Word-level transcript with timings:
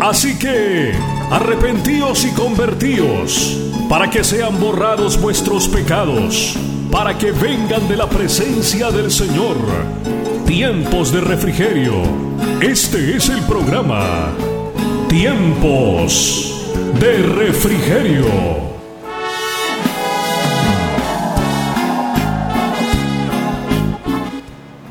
Así 0.00 0.38
que, 0.38 0.92
arrepentíos 1.30 2.24
y 2.24 2.30
convertíos, 2.30 3.58
para 3.88 4.10
que 4.10 4.24
sean 4.24 4.58
borrados 4.58 5.20
vuestros 5.20 5.68
pecados, 5.68 6.56
para 6.90 7.16
que 7.16 7.32
vengan 7.32 7.88
de 7.88 7.96
la 7.96 8.08
presencia 8.08 8.90
del 8.90 9.10
Señor 9.10 9.56
tiempos 10.50 11.12
de 11.12 11.20
refrigerio. 11.20 12.02
Este 12.60 13.16
es 13.16 13.28
el 13.28 13.40
programa 13.42 14.34
Tiempos 15.08 16.66
de 16.98 17.18
refrigerio. 17.22 18.69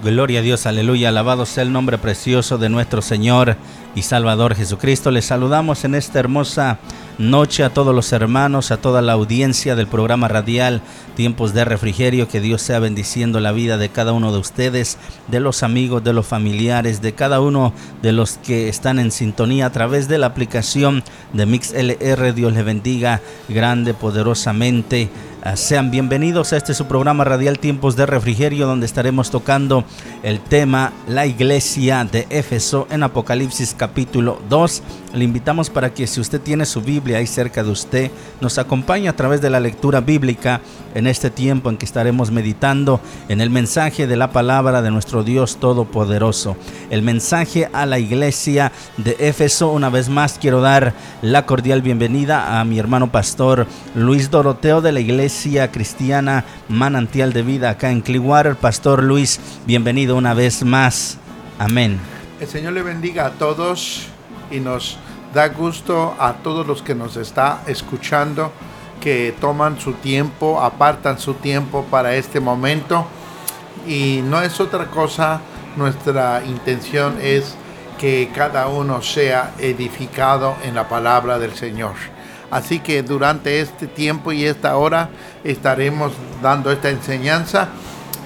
Gloria 0.10 0.40
a 0.40 0.42
Dios, 0.42 0.66
aleluya, 0.66 1.10
alabado 1.10 1.46
sea 1.46 1.62
el 1.62 1.72
nombre 1.72 2.00
precioso 2.00 2.58
de 2.58 2.68
nuestro 2.68 3.04
Señor 3.04 3.58
y 3.94 4.02
Salvador 4.02 4.56
Jesucristo. 4.56 5.12
Les 5.12 5.26
saludamos 5.26 5.84
en 5.86 5.94
esta 5.94 6.18
hermosa 6.18 6.80
noche 7.20 7.64
a 7.64 7.70
todos 7.70 7.94
los 7.94 8.12
hermanos, 8.12 8.72
a 8.72 8.78
toda 8.78 9.04
la 9.04 9.14
audiencia 9.14 9.76
del 9.76 9.86
programa 9.86 10.28
radial 10.28 10.82
Tiempos 11.16 11.54
de 11.54 11.64
Refrigerio. 11.64 12.28
Que 12.28 12.42
Dios 12.42 12.64
sea 12.64 12.80
bendiciendo 12.80 13.40
la 13.40 13.52
vida 13.52 13.78
de 13.78 13.90
cada 13.90 14.12
uno 14.12 14.32
de 14.32 14.40
ustedes, 14.40 14.98
de 15.28 15.40
los 15.40 15.62
amigos, 15.62 16.04
de 16.04 16.14
los 16.14 16.26
familiares, 16.26 17.04
de 17.04 17.14
cada 17.14 17.40
uno 17.40 17.72
de 18.02 18.12
los 18.12 18.38
que 18.38 18.68
están 18.68 18.98
en 18.98 19.12
sintonía 19.12 19.68
a 19.68 19.72
través 19.72 20.08
de 20.08 20.18
la 20.18 20.26
aplicación 20.26 21.04
de 21.34 21.46
MixLR. 21.46 22.34
Dios 22.34 22.52
les 22.52 22.66
bendiga 22.66 23.22
grande, 23.48 23.94
poderosamente. 23.94 25.08
Ah, 25.42 25.56
sean 25.56 25.90
bienvenidos 25.90 26.52
a 26.52 26.58
este 26.58 26.74
su 26.74 26.86
programa 26.86 27.24
radial 27.24 27.60
Tiempos 27.60 27.96
de 27.96 28.06
Refrigerio 28.06 28.68
donde 28.68 28.86
estaremos 28.86 29.32
tocando 29.32 29.86
el 30.22 30.42
tema 30.42 30.92
La 31.08 31.28
iglesia 31.28 32.04
de 32.04 32.28
Éfeso 32.30 32.90
en 32.92 33.04
Apocalipsis 33.04 33.74
capítulo 33.74 34.42
2. 34.50 34.84
Le 35.14 35.24
invitamos 35.24 35.70
para 35.70 35.94
que 35.94 36.08
si 36.08 36.20
usted 36.20 36.42
tiene 36.42 36.66
su 36.66 36.82
Biblia 36.82 37.20
ahí 37.20 37.26
cerca 37.26 37.64
de 37.64 37.72
usted, 37.72 38.12
nos 38.42 38.58
acompañe 38.58 39.08
a 39.08 39.16
través 39.16 39.40
de 39.40 39.50
la 39.50 39.62
lectura 39.62 40.02
bíblica 40.02 40.60
en 40.94 41.08
este 41.08 41.30
tiempo 41.30 41.70
en 41.70 41.78
que 41.78 41.86
estaremos 41.86 42.32
meditando 42.32 43.00
en 43.30 43.40
el 43.40 43.50
mensaje 43.50 44.08
de 44.08 44.18
la 44.18 44.32
palabra 44.32 44.82
de 44.82 44.92
nuestro 44.92 45.24
Dios 45.24 45.58
Todopoderoso. 45.58 46.58
El 46.90 47.02
mensaje 47.02 47.70
a 47.72 47.86
la 47.86 47.98
iglesia 47.98 48.74
de 48.98 49.16
Éfeso. 49.20 49.72
Una 49.72 49.90
vez 49.90 50.10
más 50.10 50.38
quiero 50.38 50.60
dar 50.60 50.94
la 51.22 51.46
cordial 51.46 51.82
bienvenida 51.82 52.60
a 52.60 52.66
mi 52.66 52.78
hermano 52.78 53.10
pastor 53.10 53.68
Luis 53.96 54.30
Doroteo 54.30 54.82
de 54.82 54.92
la 54.92 55.00
iglesia 55.00 55.29
Cristiana 55.72 56.44
Manantial 56.70 57.34
de 57.34 57.44
Vida 57.44 57.70
acá 57.70 57.92
en 57.92 58.02
Clearwater. 58.02 58.56
Pastor 58.56 59.04
Luis, 59.04 59.40
bienvenido 59.68 60.16
una 60.16 60.34
vez 60.34 60.64
más. 60.64 61.18
Amén. 61.60 62.00
El 62.40 62.48
Señor 62.48 62.74
le 62.74 62.82
bendiga 62.82 63.28
a 63.28 63.32
todos 63.32 64.08
y 64.50 64.60
nos 64.60 64.98
da 65.34 65.50
gusto 65.50 66.16
a 66.20 66.34
todos 66.34 66.66
los 66.66 66.82
que 66.82 66.96
nos 66.96 67.16
está 67.16 67.62
escuchando 67.68 68.52
que 69.00 69.36
toman 69.40 69.80
su 69.80 69.94
tiempo, 69.94 70.62
apartan 70.62 71.20
su 71.20 71.36
tiempo 71.36 71.86
para 71.92 72.16
este 72.16 72.40
momento. 72.40 73.06
Y 73.86 74.22
no 74.24 74.42
es 74.42 74.60
otra 74.60 74.88
cosa, 74.88 75.42
nuestra 75.78 76.44
intención 76.44 77.18
es 77.22 77.56
que 78.00 78.32
cada 78.34 78.68
uno 78.68 79.04
sea 79.04 79.54
edificado 79.60 80.56
en 80.64 80.74
la 80.74 80.90
palabra 80.90 81.38
del 81.38 81.54
Señor. 81.54 81.94
Así 82.52 82.80
que 82.80 83.04
durante 83.04 83.62
este 83.62 83.88
tiempo 83.88 84.32
y 84.32 84.46
esta 84.46 84.76
hora 84.78 85.10
estaremos 85.44 86.14
dando 86.42 86.72
esta 86.72 86.90
enseñanza. 86.90 87.70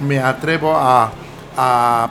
Me 0.00 0.18
atrevo 0.18 0.74
a, 0.76 1.12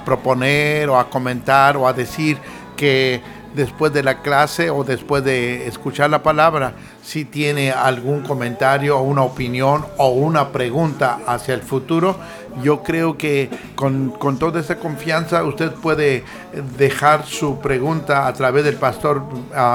proponer 0.06 0.90
o 0.90 0.98
a 0.98 1.10
comentar 1.10 1.76
o 1.76 1.86
a 1.86 1.92
decir 1.92 2.38
que 2.78 3.22
después 3.54 3.92
de 3.92 4.02
la 4.02 4.22
clase 4.22 4.70
o 4.70 4.86
después 4.86 5.22
de 5.24 5.68
escuchar 5.68 6.10
la 6.10 6.24
palabra, 6.24 6.76
si 7.04 7.26
tiene 7.26 7.72
algún 7.72 8.22
comentario 8.22 8.98
o 8.98 9.02
una 9.02 9.24
opinión 9.24 9.86
o 9.98 10.10
una 10.10 10.54
pregunta 10.54 11.20
hacia 11.28 11.54
el 11.54 11.62
futuro, 11.62 12.18
yo 12.62 12.84
creo 12.84 13.18
que 13.18 13.50
con, 13.76 14.14
toda 14.40 14.60
esa 14.60 14.78
confianza 14.78 15.44
usted 15.44 15.72
puede 15.72 16.24
dejar 16.78 17.26
su 17.26 17.60
pregunta 17.60 18.28
a 18.28 18.34
través 18.34 18.64
del 18.64 18.76
pastor 18.76 19.24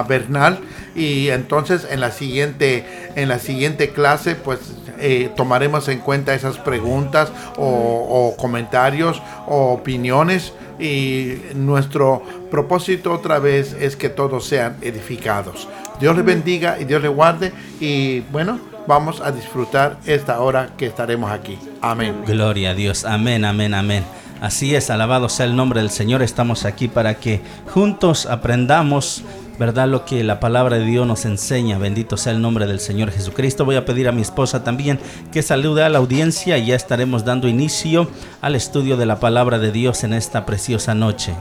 Bernal 0.09 0.61
y 0.95 1.29
entonces 1.29 1.87
en 1.91 2.01
la 2.01 2.11
siguiente, 2.11 2.85
en 3.15 3.29
la 3.29 3.39
siguiente 3.39 3.91
clase 3.91 4.35
pues 4.35 4.61
eh, 5.01 5.31
tomaremos 5.37 5.89
en 5.89 6.01
cuenta 6.01 6.35
esas 6.35 6.59
preguntas 6.59 7.33
o, 7.57 8.35
comentarios 8.37 9.23
o 9.47 9.73
opiniones 9.73 10.53
y 10.79 11.39
nuestro 11.55 12.23
propósito 12.51 13.13
otra 13.13 13.39
vez 13.39 13.75
es 13.81 13.97
que 13.97 14.09
todos 14.09 14.47
sean 14.47 14.77
edificados. 14.81 15.69
Dios 16.01 16.17
les 16.17 16.25
bendiga 16.25 16.79
y 16.81 16.85
Dios 16.85 17.03
les 17.03 17.11
guarde 17.11 17.53
y 17.81 18.21
bueno, 18.31 18.61
vamos 18.89 19.21
a 19.21 19.31
disfrutar 19.31 19.99
esta 20.07 20.41
hora 20.41 20.71
que 20.79 20.87
estaremos 20.87 21.31
aquí. 21.31 21.59
Amén. 21.83 22.23
Gloria 22.27 22.71
a 22.71 22.75
Dios. 22.75 23.05
Amén, 23.05 23.45
amén, 23.45 23.75
amén. 23.75 24.03
Así 24.41 24.75
es, 24.75 24.89
alabado 24.89 25.29
sea 25.29 25.45
el 25.45 25.55
nombre 25.55 25.81
del 25.81 25.91
Señor. 25.91 26.23
Estamos 26.23 26.65
aquí 26.65 26.89
para 26.89 27.15
que 27.15 27.43
juntos 27.73 28.25
aprendamos, 28.25 29.25
¿verdad? 29.59 29.89
Lo 29.89 30.07
que 30.07 30.25
la 30.25 30.41
palabra 30.41 30.79
de 30.79 30.87
Dios 30.87 31.07
nos 31.07 31.27
enseña. 31.27 31.77
Bendito 31.77 32.17
sea 32.17 32.33
el 32.33 32.41
nombre 32.41 32.67
del 32.67 32.81
Señor 32.81 33.11
Jesucristo. 33.11 33.67
Voy 33.67 33.77
a 33.77 33.85
pedir 33.85 34.09
a 34.09 34.13
mi 34.13 34.23
esposa 34.23 34.65
también 34.65 34.99
que 35.33 35.43
salude 35.43 35.85
a 35.85 35.91
la 35.91 35.99
audiencia 35.99 36.57
y 36.57 36.67
ya 36.67 36.75
estaremos 36.75 37.27
dando 37.27 37.47
inicio 37.47 38.09
al 38.41 38.55
estudio 38.55 38.97
de 38.97 39.05
la 39.05 39.21
palabra 39.21 39.59
de 39.59 39.71
Dios 39.71 40.03
en 40.03 40.15
esta 40.15 40.47
preciosa 40.47 40.95
noche. 40.95 41.35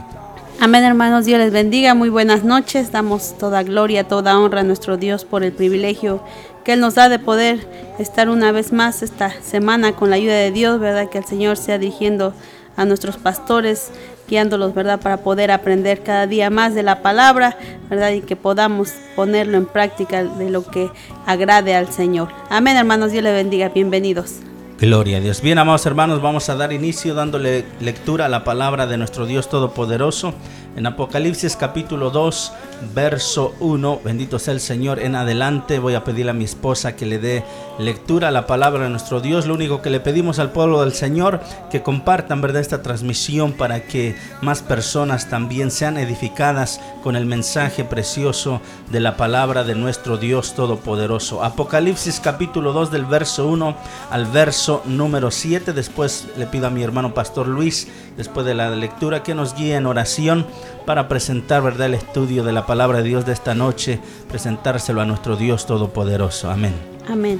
Amén, 0.60 0.84
hermanos. 0.84 1.25
Dios 1.25 1.39
les 1.39 1.54
bendiga. 1.54 1.94
Muy 1.94 2.10
buenas 2.10 2.44
noches. 2.44 2.92
Damos 2.92 3.38
toda 3.38 3.63
gloria, 3.63 4.06
toda 4.06 4.38
honra 4.38 4.62
a 4.62 4.63
nuestro 4.63 4.98
Dios 4.98 5.24
por 5.24 5.44
el 5.44 5.54
privilegio 5.54 6.24
que 6.67 6.74
Él 6.74 6.81
nos 6.81 6.95
da 6.95 7.07
de 7.07 7.17
poder 7.17 7.65
estar 7.97 8.27
una 8.27 8.51
vez 8.51 8.74
más 8.74 9.01
esta 9.01 9.31
semana 9.41 9.93
con 9.93 10.09
la 10.09 10.17
ayuda 10.17 10.33
de 10.33 10.51
Dios, 10.51 10.81
¿verdad? 10.81 11.07
Que 11.09 11.19
el 11.19 11.24
Señor 11.24 11.55
sea 11.55 11.77
dirigiendo 11.77 12.33
a 12.75 12.83
nuestros 12.83 13.15
pastores, 13.15 13.89
guiándolos, 14.29 14.75
¿verdad? 14.75 15.00
Para 15.00 15.15
poder 15.15 15.50
aprender 15.50 16.03
cada 16.03 16.27
día 16.27 16.50
más 16.50 16.75
de 16.75 16.83
la 16.83 17.01
palabra, 17.01 17.57
¿verdad? 17.89 18.12
Y 18.12 18.19
que 18.19 18.36
podamos 18.36 18.91
ponerlo 19.15 19.55
en 19.55 19.65
práctica 19.65 20.25
de 20.25 20.50
lo 20.50 20.69
que 20.69 20.91
agrade 21.25 21.74
al 21.74 21.89
Señor. 21.89 22.27
Amén, 22.50 22.75
hermanos. 22.75 23.13
Dios 23.13 23.24
les 23.24 23.33
bendiga. 23.33 23.69
Bienvenidos. 23.69 24.41
Gloria 24.77 25.17
a 25.17 25.19
Dios. 25.21 25.41
Bien, 25.41 25.57
amados 25.59 25.86
hermanos, 25.86 26.21
vamos 26.21 26.50
a 26.50 26.55
dar 26.55 26.74
inicio 26.74 27.15
dándole 27.15 27.63
lectura 27.79 28.25
a 28.25 28.29
la 28.29 28.43
palabra 28.43 28.88
de 28.88 28.97
nuestro 28.97 29.25
Dios 29.25 29.50
Todopoderoso 29.50 30.33
en 30.77 30.86
Apocalipsis 30.86 31.55
capítulo 31.55 32.12
2, 32.12 32.53
verso 32.93 33.55
1. 33.60 34.01
Bendito 34.03 34.38
sea 34.38 34.53
el 34.53 34.60
Señor. 34.60 35.00
En 35.00 35.15
adelante 35.15 35.79
voy 35.79 35.96
a 35.96 36.03
pedirle 36.03 36.29
a 36.29 36.36
mi 36.36 36.43
esposa 36.43 36.96
que 36.96 37.07
le 37.07 37.17
dé 37.17 37.43
lectura 37.79 38.27
a 38.27 38.31
la 38.31 38.46
palabra 38.46 38.84
de 38.84 38.91
nuestro 38.91 39.19
Dios. 39.19 39.48
Lo 39.48 39.55
único 39.55 39.81
que 39.81 39.89
le 39.89 40.00
pedimos 40.00 40.38
al 40.38 40.51
pueblo 40.51 40.81
del 40.81 40.93
Señor, 40.93 41.41
que 41.72 41.81
compartan 41.81 42.41
¿verdad? 42.41 42.62
esta 42.62 42.84
transmisión 42.84 43.53
para 43.53 43.81
que 43.88 44.15
más 44.41 44.62
personas 44.62 45.31
también 45.31 45.72
sean 45.72 45.98
edificadas 45.98 46.79
con 47.03 47.15
el 47.15 47.25
mensaje 47.25 47.84
precioso 47.84 48.62
de 48.91 49.00
la 49.00 49.17
palabra 49.17 49.63
de 49.63 49.74
nuestro 49.74 50.17
Dios 50.17 50.53
Todopoderoso. 50.53 51.43
Apocalipsis 51.43 52.19
capítulo 52.19 52.72
2 52.72 52.91
del 52.91 53.05
verso 53.05 53.48
1 53.48 53.75
al 54.12 54.25
verso 54.27 54.84
número 54.86 55.31
7. 55.31 55.74
Después 55.74 56.27
le 56.38 56.46
pido 56.46 56.67
a 56.67 56.69
mi 56.69 56.84
hermano 56.84 57.15
Pastor 57.15 57.48
Luis, 57.48 57.88
después 58.15 58.46
de 58.46 58.53
la 58.53 58.69
lectura, 58.69 59.24
que 59.24 59.34
nos 59.34 59.55
guíe 59.55 59.74
en 59.74 59.88
oración 59.88 60.46
para 60.86 61.07
presentar 61.07 61.62
¿verdad? 61.62 61.88
el 61.88 61.93
estudio 61.95 62.43
de 62.43 62.53
la 62.53 62.65
palabra 62.65 63.00
de 63.00 63.03
Dios 63.03 63.25
de 63.25 63.33
esta 63.33 63.55
noche, 63.55 64.00
presentárselo 64.29 65.01
a 65.01 65.05
nuestro 65.05 65.36
Dios 65.36 65.65
Todopoderoso. 65.65 66.50
Amén. 66.50 66.74
Amén. 67.07 67.39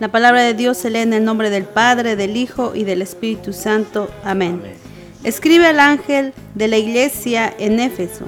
La 0.00 0.08
palabra 0.08 0.42
de 0.42 0.54
Dios 0.54 0.78
se 0.78 0.90
lee 0.90 1.00
en 1.00 1.12
el 1.12 1.24
nombre 1.24 1.50
del 1.50 1.64
Padre, 1.64 2.14
del 2.14 2.36
Hijo 2.36 2.74
y 2.74 2.84
del 2.84 3.02
Espíritu 3.02 3.52
Santo. 3.52 4.08
Amén. 4.24 4.62
Escribe 5.24 5.66
al 5.66 5.80
ángel 5.80 6.32
de 6.54 6.68
la 6.68 6.76
iglesia 6.76 7.52
en 7.58 7.80
Éfeso, 7.80 8.24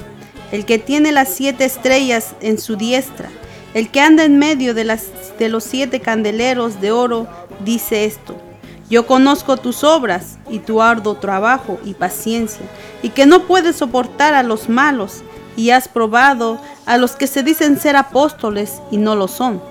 el 0.51 0.65
que 0.65 0.79
tiene 0.79 1.13
las 1.13 1.29
siete 1.29 1.65
estrellas 1.65 2.35
en 2.41 2.59
su 2.59 2.75
diestra, 2.75 3.29
el 3.75 3.91
que 3.91 4.01
anda 4.01 4.25
en 4.25 4.39
medio 4.39 4.75
de, 4.75 4.83
las, 4.83 5.07
de 5.39 5.49
los 5.49 5.63
siete 5.63 6.01
candeleros 6.01 6.81
de 6.81 6.91
oro, 6.91 7.29
dice 7.65 8.05
esto. 8.05 8.50
Yo 8.91 9.07
conozco 9.07 9.57
tus 9.57 9.85
obras 9.85 10.39
y 10.51 10.59
tu 10.59 10.83
arduo 10.83 11.15
trabajo 11.15 11.79
y 11.85 11.95
paciencia, 11.95 12.67
y 13.03 13.11
que 13.11 13.25
no 13.25 13.47
puedes 13.47 13.77
soportar 13.77 14.35
a 14.35 14.43
los 14.43 14.69
malos, 14.69 15.23
y 15.57 15.71
has 15.71 15.87
probado 15.87 16.61
a 16.87 16.97
los 16.97 17.13
que 17.13 17.29
se 17.29 17.45
dicen 17.45 17.79
ser 17.79 17.95
apóstoles 17.95 18.83
y 18.91 18.97
no 18.97 19.15
lo 19.15 19.29
son, 19.29 19.63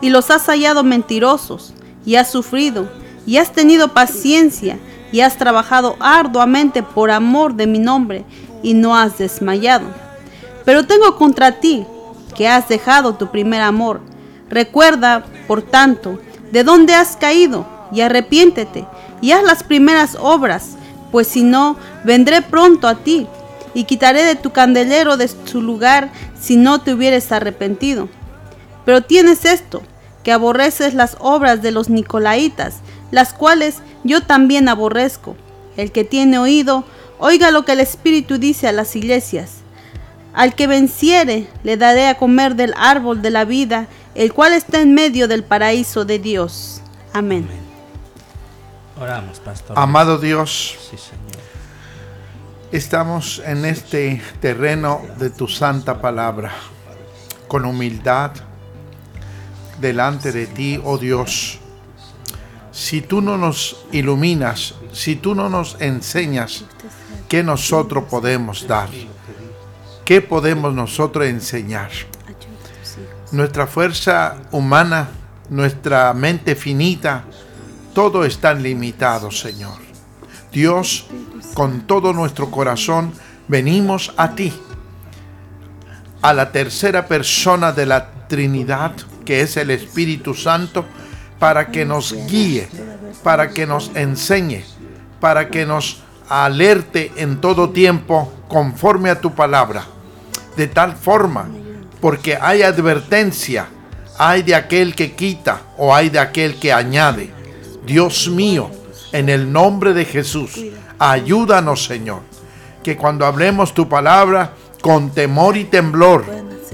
y 0.00 0.10
los 0.10 0.30
has 0.30 0.46
hallado 0.46 0.84
mentirosos, 0.84 1.74
y 2.06 2.14
has 2.14 2.30
sufrido, 2.30 2.88
y 3.26 3.38
has 3.38 3.52
tenido 3.52 3.88
paciencia, 3.88 4.78
y 5.10 5.22
has 5.22 5.36
trabajado 5.38 5.96
arduamente 5.98 6.84
por 6.84 7.10
amor 7.10 7.54
de 7.54 7.66
mi 7.66 7.80
nombre, 7.80 8.24
y 8.62 8.74
no 8.74 8.96
has 8.96 9.18
desmayado. 9.18 9.86
Pero 10.64 10.86
tengo 10.86 11.16
contra 11.16 11.58
ti 11.60 11.84
que 12.36 12.46
has 12.46 12.68
dejado 12.68 13.14
tu 13.14 13.28
primer 13.32 13.62
amor. 13.62 14.00
Recuerda, 14.48 15.24
por 15.48 15.62
tanto, 15.62 16.20
de 16.52 16.62
dónde 16.62 16.94
has 16.94 17.16
caído, 17.16 17.77
y 17.92 18.00
arrepiéntete, 18.00 18.86
y 19.20 19.32
haz 19.32 19.42
las 19.42 19.62
primeras 19.62 20.16
obras, 20.20 20.76
pues 21.10 21.26
si 21.28 21.42
no, 21.42 21.76
vendré 22.04 22.42
pronto 22.42 22.88
a 22.88 22.96
ti, 22.96 23.26
y 23.74 23.84
quitaré 23.84 24.24
de 24.24 24.34
tu 24.34 24.50
candelero 24.50 25.16
de 25.16 25.28
su 25.28 25.62
lugar 25.62 26.10
si 26.38 26.56
no 26.56 26.80
te 26.80 26.94
hubieres 26.94 27.30
arrepentido. 27.32 28.08
Pero 28.84 29.02
tienes 29.02 29.44
esto, 29.44 29.82
que 30.22 30.32
aborreces 30.32 30.94
las 30.94 31.16
obras 31.20 31.62
de 31.62 31.70
los 31.70 31.88
nicolaitas, 31.88 32.76
las 33.10 33.32
cuales 33.32 33.76
yo 34.04 34.22
también 34.22 34.68
aborrezco. 34.68 35.36
El 35.76 35.92
que 35.92 36.04
tiene 36.04 36.38
oído, 36.38 36.84
oiga 37.18 37.50
lo 37.50 37.64
que 37.64 37.72
el 37.72 37.80
Espíritu 37.80 38.38
dice 38.38 38.68
a 38.68 38.72
las 38.72 38.96
iglesias. 38.96 39.50
Al 40.34 40.54
que 40.54 40.66
venciere, 40.66 41.48
le 41.62 41.76
daré 41.76 42.08
a 42.08 42.18
comer 42.18 42.56
del 42.56 42.74
árbol 42.76 43.22
de 43.22 43.30
la 43.30 43.44
vida, 43.44 43.88
el 44.14 44.32
cual 44.32 44.52
está 44.52 44.80
en 44.80 44.94
medio 44.94 45.28
del 45.28 45.44
paraíso 45.44 46.04
de 46.04 46.18
Dios. 46.18 46.82
Amén. 47.12 47.67
Oramos, 49.00 49.38
pastor. 49.40 49.78
Amado 49.78 50.18
Dios, 50.18 50.76
Sí, 50.90 50.96
Señor. 50.96 51.42
estamos 52.72 53.40
en 53.44 53.64
este 53.64 54.20
terreno 54.40 55.00
de 55.18 55.30
tu 55.30 55.46
santa 55.48 56.00
palabra, 56.00 56.52
con 57.46 57.64
humildad 57.64 58.32
delante 59.80 60.32
de 60.32 60.46
ti, 60.46 60.80
oh 60.84 60.98
Dios. 60.98 61.58
Si 62.72 63.00
tú 63.00 63.20
no 63.20 63.36
nos 63.36 63.84
iluminas, 63.92 64.74
si 64.92 65.16
tú 65.16 65.34
no 65.34 65.48
nos 65.48 65.76
enseñas 65.80 66.64
qué 67.28 67.42
nosotros 67.42 68.04
podemos 68.04 68.66
dar, 68.66 68.88
qué 70.04 70.20
podemos 70.20 70.74
nosotros 70.74 71.26
enseñar. 71.26 71.90
Nuestra 73.30 73.66
fuerza 73.66 74.36
humana, 74.52 75.08
nuestra 75.50 76.14
mente 76.14 76.54
finita, 76.56 77.24
todo 77.98 78.24
está 78.24 78.54
limitado, 78.54 79.32
Señor. 79.32 79.74
Dios, 80.52 81.06
con 81.52 81.80
todo 81.80 82.12
nuestro 82.12 82.48
corazón, 82.48 83.12
venimos 83.48 84.14
a 84.16 84.36
ti, 84.36 84.52
a 86.22 86.32
la 86.32 86.52
tercera 86.52 87.08
persona 87.08 87.72
de 87.72 87.86
la 87.86 88.28
Trinidad, 88.28 88.92
que 89.24 89.40
es 89.40 89.56
el 89.56 89.72
Espíritu 89.72 90.32
Santo, 90.32 90.84
para 91.40 91.72
que 91.72 91.84
nos 91.84 92.14
guíe, 92.28 92.68
para 93.24 93.50
que 93.50 93.66
nos 93.66 93.90
enseñe, 93.96 94.64
para 95.18 95.48
que 95.48 95.66
nos 95.66 96.04
alerte 96.28 97.10
en 97.16 97.40
todo 97.40 97.70
tiempo 97.70 98.32
conforme 98.46 99.10
a 99.10 99.20
tu 99.20 99.34
palabra. 99.34 99.82
De 100.56 100.68
tal 100.68 100.94
forma, 100.94 101.48
porque 102.00 102.38
hay 102.40 102.62
advertencia, 102.62 103.66
hay 104.16 104.44
de 104.44 104.54
aquel 104.54 104.94
que 104.94 105.16
quita 105.16 105.62
o 105.76 105.92
hay 105.92 106.10
de 106.10 106.20
aquel 106.20 106.60
que 106.60 106.72
añade. 106.72 107.37
Dios 107.88 108.28
mío, 108.28 108.70
en 109.12 109.30
el 109.30 109.50
nombre 109.50 109.94
de 109.94 110.04
Jesús, 110.04 110.60
ayúdanos 110.98 111.84
Señor, 111.84 112.20
que 112.84 112.96
cuando 112.98 113.24
hablemos 113.24 113.72
tu 113.72 113.88
palabra 113.88 114.52
con 114.82 115.10
temor 115.10 115.56
y 115.56 115.64
temblor, 115.64 116.24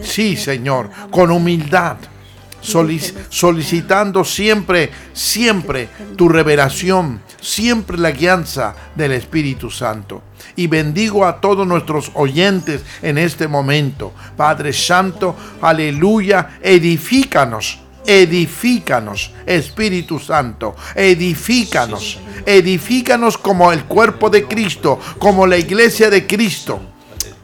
sí 0.03 0.37
Señor, 0.37 0.91
con 1.13 1.31
humildad, 1.31 1.97
solic- 2.61 3.15
solicitando 3.31 4.25
siempre, 4.25 4.91
siempre 5.13 5.89
tu 6.17 6.29
revelación, 6.29 7.23
siempre 7.41 7.97
la 7.97 8.11
guianza 8.11 8.75
del 8.97 9.13
Espíritu 9.13 9.71
Santo. 9.71 10.23
Y 10.57 10.67
bendigo 10.67 11.25
a 11.25 11.41
todos 11.41 11.65
nuestros 11.67 12.11
oyentes 12.15 12.83
en 13.03 13.19
este 13.19 13.47
momento. 13.47 14.13
Padre 14.37 14.73
Santo, 14.73 15.37
aleluya, 15.63 16.59
edifícanos. 16.61 17.84
Edifícanos, 18.07 19.33
Espíritu 19.47 20.19
Santo, 20.19 20.77
edifícanos, 20.95 22.19
edifícanos 22.45 23.39
como 23.39 23.73
el 23.73 23.85
cuerpo 23.85 24.31
de 24.31 24.45
Cristo, 24.45 24.99
como 25.19 25.47
la 25.47 25.57
iglesia 25.57 26.11
de 26.11 26.27
Cristo. 26.27 26.81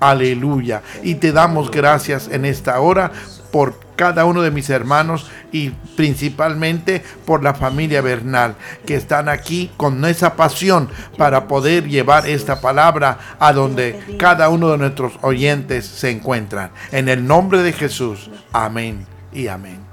Aleluya. 0.00 0.82
Y 1.02 1.16
te 1.16 1.30
damos 1.30 1.70
gracias 1.70 2.28
en 2.32 2.46
esta 2.46 2.80
hora 2.80 3.12
por 3.52 3.78
cada 3.96 4.24
uno 4.24 4.40
de 4.40 4.50
mis 4.50 4.70
hermanos 4.70 5.30
y 5.52 5.70
principalmente 5.94 7.04
por 7.26 7.42
la 7.42 7.52
familia 7.52 8.00
Bernal 8.00 8.54
que 8.86 8.94
están 8.94 9.28
aquí 9.28 9.70
con 9.76 10.02
esa 10.06 10.36
pasión 10.36 10.88
para 11.18 11.46
poder 11.46 11.86
llevar 11.86 12.26
esta 12.26 12.62
palabra 12.62 13.18
a 13.38 13.52
donde 13.52 14.16
cada 14.18 14.48
uno 14.48 14.70
de 14.70 14.78
nuestros 14.78 15.12
oyentes 15.20 15.84
se 15.84 16.10
encuentran. 16.10 16.70
En 16.92 17.10
el 17.10 17.26
nombre 17.26 17.62
de 17.62 17.74
Jesús. 17.74 18.30
Amén 18.52 19.06
y 19.34 19.48
amén. 19.48 19.89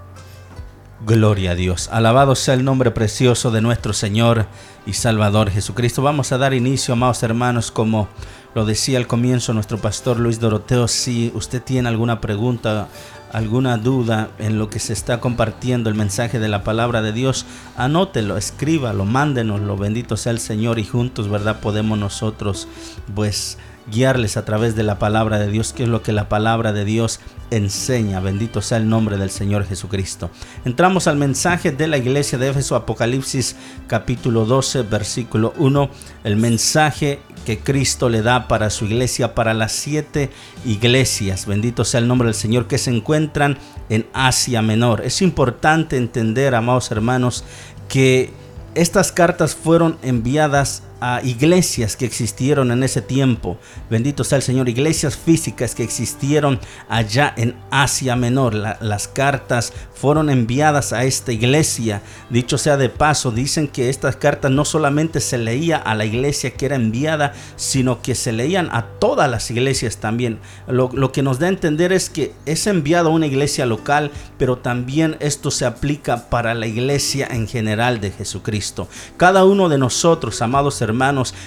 Gloria 1.06 1.52
a 1.52 1.56
Dios. 1.56 1.90
Alabado 1.92 2.34
sea 2.34 2.56
el 2.56 2.66
nombre 2.66 2.90
precioso 2.90 3.52
de 3.52 3.62
nuestro 3.62 3.94
Señor 3.94 4.48
y 4.88 4.94
Salvador 4.94 5.52
Jesucristo. 5.52 6.02
Vamos 6.02 6.32
a 6.32 6.40
dar 6.40 6.56
inicio, 6.56 6.94
amados 6.94 7.22
hermanos, 7.22 7.70
como 7.70 8.08
lo 8.56 8.66
decía 8.66 8.98
al 8.98 9.06
comienzo 9.06 9.54
nuestro 9.54 9.78
pastor 9.78 10.18
Luis 10.18 10.40
Doroteo. 10.40 10.88
Si 10.88 11.32
usted 11.36 11.62
tiene 11.62 11.88
alguna 11.88 12.20
pregunta, 12.20 12.88
alguna 13.32 13.78
duda 13.78 14.32
en 14.40 14.58
lo 14.58 14.72
que 14.72 14.80
se 14.80 14.94
está 14.94 15.20
compartiendo 15.20 15.92
el 15.92 15.96
mensaje 15.96 16.40
de 16.40 16.48
la 16.48 16.64
palabra 16.64 17.04
de 17.04 17.14
Dios, 17.14 17.46
anótelo, 17.76 18.36
escríbalo, 18.36 19.06
mándenoslo. 19.06 19.78
Bendito 19.78 20.18
sea 20.18 20.32
el 20.32 20.40
Señor 20.40 20.80
y 20.80 20.84
juntos, 20.84 21.30
¿verdad? 21.30 21.60
Podemos 21.60 22.00
nosotros, 22.00 22.68
pues 23.14 23.60
guiarles 23.92 24.38
a 24.38 24.46
través 24.46 24.76
de 24.76 24.84
la 24.84 25.00
palabra 25.00 25.40
de 25.40 25.50
Dios, 25.50 25.74
que 25.74 25.84
es 25.84 25.90
lo 25.90 26.04
que 26.04 26.12
la 26.12 26.30
palabra 26.30 26.74
de 26.74 26.86
Dios 26.86 27.20
enseña. 27.52 28.20
Bendito 28.20 28.62
sea 28.62 28.78
el 28.78 28.90
nombre 28.90 29.18
del 29.18 29.30
Señor 29.30 29.66
Jesucristo. 29.66 30.30
Entramos 30.66 31.08
al 31.08 31.18
mensaje 31.18 31.72
de 31.72 31.88
la 31.88 31.98
iglesia 31.98 32.38
de 32.38 32.50
Éfeso, 32.50 32.76
Apocalipsis 32.76 33.56
capítulo 33.88 34.46
12, 34.46 34.84
versículo 34.84 35.54
1. 35.58 35.90
El 36.24 36.38
mensaje 36.38 37.20
que 37.46 37.60
Cristo 37.60 38.10
le 38.10 38.22
da 38.22 38.50
para 38.50 38.70
su 38.70 38.86
iglesia, 38.86 39.34
para 39.34 39.54
las 39.54 39.72
siete 39.72 40.30
iglesias. 40.66 41.46
Bendito 41.46 41.86
sea 41.86 42.02
el 42.02 42.08
nombre 42.10 42.28
del 42.28 42.36
Señor 42.36 42.68
que 42.68 42.78
se 42.78 42.92
encuentran 42.92 43.58
en 43.88 44.06
Asia 44.12 44.62
Menor. 44.62 45.02
Es 45.06 45.22
importante 45.22 45.96
entender, 45.96 46.56
amados 46.56 46.92
hermanos, 46.92 47.46
que 47.88 48.34
estas 48.76 49.14
cartas 49.14 49.56
fueron 49.56 49.98
enviadas 50.02 50.84
a 51.02 51.22
iglesias 51.24 51.96
que 51.96 52.06
existieron 52.06 52.72
en 52.72 52.84
ese 52.84 53.02
tiempo. 53.02 53.58
Bendito 53.90 54.24
sea 54.24 54.38
el 54.38 54.42
Señor. 54.42 54.70
Iglesias 54.70 55.16
físicas 55.18 55.76
que 55.76 55.84
existieron 55.84 56.60
allá 56.90 57.34
en 57.38 57.56
Asia 57.72 58.16
Menor. 58.16 58.54
La- 58.54 58.78
las 58.82 59.08
cartas 59.08 59.74
fueron 59.94 60.30
enviadas 60.30 60.94
a 60.94 61.04
esta 61.04 61.32
iglesia. 61.32 62.02
Dicho 62.30 62.58
sea 62.58 62.78
de 62.78 62.90
paso, 62.90 63.32
dicen 63.32 63.68
que 63.68 63.90
estas 63.90 64.16
cartas 64.16 64.52
no 64.52 64.66
solamente 64.66 65.20
se 65.20 65.38
leía 65.38 65.78
a 65.78 65.96
la 65.96 66.06
iglesia 66.06 66.52
que 66.52 66.66
era 66.68 66.76
enviada, 66.76 67.34
sino 67.56 68.02
que 68.02 68.16
se 68.16 68.32
leían 68.32 68.70
a 68.72 68.86
todas 69.00 69.30
las 69.30 69.50
iglesias 69.52 69.98
también. 69.98 70.40
Lo, 70.68 70.90
lo 70.94 71.12
que 71.12 71.24
nos 71.24 71.40
da 71.40 71.48
a 71.48 71.50
entender 71.50 71.92
es 71.94 72.10
que 72.10 72.34
es 72.46 72.68
enviado 72.68 73.10
a 73.10 73.14
una 73.14 73.28
iglesia 73.28 73.66
local, 73.66 74.12
pero 74.38 74.58
también 74.58 75.18
esto 75.20 75.52
se 75.52 75.66
aplica 75.66 76.30
para 76.30 76.54
la 76.54 76.68
iglesia 76.68 77.28
en 77.30 77.48
general 77.48 78.00
de 78.00 78.12
Jesucristo. 78.12 78.88
Cada 79.18 79.46
uno 79.46 79.70
de 79.70 79.78
nosotros, 79.78 80.42
amados 80.42 80.82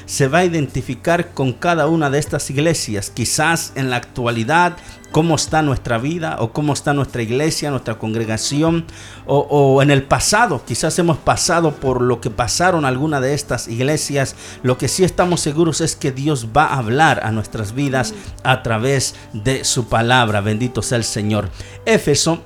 se 0.06 0.28
va 0.28 0.38
a 0.38 0.44
identificar 0.44 1.30
con 1.32 1.52
cada 1.52 1.86
una 1.86 2.10
de 2.10 2.18
estas 2.18 2.50
iglesias. 2.50 3.10
Quizás 3.10 3.72
en 3.74 3.90
la 3.90 3.96
actualidad 3.96 4.76
cómo 5.12 5.34
está 5.34 5.62
nuestra 5.62 5.98
vida 5.98 6.36
o 6.38 6.52
cómo 6.52 6.72
está 6.72 6.94
nuestra 6.94 7.22
iglesia, 7.22 7.70
nuestra 7.70 7.98
congregación 7.98 8.84
o, 9.26 9.38
o 9.38 9.82
en 9.82 9.90
el 9.90 10.02
pasado. 10.02 10.62
Quizás 10.64 10.98
hemos 10.98 11.18
pasado 11.18 11.72
por 11.76 12.02
lo 12.02 12.20
que 12.20 12.30
pasaron 12.30 12.84
alguna 12.84 13.20
de 13.20 13.34
estas 13.34 13.68
iglesias. 13.68 14.36
Lo 14.62 14.78
que 14.78 14.88
sí 14.88 15.04
estamos 15.04 15.40
seguros 15.40 15.80
es 15.80 15.96
que 15.96 16.12
Dios 16.12 16.48
va 16.56 16.66
a 16.66 16.78
hablar 16.78 17.20
a 17.24 17.32
nuestras 17.32 17.74
vidas 17.74 18.14
a 18.44 18.62
través 18.62 19.14
de 19.32 19.64
su 19.64 19.88
palabra. 19.88 20.40
Bendito 20.40 20.82
sea 20.82 20.98
el 20.98 21.04
Señor. 21.04 21.50
Éfeso 21.86 22.42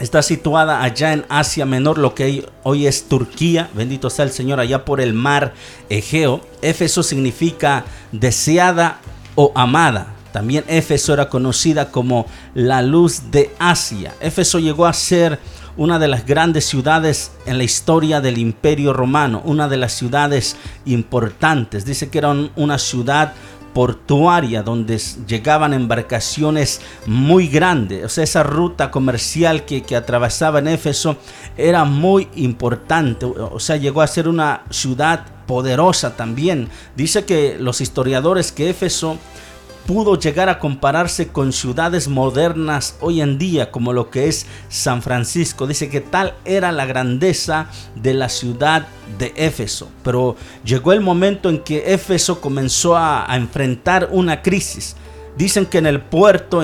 Está 0.00 0.22
situada 0.22 0.82
allá 0.82 1.12
en 1.12 1.26
Asia 1.28 1.66
Menor, 1.66 1.98
lo 1.98 2.14
que 2.14 2.46
hoy 2.62 2.86
es 2.86 3.04
Turquía. 3.06 3.68
Bendito 3.74 4.08
sea 4.08 4.24
el 4.24 4.30
Señor, 4.32 4.58
allá 4.58 4.84
por 4.86 4.98
el 5.00 5.12
mar 5.12 5.52
Egeo. 5.90 6.40
Éfeso 6.62 7.02
significa 7.02 7.84
deseada 8.10 8.98
o 9.34 9.52
amada. 9.54 10.14
También 10.32 10.64
Éfeso 10.68 11.12
era 11.12 11.28
conocida 11.28 11.90
como 11.90 12.24
la 12.54 12.80
luz 12.80 13.30
de 13.30 13.50
Asia. 13.58 14.14
Éfeso 14.20 14.58
llegó 14.58 14.86
a 14.86 14.92
ser 14.94 15.38
una 15.76 15.98
de 15.98 16.08
las 16.08 16.24
grandes 16.24 16.64
ciudades 16.64 17.32
en 17.44 17.58
la 17.58 17.64
historia 17.64 18.22
del 18.22 18.38
imperio 18.38 18.94
romano, 18.94 19.42
una 19.44 19.68
de 19.68 19.76
las 19.76 19.92
ciudades 19.92 20.56
importantes. 20.86 21.84
Dice 21.84 22.08
que 22.08 22.18
era 22.18 22.28
un- 22.30 22.50
una 22.56 22.78
ciudad 22.78 23.34
portuaria 23.72 24.62
donde 24.62 24.98
llegaban 25.26 25.72
embarcaciones 25.72 26.80
muy 27.06 27.48
grandes. 27.48 28.04
O 28.04 28.08
sea, 28.08 28.24
esa 28.24 28.42
ruta 28.42 28.90
comercial 28.90 29.64
que, 29.64 29.82
que 29.82 29.96
atravesaba 29.96 30.58
en 30.58 30.68
Éfeso 30.68 31.16
era 31.56 31.84
muy 31.84 32.28
importante. 32.36 33.26
O 33.26 33.60
sea, 33.60 33.76
llegó 33.76 34.02
a 34.02 34.06
ser 34.06 34.28
una 34.28 34.64
ciudad 34.70 35.26
poderosa 35.46 36.16
también. 36.16 36.68
Dice 36.96 37.24
que 37.24 37.56
los 37.58 37.80
historiadores 37.80 38.52
que 38.52 38.70
Éfeso 38.70 39.18
pudo 39.86 40.18
llegar 40.18 40.48
a 40.48 40.58
compararse 40.58 41.28
con 41.28 41.52
ciudades 41.52 42.08
modernas 42.08 42.96
hoy 43.00 43.20
en 43.20 43.38
día, 43.38 43.70
como 43.70 43.92
lo 43.92 44.10
que 44.10 44.28
es 44.28 44.46
San 44.68 45.02
Francisco. 45.02 45.66
Dice 45.66 45.88
que 45.88 46.00
tal 46.00 46.34
era 46.44 46.72
la 46.72 46.86
grandeza 46.86 47.66
de 47.96 48.14
la 48.14 48.28
ciudad 48.28 48.86
de 49.18 49.32
Éfeso. 49.36 49.90
Pero 50.02 50.36
llegó 50.64 50.92
el 50.92 51.00
momento 51.00 51.48
en 51.48 51.60
que 51.60 51.92
Éfeso 51.92 52.40
comenzó 52.40 52.96
a, 52.96 53.26
enfrentar 53.30 54.08
una 54.12 54.42
crisis. 54.42 54.96
Dicen 55.36 55.66
que 55.66 55.78
en 55.78 55.86
el 55.86 56.00
puerto 56.00 56.62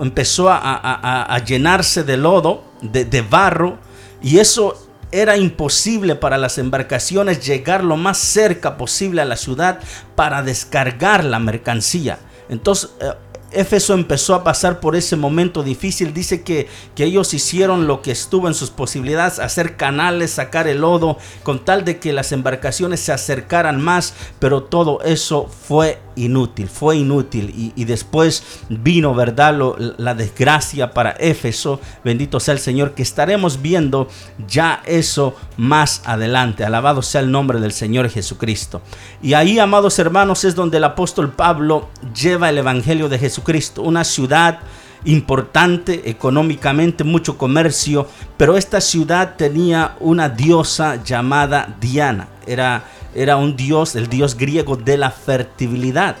empezó 0.00 0.48
a, 0.50 1.42
llenarse 1.46 2.04
de 2.04 2.16
lodo, 2.16 2.64
de, 2.82 3.22
barro, 3.22 3.78
y 4.22 4.38
eso 4.38 4.88
era 5.10 5.36
imposible 5.36 6.16
para 6.16 6.36
las 6.36 6.58
embarcaciones 6.58 7.46
llegar 7.46 7.82
lo 7.82 7.96
más 7.96 8.18
cerca 8.18 8.76
posible 8.76 9.22
a 9.22 9.24
la 9.24 9.36
ciudad 9.36 9.80
para 10.14 10.42
descargar 10.42 11.24
la 11.24 11.38
mercancía. 11.38 12.18
Entonces, 12.48 12.90
eh, 13.00 13.12
Éfeso 13.50 13.94
empezó 13.94 14.34
a 14.34 14.44
pasar 14.44 14.78
por 14.78 14.94
ese 14.94 15.16
momento 15.16 15.62
difícil. 15.62 16.12
Dice 16.12 16.42
que, 16.42 16.68
que, 16.94 17.04
ellos 17.04 17.32
hicieron 17.32 17.86
lo 17.86 18.02
que 18.02 18.10
estuvo 18.10 18.46
en 18.46 18.54
sus 18.54 18.70
posibilidades, 18.70 19.38
hacer 19.38 19.76
canales, 19.76 20.32
sacar 20.32 20.68
el 20.68 20.82
lodo, 20.82 21.16
con 21.42 21.64
tal 21.64 21.84
de 21.84 21.98
que 21.98 22.12
las 22.12 22.32
embarcaciones 22.32 23.00
se 23.00 23.12
acercaran 23.12 23.80
más, 23.80 24.12
pero 24.38 24.64
todo 24.64 25.00
eso 25.02 25.46
fue 25.46 25.98
inútil, 26.24 26.68
fue 26.68 26.96
inútil. 26.96 27.72
Y, 27.74 27.84
después 27.84 28.42
vino, 28.68 29.14
¿verdad? 29.14 29.56
la 29.96 30.14
desgracia 30.14 30.92
para 30.92 31.12
Éfeso. 31.12 31.80
Bendito 32.04 32.40
sea 32.40 32.54
el 32.54 32.60
Señor, 32.60 32.92
que 32.92 33.02
estaremos 33.02 33.62
viendo 33.62 34.08
ya 34.46 34.82
eso 34.84 35.34
más 35.56 36.02
adelante. 36.04 36.64
Alabado 36.64 37.02
sea 37.02 37.20
el 37.20 37.30
nombre 37.30 37.60
del 37.60 37.72
Señor 37.72 38.08
Jesucristo. 38.10 38.82
Y 39.22 39.34
ahí, 39.34 39.58
amados 39.58 39.98
hermanos, 39.98 40.44
es 40.44 40.54
donde 40.54 40.78
el 40.78 40.84
apóstol 40.84 41.32
Pablo 41.32 41.88
lleva 42.14 42.50
el 42.50 42.58
Evangelio 42.58 43.08
de 43.08 43.18
Jesucristo, 43.18 43.82
una 43.82 44.04
ciudad 44.04 44.60
importante 45.04 46.10
económicamente, 46.10 47.04
mucho 47.04 47.38
comercio, 47.38 48.06
pero 48.36 48.56
esta 48.56 48.80
ciudad 48.80 49.36
tenía 49.36 49.96
una 50.00 50.28
diosa 50.28 51.02
llamada 51.02 51.76
Diana. 51.80 52.28
Era 52.46 52.84
era 53.14 53.36
un 53.36 53.56
dios, 53.56 53.96
el 53.96 54.08
dios 54.08 54.36
griego 54.36 54.76
de 54.76 54.96
la 54.96 55.10
fertilidad. 55.10 56.16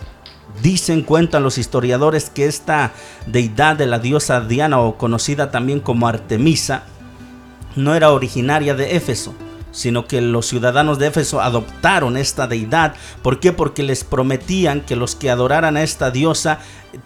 Dicen, 0.62 1.02
cuentan 1.02 1.42
los 1.44 1.58
historiadores 1.58 2.30
que 2.30 2.46
esta 2.46 2.92
deidad 3.26 3.76
de 3.76 3.86
la 3.86 3.98
diosa 3.98 4.40
Diana 4.40 4.80
o 4.80 4.96
conocida 4.96 5.50
también 5.50 5.80
como 5.80 6.08
Artemisa 6.08 6.82
no 7.76 7.94
era 7.94 8.10
originaria 8.10 8.74
de 8.74 8.96
Éfeso, 8.96 9.34
sino 9.70 10.06
que 10.06 10.20
los 10.20 10.46
ciudadanos 10.46 10.98
de 10.98 11.08
Éfeso 11.08 11.40
adoptaron 11.40 12.16
esta 12.16 12.46
deidad. 12.46 12.94
¿Por 13.22 13.40
qué? 13.40 13.52
Porque 13.52 13.82
les 13.82 14.04
prometían 14.04 14.80
que 14.80 14.96
los 14.96 15.14
que 15.14 15.30
adoraran 15.30 15.76
a 15.76 15.82
esta 15.82 16.10
diosa 16.10 16.60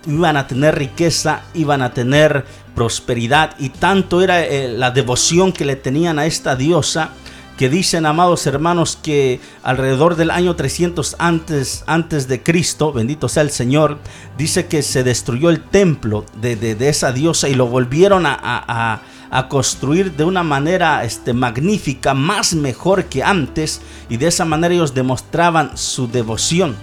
iban 0.07 0.37
a 0.37 0.46
tener 0.46 0.77
riqueza, 0.77 1.42
iban 1.55 1.83
a 1.83 1.92
tener 1.92 2.44
prosperidad 2.75 3.55
y 3.59 3.68
tanto 3.70 4.22
era 4.22 4.44
eh, 4.44 4.68
la 4.68 4.90
devoción 4.90 5.53
que 5.53 5.64
le 5.64 5.77
tenían 5.77 6.18
a 6.18 6.27
esta 6.27 6.57
diosa 6.57 7.11
que 7.57 7.68
dicen, 7.68 8.07
amados 8.07 8.46
hermanos, 8.46 8.98
que 9.01 9.40
alrededor 9.62 10.16
del 10.16 10.31
año 10.31 10.57
300 10.57 11.16
antes, 11.18 11.85
antes 11.87 12.27
de 12.27 12.42
Cristo, 12.42 12.92
bendito 12.92 13.29
sea 13.29 13.42
el 13.42 13.51
Señor, 13.51 13.98
dice 14.38 14.66
que 14.66 14.83
se 14.83 15.05
destruyó 15.05 15.51
el 15.51 15.62
templo 15.62 16.25
de, 16.40 16.77
esa 16.88 17.12
diosa 17.12 17.48
y 17.48 17.55
lo 17.55 17.66
volvieron 17.66 18.25
a, 18.27 19.03
construir 19.48 20.12
de 20.12 20.24
una 20.24 20.42
manera 20.42 21.04
este, 21.04 21.32
magnífica, 21.32 22.14
más 22.14 22.54
mejor 22.54 23.06
que 23.06 23.22
antes, 23.22 23.80
y 24.08 24.18
de 24.18 24.28
esa 24.28 24.44
manera 24.44 24.74
ellos 24.74 24.94
demostraban 24.94 25.76
su 25.76 26.08
devoción. 26.08 26.76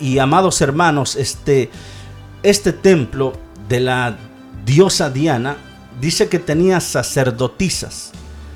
Y, 0.00 0.18
amados 0.18 0.60
hermanos, 0.60 1.16
este, 1.16 1.68
este 2.44 2.72
templo 2.72 3.32
de 3.68 3.80
la 3.80 4.16
diosa 4.64 5.10
Diana 5.10 5.56
dice 6.00 6.28
que 6.28 6.38
tenía 6.38 6.78
sacerdotisas 6.80 8.12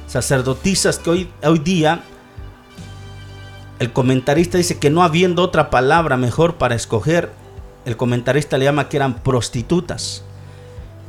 sacerdotisas 0.09 0.99
que 0.99 1.11
hoy, 1.11 1.31
hoy 1.45 1.59
día 1.59 2.03
el 3.79 3.93
comentarista 3.93 4.59
dice 4.59 4.79
que 4.79 4.91
no 4.91 5.05
habiendo 5.05 5.43
otra 5.43 5.71
palabra 5.71 6.17
mejor 6.17 6.57
para 6.57 6.75
escoger, 6.75 7.31
el 7.85 7.97
comentarista 7.97 8.59
le 8.59 8.65
llama 8.65 8.89
que 8.89 8.97
eran 8.97 9.23
prostitutas. 9.23 10.25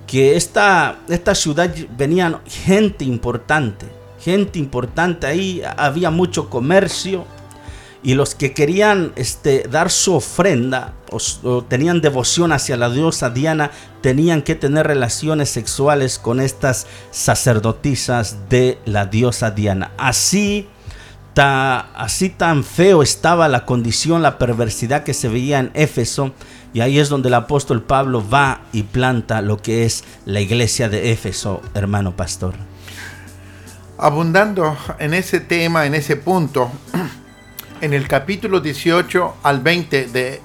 Que 0.09 0.35
esta, 0.35 0.99
esta 1.07 1.35
ciudad 1.35 1.73
venían 1.97 2.41
gente 2.45 3.05
importante, 3.05 3.85
gente 4.19 4.57
importante 4.57 5.27
ahí, 5.27 5.61
había 5.77 6.09
mucho 6.09 6.49
comercio, 6.49 7.25
y 8.01 8.13
los 8.13 8.33
que 8.33 8.53
querían 8.53 9.11
este, 9.15 9.67
dar 9.69 9.91
su 9.91 10.15
ofrenda 10.15 10.93
o, 11.11 11.63
tenían 11.63 12.01
devoción 12.01 12.51
hacia 12.53 12.77
la 12.77 12.89
diosa 12.89 13.29
Diana 13.29 13.71
tenían 14.01 14.41
que 14.41 14.55
tener 14.55 14.87
relaciones 14.87 15.49
sexuales 15.49 16.17
con 16.17 16.39
estas 16.39 16.87
sacerdotisas 17.11 18.49
de 18.49 18.77
la 18.85 19.05
diosa 19.05 19.51
Diana. 19.51 19.91
Así, 19.97 20.69
así 21.35 22.29
tan 22.29 22.63
feo 22.63 23.03
estaba 23.03 23.49
la 23.49 23.65
condición, 23.65 24.21
la 24.21 24.37
perversidad 24.37 25.03
que 25.03 25.13
se 25.13 25.27
veía 25.27 25.59
en 25.59 25.71
Éfeso. 25.73 26.33
Y 26.73 26.82
ahí 26.82 26.99
es 26.99 27.10
donde 27.10 27.29
el 27.29 27.34
apóstol 27.34 27.82
Pablo 27.82 28.27
va 28.27 28.62
y 28.71 28.84
planta 28.84 29.41
lo 29.41 29.58
que 29.58 29.86
es 29.86 30.03
la 30.25 30.39
iglesia 30.39 30.88
de 30.88 31.12
Éfeso, 31.12 31.62
hermano 31.73 32.15
pastor. 32.15 32.53
Abundando 33.97 34.77
en 34.99 35.13
ese 35.13 35.39
tema, 35.39 35.86
en 35.86 35.95
ese 35.95 36.15
punto, 36.15 36.71
en 37.82 37.93
el 37.93 38.08
capítulo 38.08 38.60
18 38.60 39.38
al 39.43 39.62
20 39.62 40.08
de 40.08 40.41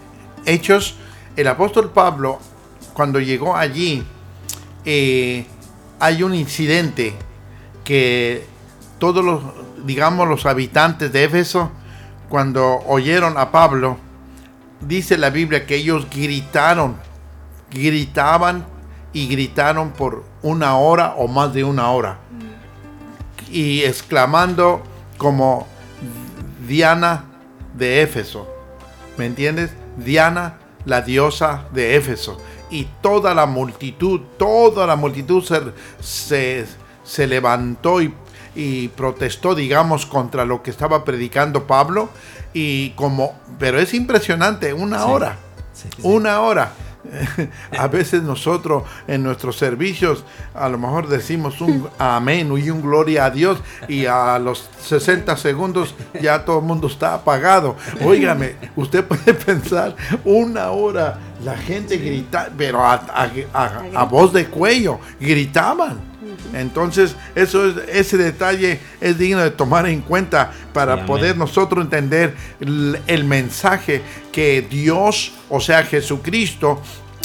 Hechos, 0.47 0.97
el 1.37 1.49
apóstol 1.49 1.91
Pablo, 1.91 2.39
cuando 2.95 3.21
llegó 3.21 3.57
allí, 3.57 4.03
eh, 4.85 5.47
hay 6.01 6.23
un 6.23 6.35
incidente 6.35 7.15
que 7.85 8.47
todos 8.99 9.25
los, 9.25 9.43
digamos, 9.85 10.27
los 10.27 10.47
habitantes 10.47 11.13
de 11.13 11.25
Éfeso, 11.25 11.71
cuando 12.29 12.79
oyeron 12.87 13.37
a 13.37 13.53
Pablo, 13.53 13.99
dice 14.87 15.18
la 15.18 15.31
Biblia 15.31 15.66
que 15.66 15.77
ellos 15.77 16.07
gritaron, 16.11 16.97
gritaban 17.70 18.66
y 19.12 19.29
gritaron 19.29 19.92
por 19.92 20.25
una 20.42 20.77
hora 20.77 21.14
o 21.16 21.29
más 21.29 21.55
de 21.55 21.64
una 21.64 21.90
hora. 21.90 22.18
Y 23.51 23.83
exclamando 23.83 24.83
como 25.16 25.66
Diana 26.66 27.25
de 27.75 28.03
Éfeso. 28.03 28.49
¿Me 29.16 29.27
entiendes? 29.27 29.70
Diana, 29.97 30.59
la 30.85 31.03
diosa 31.03 31.66
de 31.73 31.97
Éfeso. 31.97 32.38
Y 32.70 32.88
toda 33.01 33.35
la 33.35 33.47
multitud, 33.47 34.20
toda 34.38 34.87
la 34.87 34.97
multitud 34.97 35.44
se, 36.01 36.66
se, 37.05 37.27
levantó 37.27 38.03
y, 38.03 38.12
y, 38.57 38.88
protestó, 38.88 39.55
digamos, 39.55 40.07
contra 40.07 40.44
lo 40.44 40.62
que 40.62 40.70
estaba 40.70 41.05
predicando 41.05 41.66
Pablo. 41.66 42.09
Y 42.55 42.90
como, 42.90 43.38
pero 43.59 43.79
es 43.79 43.93
impresionante, 43.93 44.73
una 44.73 45.05
hora. 45.05 45.37
una 46.03 46.40
hora. 46.40 46.73
a 47.79 47.88
veces 47.88 48.23
nosotros 48.23 48.85
en 49.07 49.23
nuestros 49.23 49.57
servicios 49.57 50.25
a 50.55 50.69
lo 50.69 50.79
mejor 50.79 51.09
decimos 51.09 51.61
un 51.61 51.88
amén 51.99 52.51
y 52.57 52.71
un 52.71 52.83
gloria 52.83 53.27
a 53.27 53.31
Dios 53.31 53.59
y 53.88 54.07
a 54.07 54.38
los 54.38 54.69
60 54.81 55.37
segundos 55.37 55.95
ya 56.21 56.45
todo 56.45 56.61
el 56.61 56.64
mundo 56.64 56.87
está 56.87 57.14
apagado. 57.14 57.77
Óigame, 58.03 58.57
usted 58.77 59.05
puede 59.05 59.35
pensar 59.35 59.95
una 60.25 60.71
hora 60.71 61.19
la 61.45 61.57
gente 61.57 61.99
grita, 61.99 62.51
pero 62.57 62.83
a 62.83 64.05
voz 64.09 64.33
de 64.33 64.47
cuello 64.47 64.99
gritaban. 65.21 66.13
Entonces, 66.53 67.16
eso 67.35 67.66
es, 67.66 67.77
ese 67.88 68.16
detalle 68.16 68.81
es 69.01 69.18
digno 69.18 69.40
de 69.40 69.51
tomar 69.51 69.87
en 69.87 70.01
cuenta 70.01 70.53
para 70.73 71.07
poder 71.07 71.37
nosotros 71.37 71.85
entender 71.85 72.35
el, 72.61 73.25
mensaje 73.25 74.03
que 74.33 74.62
Dios, 74.62 75.33
o 75.49 75.61
sea, 75.61 75.85
Jesucristo, 75.85 76.81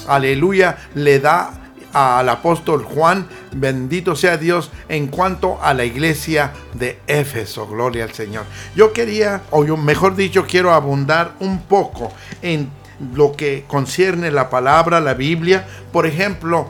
aleluya, 0.07 0.77
le 0.95 1.19
da 1.19 1.59
al 1.93 2.29
apóstol 2.29 2.83
Juan, 2.83 3.27
bendito 3.51 4.15
sea 4.15 4.37
Dios, 4.37 4.71
en 4.87 5.07
cuanto 5.07 5.61
a 5.61 5.73
la 5.73 5.85
iglesia 5.85 6.53
de 6.73 6.99
Éfeso, 7.07 7.67
gloria 7.67 8.03
al 8.03 8.13
Señor. 8.13 8.45
Yo 8.75 8.93
quería, 8.93 9.41
o 9.51 9.65
yo 9.65 9.75
mejor 9.77 10.15
dicho, 10.15 10.45
quiero 10.47 10.73
abundar 10.73 11.33
un 11.39 11.61
poco 11.63 12.11
en 12.41 12.69
lo 13.13 13.31
que 13.31 13.65
concierne 13.67 14.31
la 14.31 14.49
palabra, 14.49 14.99
la 14.99 15.13
Biblia. 15.13 15.65
Por 15.91 16.05
ejemplo, 16.05 16.69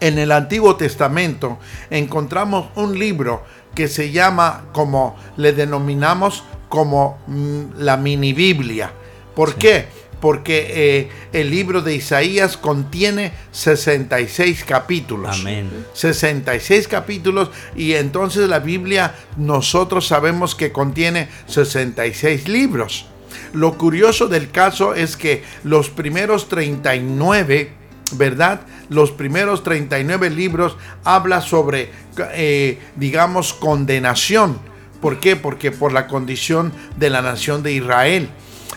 en 0.00 0.18
el 0.18 0.32
Antiguo 0.32 0.76
Testamento 0.76 1.58
encontramos 1.90 2.68
un 2.74 2.98
libro 2.98 3.44
que 3.74 3.88
se 3.88 4.10
llama 4.10 4.64
como 4.72 5.16
le 5.36 5.52
denominamos 5.52 6.44
como 6.68 7.18
mm, 7.26 7.78
la 7.78 7.96
mini 7.96 8.32
Biblia. 8.32 8.92
¿Por 9.34 9.54
qué? 9.56 9.86
Porque 10.20 10.66
eh, 10.70 11.08
el 11.32 11.50
libro 11.50 11.80
de 11.80 11.94
Isaías 11.94 12.56
contiene 12.56 13.32
66 13.52 14.64
capítulos. 14.64 15.40
Amén. 15.40 15.86
66 15.94 16.88
capítulos 16.88 17.50
y 17.74 17.94
entonces 17.94 18.48
la 18.48 18.58
Biblia 18.58 19.14
nosotros 19.36 20.06
sabemos 20.06 20.54
que 20.54 20.72
contiene 20.72 21.28
66 21.46 22.48
libros. 22.48 23.06
Lo 23.52 23.78
curioso 23.78 24.28
del 24.28 24.50
caso 24.50 24.94
es 24.94 25.16
que 25.16 25.42
los 25.64 25.90
primeros 25.90 26.48
39, 26.48 27.72
¿verdad? 28.16 28.62
Los 28.88 29.10
primeros 29.10 29.62
39 29.62 30.30
libros 30.30 30.76
habla 31.04 31.40
sobre, 31.40 31.90
eh, 32.32 32.78
digamos, 32.96 33.52
condenación. 33.52 34.58
¿Por 35.00 35.18
qué? 35.20 35.36
Porque 35.36 35.70
por 35.70 35.92
la 35.92 36.06
condición 36.06 36.72
de 36.96 37.10
la 37.10 37.22
nación 37.22 37.62
de 37.62 37.72
Israel 37.72 38.30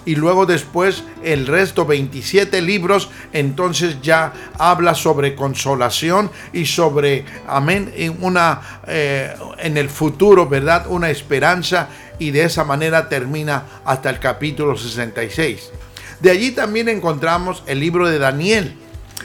y 0.05 0.15
luego 0.15 0.45
después 0.45 1.03
el 1.23 1.47
resto 1.47 1.85
27 1.85 2.61
libros 2.61 3.09
entonces 3.31 4.01
ya 4.01 4.33
habla 4.57 4.95
sobre 4.95 5.35
consolación 5.35 6.29
y 6.51 6.65
sobre 6.65 7.25
amén 7.47 7.93
una 8.19 8.81
eh, 8.87 9.33
en 9.59 9.77
el 9.77 9.89
futuro 9.89 10.47
verdad 10.47 10.87
una 10.89 11.09
esperanza 11.09 11.89
y 12.19 12.31
de 12.31 12.43
esa 12.43 12.63
manera 12.63 13.07
termina 13.07 13.63
hasta 13.85 14.09
el 14.09 14.19
capítulo 14.19 14.77
66 14.77 15.71
de 16.19 16.31
allí 16.31 16.51
también 16.51 16.89
encontramos 16.89 17.63
el 17.65 17.79
libro 17.79 18.09
de 18.09 18.19
Daniel 18.19 18.77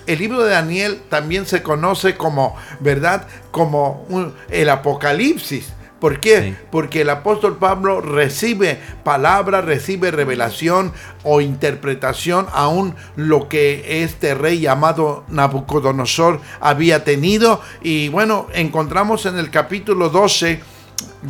el 0.09 0.19
libro 0.19 0.43
de 0.43 0.51
Daniel 0.51 1.03
también 1.11 1.45
se 1.47 1.63
conoce 1.63 2.17
como, 2.17 2.57
¿verdad? 2.81 3.29
Como 3.51 4.07
el 4.49 4.71
Apocalipsis. 4.71 5.75
¿Por 6.01 6.21
qué? 6.21 6.57
Porque 6.71 7.01
el 7.01 7.11
apóstol 7.11 7.59
Pablo 7.59 8.01
recibe 8.01 8.81
palabra, 9.03 9.61
recibe 9.61 10.11
revelación 10.13 10.93
o 11.25 11.41
interpretación 11.41 12.47
aún 12.53 12.95
lo 13.17 13.49
que 13.49 14.03
este 14.03 14.35
rey 14.35 14.61
llamado 14.61 15.25
Nabucodonosor 15.29 16.41
había 16.61 17.05
tenido. 17.05 17.61
Y 17.83 18.09
bueno, 18.11 18.47
encontramos 18.55 19.27
en 19.27 19.39
el 19.39 19.51
capítulo 19.51 20.09
12, 20.09 20.61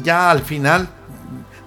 ya 0.04 0.30
al 0.30 0.42
final, 0.42 0.90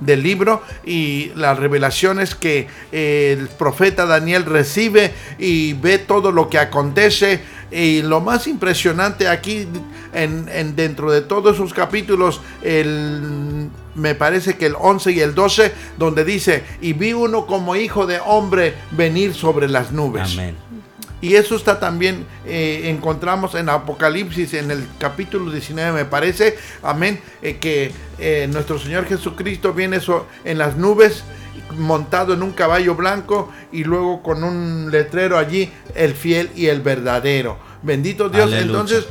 del 0.01 0.21
libro 0.21 0.61
y 0.83 1.31
las 1.35 1.57
revelaciones 1.57 2.35
que 2.35 2.67
el 2.91 3.47
profeta 3.47 4.05
Daniel 4.05 4.45
recibe 4.45 5.13
y 5.39 5.73
ve 5.73 5.97
todo 5.97 6.31
lo 6.31 6.49
que 6.49 6.57
acontece 6.57 7.39
y 7.71 8.01
lo 8.01 8.19
más 8.19 8.47
impresionante 8.47 9.29
aquí, 9.29 9.65
en, 10.13 10.75
dentro 10.75 11.09
de 11.09 11.21
todos 11.21 11.55
esos 11.55 11.73
capítulos, 11.73 12.41
el, 12.61 13.69
me 13.95 14.13
parece 14.13 14.57
que 14.57 14.65
el 14.65 14.75
11 14.77 15.11
y 15.13 15.19
el 15.21 15.33
12, 15.33 15.71
donde 15.97 16.25
dice, 16.25 16.63
y 16.81 16.91
vi 16.93 17.13
uno 17.13 17.45
como 17.45 17.77
hijo 17.77 18.05
de 18.05 18.19
hombre 18.19 18.75
venir 18.91 19.33
sobre 19.33 19.69
las 19.69 19.93
nubes. 19.93 20.33
Amén. 20.33 20.70
Y 21.21 21.35
eso 21.35 21.55
está 21.55 21.79
también, 21.79 22.25
eh, 22.45 22.81
encontramos 22.85 23.53
en 23.53 23.69
Apocalipsis, 23.69 24.55
en 24.55 24.71
el 24.71 24.87
capítulo 24.97 25.51
19, 25.51 25.91
me 25.91 26.05
parece, 26.05 26.57
amén, 26.81 27.21
eh, 27.43 27.57
que 27.57 27.91
eh, 28.17 28.49
nuestro 28.51 28.79
Señor 28.79 29.05
Jesucristo 29.05 29.71
viene 29.73 29.99
en 30.43 30.57
las 30.57 30.77
nubes 30.77 31.23
montado 31.77 32.33
en 32.33 32.41
un 32.41 32.51
caballo 32.51 32.95
blanco 32.95 33.51
y 33.71 33.83
luego 33.83 34.23
con 34.23 34.43
un 34.43 34.89
letrero 34.91 35.37
allí, 35.37 35.71
el 35.93 36.15
fiel 36.15 36.49
y 36.55 36.67
el 36.67 36.81
verdadero. 36.81 37.57
Bendito 37.83 38.29
Dios. 38.29 38.51
Entonces, 38.53 39.07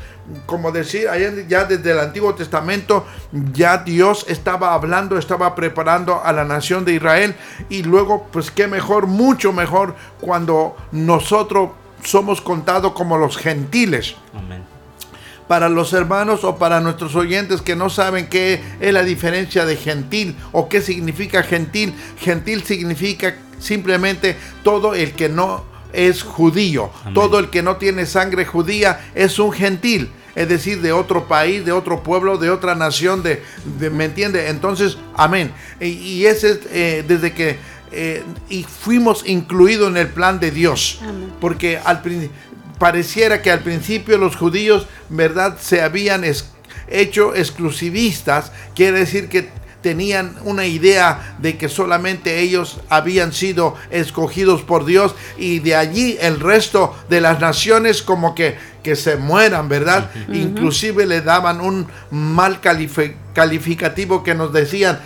como 0.47 0.71
decir, 0.71 1.09
ya 1.49 1.65
desde 1.65 1.93
el 1.93 1.99
Antiguo 1.99 2.35
Testamento, 2.35 3.07
ya 3.53 3.79
Dios 3.79 4.27
estaba 4.29 4.75
hablando, 4.75 5.19
estaba 5.19 5.55
preparando 5.55 6.23
a 6.23 6.33
la 6.33 6.45
nación 6.45 6.85
de 6.85 6.95
Israel 6.95 7.35
y 7.69 7.83
luego, 7.83 8.29
pues 8.33 8.51
qué 8.51 8.67
mejor, 8.69 9.07
mucho 9.07 9.53
mejor 9.53 9.97
cuando 10.21 10.77
nosotros 10.93 11.71
somos 12.05 12.41
contados 12.41 12.93
como 12.93 13.19
los 13.19 13.37
gentiles. 13.37 14.17
Amén 14.35 14.71
para 15.51 15.69
los 15.69 15.93
hermanos 15.95 16.45
o 16.45 16.59
para 16.59 16.81
nuestros 16.81 17.17
oyentes 17.17 17.61
que 17.61 17.75
no 17.75 17.91
saben 17.91 18.29
qué 18.29 18.63
es 18.79 18.95
la 18.95 19.03
diferencia 19.03 19.65
de 19.65 19.75
gentil 19.75 20.37
o 20.53 20.69
qué 20.69 20.81
significa 20.81 21.43
gentil. 21.43 21.93
Gentil 22.21 22.63
significa 22.63 23.35
simplemente 23.59 24.37
todo 24.63 24.95
el 24.95 25.11
que 25.11 25.29
no 25.29 25.65
es 25.93 26.23
judío. 26.23 26.93
Todo 27.15 27.41
el 27.41 27.51
que 27.51 27.65
no 27.65 27.79
tiene 27.79 28.07
sangre 28.07 28.45
judía 28.45 29.11
es 29.17 29.41
un 29.41 29.51
gentil. 29.51 30.13
Es 30.37 30.49
decir, 30.49 30.83
de 30.83 30.93
otro 30.93 31.27
país, 31.27 31.65
de 31.65 31.73
otro 31.73 32.05
pueblo, 32.05 32.39
de 32.39 32.51
otra 32.51 32.77
nación, 32.77 33.25
de, 33.25 33.43
¿me 33.91 34.05
entiende? 34.05 34.51
Entonces, 34.51 34.99
amén. 35.17 35.51
Y, 35.81 36.27
ese 36.27 36.51
es 36.51 36.61
eh, 36.71 37.05
desde 37.09 37.33
que 37.33 37.59
eh, 37.93 38.25
y 38.49 38.63
fuimos 38.65 39.25
incluidos 39.27 39.91
en 39.91 39.97
el 39.97 40.09
plan 40.09 40.41
de 40.41 40.51
Dios. 40.51 41.01
Porque 41.41 41.79
al 41.79 42.03
pareciera 42.79 43.43
que 43.43 43.51
al 43.51 43.61
principio 43.61 44.17
los 44.17 44.37
judíos, 44.37 44.87
¿verdad?, 45.11 45.59
se 45.61 45.83
habían 45.83 46.25
hecho 46.89 47.35
exclusivistas, 47.35 48.53
quiere 48.75 49.01
decir 49.01 49.29
que 49.29 49.51
tenían 49.83 50.37
una 50.45 50.67
idea 50.67 51.37
de 51.39 51.57
que 51.57 51.69
solamente 51.69 52.41
ellos 52.41 52.81
habían 52.89 53.33
sido 53.33 53.77
escogidos 53.91 54.63
por 54.63 54.85
Dios 54.85 55.15
y 55.39 55.59
de 55.61 55.75
allí 55.75 56.17
el 56.21 56.41
resto 56.41 56.95
de 57.09 57.21
las 57.21 57.41
naciones 57.41 58.03
como 58.03 58.35
que, 58.35 58.57
que 58.83 58.97
se 58.97 59.17
mueran, 59.17 59.69
¿verdad? 59.69 60.11
Inclusive 60.33 61.07
le 61.07 61.23
daban 61.23 61.61
un 61.61 61.87
mal 62.11 62.61
calificativo 62.61 64.23
que 64.23 64.35
nos 64.35 64.53
decían 64.53 65.01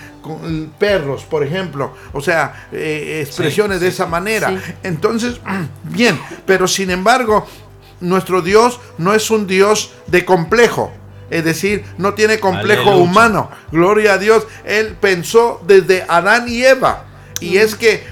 perros, 0.78 1.24
por 1.24 1.42
ejemplo, 1.42 1.94
o 2.12 2.20
sea, 2.20 2.68
eh, 2.72 3.22
expresiones 3.24 3.80
de 3.80 3.88
esa 3.88 4.06
manera. 4.06 4.54
Entonces, 4.82 5.40
bien, 5.84 6.18
pero 6.46 6.66
sin 6.66 6.90
embargo, 6.90 7.46
nuestro 8.00 8.42
Dios 8.42 8.80
no 8.98 9.14
es 9.14 9.30
un 9.30 9.46
Dios 9.46 9.92
de 10.06 10.24
complejo. 10.24 10.92
Es 11.30 11.44
decir, 11.44 11.84
no 11.98 12.14
tiene 12.14 12.38
complejo 12.38 12.96
humano. 12.96 13.50
Gloria 13.72 14.14
a 14.14 14.18
Dios. 14.18 14.46
Él 14.64 14.96
pensó 15.00 15.60
desde 15.66 16.04
Adán 16.06 16.48
y 16.48 16.62
Eva. 16.62 17.04
Y 17.40 17.56
es 17.56 17.74
que 17.74 18.04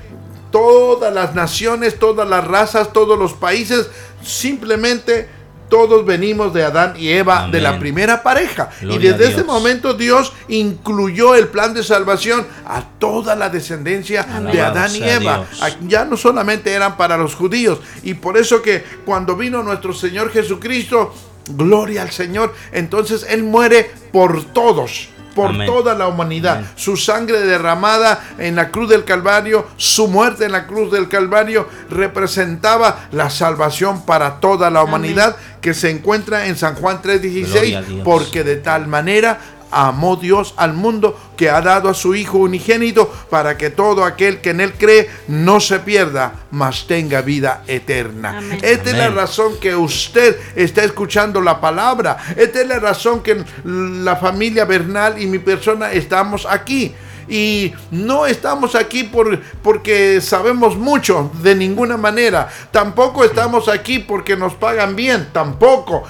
todas 0.51 1.13
las 1.13 1.35
naciones, 1.35 1.99
todas 1.99 2.29
las 2.29 2.47
razas, 2.47 2.93
todos 2.93 3.19
los 3.19 3.35
países 3.35 3.89
simplemente 4.25 5.29
todos 5.73 6.05
venimos 6.05 6.53
de 6.53 6.65
Adán 6.65 6.93
y 6.99 7.09
Eva, 7.09 7.49
de 7.51 7.59
la 7.59 7.79
primera 7.79 8.23
pareja. 8.23 8.69
y 8.83 8.99
desde 8.99 9.31
ese 9.31 9.43
momento 9.43 9.95
Dios 9.95 10.35
incluyó 10.49 11.35
el 11.35 11.49
plan 11.49 11.73
de 11.73 11.83
salvación 11.83 12.47
a 12.67 12.85
toda 12.99 13.35
la 13.35 13.49
descendencia 13.49 14.23
de 14.23 14.61
Adán 14.61 14.95
y 14.95 15.03
Eva. 15.03 15.47
Ya 15.89 16.05
no 16.05 16.19
solamente 16.19 16.75
eran 16.75 16.99
para 16.99 17.17
los 17.17 17.35
judíos. 17.35 17.79
Y 18.03 18.13
por 18.13 18.37
eso 18.37 18.61
que 18.61 18.85
cuando 19.07 19.35
vino 19.35 19.63
nuestro 19.63 19.95
Señor 19.95 20.31
Jesucristo, 20.31 21.15
gloria 21.49 22.03
al 22.03 22.11
Señor, 22.11 22.55
entonces 22.73 23.25
Él 23.27 23.43
muere 23.43 23.91
por 24.13 24.45
todos 24.53 25.09
por 25.35 25.53
toda 25.65 25.95
la 25.95 26.09
humanidad. 26.09 26.63
Su 26.77 26.97
sangre 26.97 27.41
derramada 27.41 28.21
en 28.39 28.57
la 28.57 28.71
cruz 28.71 28.89
del 28.89 29.05
Calvario, 29.05 29.67
su 29.77 30.09
muerte 30.09 30.45
en 30.45 30.53
la 30.53 30.67
cruz 30.67 30.93
del 30.93 31.09
Calvario 31.09 31.69
representaba 31.91 33.09
la 33.13 33.31
salvación 33.31 34.05
para 34.05 34.41
toda 34.41 34.71
la 34.71 34.83
humanidad 34.83 35.37
que 35.61 35.75
se 35.75 35.91
encuentra 35.91 36.47
en 36.47 36.57
San 36.57 36.75
Juan 36.75 37.01
3:16, 37.03 38.03
porque 38.05 38.45
de 38.45 38.57
tal 38.57 38.87
manera 38.87 39.39
amó 39.73 40.17
Dios 40.17 40.55
al 40.57 40.75
mundo 40.75 41.19
que 41.37 41.51
ha 41.51 41.61
dado 41.61 41.89
a 41.89 41.95
su 41.95 42.15
Hijo 42.15 42.39
unigénito 42.39 43.13
para 43.31 43.57
que 43.57 43.71
todo 43.71 44.05
aquel 44.05 44.41
que 44.41 44.51
en 44.51 44.61
él 44.61 44.75
cree 44.75 45.11
no 45.29 45.61
se 45.61 45.81
pierda, 45.81 46.35
mas 46.51 46.87
tenga 46.87 47.23
vida 47.23 47.65
eterna. 47.67 48.41
Esta 48.63 48.91
es 48.91 48.97
la 48.97 49.11
razón 49.11 49.55
que 49.61 49.75
usted 49.75 50.37
está 50.55 50.85
escuchando 50.85 51.41
la 51.41 51.61
palabra. 51.61 52.17
Esta 52.37 52.61
es 52.61 52.69
la 52.69 52.79
razón 52.79 53.23
que 53.23 53.45
la 53.65 54.17
familia 54.17 54.65
Bernal 54.65 55.21
y 55.21 55.27
mi 55.27 55.39
persona 55.39 55.93
estamos 55.93 56.47
aquí. 56.47 56.95
Y 57.33 57.73
no 57.91 58.27
estamos 58.27 58.75
aquí 58.75 59.05
por, 59.05 59.41
porque 59.63 60.21
sabemos 60.21 60.77
mucho, 60.77 61.31
de 61.43 61.55
ninguna 61.55 61.97
manera. 61.97 62.51
Tampoco 62.71 63.25
estamos 63.25 63.69
aquí 63.69 64.01
porque 64.01 64.37
nos 64.37 64.53
pagan 64.53 64.95
bien, 64.95 65.31
tampoco. 65.33 66.05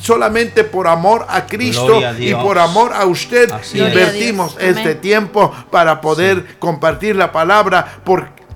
solamente 0.00 0.64
por 0.64 0.88
amor 0.88 1.26
a 1.28 1.44
Cristo 1.44 2.00
y 2.18 2.32
por 2.32 2.58
amor 2.58 2.94
a 2.94 3.04
usted 3.04 3.52
invertimos 3.74 4.56
este 4.58 4.94
tiempo 4.94 5.52
para 5.70 6.00
poder 6.00 6.56
compartir 6.58 7.14
la 7.14 7.30
palabra 7.30 7.98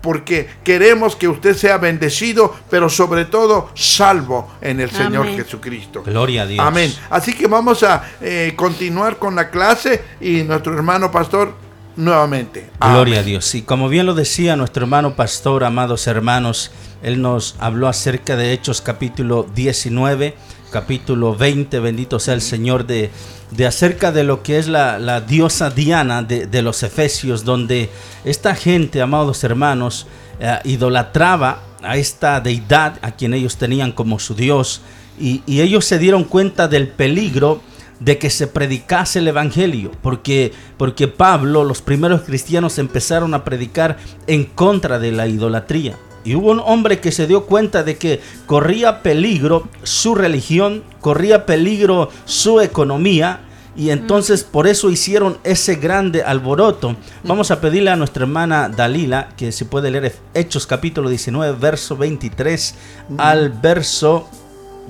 porque 0.01 0.49
queremos 0.65 1.15
que 1.15 1.29
usted 1.29 1.55
sea 1.55 1.77
bendecido, 1.77 2.55
pero 2.71 2.89
sobre 2.89 3.27
todo 3.27 3.69
salvo 3.75 4.51
en 4.63 4.81
el 4.81 4.91
Señor 4.91 5.27
Jesucristo. 5.29 6.03
Gloria 6.03 6.43
a 6.43 6.47
Dios. 6.47 6.67
Amén. 6.67 6.93
Así 7.11 7.35
que 7.35 7.47
vamos 7.47 7.83
a 7.83 8.03
eh, 8.23 8.55
continuar 8.57 9.19
con 9.19 9.37
la 9.37 9.51
clase 9.51 10.03
y 10.23 10.43
nuestro 10.43 10.75
hermano 10.75 11.11
pastor 11.11 11.62
nuevamente. 11.97 12.71
Gloria 12.81 13.21
a 13.21 13.23
Dios. 13.23 13.55
Y 13.55 13.63
como 13.63 13.89
bien 13.89 14.07
lo 14.07 14.15
decía 14.15 14.57
nuestro 14.57 14.85
hermano 14.85 15.15
pastor, 15.15 15.65
amados 15.65 16.07
hermanos, 16.07 16.71
él 17.03 17.21
nos 17.21 17.57
habló 17.59 17.89
acerca 17.89 18.37
de 18.37 18.53
Hechos 18.53 18.81
capítulo 18.81 19.47
19, 19.55 20.35
capítulo 20.71 21.35
20, 21.35 21.81
bendito 21.81 22.19
sea 22.19 22.35
el 22.35 22.41
Señor, 22.41 22.87
de, 22.87 23.11
de 23.51 23.67
acerca 23.67 24.13
de 24.13 24.25
lo 24.25 24.43
que 24.43 24.59
es 24.59 24.69
la, 24.69 25.21
diosa 25.21 25.71
Diana 25.71 26.23
de, 26.23 26.63
los 26.63 26.83
Efesios, 26.83 27.45
donde 27.45 27.91
esta 28.25 28.55
gente, 28.55 29.03
amados 29.03 29.45
hermanos, 29.45 30.07
eh, 30.41 30.59
idolatraba 30.65 31.63
a 31.83 31.97
esta 31.97 32.41
deidad 32.41 32.99
a 33.03 33.13
quien 33.13 33.35
ellos 33.35 33.57
tenían 33.57 33.93
como 33.93 34.19
su 34.19 34.35
Dios. 34.35 34.81
Y, 35.21 35.43
y 35.47 35.61
ellos 35.61 35.85
se 35.85 35.99
dieron 35.99 36.25
cuenta 36.25 36.69
del 36.69 36.89
peligro 36.89 37.61
de 38.05 38.19
que 38.19 38.31
se 38.31 38.47
predicase 38.47 39.21
el 39.21 39.29
Evangelio, 39.29 39.93
porque, 40.03 40.53
porque 40.77 41.09
Pablo, 41.09 41.65
los 41.65 41.83
primeros 41.83 42.23
cristianos 42.23 42.79
empezaron 42.79 43.33
a 43.35 43.45
predicar 43.45 43.97
en 44.27 44.45
contra 44.45 44.99
de 44.99 45.13
la 45.13 45.27
idolatría. 45.27 45.97
Y 46.25 46.35
hubo 46.35 46.51
un 46.51 46.61
hombre 46.65 47.01
que 47.01 47.13
se 47.13 47.27
dio 47.27 47.47
cuenta 47.47 47.83
de 47.83 47.97
que 47.97 48.21
corría 48.47 49.03
peligro 49.03 49.69
su 49.83 50.15
religión, 50.15 50.85
corría 51.01 51.47
peligro 51.47 52.11
su 52.25 52.61
economía, 52.61 53.41
y 53.75 53.91
entonces 53.91 54.45
por 54.45 54.67
eso 54.67 54.91
hicieron 54.91 55.39
ese 55.45 55.77
grande 55.77 56.23
alboroto. 56.23 56.97
Vamos 57.25 57.51
a 57.51 57.61
pedirle 57.61 57.91
a 57.91 57.97
nuestra 57.97 58.25
hermana 58.25 58.69
Dalila 58.69 59.31
que 59.37 59.51
se 59.51 59.65
puede 59.65 59.91
leer 59.91 60.15
Hechos 60.35 60.67
capítulo 60.67 61.09
19, 61.09 61.57
verso 61.59 61.97
23 61.97 62.75
al 63.17 63.49
verso 63.51 64.29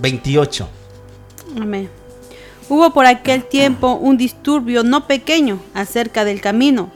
28. 0.01 0.69
Amén. 1.61 2.02
Hubo 2.73 2.95
por 2.95 3.05
aquel 3.05 3.45
tiempo 3.45 3.97
un 4.01 4.17
disturbio 4.17 4.83
no 4.83 5.07
pequeño 5.07 5.61
acerca 5.75 6.25
del 6.25 6.41
camino, 6.41 6.91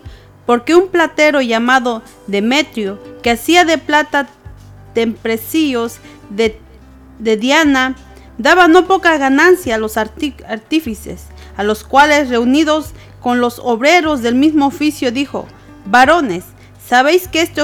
porque 0.46 0.74
un 0.74 0.88
platero 0.88 1.42
llamado 1.42 2.00
Demetrio, 2.26 2.98
que 3.22 3.32
hacía 3.32 3.66
de 3.66 3.76
plata 3.76 4.26
temprecillos 4.94 5.98
de, 6.30 6.58
Diana, 7.18 7.94
daba 8.38 8.68
no 8.68 8.86
poca 8.86 9.18
ganancia 9.18 9.74
a 9.74 9.78
los 9.78 9.98
artífices 9.98 11.26
a 11.58 11.62
los 11.62 11.84
cuales 11.84 12.30
reunidos 12.30 12.92
con 13.20 13.42
los 13.42 13.58
obreros 13.58 14.22
del 14.22 14.34
mismo 14.34 14.68
oficio 14.68 15.12
dijo, 15.12 15.46
varones, 15.84 16.44
sabéis 16.88 17.28
que, 17.28 17.42
este 17.42 17.62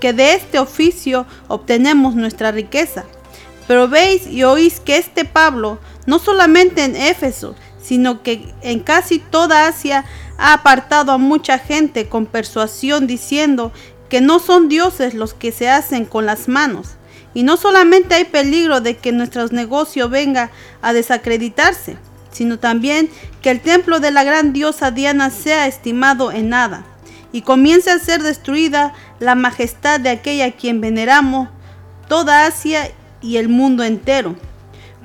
que 0.00 0.14
de 0.14 0.32
este 0.32 0.58
oficio 0.58 1.26
obtenemos 1.48 2.14
nuestra 2.14 2.50
riqueza. 2.50 3.04
Pero 3.68 3.88
veis 3.88 4.26
y 4.26 4.44
oís 4.44 4.80
que 4.80 4.96
este 4.96 5.24
Pablo, 5.24 5.80
no 6.06 6.18
solamente 6.18 6.84
en 6.84 6.96
Éfeso, 6.96 7.54
sino 7.82 8.22
que 8.22 8.52
en 8.62 8.80
casi 8.80 9.18
toda 9.18 9.68
Asia 9.68 10.04
ha 10.38 10.52
apartado 10.52 11.12
a 11.12 11.18
mucha 11.18 11.58
gente 11.58 12.08
con 12.08 12.26
persuasión 12.26 13.06
diciendo 13.06 13.72
que 14.08 14.20
no 14.20 14.38
son 14.38 14.68
dioses 14.68 15.14
los 15.14 15.34
que 15.34 15.52
se 15.52 15.68
hacen 15.68 16.04
con 16.04 16.26
las 16.26 16.48
manos. 16.48 16.96
Y 17.34 17.42
no 17.42 17.56
solamente 17.56 18.14
hay 18.14 18.24
peligro 18.24 18.80
de 18.80 18.96
que 18.96 19.12
nuestro 19.12 19.46
negocio 19.48 20.08
venga 20.08 20.50
a 20.80 20.92
desacreditarse, 20.92 21.96
sino 22.30 22.58
también 22.58 23.10
que 23.42 23.50
el 23.50 23.60
templo 23.60 24.00
de 24.00 24.10
la 24.10 24.24
gran 24.24 24.52
diosa 24.52 24.90
Diana 24.90 25.30
sea 25.30 25.66
estimado 25.66 26.32
en 26.32 26.48
nada, 26.48 26.84
y 27.32 27.42
comience 27.42 27.90
a 27.90 27.98
ser 27.98 28.22
destruida 28.22 28.94
la 29.20 29.34
majestad 29.34 30.00
de 30.00 30.10
aquella 30.10 30.46
a 30.46 30.52
quien 30.52 30.80
veneramos 30.80 31.48
toda 32.08 32.46
Asia 32.46 32.90
y 33.20 33.36
el 33.36 33.48
mundo 33.48 33.84
entero. 33.84 34.36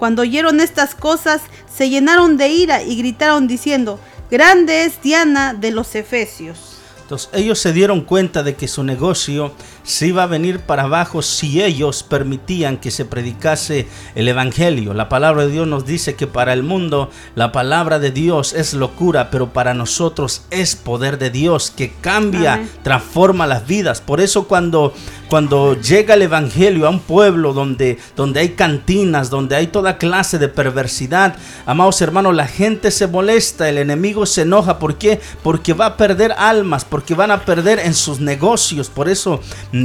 Cuando 0.01 0.23
oyeron 0.23 0.61
estas 0.61 0.95
cosas, 0.95 1.43
se 1.71 1.87
llenaron 1.87 2.35
de 2.35 2.47
ira 2.47 2.81
y 2.81 2.95
gritaron 2.95 3.47
diciendo, 3.47 3.99
Grande 4.31 4.85
es 4.85 4.99
Diana 5.03 5.53
de 5.53 5.69
los 5.69 5.93
Efesios. 5.93 6.77
Entonces 7.03 7.29
ellos 7.33 7.59
se 7.59 7.71
dieron 7.71 8.01
cuenta 8.01 8.41
de 8.41 8.55
que 8.55 8.67
su 8.67 8.83
negocio 8.83 9.53
se 9.83 10.07
iba 10.07 10.23
a 10.23 10.27
venir 10.27 10.59
para 10.59 10.83
abajo 10.83 11.21
si 11.21 11.61
ellos 11.61 12.03
permitían 12.03 12.77
que 12.77 12.91
se 12.91 13.05
predicase 13.05 13.87
el 14.15 14.27
Evangelio. 14.27 14.93
La 14.93 15.09
palabra 15.09 15.43
de 15.43 15.51
Dios 15.51 15.67
nos 15.67 15.85
dice 15.85 16.15
que 16.15 16.27
para 16.27 16.53
el 16.53 16.63
mundo 16.63 17.09
la 17.35 17.51
palabra 17.51 17.99
de 17.99 18.11
Dios 18.11 18.53
es 18.53 18.73
locura, 18.73 19.29
pero 19.31 19.53
para 19.53 19.73
nosotros 19.73 20.43
es 20.51 20.75
poder 20.75 21.17
de 21.17 21.29
Dios 21.29 21.71
que 21.71 21.93
cambia, 22.01 22.63
transforma 22.83 23.47
las 23.47 23.67
vidas. 23.67 24.01
Por 24.01 24.21
eso 24.21 24.47
cuando, 24.47 24.93
cuando 25.27 25.79
llega 25.79 26.13
el 26.13 26.23
Evangelio 26.23 26.87
a 26.87 26.89
un 26.89 26.99
pueblo 26.99 27.53
donde, 27.53 27.97
donde 28.15 28.41
hay 28.41 28.49
cantinas, 28.49 29.29
donde 29.29 29.55
hay 29.55 29.67
toda 29.67 29.97
clase 29.97 30.37
de 30.37 30.47
perversidad, 30.47 31.35
amados 31.65 32.01
hermanos, 32.01 32.35
la 32.35 32.47
gente 32.47 32.91
se 32.91 33.07
molesta, 33.07 33.69
el 33.69 33.77
enemigo 33.77 34.25
se 34.25 34.41
enoja. 34.43 34.79
¿Por 34.79 34.95
qué? 34.95 35.19
Porque 35.43 35.73
va 35.73 35.85
a 35.87 35.97
perder 35.97 36.33
almas, 36.37 36.85
porque 36.85 37.15
van 37.15 37.31
a 37.31 37.45
perder 37.45 37.79
en 37.79 37.93
sus 37.93 38.19
negocios. 38.19 38.89
Por 38.89 39.09
eso 39.09 39.41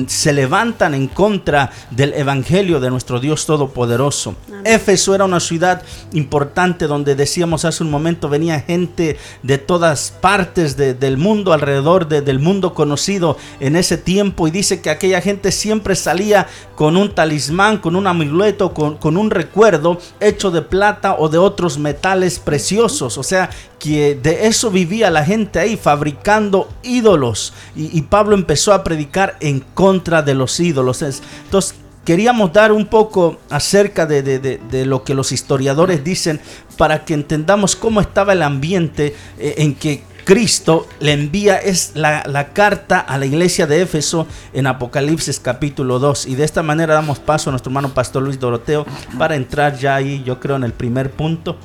se 0.06 0.32
levantan 0.32 0.94
en 0.94 1.06
contra 1.08 1.70
del 1.90 2.12
evangelio 2.14 2.80
de 2.80 2.90
nuestro 2.90 3.20
Dios 3.20 3.46
Todopoderoso. 3.46 4.34
Éfeso 4.64 5.14
era 5.14 5.24
una 5.24 5.40
ciudad 5.40 5.82
importante 6.12 6.86
donde 6.86 7.14
decíamos 7.14 7.64
hace 7.64 7.82
un 7.82 7.90
momento 7.90 8.28
venía 8.28 8.60
gente 8.60 9.16
de 9.42 9.58
todas 9.58 10.12
partes 10.20 10.76
del 10.76 11.16
mundo, 11.16 11.52
alrededor 11.52 12.08
del 12.08 12.38
mundo 12.38 12.74
conocido 12.74 13.36
en 13.60 13.76
ese 13.76 13.96
tiempo 13.96 14.48
y 14.48 14.50
dice 14.50 14.80
que 14.80 14.90
aquella 14.90 15.20
gente 15.20 15.52
siempre 15.52 15.94
salía 15.94 16.46
con 16.74 16.96
un 16.96 17.14
talismán, 17.14 17.78
con 17.78 17.96
un 17.96 18.06
amuleto, 18.06 18.74
con, 18.74 18.96
con 18.96 19.16
un 19.16 19.30
recuerdo 19.30 19.98
hecho 20.20 20.50
de 20.50 20.62
plata 20.62 21.16
o 21.18 21.28
de 21.28 21.38
otros 21.38 21.78
metales 21.78 22.38
preciosos. 22.38 23.18
O 23.18 23.22
sea, 23.22 23.50
que 23.78 24.14
de 24.14 24.46
eso 24.46 24.70
vivía 24.70 25.10
la 25.10 25.24
gente 25.24 25.58
ahí, 25.58 25.76
fabricando 25.76 26.68
ídolos. 26.82 27.52
Y, 27.74 28.02
Pablo 28.02 28.34
empezó 28.34 28.72
a 28.72 28.82
predicar 28.82 29.36
en 29.40 29.60
contra 29.76 30.22
de 30.22 30.34
los 30.34 30.58
ídolos. 30.58 31.02
Entonces, 31.02 31.74
queríamos 32.06 32.50
dar 32.50 32.72
un 32.72 32.86
poco 32.86 33.36
acerca 33.50 34.06
de, 34.06 34.58
lo 34.86 35.04
que 35.04 35.12
los 35.12 35.32
historiadores 35.32 36.02
dicen 36.02 36.40
para 36.78 37.04
que 37.04 37.12
entendamos 37.12 37.76
cómo 37.76 38.00
estaba 38.00 38.32
el 38.32 38.42
ambiente 38.42 39.14
eh, 39.38 39.56
en 39.58 39.74
que 39.74 40.02
Cristo 40.24 40.88
le 40.98 41.12
envía 41.12 41.58
es 41.58 41.92
la, 41.94 42.24
la, 42.26 42.54
carta 42.54 43.00
a 43.00 43.18
la 43.18 43.26
iglesia 43.26 43.66
de 43.66 43.82
Éfeso 43.82 44.26
en 44.54 44.66
Apocalipsis 44.66 45.38
capítulo 45.38 45.98
2. 45.98 46.26
Y 46.26 46.36
de 46.36 46.44
esta 46.44 46.62
manera 46.62 46.94
damos 46.94 47.18
paso 47.18 47.50
a 47.50 47.52
nuestro 47.52 47.68
hermano 47.68 47.90
Pastor 47.90 48.22
Luis 48.22 48.40
Doroteo 48.40 48.86
para 49.18 49.36
entrar 49.36 49.76
ya 49.76 49.94
ahí, 49.94 50.22
yo 50.24 50.40
creo, 50.40 50.56
en 50.56 50.64
el 50.64 50.72
primer 50.72 51.10
punto. 51.10 51.58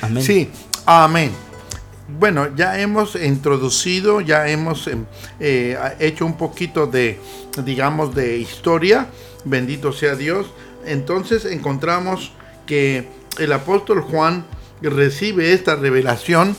Amén. 0.00 0.24
Sí, 0.24 0.48
amén. 0.86 1.49
Bueno, 2.18 2.54
ya 2.56 2.80
hemos 2.80 3.14
introducido, 3.14 4.20
ya 4.20 4.48
hemos 4.48 4.86
em, 4.88 5.04
eh, 5.38 5.78
hecho 5.98 6.26
un 6.26 6.36
poquito 6.36 6.86
de, 6.86 7.18
digamos, 7.64 8.14
de 8.14 8.38
historia, 8.38 9.06
bendito 9.44 9.92
sea 9.92 10.16
Dios. 10.16 10.50
Entonces 10.84 11.44
encontramos 11.44 12.32
que 12.66 13.08
el 13.38 13.52
apóstol 13.52 14.00
Juan 14.00 14.44
recibe 14.82 15.52
esta 15.52 15.76
revelación, 15.76 16.56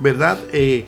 ¿verdad? 0.00 0.38
Eh, 0.52 0.86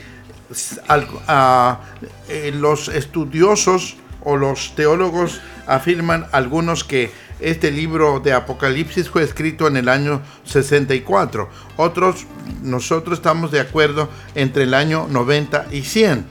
eh, 2.28 2.52
los 2.54 2.88
estudiosos 2.88 3.96
o 4.24 4.36
los 4.36 4.74
teólogos 4.74 5.40
afirman 5.66 6.26
algunos 6.32 6.84
que 6.84 7.10
este 7.40 7.70
libro 7.70 8.20
de 8.20 8.33
Apocalipsis 8.33 9.09
fue 9.09 9.22
escrito 9.22 9.66
en 9.66 9.77
el 9.77 9.88
año 9.88 10.22
64. 10.44 11.48
Otros, 11.77 12.27
nosotros 12.62 13.18
estamos 13.18 13.51
de 13.51 13.61
acuerdo 13.61 14.09
entre 14.35 14.64
el 14.64 14.74
año 14.74 15.07
90 15.09 15.68
y 15.70 15.83
100. 15.83 16.27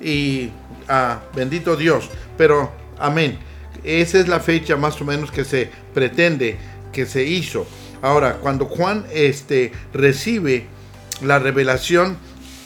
Y 0.00 0.50
ah, 0.88 1.20
bendito 1.34 1.76
Dios. 1.76 2.08
Pero, 2.36 2.72
amén. 2.98 3.38
Esa 3.84 4.18
es 4.18 4.28
la 4.28 4.40
fecha 4.40 4.76
más 4.76 5.00
o 5.00 5.04
menos 5.04 5.32
que 5.32 5.44
se 5.44 5.70
pretende 5.92 6.58
que 6.92 7.06
se 7.06 7.24
hizo. 7.24 7.66
Ahora, 8.00 8.34
cuando 8.34 8.66
Juan 8.66 9.04
este, 9.12 9.72
recibe 9.92 10.66
la 11.22 11.38
revelación, 11.38 12.16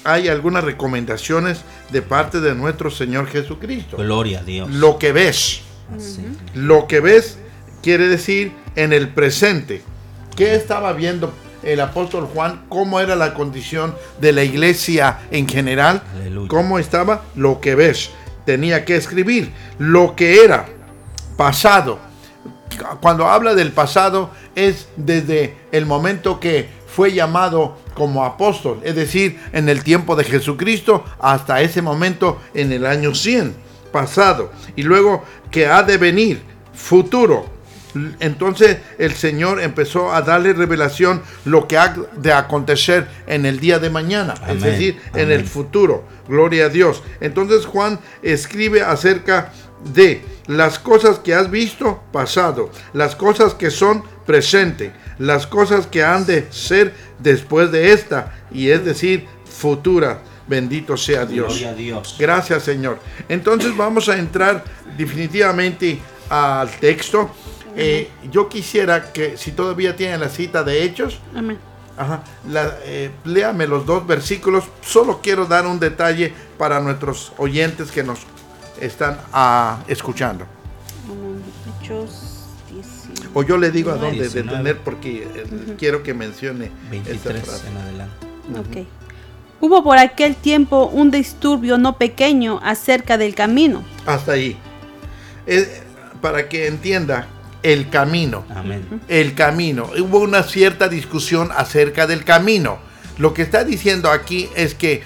hay 0.05 0.29
algunas 0.29 0.65
recomendaciones 0.65 1.63
de 1.91 2.03
parte 2.03 2.41
de 2.41 2.55
nuestro 2.55 2.91
Señor 2.91 3.27
Jesucristo. 3.29 3.97
Gloria 3.97 4.41
a 4.41 4.43
Dios. 4.43 4.71
Lo 4.71 4.99
que 4.99 5.13
ves. 5.13 5.63
Lo 6.55 6.87
que 6.87 7.01
ves 7.01 7.39
quiere 7.83 8.09
decir 8.09 8.53
en 8.75 8.93
el 8.93 9.09
presente. 9.09 9.83
¿Qué 10.37 10.55
estaba 10.55 10.93
viendo 10.93 11.33
el 11.63 11.81
apóstol 11.81 12.29
Juan? 12.33 12.65
¿Cómo 12.69 13.01
era 13.01 13.17
la 13.17 13.35
condición 13.35 13.95
de 14.21 14.33
la 14.33 14.45
iglesia 14.45 15.19
en 15.31 15.49
general? 15.49 16.03
¿Cómo 16.49 16.79
estaba? 16.79 17.23
Lo 17.35 17.61
que 17.61 17.75
ves. 17.75 18.11
Tenía 18.45 18.85
que 18.85 18.97
escribir 18.97 19.53
lo 19.79 20.15
que 20.15 20.45
era 20.45 20.67
pasado. 21.37 21.99
Cuando 23.01 23.27
habla 23.27 23.55
del 23.55 23.73
pasado 23.73 24.31
es 24.55 24.89
desde 24.97 25.57
el 25.73 25.87
momento 25.87 26.39
que 26.39 26.69
fue 26.87 27.13
llamado 27.13 27.79
como 27.95 28.25
apóstol, 28.25 28.81
es 28.85 28.95
decir, 28.95 29.41
en 29.53 29.69
el 29.69 29.83
tiempo 29.83 30.17
de 30.17 30.25
Jesucristo 30.25 31.05
hasta 31.19 31.63
ese 31.63 31.81
momento 31.83 32.41
en 32.55 32.73
el 32.73 32.85
año 32.87 33.15
100 33.15 33.57
pasado. 33.91 34.53
Y 34.77 34.83
luego 34.83 35.25
que 35.51 35.67
ha 35.67 35.83
de 35.83 35.97
venir 35.97 36.43
futuro, 36.75 37.47
entonces 38.21 38.79
el 38.99 39.13
Señor 39.15 39.61
empezó 39.61 40.13
a 40.13 40.23
darle 40.23 40.53
revelación 40.53 41.23
lo 41.45 41.67
que 41.69 41.79
ha 41.79 41.95
de 42.17 42.33
acontecer 42.33 43.07
en 43.27 43.47
el 43.47 43.61
día 43.61 43.79
de 43.79 43.91
mañana, 43.91 44.35
es 44.49 44.63
decir, 44.63 44.99
en 45.15 45.31
el 45.31 45.47
futuro. 45.47 46.05
Gloria 46.29 46.67
a 46.67 46.69
Dios. 46.69 47.03
Entonces 47.21 47.67
Juan 47.67 47.99
escribe 48.23 48.83
acerca 48.83 49.53
de 49.95 50.23
las 50.47 50.79
cosas 50.79 51.19
que 51.19 51.35
has 51.35 51.51
visto 51.51 52.03
pasado, 52.13 52.71
las 52.93 53.15
cosas 53.15 53.55
que 53.55 53.71
son 53.71 54.03
presente, 54.27 54.93
las 55.19 55.47
cosas 55.47 55.87
que 55.87 56.03
han 56.03 56.27
de 56.27 56.47
ser 56.51 56.95
después 57.19 57.71
de 57.71 57.93
esta, 57.93 58.35
y 58.51 58.71
es 58.71 58.85
decir, 58.85 59.27
futura. 59.45 60.21
Bendito 60.49 60.97
sea 60.97 61.27
Dios. 61.27 61.61
Dios. 61.77 62.17
Gracias 62.19 62.63
Señor. 62.63 63.01
Entonces 63.29 63.77
vamos 63.77 64.09
a 64.09 64.17
entrar 64.17 64.63
definitivamente 64.97 65.99
al 66.29 66.71
texto. 66.71 67.31
Eh, 67.77 68.11
yo 68.31 68.49
quisiera 68.49 69.13
que, 69.13 69.37
si 69.37 69.53
todavía 69.53 69.95
tienen 69.97 70.21
la 70.21 70.29
cita 70.29 70.65
de 70.65 70.83
Hechos, 70.85 71.19
Ajá, 71.99 72.23
la- 72.49 72.77
eh, 72.85 73.11
léame 73.25 73.67
los 73.67 73.87
dos 73.87 74.07
versículos. 74.07 74.65
Solo 74.83 75.21
quiero 75.23 75.47
dar 75.47 75.67
un 75.67 75.79
detalle 75.81 76.33
para 76.59 76.81
nuestros 76.81 77.33
oyentes 77.39 77.91
que 77.91 78.03
nos 78.03 78.21
están 78.81 79.19
ah, 79.33 79.79
escuchando. 79.89 80.47
Amén. 81.07 81.43
Hechos 81.83 82.45
19. 82.71 83.31
O 83.35 83.43
yo 83.43 83.57
le 83.57 83.71
digo 83.71 83.91
a 83.91 83.95
dónde 83.97 84.23
19. 84.23 84.51
detener 84.51 84.79
porque 84.79 85.23
eh, 85.23 85.75
quiero 85.79 86.03
que 86.03 86.13
mencione 86.15 86.67
esta 86.67 87.31
23 87.31 87.43
frase. 87.43 87.69
en 87.69 87.77
adelante. 87.79 88.27
Ok. 88.59 88.87
Hubo 89.61 89.83
por 89.83 89.97
aquel 89.97 90.37
tiempo 90.37 90.87
un 90.93 91.11
disturbio 91.11 91.79
no 91.79 91.97
pequeño 91.97 92.61
acerca 92.63 93.17
del 93.17 93.35
camino. 93.35 93.83
Hasta 94.05 94.33
ahí. 94.33 94.59
Eh, 95.47 95.83
para 96.21 96.49
que 96.49 96.67
entienda 96.67 97.27
el 97.73 97.89
camino. 97.89 98.45
Amén. 98.55 99.01
el 99.09 99.35
camino. 99.35 99.91
Hubo 99.99 100.21
una 100.21 100.45
cierta 100.45 100.89
discusión 100.89 101.51
acerca 101.57 102.07
del 102.07 102.25
camino. 102.25 102.79
Lo 103.19 103.35
que 103.35 103.43
está 103.43 103.65
diciendo 103.65 104.11
aquí 104.11 104.49
es 104.55 104.75
que 104.75 105.03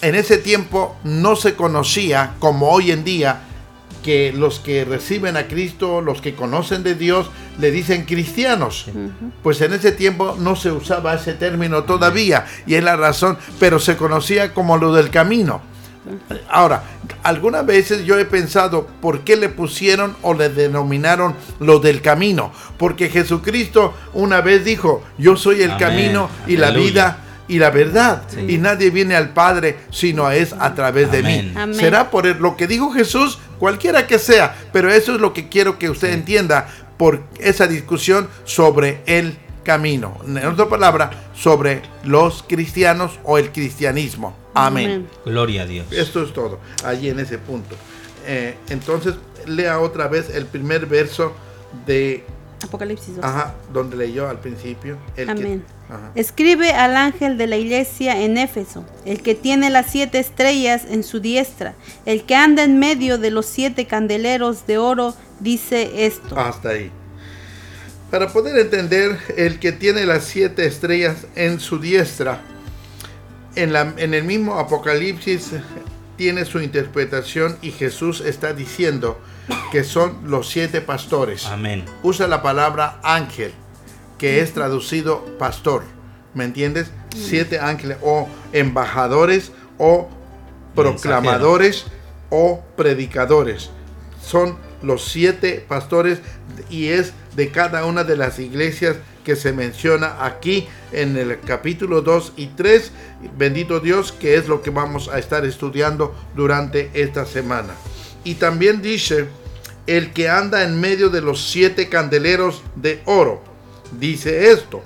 en 0.00 0.14
ese 0.14 0.38
tiempo 0.38 0.96
no 1.02 1.34
se 1.34 1.54
conocía 1.54 2.34
como 2.38 2.70
hoy 2.70 2.92
en 2.92 3.02
día 3.04 3.40
que 4.04 4.32
los 4.32 4.60
que 4.60 4.84
reciben 4.84 5.36
a 5.36 5.48
Cristo, 5.48 6.02
los 6.02 6.20
que 6.20 6.34
conocen 6.34 6.82
de 6.82 6.94
Dios, 6.94 7.30
le 7.58 7.70
dicen 7.70 8.04
cristianos. 8.04 8.86
Pues 9.42 9.60
en 9.62 9.72
ese 9.72 9.90
tiempo 9.90 10.36
no 10.38 10.54
se 10.54 10.70
usaba 10.70 11.14
ese 11.14 11.32
término 11.32 11.84
todavía 11.84 12.44
y 12.66 12.74
es 12.74 12.84
la 12.84 12.96
razón, 12.96 13.38
pero 13.58 13.80
se 13.80 13.96
conocía 13.96 14.54
como 14.54 14.76
lo 14.76 14.92
del 14.92 15.10
camino. 15.10 15.62
Ahora, 16.50 16.82
algunas 17.22 17.64
veces 17.64 18.04
yo 18.04 18.18
he 18.18 18.24
pensado 18.24 18.86
por 19.00 19.20
qué 19.20 19.36
le 19.36 19.48
pusieron 19.48 20.16
o 20.22 20.34
le 20.34 20.48
denominaron 20.48 21.34
lo 21.60 21.78
del 21.78 22.02
camino. 22.02 22.52
Porque 22.78 23.08
Jesucristo 23.08 23.94
una 24.12 24.40
vez 24.40 24.64
dijo, 24.64 25.02
yo 25.18 25.36
soy 25.36 25.62
el 25.62 25.72
Amén. 25.72 25.78
camino 25.78 26.30
y 26.46 26.56
la 26.56 26.70
vida 26.70 27.18
y 27.48 27.58
la 27.58 27.70
verdad. 27.70 28.22
Sí. 28.28 28.44
Y 28.48 28.58
nadie 28.58 28.90
viene 28.90 29.16
al 29.16 29.30
Padre 29.30 29.78
sino 29.90 30.30
es 30.30 30.52
a 30.52 30.74
través 30.74 31.10
de 31.10 31.22
mí. 31.22 31.52
Amén. 31.56 31.74
Será 31.74 32.10
por 32.10 32.26
lo 32.26 32.56
que 32.56 32.66
dijo 32.66 32.90
Jesús, 32.90 33.38
cualquiera 33.58 34.06
que 34.06 34.18
sea. 34.18 34.54
Pero 34.72 34.90
eso 34.90 35.14
es 35.14 35.20
lo 35.20 35.32
que 35.32 35.48
quiero 35.48 35.78
que 35.78 35.90
usted 35.90 36.12
entienda 36.12 36.68
por 36.96 37.22
esa 37.38 37.66
discusión 37.66 38.28
sobre 38.44 39.02
el 39.06 39.36
camino. 39.64 40.16
En 40.26 40.44
otra 40.46 40.68
palabra, 40.68 41.10
sobre 41.34 41.82
los 42.04 42.44
cristianos 42.46 43.18
o 43.24 43.38
el 43.38 43.50
cristianismo. 43.50 44.36
Amén. 44.54 45.08
Gloria 45.24 45.62
a 45.62 45.66
Dios. 45.66 45.86
Esto 45.90 46.22
es 46.22 46.32
todo, 46.32 46.60
allí 46.84 47.08
en 47.08 47.18
ese 47.18 47.38
punto. 47.38 47.74
Eh, 48.26 48.56
entonces, 48.68 49.14
lea 49.46 49.80
otra 49.80 50.06
vez 50.06 50.30
el 50.30 50.46
primer 50.46 50.86
verso 50.86 51.32
de, 51.86 52.24
Apocalipsis 52.62 53.16
2. 53.16 53.24
ajá, 53.24 53.54
donde 53.72 53.96
leyó 53.96 54.28
al 54.28 54.38
principio. 54.38 54.96
el 55.16 55.26
que- 55.26 55.32
Amén. 55.32 55.64
ajá. 55.90 56.12
Escribe 56.14 56.72
al 56.72 56.96
ángel 56.96 57.36
de 57.36 57.46
la 57.46 57.56
iglesia 57.56 58.22
en 58.22 58.38
Éfeso, 58.38 58.84
el 59.04 59.20
que 59.22 59.34
tiene 59.34 59.68
las 59.70 59.90
siete 59.90 60.18
estrellas 60.20 60.82
en 60.88 61.02
su 61.02 61.20
diestra, 61.20 61.74
el 62.06 62.22
que 62.24 62.36
anda 62.36 62.62
en 62.64 62.78
medio 62.78 63.18
de 63.18 63.30
los 63.30 63.44
siete 63.46 63.86
candeleros 63.86 64.66
de 64.66 64.78
oro, 64.78 65.14
dice 65.40 66.06
esto. 66.06 66.38
Hasta 66.38 66.70
ahí. 66.70 66.90
Para 68.14 68.28
poder 68.28 68.56
entender, 68.58 69.18
el 69.36 69.58
que 69.58 69.72
tiene 69.72 70.06
las 70.06 70.22
siete 70.22 70.66
estrellas 70.66 71.26
en 71.34 71.58
su 71.58 71.80
diestra, 71.80 72.42
en, 73.56 73.72
la, 73.72 73.92
en 73.96 74.14
el 74.14 74.22
mismo 74.22 74.60
Apocalipsis 74.60 75.50
tiene 76.16 76.44
su 76.44 76.60
interpretación 76.60 77.58
y 77.60 77.72
Jesús 77.72 78.20
está 78.20 78.52
diciendo 78.52 79.18
que 79.72 79.82
son 79.82 80.30
los 80.30 80.48
siete 80.48 80.80
pastores. 80.80 81.46
Amén. 81.46 81.84
usa 82.04 82.28
la 82.28 82.40
palabra 82.40 83.00
ángel, 83.02 83.50
que 84.16 84.40
es 84.40 84.52
traducido 84.52 85.24
pastor. 85.36 85.82
¿Me 86.34 86.44
entiendes? 86.44 86.92
Siete 87.16 87.58
ángeles 87.58 87.98
o 88.00 88.28
embajadores 88.52 89.50
o 89.76 90.08
proclamadores 90.76 91.86
o 92.30 92.62
predicadores. 92.76 93.70
Son 94.24 94.56
los 94.84 95.04
siete 95.04 95.64
pastores 95.66 96.20
y 96.70 96.88
es 96.88 97.12
de 97.36 97.50
cada 97.50 97.84
una 97.86 98.04
de 98.04 98.16
las 98.16 98.38
iglesias 98.38 98.96
que 99.24 99.36
se 99.36 99.52
menciona 99.52 100.24
aquí 100.24 100.66
en 100.92 101.16
el 101.16 101.40
capítulo 101.40 102.02
2 102.02 102.34
y 102.36 102.48
3. 102.48 102.92
Bendito 103.38 103.80
Dios, 103.80 104.12
que 104.12 104.36
es 104.36 104.48
lo 104.48 104.62
que 104.62 104.70
vamos 104.70 105.08
a 105.08 105.18
estar 105.18 105.44
estudiando 105.46 106.14
durante 106.36 106.90
esta 106.94 107.24
semana. 107.24 107.74
Y 108.22 108.34
también 108.34 108.82
dice, 108.82 109.26
el 109.86 110.12
que 110.12 110.28
anda 110.28 110.62
en 110.64 110.80
medio 110.80 111.08
de 111.10 111.20
los 111.22 111.50
siete 111.50 111.88
candeleros 111.88 112.62
de 112.76 113.00
oro. 113.06 113.42
Dice 113.98 114.50
esto. 114.50 114.82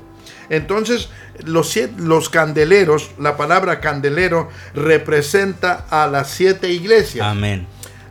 Entonces, 0.51 1.09
los, 1.45 1.69
siete- 1.71 1.95
los 1.99 2.29
candeleros, 2.29 3.11
la 3.19 3.37
palabra 3.37 3.81
candelero 3.81 4.49
representa 4.75 5.87
a 5.91 6.07
las 6.07 6.31
siete 6.31 6.71
iglesias. 6.73 7.27
Amén. 7.27 7.67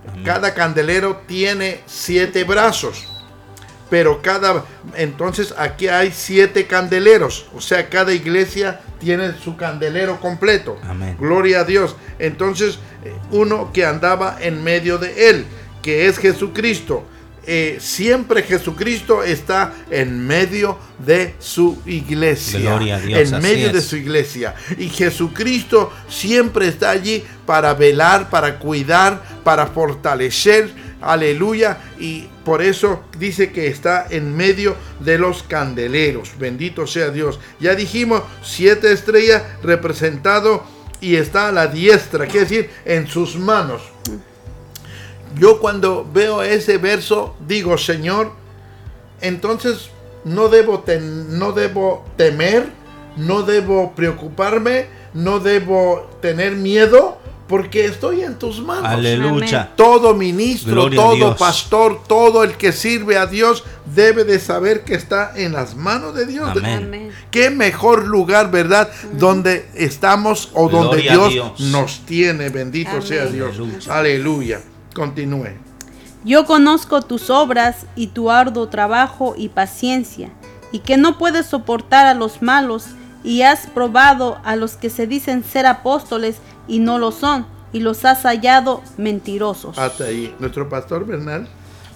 Amén. 0.08 0.24
Cada 0.24 0.54
candelero 0.54 1.24
tiene 1.28 1.82
siete 1.86 2.44
brazos. 2.44 3.08
Pero 3.90 4.22
cada, 4.22 4.66
entonces 4.96 5.54
aquí 5.58 5.88
hay 5.88 6.12
siete 6.12 6.68
candeleros. 6.68 7.48
O 7.56 7.62
sea, 7.62 7.90
cada 7.90 8.14
iglesia 8.14 8.82
tiene 9.00 9.34
su 9.34 9.56
candelero 9.56 10.20
completo. 10.20 10.78
Amén. 10.84 11.16
Gloria 11.20 11.62
a 11.62 11.64
Dios. 11.64 11.96
Entonces, 12.20 12.80
eh, 13.06 13.14
uno 13.32 13.72
que 13.72 13.86
andaba 13.86 14.38
en 14.42 14.64
medio 14.64 14.98
de 14.98 15.30
él, 15.30 15.46
que 15.82 16.08
es 16.08 16.18
Jesucristo. 16.18 17.06
Eh, 17.50 17.78
siempre 17.80 18.44
Jesucristo 18.44 19.24
está 19.24 19.74
en 19.90 20.28
medio 20.28 20.78
de 21.00 21.34
su 21.40 21.82
iglesia. 21.86 22.60
Gloria 22.60 22.98
a 22.98 23.00
Dios, 23.00 23.32
En 23.32 23.42
medio 23.42 23.72
de 23.72 23.82
su 23.82 23.96
iglesia. 23.96 24.54
Y 24.78 24.90
Jesucristo 24.90 25.94
siempre 26.10 26.68
está 26.68 26.90
allí 26.90 27.24
para 27.46 27.74
velar, 27.74 28.30
para 28.30 28.60
cuidar, 28.60 29.24
para 29.46 29.68
fortalecer. 29.68 30.70
Aleluya. 31.00 31.78
Y 31.98 32.28
por 32.44 32.62
eso 32.62 33.06
dice 33.18 33.54
que 33.54 33.68
está 33.68 34.08
en 34.10 34.36
medio 34.36 34.76
de 35.00 35.18
los 35.18 35.44
candeleros. 35.44 36.38
Bendito 36.38 36.86
sea 36.86 37.12
Dios. 37.12 37.40
Ya 37.62 37.76
dijimos, 37.76 38.24
siete 38.44 38.92
estrellas 38.92 39.44
representado 39.64 40.66
y 41.00 41.16
está 41.16 41.48
a 41.48 41.52
la 41.54 41.68
diestra, 41.68 42.26
quiere 42.26 42.42
decir, 42.42 42.70
en 42.84 43.08
sus 43.08 43.38
manos. 43.38 43.84
Yo 45.40 45.60
cuando 45.60 46.08
veo 46.14 46.42
ese 46.44 46.78
verso 46.78 47.36
digo, 47.48 47.78
Señor, 47.78 48.32
entonces 49.22 49.90
no 50.24 50.50
debo, 50.50 50.80
ten- 50.80 51.38
no 51.40 51.52
debo 51.52 52.06
temer, 52.18 52.68
no 53.16 53.44
debo 53.44 53.94
preocuparme, 53.96 54.88
no 55.14 55.40
debo 55.40 56.10
tener 56.22 56.56
miedo, 56.56 57.18
porque 57.48 57.86
estoy 57.86 58.24
en 58.24 58.38
tus 58.38 58.62
manos. 58.62 58.84
Aleluya. 58.86 59.72
Todo 59.78 60.14
ministro, 60.14 60.74
Gloria 60.90 61.00
todo 61.02 61.36
pastor, 61.38 62.04
todo 62.06 62.44
el 62.44 62.58
que 62.58 62.74
sirve 62.74 63.18
a 63.18 63.26
Dios 63.26 63.64
debe 63.96 64.26
de 64.26 64.38
saber 64.38 64.84
que 64.84 64.96
está 64.96 65.32
en 65.34 65.54
las 65.54 65.74
manos 65.74 66.14
de 66.14 66.26
Dios. 66.26 66.50
Amén. 66.50 67.10
Qué 67.32 67.50
mejor 67.50 68.06
lugar, 68.06 68.52
¿verdad? 68.52 68.92
Donde 69.14 69.66
estamos 69.76 70.50
o 70.54 70.68
donde 70.68 71.04
Gloria 71.04 71.12
Dios, 71.14 71.34
Dios. 71.34 71.60
nos 71.72 72.00
tiene. 72.06 72.50
Bendito 72.50 72.90
Amén. 72.92 73.02
sea 73.04 73.26
Dios. 73.28 73.52
Aleluya. 73.58 73.94
Aleluya. 73.98 74.62
Continúe. 74.98 75.52
Yo 76.26 76.48
conozco 76.48 77.04
tus 77.04 77.30
obras 77.30 77.86
y 77.96 78.08
tu 78.08 78.32
arduo 78.32 78.68
trabajo 78.68 79.36
y 79.38 79.50
paciencia, 79.50 80.32
y 80.72 80.80
que 80.80 80.98
no 80.98 81.20
puedes 81.20 81.46
soportar 81.46 82.08
a 82.08 82.16
los 82.16 82.42
malos, 82.42 82.88
y 83.24 83.44
has 83.44 83.68
probado 83.68 84.40
a 84.44 84.56
los 84.56 84.76
que 84.76 84.90
se 84.90 85.06
dicen 85.06 85.44
ser 85.44 85.68
apóstoles 85.68 86.38
y 86.68 86.80
no 86.80 86.98
lo 86.98 87.12
son, 87.12 87.46
y 87.72 87.80
los 87.80 88.06
has 88.06 88.24
hallado 88.24 88.82
mentirosos. 88.98 89.78
Hasta 89.78 90.06
ahí. 90.06 90.36
Nuestro 90.40 90.68
pastor 90.68 91.06
Bernal. 91.06 91.48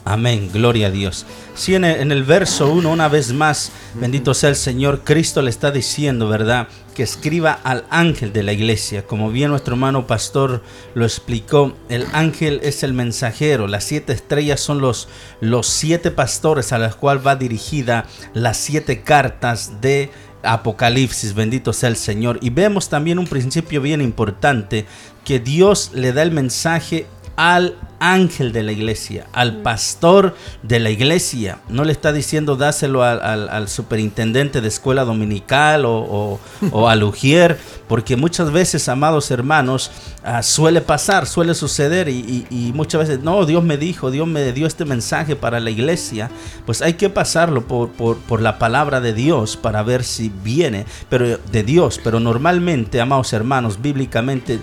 Amén, 0.03 0.49
gloria 0.51 0.87
a 0.87 0.91
Dios. 0.91 1.27
Sí, 1.53 1.75
en 1.75 1.85
el, 1.85 1.99
en 1.99 2.11
el 2.11 2.23
verso 2.23 2.71
1, 2.71 2.89
una 2.89 3.07
vez 3.07 3.33
más, 3.33 3.71
bendito 3.93 4.33
sea 4.33 4.49
el 4.49 4.55
Señor, 4.55 5.01
Cristo 5.03 5.43
le 5.43 5.51
está 5.51 5.69
diciendo, 5.69 6.27
¿verdad? 6.27 6.67
Que 6.95 7.03
escriba 7.03 7.59
al 7.63 7.85
ángel 7.91 8.33
de 8.33 8.41
la 8.41 8.51
iglesia. 8.51 9.05
Como 9.05 9.29
bien 9.29 9.51
nuestro 9.51 9.75
hermano 9.75 10.07
pastor 10.07 10.63
lo 10.95 11.05
explicó, 11.05 11.75
el 11.87 12.07
ángel 12.13 12.61
es 12.63 12.81
el 12.81 12.93
mensajero, 12.93 13.67
las 13.67 13.83
siete 13.83 14.13
estrellas 14.13 14.59
son 14.59 14.81
los, 14.81 15.07
los 15.39 15.67
siete 15.67 16.09
pastores 16.09 16.73
a 16.73 16.79
los 16.79 16.95
cuales 16.95 17.25
va 17.25 17.35
dirigida 17.35 18.05
las 18.33 18.57
siete 18.57 19.03
cartas 19.03 19.81
de 19.81 20.09
Apocalipsis, 20.41 21.35
bendito 21.35 21.73
sea 21.73 21.89
el 21.89 21.95
Señor. 21.95 22.39
Y 22.41 22.49
vemos 22.49 22.89
también 22.89 23.19
un 23.19 23.27
principio 23.27 23.81
bien 23.81 24.01
importante, 24.01 24.87
que 25.23 25.39
Dios 25.39 25.91
le 25.93 26.11
da 26.11 26.23
el 26.23 26.31
mensaje 26.31 27.05
al 27.35 27.75
ángel 28.01 28.51
de 28.51 28.63
la 28.63 28.71
iglesia, 28.71 29.27
al 29.31 29.57
pastor 29.61 30.35
de 30.63 30.79
la 30.79 30.89
iglesia. 30.89 31.59
No 31.69 31.83
le 31.83 31.91
está 31.91 32.11
diciendo 32.11 32.55
dáselo 32.55 33.03
al, 33.03 33.21
al- 33.21 33.47
al 33.47 33.69
superintendente 33.69 34.59
de 34.59 34.67
escuela 34.67 35.05
dominical 35.05 35.85
o, 35.85 35.93
o- 35.99 36.39
o 36.71 36.89
al 36.89 37.03
ujier, 37.03 37.59
porque 37.87 38.17
muchas 38.17 38.51
veces, 38.51 38.89
amados 38.89 39.29
hermanos, 39.29 39.91
ah, 40.23 40.41
suele 40.41 40.81
pasar, 40.81 41.27
suele 41.27 41.53
suceder 41.53 42.09
y, 42.09 42.45
y- 42.49 42.69
y 42.69 42.73
muchas 42.73 43.01
veces, 43.07 43.21
no, 43.23 43.45
Dios 43.45 43.63
me 43.63 43.77
dijo, 43.77 44.09
Dios 44.09 44.27
me 44.27 44.51
dio 44.51 44.65
este 44.65 44.83
mensaje 44.83 45.35
para 45.35 45.59
la 45.59 45.69
iglesia, 45.69 46.31
pues 46.65 46.81
hay 46.81 46.93
que 46.95 47.09
pasarlo 47.11 47.67
por, 47.67 47.91
por, 47.91 48.17
por 48.17 48.41
la 48.41 48.57
palabra 48.57 48.99
de 48.99 49.13
Dios 49.13 49.57
para 49.57 49.83
ver 49.83 50.03
si 50.03 50.31
viene, 50.43 50.85
pero 51.07 51.37
de 51.37 51.63
Dios, 51.63 51.99
pero 52.03 52.19
normalmente, 52.19 52.99
amados 52.99 53.31
hermanos, 53.33 53.79
bíblicamente, 53.79 54.59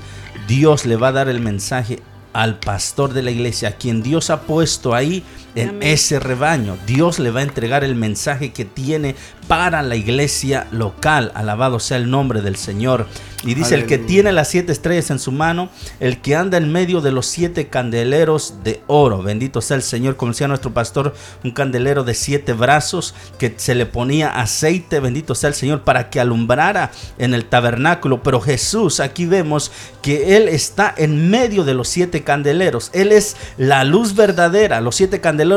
Dios 0.49 0.87
le 0.87 0.97
va 0.97 1.09
a 1.09 1.13
dar 1.13 1.29
el 1.29 1.39
mensaje 1.41 2.01
al 2.33 2.59
pastor 2.59 3.13
de 3.13 3.23
la 3.23 3.31
iglesia, 3.31 3.77
quien 3.77 4.03
Dios 4.03 4.31
ha 4.31 4.43
puesto 4.43 4.95
ahí 4.95 5.23
en 5.63 5.69
Amén. 5.71 5.83
ese 5.83 6.21
rebaño. 6.21 6.77
Dios 6.87 7.19
le 7.19 7.31
va 7.31 7.41
a 7.41 7.45
entregar 7.45 7.85
el 7.85 7.95
mensaje 7.95 8.53
que 8.53 8.65
tiene 8.65 9.15
para 9.47 9.83
la 9.83 9.97
iglesia 9.97 10.67
local. 10.71 11.33
Alabado 11.35 11.81
sea 11.81 11.97
el 11.97 12.11
nombre 12.11 12.43
del 12.43 12.57
Señor. 12.57 13.07
Y 13.45 13.55
dice, 13.55 13.77
el 13.77 13.87
que 13.87 13.99
tiene 13.99 14.33
las 14.33 14.49
siete 14.49 14.73
estrellas 14.73 15.11
en 15.11 15.21
su 15.21 15.31
mano, 15.31 15.71
el 16.01 16.21
que 16.21 16.35
anda 16.35 16.59
en 16.59 16.73
medio 16.73 17.01
de 17.01 17.13
los 17.13 17.27
siete 17.27 17.69
candeleros 17.69 18.55
de 18.65 18.83
oro. 18.89 19.23
Bendito 19.23 19.61
sea 19.61 19.77
el 19.77 19.85
Señor, 19.85 20.17
como 20.17 20.33
decía 20.33 20.49
nuestro 20.49 20.75
pastor, 20.75 21.15
un 21.45 21.53
candelero 21.53 22.03
de 22.03 22.15
siete 22.15 22.53
brazos 22.53 23.15
que 23.39 23.55
se 23.57 23.77
le 23.77 23.87
ponía 23.87 24.29
aceite, 24.41 24.99
bendito 24.99 25.37
sea 25.37 25.49
el 25.49 25.55
Señor, 25.55 25.83
para 25.83 26.11
que 26.11 26.19
alumbrara 26.19 26.91
en 27.17 27.33
el 27.33 27.45
tabernáculo. 27.45 28.25
Pero 28.25 28.41
Jesús, 28.41 28.99
aquí 28.99 29.25
vemos 29.25 29.71
que 30.03 30.37
Él 30.37 30.49
está 30.49 30.93
en 30.97 31.31
medio 31.31 31.63
de 31.63 31.75
los 31.75 31.89
siete 31.89 32.25
candeleros. 32.25 32.91
Él 32.93 33.13
es 33.13 33.37
la 33.57 33.85
luz 33.85 34.17
verdadera. 34.17 34.81
Los 34.81 34.97
siete 34.97 35.21
candeleros 35.21 35.48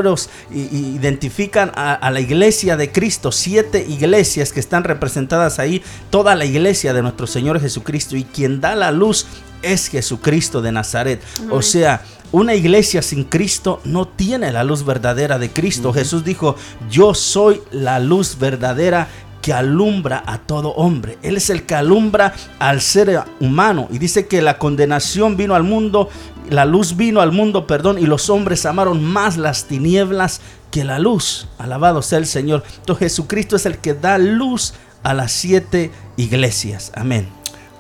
identifican 0.52 1.72
a, 1.76 1.94
a 1.94 2.12
la 2.12 2.20
iglesia 2.20 2.78
de 2.78 2.92
Cristo, 2.92 3.32
siete 3.32 3.86
iglesias 3.88 4.54
que 4.54 4.60
están 4.60 4.84
representadas 4.84 5.60
ahí, 5.60 5.82
toda 6.10 6.36
la 6.36 6.46
iglesia 6.46 6.94
de 6.94 7.02
nuestro 7.02 7.28
Señor 7.28 7.60
Jesucristo. 7.60 8.16
Y 8.16 8.24
quien 8.24 8.62
da 8.62 8.76
la 8.76 8.92
luz 8.92 9.26
es 9.62 9.88
Jesucristo 9.88 10.62
de 10.62 10.72
Nazaret. 10.72 11.22
O 11.50 11.62
sea, 11.62 12.04
una 12.32 12.56
iglesia 12.56 13.02
sin 13.02 13.26
Cristo 13.26 13.82
no 13.84 14.08
tiene 14.08 14.52
la 14.52 14.64
luz 14.64 14.86
verdadera 14.86 15.38
de 15.38 15.50
Cristo. 15.50 15.94
Jesús 15.94 16.24
dijo, 16.24 16.56
yo 16.90 17.14
soy 17.14 17.62
la 17.72 18.00
luz 18.00 18.38
verdadera 18.40 19.08
que 19.42 19.54
alumbra 19.54 20.24
a 20.26 20.38
todo 20.38 20.70
hombre. 20.70 21.18
Él 21.22 21.38
es 21.38 21.50
el 21.50 21.64
que 21.64 21.76
alumbra 21.76 22.34
al 22.60 22.82
ser 22.82 23.24
humano. 23.40 23.88
Y 23.92 23.98
dice 23.98 24.28
que 24.28 24.42
la 24.42 24.58
condenación 24.58 25.36
vino 25.38 25.56
al 25.56 25.64
mundo, 25.64 26.10
la 26.50 26.66
luz 26.66 26.96
vino 26.96 27.22
al 27.22 27.32
mundo, 27.32 27.68
perdón, 27.68 27.98
y 27.98 28.06
los 28.06 28.30
hombres 28.30 28.66
amaron 28.66 29.04
más 29.04 29.38
las 29.38 29.66
tinieblas 29.66 30.42
que 30.70 30.84
la 30.84 31.00
luz. 31.00 31.48
Alabado 31.58 32.02
sea 32.02 32.20
el 32.20 32.28
Señor. 32.28 32.64
Entonces 32.78 33.12
Jesucristo 33.12 33.56
es 33.56 33.66
el 33.66 33.80
que 33.80 33.94
da 33.94 34.18
luz 34.18 34.74
a 35.04 35.14
las 35.14 35.32
siete 35.32 35.92
iglesias. 36.18 36.92
Amén. 36.96 37.28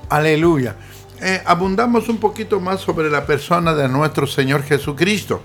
Aleluya. 0.09 0.75
Eh, 1.21 1.41
abundamos 1.45 2.09
un 2.09 2.17
poquito 2.17 2.59
más 2.59 2.81
sobre 2.81 3.09
la 3.09 3.25
persona 3.25 3.73
de 3.73 3.87
nuestro 3.87 4.25
Señor 4.25 4.63
Jesucristo. 4.63 5.41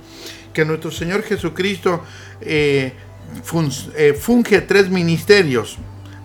Que 0.52 0.64
nuestro 0.64 0.90
Señor 0.90 1.22
Jesucristo 1.22 2.02
eh, 2.40 2.94
eh, 3.96 4.14
funge 4.18 4.60
tres 4.62 4.88
ministerios. 4.88 5.78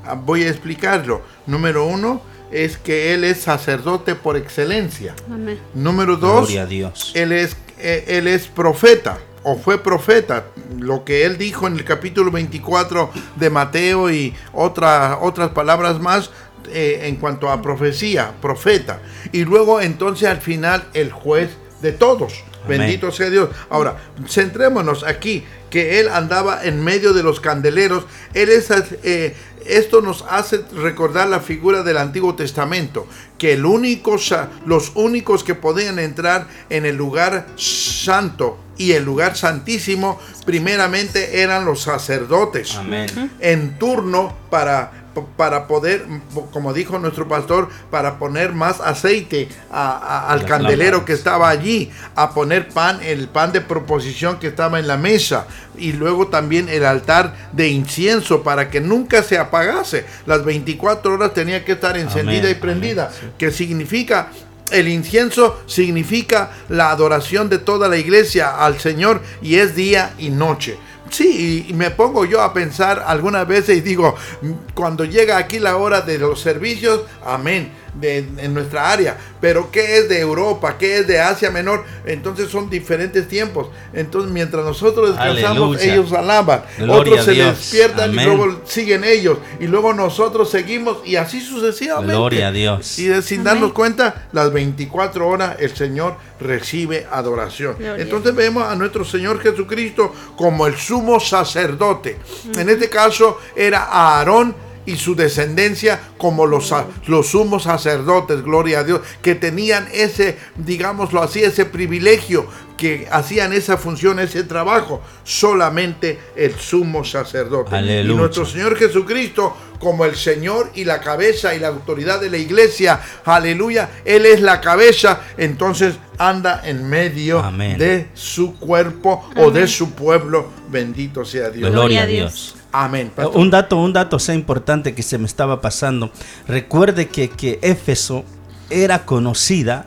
Ah, 0.05 0.13
Voy 0.15 0.43
a 0.43 0.49
explicarlo. 0.49 1.21
Número 1.47 1.85
uno 1.85 2.21
es 2.51 2.77
que 2.77 3.13
Él 3.13 3.23
es 3.23 3.41
sacerdote 3.41 4.15
por 4.15 4.35
excelencia. 4.37 5.15
Amén. 5.31 5.59
Número 5.73 6.17
dos, 6.17 6.41
Gloria 6.47 6.63
a 6.63 6.65
Dios. 6.65 7.11
él 7.15 7.31
es, 7.31 7.55
eh, 7.79 8.03
él 8.07 8.27
es 8.27 8.47
profeta 8.47 9.19
o 9.43 9.55
fue 9.55 9.81
profeta. 9.81 10.45
Lo 10.77 11.03
que 11.05 11.25
él 11.25 11.37
dijo 11.37 11.67
en 11.67 11.73
el 11.75 11.85
capítulo 11.85 12.29
24 12.31 13.09
de 13.37 13.49
Mateo 13.49 14.11
y 14.11 14.33
otra- 14.53 15.17
otras 15.21 15.49
palabras 15.51 15.99
más 15.99 16.29
eh, 16.73 17.01
en 17.07 17.15
cuanto 17.15 17.49
a 17.49 17.61
profecía, 17.61 18.33
profeta. 18.41 18.99
Y 19.31 19.45
luego 19.45 19.81
entonces 19.81 20.27
al 20.29 20.41
final 20.41 20.83
el 20.93 21.11
juez 21.11 21.49
de 21.81 21.91
todos. 21.91 22.43
Amén. 22.65 22.79
Bendito 22.79 23.11
sea 23.11 23.29
Dios. 23.29 23.49
Ahora, 23.69 23.97
centrémonos 24.27 25.03
aquí, 25.03 25.43
que 25.69 25.99
él 25.99 26.09
andaba 26.09 26.63
en 26.65 26.83
medio 26.83 27.13
de 27.13 27.23
los 27.23 27.39
candeleros. 27.39 28.05
Él 28.33 28.49
es, 28.49 28.69
eh, 29.03 29.35
esto 29.65 30.01
nos 30.01 30.25
hace 30.29 30.61
recordar 30.75 31.27
la 31.29 31.39
figura 31.39 31.81
del 31.83 31.97
Antiguo 31.97 32.35
Testamento, 32.35 33.07
que 33.37 33.53
el 33.53 33.65
único, 33.65 34.17
sa- 34.17 34.49
los 34.65 34.91
únicos 34.95 35.43
que 35.43 35.55
podían 35.55 35.97
entrar 35.99 36.47
en 36.69 36.85
el 36.85 36.97
lugar 36.97 37.47
santo 37.55 38.57
y 38.77 38.93
el 38.93 39.03
lugar 39.05 39.37
santísimo, 39.37 40.19
primeramente 40.45 41.41
eran 41.41 41.65
los 41.65 41.81
sacerdotes 41.83 42.75
Amén. 42.75 43.31
en 43.39 43.77
turno 43.77 44.35
para, 44.49 45.00
para 45.35 45.67
poder, 45.67 46.05
como 46.51 46.73
dijo 46.73 46.97
nuestro 46.99 47.27
pastor, 47.27 47.69
para 47.89 48.17
poner 48.17 48.53
más 48.53 48.79
aceite 48.79 49.49
a- 49.71 49.91
a- 49.97 50.31
al 50.31 50.45
candelero 50.45 50.97
lámparas. 50.97 51.05
que 51.05 51.13
estaba 51.13 51.49
allí, 51.49 51.91
a 52.15 52.33
poner 52.33 52.69
pan, 52.69 52.99
el 53.03 53.27
pan 53.27 53.51
de 53.51 53.61
proposición 53.61 54.39
que 54.39 54.47
estaba 54.47 54.79
en 54.79 54.87
la 54.87 54.97
mesa 54.97 55.47
y 55.77 55.93
luego 55.93 56.27
también 56.27 56.69
el 56.69 56.85
altar 56.85 57.35
de 57.51 57.67
incienso 57.69 58.43
para 58.43 58.69
que 58.69 58.79
nunca 58.81 59.21
se 59.23 59.37
apagase. 59.37 60.05
Las 60.25 60.45
24 60.45 61.13
horas 61.13 61.33
tenía 61.33 61.65
que 61.65 61.73
estar 61.73 61.97
encendida 61.97 62.43
Amén, 62.43 62.51
y 62.51 62.55
prendida, 62.61 63.05
amén, 63.07 63.17
sí. 63.19 63.27
que 63.37 63.51
significa 63.51 64.29
el 64.71 64.87
incienso 64.87 65.59
significa 65.65 66.51
la 66.69 66.91
adoración 66.91 67.49
de 67.49 67.57
toda 67.57 67.89
la 67.89 67.97
iglesia 67.97 68.55
al 68.63 68.79
Señor 68.79 69.21
y 69.41 69.55
es 69.55 69.75
día 69.75 70.13
y 70.17 70.29
noche. 70.29 70.77
Sí, 71.11 71.65
y 71.67 71.73
me 71.73 71.91
pongo 71.91 72.23
yo 72.23 72.41
a 72.41 72.53
pensar 72.53 73.03
algunas 73.05 73.45
veces 73.45 73.77
y 73.77 73.81
digo, 73.81 74.15
"Mm, 74.41 74.51
cuando 74.73 75.03
llega 75.03 75.37
aquí 75.37 75.59
la 75.59 75.75
hora 75.75 75.99
de 76.01 76.17
los 76.17 76.39
servicios, 76.39 77.01
amén, 77.25 77.73
de, 77.93 78.19
en 78.37 78.53
nuestra 78.53 78.91
área, 78.91 79.17
pero 79.41 79.69
¿qué 79.71 79.97
es 79.97 80.09
de 80.09 80.19
Europa? 80.19 80.77
¿Qué 80.77 80.99
es 80.99 81.07
de 81.07 81.19
Asia 81.19 81.51
Menor? 81.51 81.83
Entonces 82.05 82.49
son 82.49 82.69
diferentes 82.69 83.27
tiempos. 83.27 83.67
Entonces 83.93 84.31
mientras 84.31 84.63
nosotros 84.65 85.09
descansamos, 85.09 85.75
Aleluya. 85.77 85.93
ellos 85.93 86.13
alaban, 86.13 86.63
Gloria 86.77 86.95
otros 87.13 87.25
se 87.25 87.31
Dios. 87.31 87.57
despiertan 87.57 88.09
Amén. 88.11 88.19
y 88.31 88.35
luego 88.35 88.61
siguen 88.65 89.03
ellos, 89.03 89.37
y 89.59 89.67
luego 89.67 89.93
nosotros 89.93 90.49
seguimos 90.49 90.99
y 91.05 91.15
así 91.17 91.41
sucesivamente. 91.41 92.13
Gloria 92.13 92.47
a 92.47 92.51
Dios. 92.51 92.97
Y 92.99 93.05
de- 93.07 93.21
sin 93.21 93.43
darnos 93.43 93.73
cuenta, 93.73 94.27
las 94.31 94.51
24 94.53 95.27
horas 95.27 95.57
el 95.59 95.75
Señor 95.75 96.15
recibe 96.39 97.07
adoración. 97.11 97.75
Gloria. 97.77 98.01
Entonces 98.03 98.33
vemos 98.35 98.63
a 98.63 98.75
nuestro 98.75 99.03
Señor 99.05 99.39
Jesucristo 99.41 100.13
como 100.35 100.65
el 100.67 100.75
sumo 100.75 101.19
sacerdote. 101.19 102.17
En 102.57 102.69
este 102.69 102.89
caso 102.89 103.39
era 103.55 103.83
Aarón 103.91 104.55
y 104.85 104.95
su 104.97 105.15
descendencia 105.15 105.99
como 106.17 106.45
los, 106.45 106.73
los 107.07 107.27
sumos 107.27 107.63
sacerdotes, 107.63 108.43
gloria 108.43 108.79
a 108.79 108.83
Dios, 108.83 109.01
que 109.21 109.35
tenían 109.35 109.87
ese, 109.93 110.37
digámoslo 110.57 111.21
así, 111.21 111.43
ese 111.43 111.65
privilegio, 111.65 112.47
que 112.81 113.07
hacían 113.11 113.53
esa 113.53 113.77
función, 113.77 114.19
ese 114.19 114.43
trabajo, 114.43 115.03
solamente 115.23 116.19
el 116.35 116.55
sumo 116.55 117.03
sacerdote. 117.03 117.75
Aleluya. 117.75 118.11
Y 118.11 118.17
nuestro 118.17 118.43
Señor 118.43 118.75
Jesucristo 118.75 119.55
como 119.81 120.03
el 120.05 120.15
Señor 120.15 120.71
y 120.73 120.85
la 120.85 120.99
cabeza 120.99 121.53
y 121.53 121.59
la 121.59 121.67
autoridad 121.67 122.21
de 122.21 122.29
la 122.29 122.37
iglesia. 122.37 122.99
Aleluya. 123.25 123.89
Él 124.05 124.25
es 124.25 124.41
la 124.41 124.61
cabeza, 124.61 125.21
entonces 125.37 125.95
anda 126.17 126.61
en 126.63 126.87
medio 126.89 127.39
Amén. 127.39 127.77
de 127.77 128.07
su 128.13 128.55
cuerpo 128.57 129.29
o 129.35 129.51
de 129.51 129.67
su 129.67 129.91
pueblo. 129.91 130.49
Bendito 130.69 131.25
sea 131.25 131.49
Dios. 131.49 131.71
Gloria 131.71 132.03
a 132.03 132.05
Dios. 132.05 132.55
Amén. 132.71 133.11
pastor. 133.15 133.37
Un 133.37 133.49
dato, 133.49 133.77
un 133.77 133.93
dato 133.93 134.19
sea 134.19 134.35
importante 134.35 134.95
que 134.95 135.03
se 135.03 135.17
me 135.17 135.25
estaba 135.25 135.61
pasando. 135.61 136.11
Recuerde 136.47 137.07
que, 137.07 137.29
que 137.29 137.59
Éfeso 137.61 138.23
era 138.69 139.05
conocida 139.05 139.85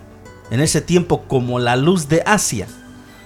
en 0.50 0.60
ese 0.60 0.80
tiempo 0.80 1.22
como 1.22 1.58
la 1.58 1.76
luz 1.76 2.08
de 2.08 2.22
Asia. 2.26 2.66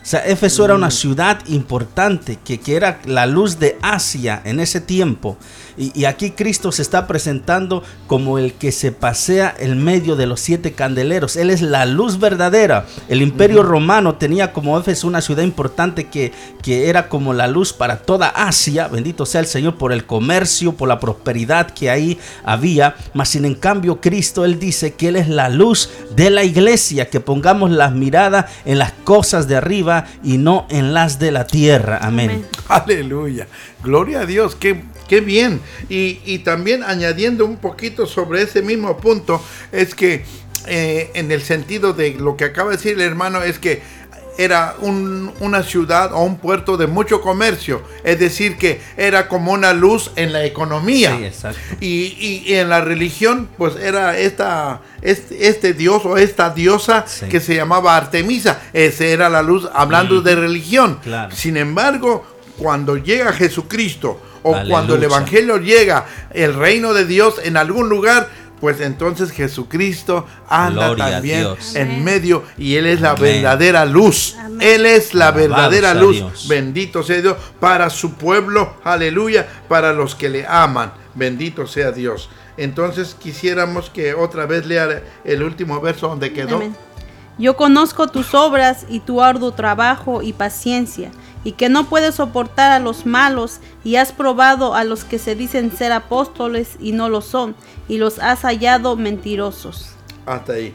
O 0.03 0.11
sea, 0.11 0.25
Éfeso 0.25 0.65
era 0.65 0.75
una 0.75 0.91
ciudad 0.91 1.41
importante, 1.49 2.39
que, 2.43 2.59
que 2.61 2.77
era 2.77 3.01
la 3.05 3.27
luz 3.27 3.59
de 3.59 3.77
Asia 3.83 4.41
en 4.45 4.59
ese 4.61 4.81
tiempo. 4.81 5.37
Y, 5.79 5.99
y 5.99 6.05
aquí 6.05 6.33
Cristo 6.33 6.72
se 6.72 6.83
está 6.83 7.07
presentando 7.07 7.83
como 8.07 8.39
el 8.39 8.53
que 8.55 8.72
se 8.72 8.93
pasea 8.93 9.55
en 9.59 9.83
medio 9.83 10.16
de 10.16 10.26
los 10.26 10.41
siete 10.41 10.72
candeleros. 10.72 11.37
Él 11.37 11.51
es 11.51 11.62
la 11.62 11.87
luz 11.87 12.18
verdadera. 12.18 12.87
El 13.09 13.22
imperio 13.22 13.62
romano 13.62 14.16
tenía 14.16 14.53
como 14.53 14.79
Éfeso 14.79 15.07
una 15.07 15.20
ciudad 15.20 15.43
importante 15.43 16.05
que, 16.05 16.33
que 16.62 16.89
era 16.89 17.09
como 17.09 17.33
la 17.33 17.47
luz 17.47 17.72
para 17.72 17.99
toda 17.99 18.29
Asia. 18.29 18.89
Bendito 18.89 19.26
sea 19.26 19.41
el 19.41 19.47
Señor 19.47 19.76
por 19.76 19.93
el 19.93 20.05
comercio, 20.05 20.72
por 20.72 20.89
la 20.89 21.01
prosperidad 21.01 21.70
que 21.70 21.91
ahí 21.91 22.18
había. 22.45 22.97
Mas 23.14 23.31
sin 23.31 23.45
en 23.45 23.55
cambio 23.55 24.01
Cristo, 24.01 24.45
Él 24.45 24.59
dice 24.59 24.95
que 24.95 25.09
Él 25.09 25.16
es 25.16 25.29
la 25.29 25.49
luz 25.49 25.91
de 26.14 26.31
la 26.31 26.45
iglesia. 26.45 27.09
Que 27.09 27.20
pongamos 27.20 27.70
las 27.70 27.93
miradas 27.93 28.47
en 28.64 28.79
las 28.79 28.93
cosas 29.05 29.49
de 29.49 29.57
arriba 29.57 30.07
y 30.22 30.39
no 30.39 30.66
en 30.70 30.95
las 30.95 31.18
de 31.18 31.33
la 31.33 31.47
tierra. 31.47 31.99
Amén. 32.03 32.31
Amén. 32.31 32.47
Aleluya. 32.68 33.47
Gloria 33.83 34.20
a 34.20 34.26
Dios. 34.26 34.55
Qué, 34.55 34.85
qué 35.09 35.21
bien. 35.21 35.61
Y, 35.89 36.21
y 36.25 36.39
también 36.41 36.83
añadiendo 36.85 37.45
un 37.47 37.57
poquito 37.57 38.07
sobre 38.07 38.43
ese 38.43 38.63
mismo 38.63 38.97
punto, 38.99 39.43
es 39.73 39.95
que 39.95 40.25
eh, 40.67 41.11
en 41.15 41.33
el 41.33 41.43
sentido 41.43 41.93
de 41.95 42.15
lo 42.15 42.37
que 42.37 42.45
acaba 42.45 42.71
de 42.71 42.77
decir 42.77 42.93
el 42.95 43.01
hermano, 43.01 43.43
es 43.43 43.59
que 43.59 43.81
era 44.41 44.77
un- 44.81 45.33
una 45.41 45.65
ciudad 45.65 46.13
o 46.13 46.23
un 46.23 46.37
puerto 46.39 46.77
de 46.77 46.87
mucho 46.87 47.21
comercio, 47.21 47.83
es 48.05 48.21
decir, 48.21 48.57
que 48.57 48.81
era 48.97 49.27
como 49.27 49.51
una 49.53 49.73
luz 49.73 50.13
en 50.15 50.33
la 50.33 50.45
economía. 50.45 51.17
Sí, 51.19 51.25
exacto. 51.25 51.59
Y, 51.81 51.87
y- 52.21 52.43
y 52.47 52.55
en 52.55 52.69
la 52.69 52.81
religión, 52.81 53.49
pues 53.59 53.75
era 53.75 54.17
esta, 54.17 54.81
este, 55.03 55.49
este 55.49 55.73
dios 55.75 56.05
o 56.05 56.17
esta 56.19 56.51
diosa 56.51 57.05
Sí. 57.09 57.27
que 57.29 57.41
se 57.41 57.57
llamaba 57.57 57.97
Artemisa. 57.97 58.61
Esa 58.73 59.07
era 59.07 59.29
la 59.29 59.43
luz 59.43 59.69
hablando 59.75 60.21
de 60.23 60.37
religión. 60.37 61.01
Claro. 61.03 61.35
Sin 61.35 61.57
embargo, 61.57 62.25
cuando 62.59 62.97
llega 62.97 63.33
Jesucristo 63.33 64.21
o 64.49 64.55
Aleluya. 64.55 64.72
cuando 64.72 64.94
el 64.94 65.03
Evangelio 65.05 65.59
llega, 65.59 66.07
el 66.32 66.55
reino 66.55 66.94
de 66.94 67.05
Dios 67.05 67.36
en 67.42 67.57
algún 67.57 67.88
lugar, 67.88 68.28
pues 68.61 68.80
entonces 68.80 69.30
Jesucristo 69.30 70.26
anda 70.49 70.88
Gloria 70.88 71.11
también 71.11 71.46
en 71.74 72.03
medio 72.03 72.42
y 72.57 72.74
Él 72.76 72.86
es 72.86 73.01
la 73.01 73.11
Amén. 73.11 73.22
verdadera 73.22 73.84
luz. 73.84 74.34
Amén. 74.38 74.59
Él 74.61 74.86
es 74.86 75.14
la 75.14 75.28
Alabado 75.28 75.49
verdadera 75.49 75.94
luz. 75.94 76.16
Dios. 76.16 76.49
Bendito 76.49 77.03
sea 77.03 77.20
Dios 77.20 77.36
para 77.61 77.88
su 77.90 78.14
pueblo, 78.14 78.74
aleluya, 78.82 79.46
para 79.68 79.92
los 79.92 80.14
que 80.14 80.28
le 80.28 80.46
aman. 80.46 80.92
Bendito 81.14 81.66
sea 81.66 81.92
Dios. 81.92 82.30
Entonces 82.57 83.14
quisiéramos 83.16 83.90
que 83.90 84.14
otra 84.14 84.46
vez 84.46 84.66
lea 84.66 85.03
el 85.24 85.42
último 85.44 85.80
verso 85.80 86.09
donde 86.09 86.32
quedó. 86.32 86.57
Amén. 86.57 86.74
Yo 87.38 87.55
conozco 87.55 88.09
tus 88.09 88.34
obras 88.34 88.84
y 88.88 88.99
tu 88.99 89.22
arduo 89.22 89.53
trabajo 89.53 90.22
y 90.22 90.32
paciencia, 90.32 91.12
y 91.45 91.53
que 91.53 91.68
no 91.68 91.89
puedes 91.89 92.16
soportar 92.16 92.72
a 92.72 92.78
los 92.78 93.07
malos, 93.07 93.61
y 93.84 93.97
has 93.97 94.12
probado 94.12 94.74
a 94.74 94.84
los 94.84 95.05
que 95.05 95.18
se 95.18 95.34
dicen 95.34 95.70
ser 95.76 95.93
apóstoles 95.93 96.76
y 96.80 96.93
no 96.93 97.09
lo 97.09 97.20
son, 97.20 97.55
y 97.89 97.99
los 97.99 98.18
has 98.18 98.41
hallado 98.43 98.97
mentirosos. 98.97 99.91
Hasta 100.26 100.55
ahí. 100.55 100.74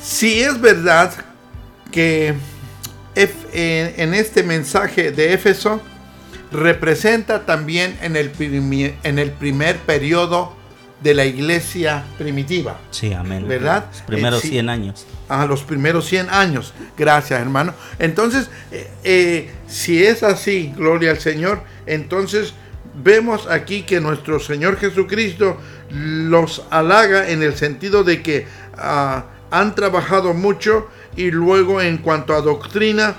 Si 0.00 0.40
es 0.40 0.60
verdad 0.60 1.12
que 1.90 2.34
en, 3.14 4.14
este 4.14 4.42
mensaje 4.42 5.10
de 5.10 5.32
Éfeso 5.32 5.80
representa 6.52 7.44
también 7.44 7.98
en 8.02 8.14
el, 8.16 8.32
primi- 8.32 8.94
en 9.02 9.18
el 9.18 9.32
primer 9.32 9.78
periodo 9.78 10.54
de 11.02 11.14
la 11.14 11.24
iglesia 11.24 12.04
primitiva. 12.18 12.78
Sí, 12.90 13.12
amén. 13.12 13.48
¿Verdad? 13.48 13.86
Los 13.90 14.02
primeros 14.02 14.38
Eh, 14.40 14.42
sí. 14.42 14.48
100 14.50 14.68
años. 14.68 15.06
A 15.28 15.46
los 15.46 15.62
primeros 15.62 16.06
100 16.06 16.30
años. 16.30 16.74
Gracias, 16.96 17.40
hermano. 17.40 17.74
Entonces, 17.98 18.48
eh, 18.70 18.88
eh, 19.04 19.50
si 19.66 20.04
es 20.04 20.22
así, 20.22 20.72
gloria 20.76 21.10
al 21.10 21.18
Señor, 21.18 21.62
entonces 21.86 22.54
vemos 23.02 23.46
aquí 23.48 23.82
que 23.82 24.00
nuestro 24.00 24.40
Señor 24.40 24.78
Jesucristo 24.78 25.58
los 25.90 26.64
halaga 26.70 27.28
en 27.30 27.42
el 27.42 27.56
sentido 27.56 28.04
de 28.04 28.22
que 28.22 28.46
ah, 28.76 29.26
han 29.50 29.74
trabajado 29.74 30.34
mucho 30.34 30.88
y 31.16 31.30
luego 31.30 31.80
en 31.80 31.98
cuanto 31.98 32.34
a 32.34 32.40
doctrina 32.40 33.16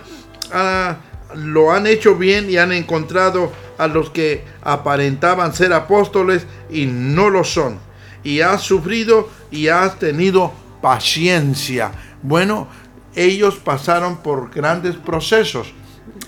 ah, 0.51 0.97
lo 1.35 1.71
han 1.71 1.87
hecho 1.87 2.15
bien 2.15 2.49
y 2.49 2.57
han 2.57 2.71
encontrado 2.71 3.51
a 3.77 3.87
los 3.87 4.09
que 4.09 4.43
aparentaban 4.61 5.53
ser 5.53 5.73
apóstoles 5.73 6.45
y 6.69 6.85
no 6.85 7.29
lo 7.29 7.43
son. 7.43 7.79
Y 8.23 8.41
has 8.41 8.61
sufrido 8.61 9.29
y 9.51 9.67
has 9.67 9.99
tenido 9.99 10.53
paciencia. 10.81 11.91
Bueno, 12.21 12.67
ellos 13.15 13.55
pasaron 13.55 14.17
por 14.17 14.51
grandes 14.51 14.95
procesos. 14.95 15.73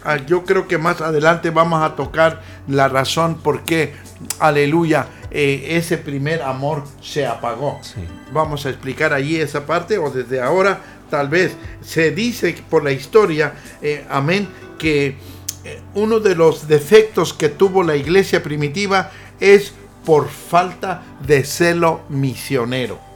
Ah, 0.04 0.18
Yo 0.18 0.44
creo 0.44 0.68
que 0.68 0.78
más 0.78 1.02
adelante 1.02 1.50
vamos 1.50 1.82
a 1.84 1.96
tocar 1.96 2.42
la 2.68 2.88
razón 2.88 3.36
por 3.36 3.64
qué, 3.64 3.94
aleluya, 4.40 5.08
eh, 5.32 5.78
ese 5.78 5.98
primer 5.98 6.42
amor 6.42 6.84
se 7.02 7.26
apagó. 7.26 7.80
Sí. 7.82 8.02
Vamos 8.32 8.66
a 8.66 8.70
explicar 8.70 9.14
allí 9.14 9.36
esa 9.38 9.66
parte 9.66 9.98
o 9.98 10.10
desde 10.10 10.42
ahora 10.42 10.80
tal 11.10 11.28
vez 11.28 11.56
se 11.82 12.12
dice 12.12 12.56
por 12.70 12.84
la 12.84 12.92
historia, 12.92 13.54
eh, 13.82 14.06
amén, 14.10 14.48
que 14.78 15.18
eh, 15.64 15.82
uno 15.96 16.20
de 16.20 16.36
los 16.36 16.68
defectos 16.68 17.34
que 17.34 17.50
tuvo 17.50 17.84
la 17.84 17.96
iglesia 17.96 18.42
primitiva 18.42 19.12
es 19.40 19.74
por 20.06 20.30
falta 20.30 21.04
de 21.26 21.44
celo 21.44 22.02
misionero. 22.10 23.09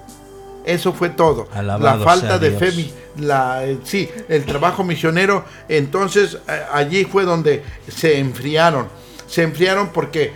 Eso 0.66 0.94
fue 0.94 1.10
todo. 1.10 1.48
Alabado 1.54 2.00
la 2.00 2.06
falta 2.06 2.40
de 2.40 2.52
Dios. 2.52 2.60
fe, 2.60 2.94
la, 3.18 3.66
eh, 3.66 3.80
sí, 3.84 4.10
el 4.30 4.46
trabajo 4.46 4.84
misionero. 4.84 5.46
Entonces 5.68 6.38
eh, 6.48 6.62
allí 6.72 7.06
fue 7.06 7.24
donde 7.24 7.64
se 7.88 8.20
enfriaron. 8.20 8.88
Se 9.28 9.44
enfriaron 9.44 9.90
porque, 9.90 10.32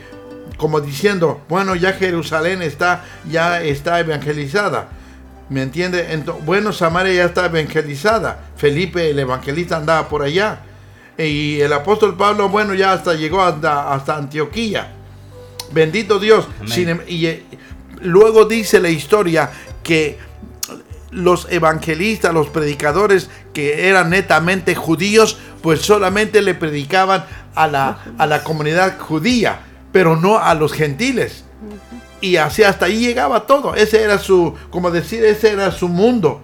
como 0.57 0.81
diciendo, 0.81 1.41
bueno, 1.47 1.75
ya 1.75 1.93
Jerusalén 1.93 2.61
está, 2.61 3.03
ya 3.29 3.61
está 3.61 3.99
evangelizada. 3.99 4.89
¿Me 5.49 5.61
entiende? 5.61 6.23
Bueno, 6.45 6.73
Samaria 6.73 7.13
ya 7.13 7.25
está 7.25 7.45
evangelizada. 7.45 8.39
Felipe, 8.57 9.11
el 9.11 9.19
evangelista, 9.19 9.77
andaba 9.77 10.09
por 10.09 10.23
allá. 10.23 10.59
Y 11.17 11.61
el 11.61 11.71
apóstol 11.71 12.17
Pablo, 12.17 12.49
bueno, 12.49 12.73
ya 12.73 12.91
hasta 12.91 13.13
llegó 13.13 13.41
hasta, 13.41 13.93
hasta 13.93 14.17
Antioquía. 14.17 14.93
Bendito 15.71 16.19
Dios. 16.19 16.47
Sin 16.65 16.89
em- 16.89 17.01
y 17.07 17.25
eh, 17.27 17.43
luego 18.01 18.45
dice 18.45 18.79
la 18.79 18.89
historia 18.89 19.49
que 19.87 20.19
los 21.09 21.47
evangelistas, 21.49 22.33
los 22.33 22.49
predicadores 22.49 23.29
que 23.53 23.87
eran 23.87 24.09
netamente 24.09 24.75
judíos, 24.75 25.39
pues 25.63 25.81
solamente 25.81 26.41
le 26.41 26.53
predicaban 26.53 27.25
a 27.55 27.67
la, 27.67 27.99
a 28.17 28.27
la 28.27 28.43
comunidad 28.43 28.99
judía, 28.99 29.61
pero 29.91 30.17
no 30.17 30.37
a 30.37 30.53
los 30.53 30.73
gentiles. 30.73 31.45
Y 32.19 32.35
así 32.35 32.63
hasta 32.63 32.85
ahí 32.87 32.99
llegaba 32.99 33.47
todo. 33.47 33.73
Ese 33.75 34.03
era 34.03 34.19
su, 34.19 34.53
como 34.69 34.91
decir, 34.91 35.23
ese 35.23 35.51
era 35.51 35.71
su 35.71 35.87
mundo. 35.87 36.41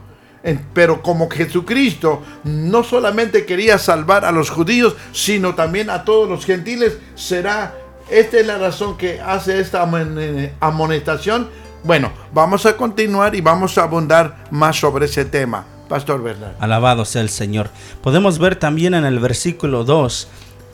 Pero 0.74 1.02
como 1.02 1.30
Jesucristo 1.30 2.22
no 2.44 2.84
solamente 2.84 3.46
quería 3.46 3.78
salvar 3.78 4.26
a 4.26 4.32
los 4.32 4.50
judíos, 4.50 4.96
sino 5.12 5.56
también 5.56 5.90
a 5.90 6.04
todos 6.04 6.30
los 6.30 6.46
gentiles, 6.46 6.98
será, 7.16 7.76
esta 8.10 8.40
es 8.40 8.46
la 8.48 8.58
razón 8.58 8.98
que 8.98 9.20
hace 9.22 9.60
esta 9.60 9.84
amon- 9.86 10.52
amonestación. 10.60 11.50
Bueno, 11.84 12.14
vamos 12.34 12.66
a 12.66 12.78
continuar 12.78 13.36
y 13.36 13.42
vamos 13.42 13.78
a 13.78 13.84
abundar 13.84 14.46
más 14.52 14.80
sobre 14.80 15.06
ese 15.06 15.26
tema. 15.26 15.66
Pastor 15.90 16.24
Bernal. 16.24 16.56
Alabado 16.62 17.04
sea 17.04 17.22
el 17.22 17.28
Señor. 17.30 17.70
Podemos 18.02 18.40
ver 18.40 18.56
también 18.56 18.94
en 18.94 19.04
el 19.04 19.20
versículo 19.20 19.84
2 19.84 20.28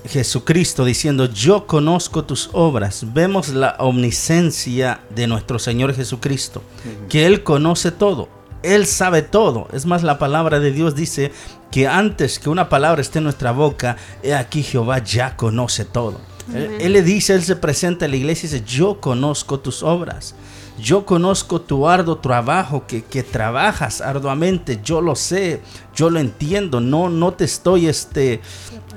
Jesucristo 0.06 0.86
diciendo, 0.86 1.26
yo 1.26 1.66
conozco 1.66 2.26
tus 2.26 2.52
obras. 2.54 3.12
Vemos 3.12 3.50
la 3.50 3.76
omniscencia 3.80 5.02
de 5.10 5.26
nuestro 5.26 5.58
Señor 5.58 5.96
Jesucristo, 5.96 6.62
que 7.10 7.26
Él 7.26 7.44
conoce 7.44 7.92
todo, 7.92 8.30
Él 8.62 8.86
sabe 8.86 9.24
todo. 9.24 9.68
Es 9.74 9.88
más, 9.88 10.04
la 10.04 10.20
palabra 10.20 10.60
de 10.60 10.72
Dios 10.72 10.96
dice 10.96 11.32
que 11.72 11.88
antes 11.88 12.38
que 12.38 12.50
una 12.50 12.70
palabra 12.70 13.02
esté 13.02 13.18
en 13.18 13.26
nuestra 13.26 13.52
boca, 13.52 13.98
he 14.22 14.36
aquí 14.36 14.62
Jehová 14.62 15.00
ya 15.00 15.36
conoce 15.36 15.86
todo. 15.86 16.22
Él, 16.54 16.78
él 16.80 16.94
le 16.94 17.02
dice, 17.02 17.34
Él 17.34 17.44
se 17.44 17.56
presenta 17.56 18.06
a 18.06 18.08
la 18.08 18.16
iglesia 18.16 18.48
y 18.48 18.52
dice, 18.52 18.66
yo 18.66 19.02
conozco 19.02 19.60
tus 19.60 19.82
obras. 19.82 20.36
Yo 20.82 21.06
conozco 21.06 21.62
tu 21.62 21.88
arduo 21.88 22.18
trabajo, 22.18 22.86
que, 22.88 23.04
que 23.04 23.24
trabajas 23.24 24.02
arduamente, 24.02 24.80
yo 24.84 25.02
lo 25.02 25.16
sé, 25.16 25.62
yo 25.96 26.10
lo 26.10 26.20
entiendo, 26.20 26.80
no, 26.80 27.10
no 27.10 27.34
te 27.34 27.46
estoy, 27.46 27.88
este, 27.88 28.42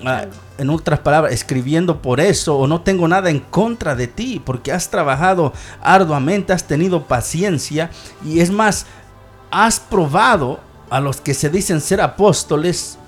ah, 0.05 0.27
en 0.59 0.71
otras 0.71 1.01
palabras, 1.01 1.33
escribiendo 1.33 2.01
por 2.01 2.21
eso, 2.21 2.57
o 2.57 2.67
no 2.67 2.83
tengo 2.83 3.09
nada 3.09 3.31
en 3.31 3.41
contra 3.41 3.95
de 3.95 4.07
ti, 4.07 4.41
porque 4.45 4.71
has 4.71 4.91
trabajado 4.91 5.53
arduamente, 5.83 6.53
has 6.53 6.65
tenido 6.65 7.05
paciencia, 7.07 7.91
y 8.25 8.41
es 8.41 8.51
más, 8.51 8.87
has 9.51 9.81
probado 9.81 10.61
a 10.89 11.01
los 11.01 11.21
que 11.21 11.35
se 11.35 11.51
dicen 11.51 11.81
ser 11.81 12.01
apóstoles, 12.01 12.99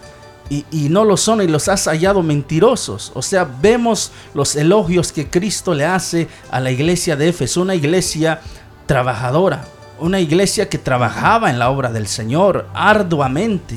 y, 0.51 0.67
y 0.71 0.89
no 0.91 1.05
lo 1.05 1.17
son 1.17 1.41
y 1.41 1.49
los 1.49 1.69
has 1.69 1.87
hallado 1.87 2.23
mentirosos. 2.23 3.13
O 3.15 3.23
sea, 3.23 3.45
vemos 3.45 4.13
los 4.35 4.57
elogios 4.57 5.11
que 5.11 5.31
Cristo 5.31 5.73
le 5.73 5.87
hace 5.87 6.29
a 6.51 6.61
la 6.61 6.71
iglesia 6.71 7.17
de 7.17 7.29
Éfeso, 7.29 7.63
una 7.63 7.75
iglesia 7.75 8.43
trabajadora, 8.87 9.65
una 9.99 10.21
iglesia 10.21 10.69
que 10.69 10.79
trabajaba 10.79 11.51
en 11.51 11.59
la 11.59 11.71
obra 11.71 11.91
del 11.93 12.07
Señor 12.07 12.67
arduamente, 12.75 13.77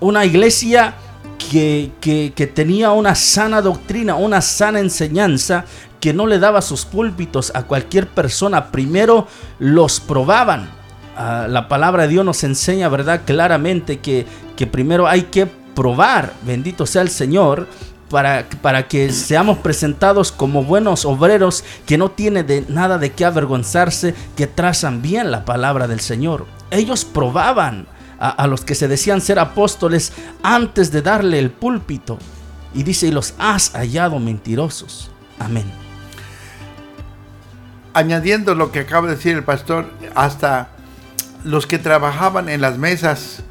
una 0.00 0.24
iglesia 0.24 0.94
que, 1.50 1.90
que- 2.00 2.46
tenía 2.46 2.90
una 2.92 3.14
sana 3.14 3.60
doctrina, 3.62 4.14
una 4.14 4.40
sana 4.40 4.80
enseñanza, 4.80 5.64
que 6.00 6.12
no 6.12 6.26
le 6.26 6.38
daba 6.38 6.60
sus 6.62 6.84
púlpitos 6.84 7.52
a 7.54 7.62
cualquier 7.64 8.08
persona, 8.08 8.66
primero 8.72 9.26
los 9.58 10.00
probaban. 10.00 10.68
Ah, 11.16 11.46
la 11.48 11.68
palabra 11.68 12.04
de 12.04 12.08
Dios 12.10 12.24
nos 12.24 12.42
enseña, 12.42 12.88
¿verdad? 12.88 13.22
Claramente 13.24 14.00
que, 14.00 14.26
que 14.56 14.66
primero 14.66 15.06
hay 15.06 15.22
que 15.22 15.46
probar, 15.46 16.32
bendito 16.42 16.86
sea 16.86 17.02
el 17.02 17.10
Señor, 17.10 17.68
para, 18.12 18.46
para 18.60 18.86
que 18.86 19.10
seamos 19.10 19.58
presentados 19.58 20.30
como 20.30 20.62
buenos 20.62 21.04
obreros 21.04 21.64
que 21.86 21.98
no 21.98 22.12
tiene 22.12 22.44
de 22.44 22.64
nada 22.68 22.98
de 22.98 23.10
qué 23.10 23.24
avergonzarse, 23.24 24.14
que 24.36 24.46
trazan 24.46 25.02
bien 25.02 25.32
la 25.32 25.44
palabra 25.44 25.88
del 25.88 25.98
Señor. 25.98 26.46
Ellos 26.70 27.04
probaban 27.04 27.88
a, 28.20 28.28
a 28.28 28.46
los 28.46 28.64
que 28.64 28.76
se 28.76 28.86
decían 28.86 29.20
ser 29.20 29.40
apóstoles 29.40 30.12
antes 30.44 30.92
de 30.92 31.02
darle 31.02 31.40
el 31.40 31.50
púlpito. 31.50 32.18
Y 32.74 32.84
dice, 32.84 33.08
y 33.08 33.10
los 33.10 33.34
has 33.38 33.70
hallado 33.70 34.20
mentirosos. 34.20 35.10
Amén. 35.38 35.64
añadiendo 37.94 38.54
lo 38.54 38.72
que 38.72 38.80
acaba 38.80 39.08
de 39.08 39.16
decir 39.16 39.36
el 39.36 39.44
pastor, 39.44 39.90
hasta 40.14 40.68
los 41.44 41.66
que 41.66 41.78
trabajaban 41.78 42.48
en 42.48 42.60
las 42.60 42.78
mesas 42.78 43.42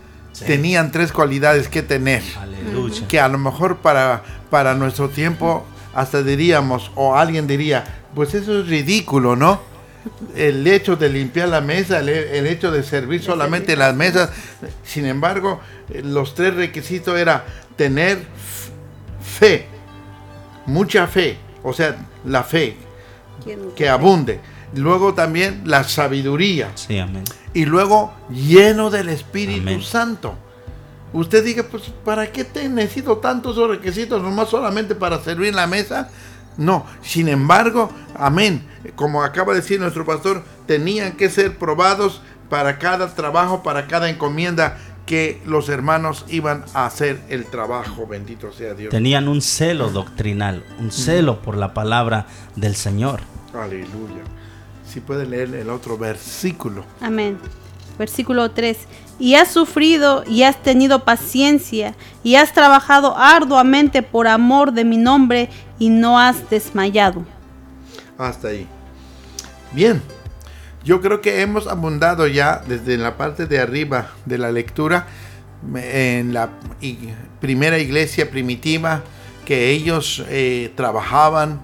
tenían 0.45 0.91
tres 0.91 1.11
cualidades 1.11 1.67
que 1.67 1.83
tener. 1.83 2.23
Aleluya. 2.39 3.07
Que 3.07 3.19
a 3.19 3.27
lo 3.27 3.37
mejor 3.37 3.77
para, 3.77 4.23
para 4.51 4.75
nuestro 4.75 5.09
tiempo 5.09 5.65
hasta 5.95 6.21
diríamos, 6.21 6.91
o 6.95 7.15
alguien 7.15 7.47
diría, 7.47 7.83
pues 8.13 8.35
eso 8.35 8.59
es 8.59 8.67
ridículo, 8.67 9.35
¿no? 9.35 9.59
El 10.35 10.65
hecho 10.67 10.95
de 10.95 11.09
limpiar 11.09 11.49
la 11.49 11.61
mesa, 11.61 11.99
el, 11.99 12.09
el 12.09 12.47
hecho 12.47 12.71
de 12.71 12.83
servir 12.83 13.21
solamente 13.21 13.75
las 13.75 13.95
mesas. 13.95 14.29
Sin 14.83 15.05
embargo, 15.05 15.59
los 16.03 16.33
tres 16.35 16.55
requisitos 16.55 17.19
era 17.19 17.45
tener 17.75 18.19
fe, 19.21 19.65
mucha 20.65 21.07
fe, 21.07 21.37
o 21.63 21.73
sea, 21.73 21.97
la 22.25 22.43
fe 22.43 22.77
que 23.75 23.89
abunde. 23.89 24.39
Luego 24.73 25.13
también 25.13 25.63
la 25.65 25.83
sabiduría. 25.83 26.71
Sí, 26.75 26.97
amén. 26.97 27.23
Y 27.53 27.65
luego 27.65 28.13
lleno 28.29 28.89
del 28.89 29.09
Espíritu 29.09 29.61
Amén. 29.61 29.81
Santo. 29.81 30.35
Usted 31.13 31.43
diga, 31.43 31.63
pues, 31.63 31.83
¿para 32.05 32.31
qué 32.31 32.43
te 32.43 32.67
necesito 32.69 33.17
tantos 33.17 33.57
requisitos 33.67 34.21
nomás 34.21 34.49
solamente 34.49 34.95
para 34.95 35.21
servir 35.21 35.53
la 35.53 35.67
mesa? 35.67 36.09
No, 36.57 36.85
sin 37.01 37.27
embargo, 37.27 37.89
amén. 38.15 38.65
Como 38.95 39.23
acaba 39.23 39.53
de 39.53 39.61
decir 39.61 39.79
nuestro 39.79 40.05
pastor, 40.05 40.43
tenían 40.65 41.13
que 41.13 41.29
ser 41.29 41.57
probados 41.57 42.21
para 42.49 42.77
cada 42.77 43.13
trabajo, 43.13 43.63
para 43.63 43.87
cada 43.87 44.09
encomienda 44.09 44.77
que 45.05 45.41
los 45.45 45.69
hermanos 45.69 46.25
iban 46.29 46.63
a 46.73 46.85
hacer 46.85 47.21
el 47.29 47.45
trabajo. 47.45 48.07
Bendito 48.07 48.51
sea 48.51 48.73
Dios. 48.73 48.91
Tenían 48.91 49.27
un 49.27 49.41
celo 49.41 49.89
doctrinal, 49.89 50.63
un 50.79 50.91
celo 50.91 51.41
por 51.41 51.57
la 51.57 51.73
palabra 51.73 52.27
del 52.55 52.75
Señor. 52.75 53.21
Aleluya. 53.53 54.23
Si 54.87 54.99
puede 54.99 55.25
leer 55.25 55.53
el 55.55 55.69
otro 55.69 55.97
versículo. 55.97 56.85
Amén. 57.01 57.37
Versículo 58.01 58.49
3. 58.49 58.77
Y 59.19 59.35
has 59.35 59.49
sufrido 59.49 60.23
y 60.27 60.41
has 60.41 60.63
tenido 60.63 61.03
paciencia 61.03 61.93
y 62.23 62.33
has 62.33 62.51
trabajado 62.51 63.15
arduamente 63.15 64.01
por 64.01 64.27
amor 64.27 64.73
de 64.73 64.83
mi 64.85 64.97
nombre 64.97 65.49
y 65.77 65.89
no 65.89 66.17
has 66.17 66.49
desmayado. 66.49 67.23
Hasta 68.17 68.47
ahí. 68.47 68.67
Bien, 69.71 70.01
yo 70.83 70.99
creo 70.99 71.21
que 71.21 71.41
hemos 71.41 71.67
abundado 71.67 72.25
ya 72.25 72.63
desde 72.67 72.97
la 72.97 73.17
parte 73.17 73.45
de 73.45 73.59
arriba 73.59 74.09
de 74.25 74.39
la 74.39 74.51
lectura 74.51 75.05
en 75.75 76.33
la 76.33 76.49
primera 77.39 77.77
iglesia 77.77 78.31
primitiva 78.31 79.03
que 79.45 79.69
ellos 79.69 80.25
eh, 80.27 80.73
trabajaban 80.75 81.61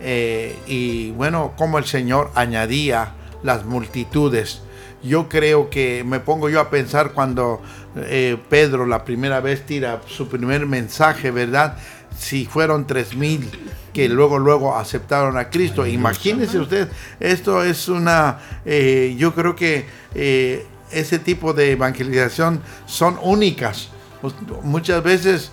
eh, 0.00 0.54
y 0.66 1.12
bueno, 1.12 1.54
como 1.56 1.78
el 1.78 1.86
Señor 1.86 2.30
añadía 2.34 3.14
las 3.42 3.64
multitudes. 3.64 4.60
Yo 5.02 5.28
creo 5.28 5.70
que 5.70 6.04
me 6.04 6.20
pongo 6.20 6.48
yo 6.48 6.60
a 6.60 6.70
pensar 6.70 7.12
cuando 7.12 7.62
eh, 7.96 8.36
Pedro 8.48 8.86
la 8.86 9.04
primera 9.04 9.40
vez 9.40 9.64
tira 9.64 10.00
su 10.06 10.28
primer 10.28 10.66
mensaje, 10.66 11.30
¿verdad? 11.30 11.76
Si 12.16 12.46
fueron 12.46 12.86
tres 12.86 13.14
mil 13.14 13.48
que 13.92 14.08
luego 14.08 14.38
luego 14.38 14.76
aceptaron 14.76 15.36
a 15.36 15.50
Cristo. 15.50 15.86
Imagínense 15.86 16.58
usted, 16.58 16.88
esto 17.20 17.62
es 17.64 17.88
una, 17.88 18.38
eh, 18.64 19.14
yo 19.18 19.34
creo 19.34 19.56
que 19.56 19.86
eh, 20.14 20.66
ese 20.92 21.18
tipo 21.18 21.52
de 21.52 21.72
evangelización 21.72 22.60
son 22.86 23.18
únicas. 23.22 23.88
Pues, 24.20 24.34
Muchas 24.62 25.02
veces, 25.02 25.52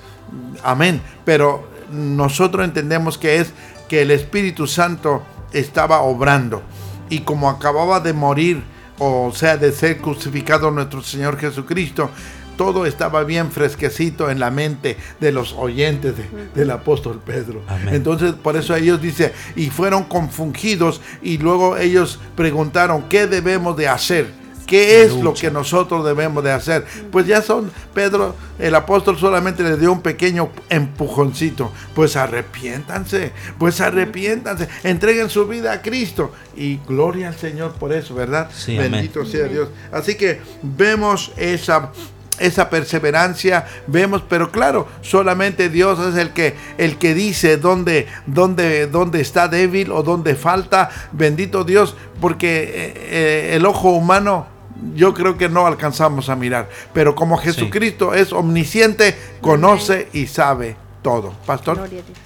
amén, 0.64 1.02
pero 1.24 1.68
nosotros 1.92 2.66
entendemos 2.66 3.18
que 3.18 3.38
es 3.38 3.54
que 3.88 4.02
el 4.02 4.12
Espíritu 4.12 4.68
Santo 4.68 5.24
estaba 5.52 6.02
obrando 6.02 6.64
y 7.10 7.20
como 7.20 7.50
acababa 7.50 8.00
de 8.00 8.14
morir, 8.14 8.64
o 9.00 9.32
sea, 9.34 9.58
de 9.58 9.72
ser 9.72 9.98
crucificado 9.98 10.72
nuestro 10.72 11.02
Señor 11.02 11.38
Jesucristo, 11.38 12.10
todo 12.58 12.86
estaba 12.86 13.24
bien 13.26 13.52
fresquecito 13.52 14.30
en 14.30 14.40
la 14.40 14.50
mente 14.50 14.96
de 15.20 15.32
los 15.34 15.52
oyentes 15.54 16.16
de- 16.16 16.30
del 16.56 16.72
apóstol 16.72 17.20
Pedro. 17.26 17.62
Amén. 17.68 17.94
Entonces, 17.96 18.32
por 18.32 18.56
eso 18.56 18.74
ellos 18.76 19.02
dice, 19.02 19.34
y 19.58 19.70
fueron 19.70 20.06
confundidos 20.06 21.02
y 21.22 21.38
luego 21.38 21.76
ellos 21.78 22.20
preguntaron, 22.38 23.10
¿qué 23.10 23.28
debemos 23.28 23.76
de 23.76 23.90
hacer? 23.90 24.45
¿Qué 24.66 25.04
es 25.04 25.14
lo 25.14 25.34
que 25.34 25.52
nosotros 25.52 26.06
debemos 26.06 26.44
de 26.44 26.52
hacer? 26.52 26.86
Pues 27.12 27.28
ya 27.28 27.42
son, 27.42 27.72
Pedro, 27.94 28.36
el 28.58 28.74
apóstol 28.74 29.18
solamente 29.18 29.64
le 29.64 29.78
dio 29.78 29.92
un 29.92 30.02
pequeño 30.02 30.50
empujoncito. 30.70 31.72
Pues 31.94 32.16
arrepiéntanse, 32.16 33.32
pues 33.60 33.80
arrepiéntanse, 33.82 34.68
entreguen 34.84 35.30
su 35.30 35.48
vida 35.48 35.72
a 35.72 35.82
Cristo. 35.82 36.32
Y 36.56 36.78
gloria 36.88 37.28
al 37.28 37.36
Señor 37.36 37.74
por 37.74 37.94
eso, 37.94 38.16
¿verdad? 38.16 38.50
Sí, 38.56 38.78
amén. 38.78 38.92
Bendito 38.92 39.26
sea 39.26 39.48
Dios. 39.48 39.70
Así 39.92 40.16
que 40.16 40.42
vemos 40.62 41.32
esa 41.38 41.92
esa 42.38 42.70
perseverancia 42.70 43.66
vemos 43.88 44.22
pero 44.28 44.52
claro 44.52 44.90
solamente 45.02 45.70
Dios 45.70 46.00
es 46.00 46.16
el 46.16 46.32
que 46.32 46.56
el 46.78 46.98
que 46.98 47.14
dice 47.14 47.56
dónde 47.56 48.08
dónde 48.26 48.88
dónde 48.88 49.22
está 49.22 49.48
débil 49.48 49.90
o 49.90 50.04
dónde 50.04 50.36
falta 50.36 50.90
bendito 51.14 51.64
Dios 51.64 51.96
porque 52.20 52.64
eh, 52.64 52.94
eh, 52.96 53.52
el 53.56 53.66
ojo 53.66 53.92
humano 53.92 54.48
yo 54.96 55.14
creo 55.14 55.38
que 55.38 55.50
no 55.50 55.66
alcanzamos 55.66 56.30
a 56.30 56.36
mirar 56.36 56.70
pero 56.94 57.16
como 57.16 57.38
Jesucristo 57.38 58.14
es 58.14 58.34
omnisciente 58.34 59.18
conoce 59.42 60.10
y 60.14 60.28
sabe 60.28 60.76
todo 61.02 61.34
pastor 61.46 61.78
Gloria 61.78 62.00
a 62.00 62.04
Dios. 62.04 62.18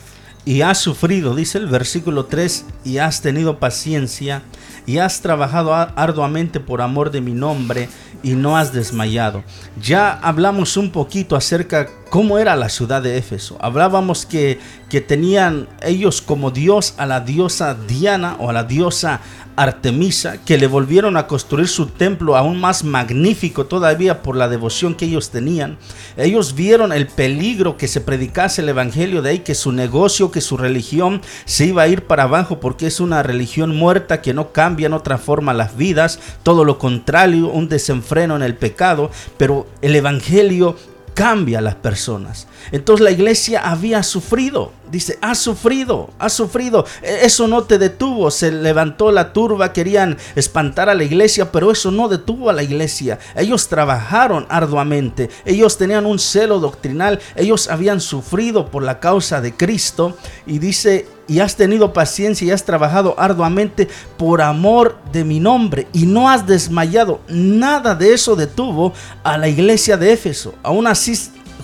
Y 0.46 0.62
has 0.62 0.80
sufrido, 0.80 1.36
dice 1.36 1.58
el 1.58 1.68
versículo 1.68 2.26
3, 2.26 2.66
y 2.84 2.98
has 2.98 3.22
tenido 3.22 3.60
paciencia, 3.60 4.42
y 4.88 4.98
has 4.98 5.22
trabajado 5.22 5.76
arduamente 5.76 6.60
por 6.60 6.82
amor 6.82 7.12
de 7.12 7.22
mi 7.22 7.34
nombre, 7.34 7.90
y 8.24 8.32
no 8.32 8.58
has 8.58 8.74
desmayado. 8.74 9.44
Ya 9.80 10.12
hablamos 10.12 10.78
un 10.78 10.92
poquito 10.92 11.36
acerca 11.36 11.90
cómo 12.10 12.38
era 12.38 12.56
la 12.56 12.70
ciudad 12.70 13.02
de 13.02 13.18
Éfeso. 13.18 13.58
Hablábamos 13.62 14.26
que, 14.26 14.60
que 14.90 15.02
tenían 15.02 15.68
ellos 15.82 16.22
como 16.22 16.52
dios 16.52 16.94
a 16.98 17.06
la 17.06 17.22
diosa 17.22 17.76
Diana 17.76 18.36
o 18.40 18.50
a 18.50 18.54
la 18.54 18.64
diosa 18.64 19.22
Artemisa, 19.60 20.38
que 20.46 20.58
le 20.58 20.68
volvieron 20.68 21.18
a 21.18 21.28
construir 21.28 21.68
su 21.68 21.88
templo 21.88 22.38
aún 22.38 22.62
más 22.62 22.86
magnífico 22.86 23.66
todavía 23.66 24.22
por 24.22 24.38
la 24.38 24.48
devoción 24.48 24.96
que 24.96 25.06
ellos 25.06 25.32
tenían. 25.32 25.78
Ellos 26.16 26.56
vieron 26.56 26.94
el 26.94 27.08
peligro 27.08 27.76
que 27.76 27.90
se 27.90 28.00
predicase 28.00 28.62
el 28.62 28.70
evangelio 28.70 29.22
de 29.22 29.32
ahí, 29.32 29.40
que 29.40 29.56
su 29.56 29.74
negocio, 29.74 30.32
que 30.32 30.40
su 30.40 30.56
religión 30.56 31.22
se 31.44 31.66
iba 31.66 31.82
a 31.82 31.88
ir 31.90 32.04
para 32.06 32.24
abajo 32.24 32.62
porque 32.62 32.88
es 32.88 33.02
una 33.02 33.22
religión 33.22 33.76
muerta 33.76 34.22
que 34.22 34.34
no 34.34 34.54
cambia, 34.54 34.88
no 34.88 35.02
transforma 35.02 35.54
las 35.54 35.76
vidas, 35.76 36.20
todo 36.44 36.64
lo 36.64 36.80
contrario, 36.80 37.50
un 37.50 37.68
desenfreno 37.68 38.38
en 38.38 38.44
el 38.44 38.56
pecado, 38.56 39.12
pero 39.38 39.68
el 39.82 39.94
evangelio 39.94 40.78
cambia 41.20 41.60
a 41.60 41.62
las 41.62 41.76
personas. 41.76 42.48
Entonces 42.72 43.04
la 43.04 43.12
iglesia 43.12 43.70
había 43.70 44.04
sufrido. 44.04 44.72
Dice, 44.90 45.18
ha 45.22 45.36
sufrido, 45.36 46.10
ha 46.18 46.30
sufrido. 46.30 46.86
E- 47.04 47.20
Eso 47.26 47.48
no 47.48 47.64
te 47.64 47.78
detuvo. 47.78 48.32
Se 48.32 48.52
levantó 48.52 49.12
la 49.12 49.34
turba, 49.34 49.74
querían 49.74 50.18
espantar 50.36 50.90
a 50.90 50.96
la 50.96 51.04
iglesia, 51.04 51.52
pero 51.52 51.72
eso 51.72 51.92
no 51.92 52.08
detuvo 52.08 52.50
a 52.50 52.54
la 52.54 52.64
iglesia. 52.64 53.20
Ellos 53.36 53.68
trabajaron 53.68 54.46
arduamente. 54.50 55.30
Ellos 55.46 55.78
tenían 55.78 56.06
un 56.06 56.20
celo 56.20 56.60
doctrinal. 56.60 57.20
Ellos 57.36 57.68
habían 57.70 58.00
sufrido 58.00 58.72
por 58.72 58.84
la 58.84 59.00
causa 59.02 59.42
de 59.42 59.54
Cristo. 59.54 60.18
Y 60.48 60.60
dice, 60.60 61.06
y 61.30 61.40
has 61.40 61.56
tenido 61.56 61.94
paciencia 61.94 62.48
y 62.48 62.52
has 62.52 62.66
trabajado 62.66 63.16
arduamente 63.18 63.88
por 64.18 64.42
amor 64.42 64.98
de 65.14 65.24
mi 65.24 65.40
nombre 65.40 65.88
y 65.94 66.06
no 66.06 66.30
has 66.30 66.46
desmayado. 66.46 67.22
Nada 67.30 67.96
de 67.96 68.14
eso 68.14 68.36
detuvo 68.36 68.94
a 69.24 69.38
la 69.38 69.48
iglesia 69.48 69.96
de 69.96 70.12
Éfeso. 70.12 70.56
Aún 70.64 70.88
así 70.88 71.14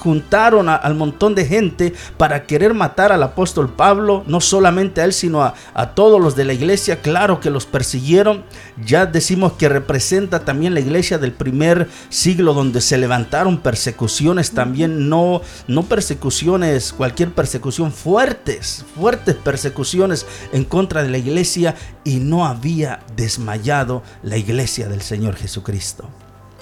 juntaron 0.06 0.70
a- 0.70 0.76
al 0.76 0.94
montón 0.94 1.34
de 1.34 1.46
gente 1.46 1.94
para 2.18 2.46
querer 2.46 2.76
matar 2.76 3.12
al 3.12 3.24
apóstol 3.24 3.74
Pablo, 3.74 4.24
no 4.28 4.40
solamente 4.40 5.02
a 5.02 5.06
él, 5.06 5.14
sino 5.14 5.42
a, 5.44 5.56
a 5.74 5.96
todos 5.96 6.22
los 6.22 6.36
de 6.36 6.46
la 6.46 6.54
iglesia. 6.54 7.02
Claro 7.02 7.40
que 7.40 7.50
los 7.50 7.66
persiguieron. 7.66 8.46
Ya 8.86 9.08
decimos 9.08 9.54
que 9.54 9.68
representa 9.68 10.46
también 10.46 10.76
la 10.76 10.80
iglesia 10.80 11.18
del 11.18 11.32
primer 11.34 11.90
siglo 12.10 12.54
donde 12.54 12.82
se 12.82 13.00
levantaron 13.00 13.58
persecuciones 13.58 14.52
también, 14.52 15.10
no, 15.10 15.42
no 15.68 15.84
persecuciones, 15.84 16.94
cualquier 16.94 17.32
persecución, 17.32 17.92
fuertes, 17.92 18.86
fuertes 18.96 19.34
persecuciones 19.36 20.28
en 20.54 20.66
contra 20.66 21.02
de 21.02 21.10
la 21.10 21.18
iglesia 21.18 21.74
y 22.04 22.18
no 22.18 22.46
había 22.46 23.00
desmayado 23.16 24.04
la 24.22 24.38
iglesia 24.38 24.88
del 24.88 25.02
Señor 25.02 25.36
Jesucristo. 25.36 26.08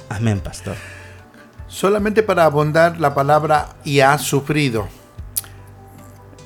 Amén, 0.07 0.39
pastor. 0.39 0.75
Solamente 1.73 2.21
para 2.21 2.45
abundar 2.45 2.99
la 2.99 3.15
palabra 3.15 3.69
y 3.83 4.01
ha 4.01 4.15
sufrido. 4.19 4.87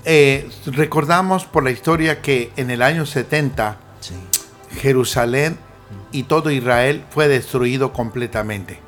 Eh, 0.05 0.49
recordamos 0.67 1.43
por 1.43 1.65
la 1.65 1.71
historia 1.71 2.21
que 2.21 2.53
en 2.55 2.71
el 2.71 2.81
año 2.81 3.05
70 3.05 3.77
Sí. 3.99 4.15
Jerusalén 4.79 5.57
y 6.13 6.23
todo 6.23 6.49
Israel 6.49 7.03
fue 7.09 7.27
destruido 7.27 7.91
completamente. 7.91 8.79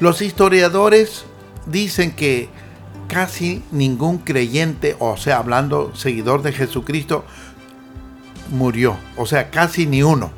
Los 0.00 0.22
historiadores 0.22 1.24
dicen 1.66 2.16
que 2.16 2.48
casi 3.06 3.62
ningún 3.70 4.18
creyente, 4.18 4.96
o 4.98 5.16
sea, 5.16 5.38
hablando 5.38 5.94
seguidor 5.94 6.42
de 6.42 6.50
Jesucristo, 6.52 7.24
murió. 8.50 8.96
O 9.16 9.24
sea, 9.24 9.50
casi 9.50 9.86
ni 9.86 10.02
uno. 10.02 10.32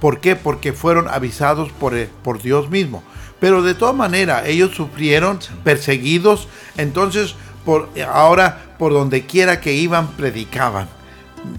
¿Por 0.00 0.18
qué? 0.18 0.34
Porque 0.34 0.72
fueron 0.72 1.06
avisados 1.06 1.70
por, 1.70 1.94
por 2.24 2.42
Dios 2.42 2.68
mismo. 2.68 3.04
Pero 3.40 3.62
de 3.62 3.74
todas 3.74 3.94
maneras, 3.94 4.46
ellos 4.46 4.74
sufrieron, 4.74 5.40
perseguidos, 5.64 6.46
entonces 6.76 7.34
por, 7.64 7.88
ahora 8.12 8.76
por 8.78 8.92
donde 8.92 9.26
quiera 9.26 9.60
que 9.60 9.72
iban, 9.72 10.08
predicaban 10.12 10.99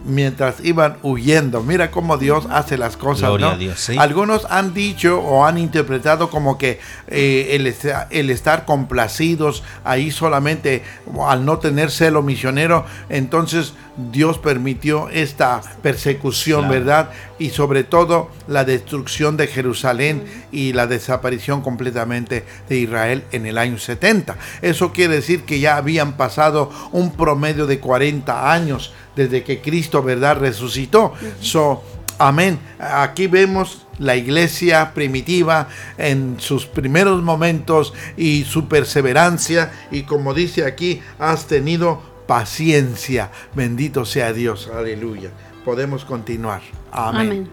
mientras 0.06 0.64
iban 0.64 0.98
huyendo. 1.04 1.62
Mira 1.64 1.92
cómo 1.92 2.18
Dios 2.18 2.48
hace 2.52 2.78
las 2.78 2.98
cosas. 2.98 3.30
¿no? 3.40 3.50
a 3.50 3.58
Dios, 3.58 3.80
sí. 3.80 3.96
Algunos 3.98 4.46
han 4.50 4.74
dicho 4.74 5.20
o 5.20 5.46
han 5.46 5.58
interpretado 5.58 6.30
como 6.30 6.58
que 6.58 6.80
eh, 7.08 7.50
el, 7.52 7.68
esta- 7.68 8.08
el 8.12 8.30
estar 8.30 8.66
complacidos 8.66 9.64
ahí 9.84 10.12
solamente 10.12 10.84
al 11.28 11.46
no 11.46 11.60
tener 11.60 11.92
celo 11.92 12.22
misionero, 12.22 12.86
entonces 13.10 13.74
Dios 14.12 14.38
permitió 14.38 15.10
esta 15.10 15.62
persecución, 15.82 16.62
Claro. 16.62 16.74
¿verdad? 16.74 17.10
Y 17.40 17.50
sobre 17.50 17.84
todo 17.84 18.30
la 18.48 18.64
destrucción 18.64 19.36
de 19.38 19.48
Jerusalén 19.48 20.24
y 20.52 20.74
la 20.74 20.88
desaparición 20.88 21.62
completamente 21.62 22.46
de 22.70 22.78
Israel 22.78 23.24
en 23.32 23.46
el 23.46 23.58
año 23.58 23.78
70. 23.78 24.38
Eso 24.62 24.94
quiere 24.94 25.16
decir 25.16 25.44
que 25.44 25.60
ya 25.60 25.76
habían 25.78 26.14
pasado 26.18 26.72
un 26.92 27.12
promedio 27.14 27.68
de 27.68 27.80
40 27.80 28.52
años 28.52 28.94
desde 29.16 29.44
que 29.44 29.62
Cristo, 29.62 30.02
¿verdad?, 30.04 30.38
resucitó. 30.38 31.14
So, 31.40 31.84
amén. 32.18 32.60
Aquí 32.80 33.28
vemos 33.28 33.86
la 34.00 34.16
iglesia 34.16 34.94
primitiva 34.94 35.68
en 35.98 36.40
sus 36.40 36.66
primeros 36.66 37.22
momentos 37.22 37.94
y 38.18 38.46
su 38.46 38.68
perseverancia 38.68 39.72
y 39.92 40.04
como 40.04 40.34
dice 40.34 40.66
aquí, 40.66 41.02
has 41.20 41.46
tenido 41.46 42.02
paciencia. 42.28 43.30
Bendito 43.54 44.06
sea 44.06 44.34
Dios. 44.34 44.70
Aleluya. 44.74 45.30
Podemos 45.64 46.06
continuar. 46.06 46.62
Amén. 46.92 47.22
Amén. 47.22 47.50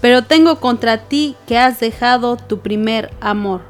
Pero 0.00 0.24
tengo 0.24 0.60
contra 0.60 1.08
ti 1.08 1.36
que 1.46 1.58
has 1.58 1.80
dejado 1.80 2.36
tu 2.36 2.60
primer 2.60 3.12
amor. 3.20 3.60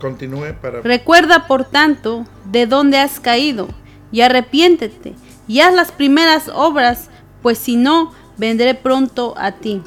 Continúe 0.00 0.54
para... 0.60 0.80
Recuerda, 0.80 1.46
por 1.46 1.64
tanto, 1.64 2.24
de 2.44 2.66
dónde 2.66 2.98
has 2.98 3.20
caído, 3.20 3.68
y 4.12 4.20
arrepiéntete, 4.22 5.14
y 5.46 5.60
haz 5.60 5.74
las 5.74 5.92
primeras 5.92 6.48
obras, 6.48 7.08
pues 7.42 7.58
si 7.58 7.76
no, 7.76 8.12
vendré 8.36 8.74
pronto 8.74 9.34
a 9.36 9.52
ti, 9.52 9.82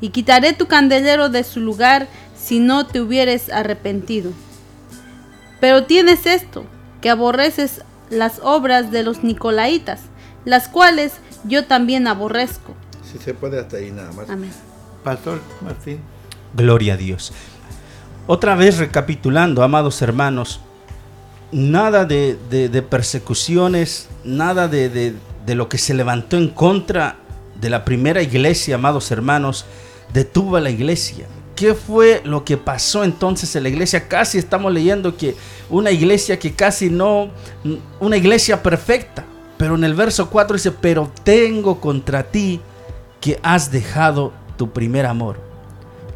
y 0.00 0.10
quitaré 0.10 0.52
tu 0.52 0.66
candelero 0.66 1.28
de 1.28 1.44
su 1.44 1.60
lugar 1.60 2.08
si 2.36 2.58
no 2.58 2.86
te 2.86 3.00
hubieres 3.00 3.50
arrepentido. 3.50 4.32
Pero 5.60 5.84
tienes 5.84 6.26
esto, 6.26 6.64
que 7.00 7.10
aborreces 7.10 7.82
las 8.08 8.40
obras 8.42 8.90
de 8.90 9.02
los 9.02 9.22
nicolaitas, 9.22 10.00
las 10.44 10.68
cuales 10.68 11.12
yo 11.44 11.66
también 11.66 12.06
aborrezco. 12.06 12.74
Si 13.10 13.18
se 13.18 13.34
puede 13.34 13.60
hasta 13.60 13.76
ahí 13.76 13.90
nada 13.90 14.12
más. 14.12 14.28
Amén. 14.30 14.50
Pastor 15.04 15.40
Martín. 15.62 16.00
Gloria 16.54 16.94
a 16.94 16.96
Dios. 16.96 17.32
Otra 18.26 18.54
vez 18.54 18.78
recapitulando, 18.78 19.62
amados 19.62 20.02
hermanos, 20.02 20.60
nada 21.52 22.04
de, 22.04 22.36
de- 22.50 22.82
persecuciones, 22.82 24.08
nada 24.24 24.68
de, 24.68 24.88
de- 24.88 25.14
de 25.46 25.54
lo 25.54 25.68
que 25.68 25.78
se 25.78 25.94
levantó 25.94 26.36
en 26.36 26.48
contra 26.48 27.16
de 27.60 27.70
la 27.70 27.84
primera 27.84 28.22
iglesia, 28.22 28.76
amados 28.76 29.10
hermanos, 29.10 29.64
detuvo 30.12 30.56
a 30.56 30.60
la 30.60 30.70
iglesia. 30.70 31.26
¿Qué 31.56 31.74
fue 31.74 32.22
lo 32.24 32.44
que 32.44 32.56
pasó 32.56 33.04
entonces 33.04 33.54
en 33.54 33.64
la 33.64 33.68
iglesia? 33.68 34.08
Casi 34.08 34.38
estamos 34.38 34.72
leyendo 34.72 35.16
que 35.16 35.36
una 35.68 35.90
iglesia 35.90 36.38
que 36.38 36.54
casi 36.54 36.88
no, 36.88 37.28
una 38.00 38.16
iglesia 38.16 38.62
perfecta. 38.62 39.24
Pero 39.58 39.74
en 39.74 39.84
el 39.84 39.94
verso 39.94 40.30
4 40.30 40.56
dice, 40.56 40.70
pero 40.72 41.12
tengo 41.22 41.78
contra 41.80 42.22
ti 42.22 42.60
que 43.20 43.38
has 43.42 43.70
dejado 43.70 44.32
tu 44.56 44.70
primer 44.70 45.04
amor. 45.04 45.38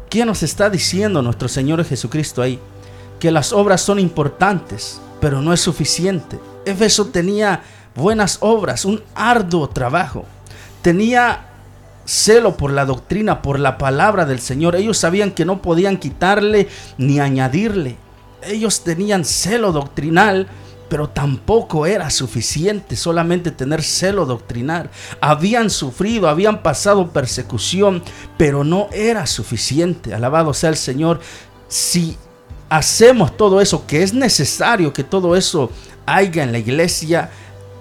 ¿Qué 0.09 0.25
nos 0.25 0.41
está 0.41 0.69
diciendo 0.71 1.21
nuestro 1.21 1.47
Señor 1.47 1.83
Jesucristo 1.85 2.41
ahí? 2.41 2.59
Que 3.19 3.29
las 3.29 3.53
obras 3.53 3.81
son 3.81 3.99
importantes, 3.99 4.99
pero 5.19 5.41
no 5.41 5.53
es 5.53 5.61
suficiente. 5.61 6.39
Éfeso 6.65 7.07
tenía 7.07 7.63
buenas 7.95 8.37
obras, 8.41 8.85
un 8.85 9.03
arduo 9.15 9.69
trabajo. 9.69 10.25
Tenía 10.81 11.47
celo 12.05 12.55
por 12.55 12.71
la 12.71 12.85
doctrina, 12.85 13.41
por 13.41 13.59
la 13.59 13.77
palabra 13.77 14.25
del 14.25 14.39
Señor. 14.39 14.75
Ellos 14.75 14.97
sabían 14.97 15.31
que 15.31 15.45
no 15.45 15.61
podían 15.61 15.97
quitarle 15.97 16.67
ni 16.97 17.19
añadirle. 17.19 17.97
Ellos 18.43 18.83
tenían 18.83 19.25
celo 19.25 19.71
doctrinal, 19.71 20.47
pero 20.87 21.09
tampoco 21.09 21.87
era 21.87 22.11
suficiente 22.11 22.95
solamente 22.95 23.49
tener 23.49 23.81
celo 23.81 24.25
doctrinal. 24.25 24.91
Habían 25.19 25.71
sufrido, 25.71 26.29
habían 26.29 26.61
pasado 26.61 27.11
persecución, 27.11 28.03
pero 28.37 28.63
no 28.63 28.89
era 28.91 29.25
suficiente. 29.25 30.13
Alabado 30.13 30.53
sea 30.53 30.69
el 30.69 30.77
Señor. 30.77 31.19
Si 31.67 32.17
hacemos 32.69 33.35
todo 33.37 33.61
eso, 33.61 33.85
que 33.85 34.03
es 34.03 34.13
necesario 34.13 34.93
que 34.93 35.03
todo 35.03 35.35
eso 35.35 35.71
haya 36.05 36.43
en 36.43 36.51
la 36.51 36.59
iglesia, 36.59 37.29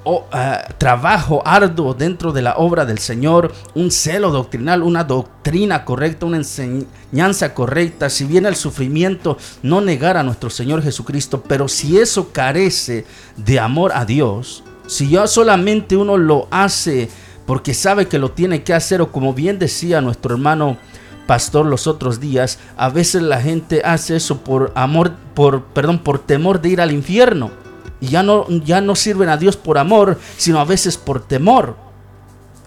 o, 0.04 0.26
ah, 0.32 0.62
trabajo 0.76 1.42
arduo 1.46 1.94
dentro 1.94 2.32
de 2.32 2.42
la 2.42 2.56
obra 2.56 2.84
del 2.84 2.98
Señor, 2.98 3.52
un 3.74 3.90
celo 3.90 4.30
doctrinal, 4.30 4.82
una 4.82 5.02
doctrina 5.02 5.84
correcta, 5.84 6.26
una 6.26 6.36
enseñanza 6.36 7.54
correcta, 7.54 8.10
si 8.10 8.24
viene 8.24 8.48
el 8.48 8.56
sufrimiento, 8.56 9.38
no 9.62 9.80
negar 9.80 10.18
a 10.18 10.22
nuestro 10.22 10.50
Señor 10.50 10.82
Jesucristo, 10.82 11.42
pero 11.42 11.68
si 11.68 11.98
eso 11.98 12.32
carece 12.32 13.06
de 13.36 13.58
amor 13.58 13.92
a 13.94 14.04
Dios, 14.04 14.62
si 14.86 15.08
ya 15.08 15.26
solamente 15.26 15.96
uno 15.96 16.18
lo 16.18 16.48
hace 16.50 17.08
porque 17.46 17.74
sabe 17.74 18.06
que 18.06 18.18
lo 18.18 18.30
tiene 18.30 18.62
que 18.62 18.74
hacer, 18.74 19.00
o 19.00 19.12
como 19.12 19.34
bien 19.34 19.58
decía 19.58 20.00
nuestro 20.00 20.34
hermano 20.34 20.78
pastor 21.26 21.66
los 21.66 21.86
otros 21.86 22.20
días, 22.20 22.58
a 22.76 22.88
veces 22.88 23.22
la 23.22 23.40
gente 23.40 23.82
hace 23.84 24.16
eso 24.16 24.38
por 24.38 24.72
amor, 24.74 25.12
por 25.34 25.64
perdón, 25.66 25.98
por 25.98 26.18
temor 26.18 26.60
de 26.60 26.70
ir 26.70 26.80
al 26.80 26.92
infierno. 26.92 27.50
Y 28.00 28.08
ya 28.08 28.22
no, 28.22 28.46
ya 28.48 28.80
no 28.80 28.96
sirven 28.96 29.28
a 29.28 29.36
Dios 29.36 29.56
por 29.56 29.78
amor, 29.78 30.18
sino 30.36 30.60
a 30.60 30.64
veces 30.64 30.96
por 30.96 31.26
temor. 31.26 31.76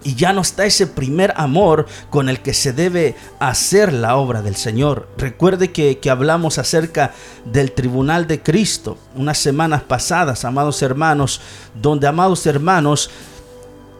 Y 0.04 0.14
ya 0.14 0.32
no 0.32 0.42
está 0.42 0.64
ese 0.64 0.86
primer 0.86 1.34
amor 1.36 1.86
con 2.08 2.28
el 2.28 2.40
que 2.40 2.54
se 2.54 2.72
debe 2.72 3.16
hacer 3.40 3.92
la 3.92 4.16
obra 4.16 4.42
del 4.42 4.54
Señor. 4.54 5.08
Recuerde 5.18 5.72
que, 5.72 5.98
que 5.98 6.10
hablamos 6.10 6.58
acerca 6.58 7.12
del 7.44 7.72
tribunal 7.72 8.26
de 8.26 8.40
Cristo 8.40 8.96
unas 9.16 9.38
semanas 9.38 9.82
pasadas, 9.82 10.44
amados 10.44 10.82
hermanos, 10.82 11.40
donde, 11.74 12.06
amados 12.06 12.46
hermanos, 12.46 13.10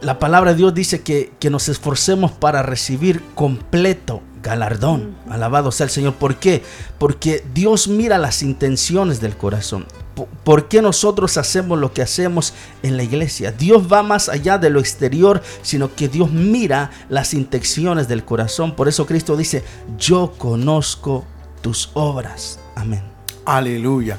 la 0.01 0.18
palabra 0.18 0.53
de 0.53 0.57
Dios 0.59 0.74
dice 0.74 1.03
que, 1.03 1.32
que 1.38 1.51
nos 1.51 1.68
esforcemos 1.68 2.32
para 2.32 2.62
recibir 2.62 3.22
completo 3.34 4.22
galardón. 4.42 5.16
Alabado 5.28 5.72
sea 5.72 5.84
el 5.84 5.90
Señor. 5.90 6.14
¿Por 6.14 6.36
qué? 6.36 6.62
Porque 6.99 7.44
Dios 7.55 7.88
mira 7.88 8.18
las 8.18 8.42
intenciones 8.42 9.20
del 9.20 9.36
corazón. 9.36 9.86
¿Por- 10.14 10.28
¿Por 10.28 10.68
qué 10.68 10.80
nosotros 10.82 11.36
hacemos 11.36 11.78
lo 11.78 11.92
que 11.92 12.03
hacemos 12.03 12.55
en 12.82 12.96
la 12.96 13.03
iglesia? 13.03 13.51
Dios 13.51 13.92
va 13.92 14.03
más 14.05 14.28
allá 14.28 14.57
de 14.59 14.70
lo 14.70 14.78
exterior, 14.80 15.42
sino 15.62 15.94
que 15.94 16.09
Dios 16.09 16.30
mira 16.30 16.90
las 17.09 17.34
intenciones 17.34 18.07
del 18.09 18.24
corazón. 18.24 18.76
Por 18.76 18.86
eso 18.88 19.07
Cristo 19.07 19.36
dice, 19.36 19.64
yo 19.99 20.32
conozco 20.38 21.24
tus 21.61 21.90
obras. 21.94 22.61
Amén. 22.76 23.03
Aleluya. 23.44 24.18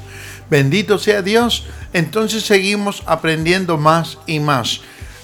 Bendito 0.50 0.98
sea 0.98 1.22
Dios. 1.22 1.66
Entonces 1.94 2.42
seguimos 2.44 3.02
aprendiendo 3.06 3.78
más 3.78 4.18
y 4.26 4.40
más. 4.40 4.80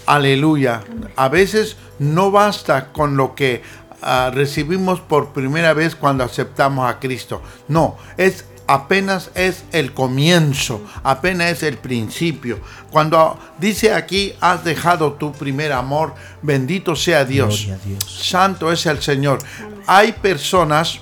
Aleluya. 0.07 0.83
A 1.17 1.29
veces 1.29 1.77
no 1.99 2.31
basta 2.31 2.93
con 2.93 3.17
lo 3.17 3.35
que 3.35 3.63
ah, 4.03 4.31
recibimos 4.33 5.01
por 5.01 5.33
primera 5.33 5.73
vez 5.75 5.97
cuando 5.97 6.25
aceptamos 6.25 6.89
a 6.89 6.99
Cristo. 6.99 7.43
No, 7.69 7.97
es 8.17 8.45
apenas 8.67 9.31
es 9.35 9.65
el 9.73 9.93
comienzo, 9.93 10.81
apenas 11.03 11.53
es 11.53 11.63
el 11.63 11.79
principio. 11.79 12.59
Cuando 12.91 13.39
dice 13.59 13.93
aquí, 13.95 14.35
has 14.41 14.65
dejado 14.65 15.15
tu 15.15 15.33
primer 15.33 15.73
amor, 15.73 16.15
bendito 16.43 16.97
sea 16.97 17.25
Dios. 17.25 17.69
Santo 18.07 18.73
es 18.73 18.87
el 18.87 19.03
Señor. 19.03 19.39
Hay 19.87 20.13
personas, 20.13 21.01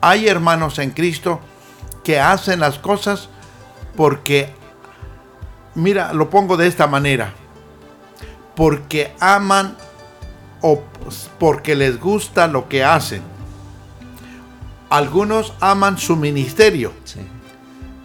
hay 0.00 0.28
hermanos 0.28 0.78
en 0.78 0.90
Cristo 0.90 1.40
que 2.02 2.18
hacen 2.18 2.60
las 2.60 2.78
cosas 2.78 3.28
porque, 3.96 4.52
mira, 5.74 6.12
lo 6.12 6.30
pongo 6.30 6.56
de 6.56 6.66
esta 6.66 6.86
manera, 6.86 7.34
porque 8.54 9.12
aman 9.20 9.76
o 10.60 10.82
porque 11.38 11.74
les 11.74 11.98
gusta 11.98 12.46
lo 12.46 12.68
que 12.68 12.84
hacen. 12.84 13.22
Algunos 14.90 15.54
aman 15.60 15.98
su 15.98 16.16
ministerio 16.16 16.92
Sí. 17.04 17.20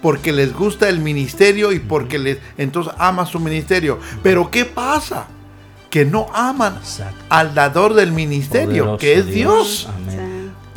porque 0.01 0.31
les 0.31 0.53
gusta 0.53 0.87
el 0.89 0.99
ministerio 0.99 1.71
y 1.73 1.79
porque 1.79 2.17
les 2.17 2.37
entonces 2.57 2.93
ama 2.97 3.25
su 3.25 3.39
ministerio. 3.39 3.99
Pero 4.23 4.49
¿qué 4.49 4.63
pasa? 4.65 5.25
Que 5.89 6.05
no 6.05 6.27
aman 6.33 6.77
Exacto. 6.77 7.23
al 7.29 7.53
dador 7.53 7.93
del 7.93 8.11
ministerio, 8.11 8.83
Poderoso 8.85 8.97
que 8.99 9.13
es 9.15 9.25
Dios. 9.27 9.89
Amén. 9.93 10.26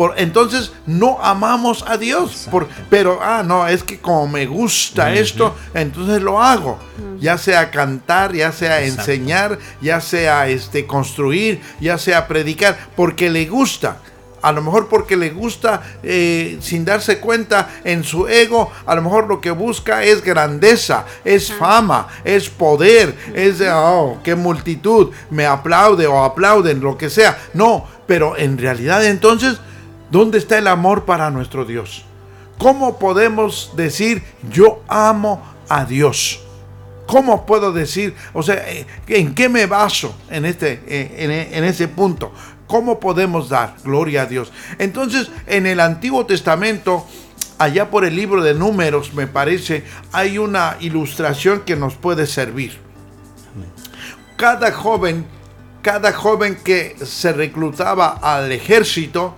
Por, 0.00 0.14
entonces 0.18 0.72
no 0.86 1.18
amamos 1.22 1.84
a 1.86 1.98
Dios. 1.98 2.48
Por- 2.50 2.68
pero, 2.88 3.18
ah, 3.22 3.42
no, 3.46 3.68
es 3.68 3.82
que 3.82 3.98
como 3.98 4.26
me 4.28 4.46
gusta 4.46 5.12
esto, 5.12 5.54
entonces 5.74 6.22
lo 6.22 6.42
hago. 6.42 6.78
Ya 7.18 7.36
sea 7.36 7.70
cantar, 7.70 8.32
ya 8.32 8.50
sea 8.50 8.80
Exacto. 8.82 9.10
enseñar, 9.12 9.58
ya 9.82 10.00
sea 10.00 10.48
este, 10.48 10.86
construir, 10.86 11.60
ya 11.82 11.98
sea 11.98 12.26
predicar, 12.26 12.78
porque 12.96 13.28
le 13.28 13.44
gusta. 13.44 13.98
a 14.42 14.52
lo 14.52 14.62
mejor 14.62 14.88
porque 14.88 15.18
le 15.18 15.28
gusta 15.28 15.82
eh, 16.02 16.56
sin 16.62 16.86
darse 16.86 17.18
cuenta 17.18 17.68
en 17.84 18.02
su 18.02 18.26
ego, 18.26 18.72
a 18.86 18.94
lo 18.94 19.02
mejor 19.02 19.28
lo 19.28 19.38
que 19.38 19.50
busca 19.50 20.02
es 20.02 20.24
grandeza, 20.24 21.04
es 21.26 21.52
fama, 21.52 22.08
es 22.24 22.48
poder, 22.48 23.14
es 23.34 23.58
de, 23.58 23.70
oh, 23.70 24.18
qué 24.24 24.34
multitud, 24.34 25.10
me 25.28 25.44
aplaude 25.44 26.06
o 26.06 26.24
aplauden, 26.24 26.80
lo 26.80 26.96
que 26.96 27.10
sea. 27.10 27.36
No, 27.52 27.86
pero 28.06 28.34
en 28.38 28.56
realidad 28.56 29.04
entonces, 29.04 29.58
¿dónde 30.10 30.38
está 30.38 30.58
el 30.58 30.66
amor 30.66 31.04
para 31.04 31.30
nuestro 31.30 31.64
Dios? 31.64 32.04
¿Cómo 32.58 32.98
podemos 32.98 33.72
decir 33.76 34.22
yo 34.50 34.82
amo 34.88 35.42
a 35.68 35.84
Dios? 35.84 36.40
¿Cómo 37.06 37.44
puedo 37.44 37.72
decir, 37.72 38.14
o 38.32 38.42
sea, 38.42 38.56
eh, 38.70 38.86
en 39.08 39.34
qué 39.34 39.48
me 39.48 39.66
baso 39.66 40.14
en, 40.30 40.44
este, 40.44 40.82
eh, 40.86 41.14
en, 41.18 41.30
en 41.30 41.64
ese 41.64 41.88
punto? 41.88 42.32
¿Cómo 42.66 43.00
podemos 43.00 43.48
dar 43.48 43.74
gloria 43.82 44.22
a 44.22 44.26
Dios? 44.26 44.52
Entonces, 44.78 45.28
en 45.48 45.66
el 45.66 45.80
Antiguo 45.80 46.24
Testamento, 46.24 47.04
allá 47.58 47.90
por 47.90 48.04
el 48.04 48.14
libro 48.14 48.42
de 48.44 48.54
números, 48.54 49.12
me 49.12 49.26
parece, 49.26 49.84
hay 50.12 50.38
una 50.38 50.76
ilustración 50.80 51.62
que 51.62 51.74
nos 51.74 51.96
puede 51.96 52.26
servir. 52.26 52.78
Cada 54.36 54.70
joven, 54.70 55.26
cada 55.82 56.12
joven 56.12 56.56
que 56.62 56.96
se 57.04 57.32
reclutaba 57.32 58.18
al 58.22 58.52
ejército, 58.52 59.34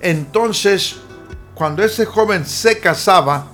entonces, 0.00 0.96
cuando 1.54 1.82
ese 1.82 2.06
joven 2.06 2.44
se 2.46 2.78
casaba, 2.78 3.46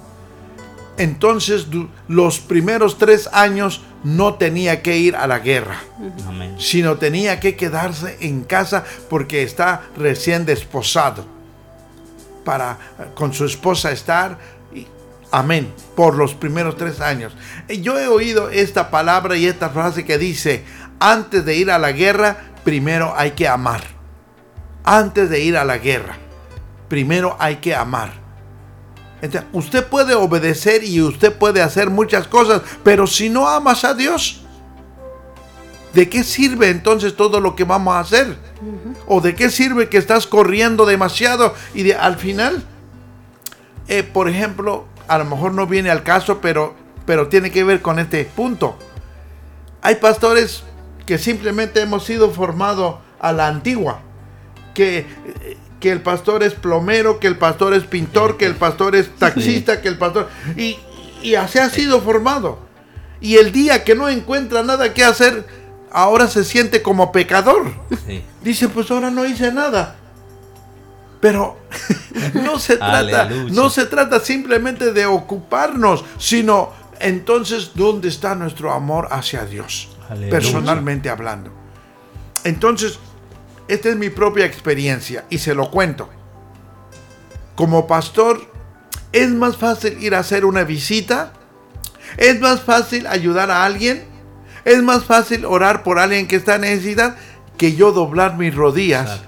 entonces 0.96 1.66
los 2.08 2.40
primeros 2.40 2.98
tres 2.98 3.28
años 3.32 3.82
no 4.04 4.34
tenía 4.34 4.82
que 4.82 4.98
ir 4.98 5.16
a 5.16 5.26
la 5.26 5.38
guerra, 5.38 5.78
Amén. 6.26 6.56
sino 6.58 6.96
tenía 6.96 7.40
que 7.40 7.56
quedarse 7.56 8.18
en 8.20 8.44
casa 8.44 8.84
porque 9.08 9.42
está 9.42 9.82
recién 9.96 10.44
desposado 10.44 11.24
para 12.44 12.78
con 13.14 13.32
su 13.32 13.44
esposa 13.44 13.92
estar. 13.92 14.38
Amén, 15.30 15.72
por 15.96 16.14
los 16.16 16.34
primeros 16.34 16.76
tres 16.76 17.00
años. 17.00 17.32
Yo 17.80 17.98
he 17.98 18.06
oído 18.06 18.50
esta 18.50 18.90
palabra 18.90 19.34
y 19.36 19.46
esta 19.46 19.70
frase 19.70 20.04
que 20.04 20.18
dice, 20.18 20.62
antes 21.00 21.44
de 21.46 21.56
ir 21.56 21.70
a 21.70 21.78
la 21.78 21.92
guerra, 21.92 22.36
primero 22.64 23.14
hay 23.16 23.30
que 23.30 23.48
amar. 23.48 23.82
Antes 24.84 25.30
de 25.30 25.40
ir 25.40 25.56
a 25.56 25.64
la 25.64 25.78
guerra, 25.78 26.18
primero 26.92 27.34
hay 27.38 27.56
que 27.56 27.74
amar 27.74 28.12
usted 29.54 29.86
puede 29.86 30.14
obedecer 30.14 30.84
y 30.84 31.00
usted 31.00 31.32
puede 31.32 31.62
hacer 31.62 31.88
muchas 31.88 32.28
cosas, 32.28 32.60
pero 32.82 33.06
si 33.06 33.30
no 33.30 33.48
amas 33.48 33.82
a 33.84 33.94
Dios, 33.94 34.42
¿de 35.94 36.10
qué 36.10 36.22
sirve 36.22 36.68
entonces 36.68 37.16
todo 37.16 37.40
lo 37.40 37.56
que 37.56 37.64
vamos 37.64 37.94
a 37.94 38.00
hacer? 38.00 38.36
¿O 39.06 39.22
de 39.22 39.34
qué 39.34 39.48
sirve 39.48 39.88
que 39.88 39.96
estás 39.96 40.26
corriendo 40.26 40.84
demasiado 40.84 41.54
y 41.72 41.92
al 41.92 42.16
final, 42.18 42.62
eh, 43.88 44.02
por 44.02 44.28
ejemplo, 44.28 44.84
a 45.08 45.16
lo 45.16 45.24
mejor 45.24 45.54
no 45.54 45.66
viene 45.66 45.90
al 45.90 46.02
caso, 46.02 46.42
pero, 46.42 46.74
pero 47.06 47.28
tiene 47.28 47.50
que 47.50 47.64
ver 47.64 47.80
con 47.80 47.98
este 47.98 48.24
punto. 48.24 48.76
Hay 49.80 49.94
pastores 49.94 50.64
que 51.06 51.16
simplemente 51.16 51.80
hemos 51.80 52.04
sido 52.04 52.30
formados 52.32 52.96
a 53.18 53.32
la 53.32 53.46
antigua, 53.46 54.00
que 54.74 54.98
eh, 54.98 55.56
que 55.82 55.90
el 55.90 56.00
pastor 56.00 56.44
es 56.44 56.54
plomero, 56.54 57.18
que 57.18 57.26
el 57.26 57.36
pastor 57.36 57.74
es 57.74 57.82
pintor, 57.82 58.36
que 58.36 58.46
el 58.46 58.54
pastor 58.54 58.94
es 58.94 59.10
taxista, 59.16 59.82
que 59.82 59.88
el 59.88 59.98
pastor... 59.98 60.28
Y, 60.56 60.78
y 61.24 61.34
así 61.34 61.58
ha 61.58 61.68
sido 61.68 62.00
formado. 62.00 62.60
Y 63.20 63.34
el 63.34 63.50
día 63.50 63.82
que 63.82 63.96
no 63.96 64.08
encuentra 64.08 64.62
nada 64.62 64.94
que 64.94 65.02
hacer, 65.02 65.44
ahora 65.90 66.28
se 66.28 66.44
siente 66.44 66.82
como 66.82 67.10
pecador. 67.10 67.72
Dice, 68.44 68.68
pues 68.68 68.92
ahora 68.92 69.10
no 69.10 69.26
hice 69.26 69.52
nada. 69.52 69.96
Pero 71.20 71.58
no 72.34 72.60
se 72.60 72.76
trata, 72.76 73.28
no 73.50 73.68
se 73.68 73.86
trata 73.86 74.20
simplemente 74.20 74.92
de 74.92 75.06
ocuparnos, 75.06 76.04
sino 76.16 76.70
entonces 77.00 77.72
dónde 77.74 78.06
está 78.06 78.36
nuestro 78.36 78.70
amor 78.72 79.08
hacia 79.10 79.44
Dios, 79.46 79.88
personalmente 80.30 81.10
hablando. 81.10 81.50
Entonces, 82.44 83.00
esta 83.68 83.88
es 83.88 83.96
mi 83.96 84.10
propia 84.10 84.44
experiencia 84.44 85.24
y 85.30 85.38
se 85.38 85.54
lo 85.54 85.70
cuento. 85.70 86.08
Como 87.54 87.86
pastor, 87.86 88.40
es 89.12 89.30
más 89.30 89.56
fácil 89.56 90.02
ir 90.02 90.14
a 90.14 90.20
hacer 90.20 90.44
una 90.44 90.64
visita, 90.64 91.32
es 92.16 92.40
más 92.40 92.60
fácil 92.60 93.06
ayudar 93.06 93.50
a 93.50 93.64
alguien, 93.64 94.04
es 94.64 94.82
más 94.82 95.04
fácil 95.04 95.44
orar 95.44 95.82
por 95.82 95.98
alguien 95.98 96.26
que 96.26 96.36
está 96.36 96.56
en 96.56 96.62
necesidad 96.62 97.16
que 97.56 97.74
yo 97.74 97.92
doblar 97.92 98.36
mis 98.36 98.54
rodillas 98.54 99.20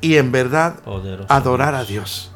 y 0.00 0.16
en 0.16 0.32
verdad 0.32 0.76
adorar 1.28 1.74
a 1.74 1.84
Dios. 1.84 2.30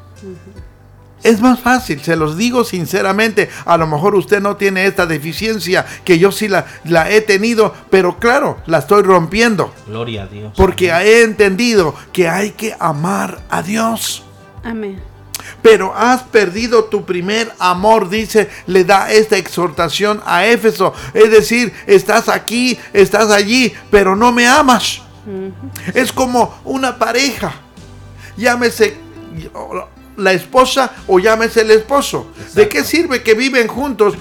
Es 1.25 1.41
más 1.41 1.59
fácil, 1.59 2.01
se 2.01 2.15
los 2.15 2.37
digo 2.37 2.63
sinceramente. 2.63 3.49
A 3.65 3.77
lo 3.77 3.87
mejor 3.87 4.13
usted 4.13 4.39
no 4.39 4.57
tiene 4.57 4.85
esta 4.85 5.07
deficiencia 5.07 5.83
que 6.03 6.19
yo 6.19 6.31
sí 6.31 6.47
la, 6.47 6.67
la 6.83 7.09
he 7.09 7.21
tenido, 7.21 7.73
pero 7.89 8.19
claro, 8.19 8.59
la 8.67 8.77
estoy 8.77 9.01
rompiendo. 9.01 9.73
Gloria 9.87 10.23
a 10.23 10.27
Dios. 10.27 10.53
Porque 10.55 10.91
he 10.91 11.23
entendido 11.23 11.95
que 12.13 12.29
hay 12.29 12.51
que 12.51 12.75
amar 12.79 13.39
a 13.49 13.63
Dios. 13.63 14.23
Amén. 14.63 15.01
Pero 15.63 15.95
has 15.95 16.21
perdido 16.21 16.83
tu 16.83 17.05
primer 17.05 17.51
amor, 17.57 18.07
dice, 18.07 18.47
le 18.67 18.83
da 18.83 19.11
esta 19.11 19.35
exhortación 19.35 20.21
a 20.27 20.45
Éfeso. 20.45 20.93
Es 21.15 21.31
decir, 21.31 21.73
estás 21.87 22.29
aquí, 22.29 22.77
estás 22.93 23.31
allí, 23.31 23.73
pero 23.89 24.15
no 24.15 24.31
me 24.31 24.45
amas. 24.45 25.01
Es 25.95 26.11
como 26.11 26.53
una 26.65 26.99
pareja. 26.99 27.51
Llámese 28.37 28.95
la 30.17 30.33
esposa 30.33 30.91
o 31.07 31.19
llámese 31.19 31.61
el 31.61 31.71
esposo. 31.71 32.31
¿De 32.53 32.69
qué 32.69 32.83
sirve 32.83 33.23
que 33.23 33.33
viven 33.33 33.67
juntos? 33.67 34.15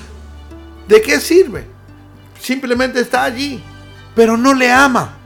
¿De 0.88 1.00
qué 1.00 1.20
sirve? 1.20 1.66
Simplemente 2.40 3.00
está 3.00 3.24
allí, 3.24 3.62
pero 4.14 4.36
no 4.36 4.54
le 4.54 4.70
ama. 4.70 5.18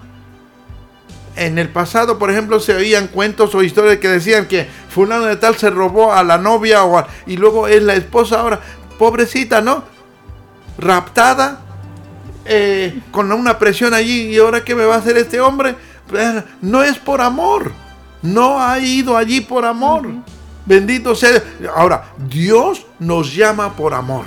En 1.37 1.59
el 1.59 1.69
pasado, 1.69 2.19
por 2.19 2.31
ejemplo, 2.31 2.59
se 2.59 2.75
oían 2.75 3.09
cuentos 3.09 3.55
o 3.55 3.63
historias 3.63 3.99
que 3.99 4.09
decían 4.09 4.47
que 4.47 4.69
fulano 4.89 5.27
de 5.27 5.37
tal 5.37 5.57
se 5.57 5.71
robó 5.71 6.13
a 6.13 6.25
la 6.25 6.39
novia 6.39 6.85
o 6.85 7.07
y 7.27 7.37
luego 7.37 7.69
es 7.69 7.83
la 7.83 7.95
esposa 7.95 8.41
ahora, 8.41 8.61
pobrecita, 8.99 9.61
¿no? 9.61 9.85
Raptada, 10.79 11.61
eh, 12.45 13.01
con 13.13 13.31
una 13.31 13.59
presión 13.59 13.95
allí, 13.95 14.35
¿y 14.35 14.39
ahora 14.39 14.65
qué 14.65 14.75
me 14.75 14.85
va 14.85 14.97
a 14.97 14.99
hacer 14.99 15.17
este 15.17 15.41
hombre? 15.41 15.77
Pues, 16.09 16.43
no 16.61 16.83
es 16.83 16.99
por 16.99 17.21
amor, 17.21 17.73
no 18.23 18.61
ha 18.61 18.79
ido 18.79 19.17
allí 19.17 19.41
por 19.41 19.65
amor. 19.65 20.09
Bendito 20.69 21.15
sea. 21.15 21.43
Ahora, 21.75 22.13
Dios 22.19 22.85
nos 22.99 23.35
llama 23.35 23.75
por 23.75 23.95
amor. 23.95 24.27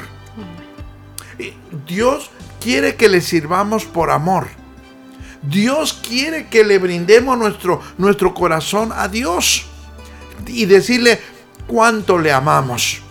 Dios 1.85 2.31
quiere 2.59 2.95
que 2.95 3.07
le 3.07 3.21
sirvamos 3.21 3.85
por 3.85 4.09
amor. 4.09 4.47
Dios 5.43 5.93
quiere 5.93 6.47
que 6.47 6.63
le 6.63 6.79
brindemos 6.79 7.37
nuestro, 7.37 7.79
nuestro 7.99 8.33
corazón 8.33 8.91
a 8.91 9.07
Dios 9.07 9.67
y 10.47 10.65
decirle 10.65 11.19
cuánto 11.67 12.17
le 12.17 12.31
amamos. 12.31 13.01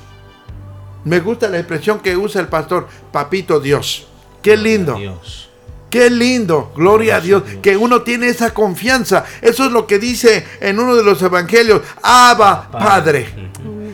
Me 1.05 1.21
gusta 1.21 1.49
la 1.49 1.59
expresión 1.59 2.01
que 2.01 2.17
usa 2.17 2.41
el 2.41 2.49
pastor, 2.49 2.89
papito 3.13 3.61
Dios. 3.61 4.09
Qué 4.43 4.57
lindo. 4.57 4.97
Dios. 4.97 5.50
Qué 5.91 6.09
lindo, 6.09 6.73
gloria 6.77 7.17
a 7.17 7.21
Dios, 7.21 7.43
que 7.61 7.77
uno 7.77 8.03
tiene 8.03 8.29
esa 8.29 8.55
confianza. 8.55 9.25
Eso 9.43 9.67
es 9.67 9.73
lo 9.73 9.89
que 9.89 9.99
dice 9.99 10.47
en 10.61 10.79
uno 10.79 10.95
de 10.95 11.03
los 11.03 11.21
evangelios, 11.21 11.83
Abba, 12.01 12.71
Padre. 12.71 13.51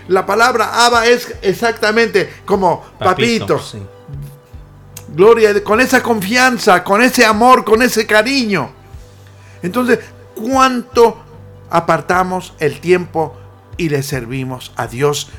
La 0.08 0.26
palabra 0.26 0.84
Abba 0.84 1.06
es 1.06 1.34
exactamente 1.40 2.30
como 2.44 2.84
papito. 2.98 3.60
Gloria, 5.08 5.64
con 5.64 5.80
esa 5.80 6.02
confianza, 6.02 6.84
con 6.84 7.00
ese 7.00 7.24
amor, 7.24 7.64
con 7.64 7.80
ese 7.80 8.06
cariño. 8.06 8.70
Entonces, 9.62 10.00
¿cuánto 10.34 11.24
apartamos 11.70 12.52
el 12.58 12.80
tiempo 12.80 13.34
y 13.78 13.88
le 13.88 14.02
servimos 14.02 14.72
a 14.76 14.86
Dios 14.86 15.30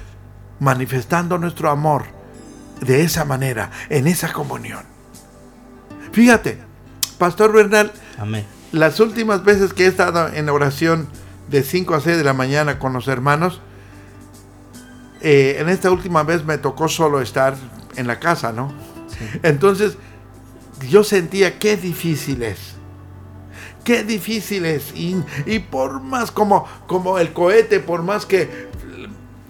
manifestando 0.60 1.38
nuestro 1.38 1.70
amor 1.70 2.06
de 2.82 3.04
esa 3.04 3.26
manera, 3.26 3.70
en 3.90 4.08
esa 4.08 4.34
comunión? 4.34 4.97
Fíjate, 6.18 6.58
Pastor 7.20 7.54
Bernal, 7.54 7.92
las 8.72 9.00
últimas 9.00 9.44
veces 9.44 9.72
que 9.72 9.84
he 9.84 9.88
estado 9.88 10.34
en 10.34 10.50
oración 10.50 11.08
de 11.48 11.62
5 11.62 11.94
a 11.94 12.02
6 12.02 12.18
de 12.18 12.24
la 12.24 12.34
mañana 12.34 12.80
con 12.80 12.92
los 12.92 13.08
hermanos, 13.08 13.62
eh, 15.22 15.58
en 15.60 15.70
esta 15.70 15.92
última 15.92 16.24
vez 16.24 16.44
me 16.44 16.58
tocó 16.58 16.88
solo 16.88 17.22
estar 17.22 17.56
en 17.98 18.08
la 18.08 18.20
casa, 18.20 18.52
¿no? 18.52 18.74
Entonces, 19.44 20.00
yo 20.90 21.04
sentía 21.04 21.60
qué 21.60 21.78
difícil 21.78 22.42
es. 22.42 22.74
Qué 23.84 24.04
difícil 24.04 24.66
es. 24.66 24.96
Y, 24.96 25.24
y, 25.46 25.60
por 25.60 26.02
más 26.02 26.32
como, 26.32 26.66
como 26.88 27.20
el 27.20 27.32
cohete, 27.32 27.80
por 27.80 28.02
más 28.02 28.26
que 28.26 28.70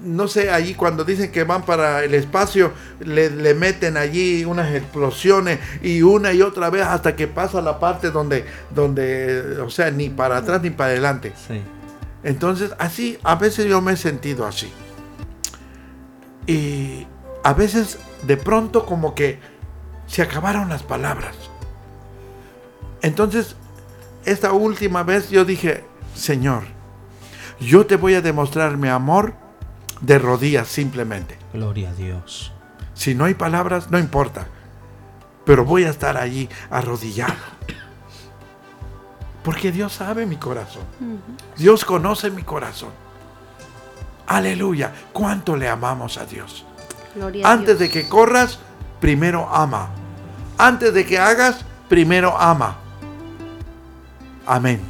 no 0.08 0.28
sé, 0.28 0.50
allí 0.50 0.74
cuando 0.74 1.04
dicen 1.04 1.32
que 1.32 1.44
van 1.44 1.64
para 1.64 2.04
el 2.04 2.14
espacio, 2.14 2.72
le, 3.00 3.30
meten 3.54 3.98
allí 3.98 4.46
unas 4.46 4.74
explosiones 4.74 5.60
y 5.84 6.02
una 6.02 6.32
y 6.32 6.42
otra 6.42 6.70
vez 6.70 6.84
hasta 6.84 7.16
que 7.16 7.28
pasa 7.28 7.62
la 7.62 7.80
parte 7.80 8.10
donde, 8.10 8.46
donde 8.74 9.60
o 9.62 9.70
sea, 9.70 9.92
ni 9.92 10.10
para 10.10 10.38
atrás 10.38 10.62
ni 10.62 10.70
para 10.70 10.92
adelante. 10.92 11.34
Entonces, 12.24 12.72
así, 12.80 13.20
a 13.24 13.36
veces 13.36 13.66
yo 13.66 13.82
me 13.82 13.94
he 13.94 13.98
sentido 13.98 14.46
así. 14.48 14.72
Y 16.48 17.06
a 17.44 17.54
veces, 17.54 18.00
de 18.24 18.38
pronto, 18.38 18.86
como 18.86 19.14
que 19.14 19.40
se 20.08 20.22
acabaron 20.22 20.70
las 20.70 20.84
palabras. 20.84 21.36
Entonces, 23.02 23.56
esta 24.26 24.54
última 24.54 25.04
vez 25.04 25.30
yo 25.30 25.44
dije, 25.44 25.84
Señor, 26.16 26.64
yo 27.60 27.86
te 27.86 27.98
voy 27.98 28.14
a 28.14 28.22
demostrar 28.22 28.78
mi 28.78 28.88
amor 28.88 29.34
de 30.02 30.20
rodillas 30.20 30.68
simplemente. 30.68 31.38
Gloria 31.54 31.90
a 31.90 31.94
Dios. 31.94 32.52
Si 32.94 33.16
no 33.16 33.26
hay 33.26 33.34
palabras, 33.34 33.90
no 33.92 34.00
importa. 34.00 34.48
Pero 35.46 35.64
voy 35.66 35.84
a 35.86 35.90
estar 35.90 36.18
allí 36.18 36.50
arrodillado. 36.70 37.34
Porque 39.44 39.72
Dios 39.72 39.94
sabe 39.94 40.26
mi 40.26 40.36
corazón. 40.36 40.84
Dios 41.56 41.86
conoce 41.86 42.30
mi 42.32 42.44
corazón. 42.44 42.90
Aleluya. 44.28 44.92
¿Cuánto 45.14 45.56
le 45.56 45.70
amamos 45.70 46.18
a 46.18 46.26
Dios? 46.26 46.66
Gloria 47.16 47.48
a 47.48 47.52
Antes 47.54 47.80
Dios. 47.80 47.80
de 47.80 47.90
que 47.90 48.10
corras, 48.10 48.60
primero 49.00 49.48
ama. 49.50 49.90
Antes 50.58 50.94
de 50.94 51.06
que 51.06 51.18
hagas, 51.18 51.64
primero 51.88 52.38
ama. 52.38 52.78
Amén. 54.46 54.82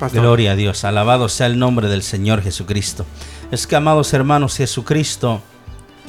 Pastor. 0.00 0.22
Gloria 0.22 0.52
a 0.52 0.56
Dios, 0.56 0.84
alabado 0.84 1.28
sea 1.28 1.46
el 1.46 1.58
nombre 1.58 1.88
del 1.88 2.02
Señor 2.02 2.42
Jesucristo. 2.42 3.06
Es 3.50 3.66
que, 3.66 3.76
amados 3.76 4.12
hermanos, 4.12 4.56
Jesucristo 4.56 5.40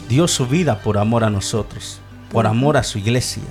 dio 0.07 0.27
su 0.27 0.47
vida 0.47 0.79
por 0.79 0.97
amor 0.97 1.23
a 1.23 1.29
nosotros, 1.29 1.99
por 2.31 2.47
amor 2.47 2.77
a 2.77 2.83
su 2.83 2.97
iglesia. 2.97 3.43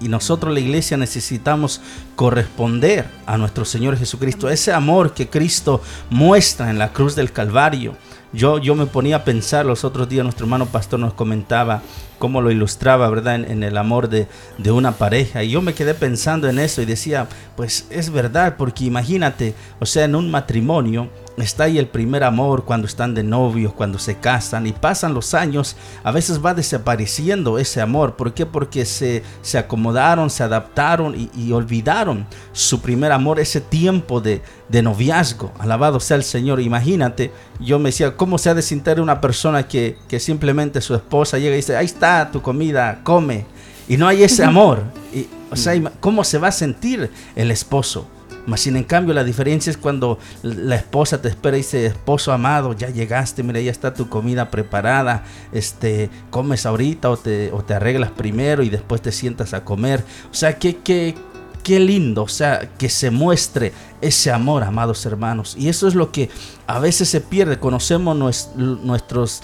Y 0.00 0.08
nosotros, 0.08 0.52
la 0.52 0.60
iglesia, 0.60 0.96
necesitamos 0.96 1.80
corresponder 2.16 3.08
a 3.26 3.36
nuestro 3.36 3.64
Señor 3.64 3.96
Jesucristo. 3.96 4.48
Ese 4.48 4.72
amor 4.72 5.14
que 5.14 5.28
Cristo 5.28 5.82
muestra 6.10 6.70
en 6.70 6.78
la 6.78 6.92
cruz 6.92 7.16
del 7.16 7.32
Calvario. 7.32 7.96
Yo, 8.32 8.58
yo 8.58 8.74
me 8.74 8.86
ponía 8.86 9.16
a 9.16 9.24
pensar 9.24 9.64
los 9.66 9.84
otros 9.84 10.08
días, 10.08 10.24
nuestro 10.24 10.46
hermano 10.46 10.66
pastor 10.66 10.98
nos 10.98 11.14
comentaba 11.14 11.82
cómo 12.24 12.40
lo 12.40 12.50
ilustraba, 12.50 13.10
¿verdad? 13.10 13.34
En, 13.34 13.44
en 13.50 13.62
el 13.64 13.76
amor 13.76 14.08
de, 14.08 14.26
de 14.56 14.70
una 14.70 14.92
pareja. 14.92 15.42
Y 15.42 15.50
yo 15.50 15.60
me 15.60 15.74
quedé 15.74 15.92
pensando 15.92 16.48
en 16.48 16.58
eso 16.58 16.80
y 16.80 16.86
decía, 16.86 17.28
pues 17.54 17.86
es 17.90 18.08
verdad, 18.08 18.54
porque 18.56 18.84
imagínate, 18.84 19.54
o 19.78 19.84
sea, 19.84 20.06
en 20.06 20.14
un 20.14 20.30
matrimonio 20.30 21.10
está 21.42 21.64
ahí 21.64 21.78
el 21.78 21.88
primer 21.88 22.22
amor 22.22 22.64
cuando 22.64 22.86
están 22.86 23.14
de 23.14 23.22
novios, 23.22 23.72
cuando 23.72 23.98
se 23.98 24.16
casan 24.18 24.66
y 24.66 24.72
pasan 24.72 25.14
los 25.14 25.34
años, 25.34 25.76
a 26.02 26.12
veces 26.12 26.44
va 26.44 26.54
desapareciendo 26.54 27.58
ese 27.58 27.80
amor. 27.80 28.14
¿Por 28.16 28.34
qué? 28.34 28.46
Porque 28.46 28.84
se, 28.84 29.22
se 29.42 29.58
acomodaron, 29.58 30.30
se 30.30 30.42
adaptaron 30.42 31.14
y, 31.16 31.52
olvidaron 31.52 32.26
su 32.52 32.80
primer 32.80 33.12
amor, 33.12 33.38
ese 33.38 33.60
tiempo 33.60 34.20
de, 34.20 34.42
de 34.68 34.82
noviazgo. 34.82 35.52
Alabado 35.58 36.00
sea 36.00 36.16
el 36.16 36.24
Señor. 36.24 36.60
Imagínate, 36.60 37.32
yo 37.60 37.78
me 37.78 37.90
decía, 37.90 38.16
¿cómo 38.16 38.38
se 38.38 38.50
ha 38.50 38.54
de 38.54 38.62
sentir 38.62 39.00
una 39.00 39.20
persona 39.20 39.68
que, 39.68 39.96
que 40.08 40.18
simplemente 40.20 40.80
su 40.80 40.94
esposa 40.94 41.38
llega 41.38 41.54
y 41.54 41.56
dice, 41.56 41.76
ahí 41.76 41.86
está 41.86 42.13
tu 42.32 42.40
comida, 42.42 43.00
come? 43.02 43.46
Y 43.88 43.96
no 43.96 44.06
hay 44.08 44.22
ese 44.22 44.44
amor. 44.44 44.82
Y, 45.12 45.26
o 45.50 45.56
sea, 45.56 45.74
¿cómo 46.00 46.24
se 46.24 46.38
va 46.38 46.48
a 46.48 46.52
sentir 46.52 47.10
el 47.36 47.50
esposo? 47.50 48.08
Mas 48.46 48.60
sin 48.60 48.76
en 48.76 48.84
cambio 48.84 49.14
la 49.14 49.24
diferencia 49.24 49.70
es 49.70 49.78
cuando 49.78 50.18
la 50.42 50.76
esposa 50.76 51.22
te 51.22 51.28
espera 51.28 51.56
y 51.56 51.60
dice, 51.60 51.86
esposo 51.86 52.30
amado, 52.30 52.74
ya 52.74 52.90
llegaste, 52.90 53.42
mira, 53.42 53.58
ya 53.60 53.70
está 53.70 53.94
tu 53.94 54.10
comida 54.10 54.50
preparada, 54.50 55.24
este, 55.50 56.10
comes 56.28 56.66
ahorita 56.66 57.08
o 57.10 57.16
te, 57.16 57.50
o 57.52 57.64
te 57.64 57.72
arreglas 57.72 58.10
primero 58.10 58.62
y 58.62 58.68
después 58.68 59.00
te 59.00 59.12
sientas 59.12 59.54
a 59.54 59.64
comer. 59.64 60.04
O 60.30 60.34
sea, 60.34 60.58
qué, 60.58 60.76
qué, 60.76 61.14
qué 61.62 61.80
lindo, 61.80 62.22
o 62.24 62.28
sea, 62.28 62.68
que 62.76 62.90
se 62.90 63.10
muestre 63.10 63.72
ese 64.02 64.30
amor, 64.30 64.62
amados 64.62 65.06
hermanos. 65.06 65.56
Y 65.58 65.70
eso 65.70 65.88
es 65.88 65.94
lo 65.94 66.12
que 66.12 66.28
a 66.66 66.78
veces 66.78 67.08
se 67.08 67.22
pierde. 67.22 67.58
Conocemos 67.58 68.14
nues- 68.14 68.54
nuestros 68.56 69.40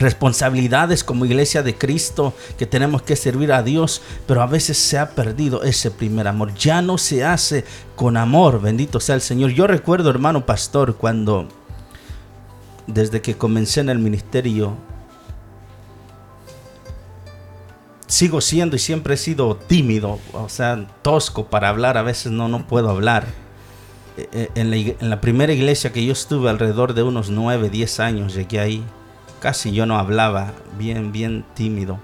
responsabilidades 0.00 1.04
como 1.04 1.26
iglesia 1.26 1.62
de 1.62 1.76
Cristo 1.76 2.34
que 2.58 2.66
tenemos 2.66 3.02
que 3.02 3.14
servir 3.14 3.52
a 3.52 3.62
Dios, 3.62 4.00
pero 4.26 4.42
a 4.42 4.46
veces 4.46 4.78
se 4.78 4.98
ha 4.98 5.10
perdido 5.10 5.62
ese 5.62 5.90
primer 5.90 6.26
amor. 6.26 6.54
Ya 6.54 6.82
no 6.82 6.98
se 6.98 7.22
hace 7.22 7.64
con 7.94 8.16
amor, 8.16 8.60
bendito 8.60 8.98
sea 8.98 9.14
el 9.14 9.20
Señor. 9.20 9.50
Yo 9.50 9.66
recuerdo, 9.66 10.10
hermano 10.10 10.46
pastor, 10.46 10.96
cuando 10.96 11.46
desde 12.86 13.20
que 13.20 13.36
comencé 13.36 13.80
en 13.80 13.90
el 13.90 13.98
ministerio 13.98 14.74
sigo 18.06 18.40
siendo 18.40 18.74
y 18.74 18.80
siempre 18.80 19.14
he 19.14 19.18
sido 19.18 19.54
tímido, 19.54 20.18
o 20.32 20.48
sea, 20.48 20.88
tosco 21.02 21.46
para 21.46 21.68
hablar, 21.68 21.96
a 21.96 22.02
veces 22.02 22.32
no 22.32 22.48
no 22.48 22.66
puedo 22.66 22.88
hablar. 22.88 23.26
Eh, 24.16 24.28
eh, 24.32 24.48
En 24.54 24.70
la, 24.70 24.76
en 24.76 25.10
la 25.10 25.20
primera 25.20 25.52
iglesia 25.52 25.92
que 25.92 26.04
yo 26.04 26.12
estuve 26.12 26.48
alrededor 26.50 26.94
de 26.94 27.02
unos 27.02 27.30
9, 27.30 27.68
10 27.68 28.00
años 28.00 28.34
llegué 28.34 28.58
ahí 28.58 28.84
casi 29.40 29.72
yo 29.72 29.86
no 29.86 29.98
hablaba, 29.98 30.52
bien, 30.78 31.12
bien 31.12 31.44
tímido. 31.54 31.98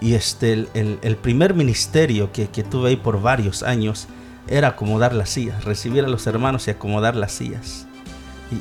Y 0.00 0.14
este, 0.14 0.52
el, 0.52 0.98
el- 1.02 1.16
primer 1.16 1.54
ministerio 1.54 2.30
que, 2.32 2.48
que 2.48 2.62
tuve 2.62 2.90
ahí 2.90 2.96
por 2.96 3.20
varios 3.20 3.62
años 3.62 4.06
era 4.46 4.68
acomodar 4.68 5.12
las 5.14 5.30
sillas, 5.30 5.64
recibir 5.64 6.04
a 6.04 6.08
los 6.08 6.26
hermanos 6.26 6.68
y 6.68 6.70
acomodar 6.70 7.16
las 7.16 7.32
sillas. 7.32 7.86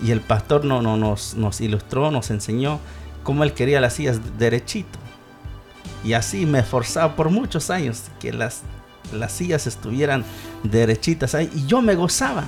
Y, 0.03 0.11
el 0.11 0.21
pastor 0.21 0.65
no, 0.65 0.81
no, 0.81 0.97
nos, 0.97 1.35
nos 1.35 1.61
ilustró, 1.61 2.11
nos 2.11 2.29
enseñó 2.31 2.79
cómo 3.23 3.43
él 3.43 3.53
quería 3.53 3.79
las 3.79 3.93
sillas 3.93 4.19
derechito. 4.37 4.99
Y 6.03 6.13
así 6.13 6.45
me 6.45 6.59
esforzaba 6.59 7.15
por 7.15 7.29
muchos 7.29 7.69
años 7.69 8.03
que 8.19 8.33
las, 8.33 8.61
las 9.13 9.31
sillas 9.31 9.67
estuvieran 9.67 10.25
derechitas 10.63 11.35
ahí. 11.35 11.49
Y 11.55 11.65
yo 11.67 11.81
me 11.81 11.95
gozaba. 11.95 12.43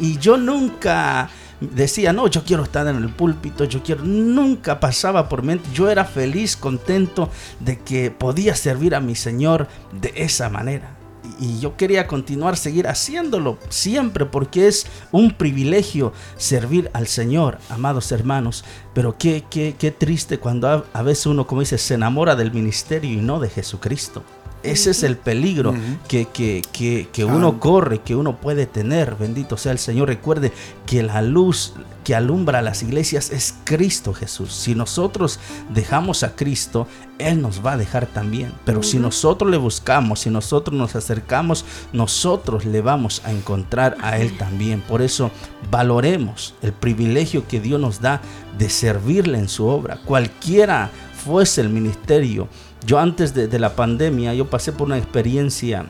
Y 0.00 0.18
yo 0.18 0.36
nunca 0.36 1.28
decía, 1.60 2.12
no, 2.12 2.26
yo 2.28 2.44
quiero 2.44 2.62
estar 2.62 2.86
en 2.86 2.96
el 2.96 3.08
púlpito, 3.10 3.64
yo 3.64 3.82
quiero, 3.82 4.04
nunca 4.04 4.80
pasaba 4.80 5.28
por 5.28 5.42
mente, 5.42 5.68
yo 5.72 5.90
era 5.90 6.04
feliz, 6.04 6.56
contento 6.56 7.30
de 7.60 7.78
que 7.78 8.10
podía 8.10 8.54
servir 8.54 8.94
a 8.94 9.00
mi 9.00 9.14
Señor 9.14 9.68
de 9.92 10.12
esa 10.16 10.48
manera. 10.48 10.94
Y 11.40 11.60
yo 11.60 11.76
quería 11.76 12.06
continuar, 12.06 12.56
seguir 12.56 12.88
haciéndolo 12.88 13.58
siempre, 13.68 14.24
porque 14.24 14.66
es 14.66 14.86
un 15.12 15.32
privilegio 15.32 16.12
servir 16.36 16.90
al 16.94 17.06
Señor, 17.06 17.58
amados 17.68 18.10
hermanos. 18.12 18.64
Pero 18.94 19.16
qué, 19.18 19.44
qué, 19.48 19.76
qué 19.78 19.90
triste 19.90 20.38
cuando 20.38 20.68
a, 20.68 20.84
a 20.92 21.02
veces 21.02 21.26
uno, 21.26 21.46
como 21.46 21.60
dice, 21.60 21.78
se 21.78 21.94
enamora 21.94 22.34
del 22.34 22.52
ministerio 22.52 23.12
y 23.12 23.16
no 23.16 23.38
de 23.38 23.50
Jesucristo. 23.50 24.24
Ese 24.62 24.90
es 24.90 25.02
el 25.02 25.16
peligro 25.16 25.74
que, 26.08 26.26
que, 26.26 26.62
que, 26.72 27.08
que 27.12 27.24
uno 27.24 27.60
corre, 27.60 28.00
que 28.00 28.16
uno 28.16 28.40
puede 28.40 28.66
tener. 28.66 29.14
Bendito 29.14 29.56
sea 29.56 29.72
el 29.72 29.78
Señor. 29.78 30.08
Recuerde 30.08 30.52
que 30.86 31.02
la 31.02 31.22
luz 31.22 31.74
que 32.08 32.14
alumbra 32.14 32.62
las 32.62 32.82
iglesias 32.82 33.30
es 33.30 33.54
Cristo 33.64 34.14
Jesús. 34.14 34.54
Si 34.54 34.74
nosotros 34.74 35.38
dejamos 35.68 36.22
a 36.22 36.34
Cristo, 36.34 36.86
Él 37.18 37.42
nos 37.42 37.62
va 37.62 37.72
a 37.72 37.76
dejar 37.76 38.06
también. 38.06 38.50
Pero 38.64 38.82
si 38.82 38.98
nosotros 38.98 39.50
le 39.50 39.58
buscamos, 39.58 40.20
si 40.20 40.30
nosotros 40.30 40.74
nos 40.74 40.96
acercamos, 40.96 41.66
nosotros 41.92 42.64
le 42.64 42.80
vamos 42.80 43.20
a 43.26 43.30
encontrar 43.30 43.98
a 44.00 44.16
Él 44.16 44.38
también. 44.38 44.80
Por 44.80 45.02
eso 45.02 45.30
valoremos 45.70 46.54
el 46.62 46.72
privilegio 46.72 47.46
que 47.46 47.60
Dios 47.60 47.78
nos 47.78 48.00
da 48.00 48.22
de 48.56 48.70
servirle 48.70 49.38
en 49.38 49.50
su 49.50 49.66
obra. 49.66 49.98
Cualquiera 50.06 50.90
fuese 51.24 51.60
el 51.60 51.68
ministerio. 51.68 52.48
Yo 52.86 52.98
antes 52.98 53.34
de, 53.34 53.48
de 53.48 53.58
la 53.58 53.74
pandemia, 53.74 54.34
yo 54.34 54.48
pasé 54.48 54.72
por 54.72 54.86
una 54.86 54.98
experiencia 54.98 55.86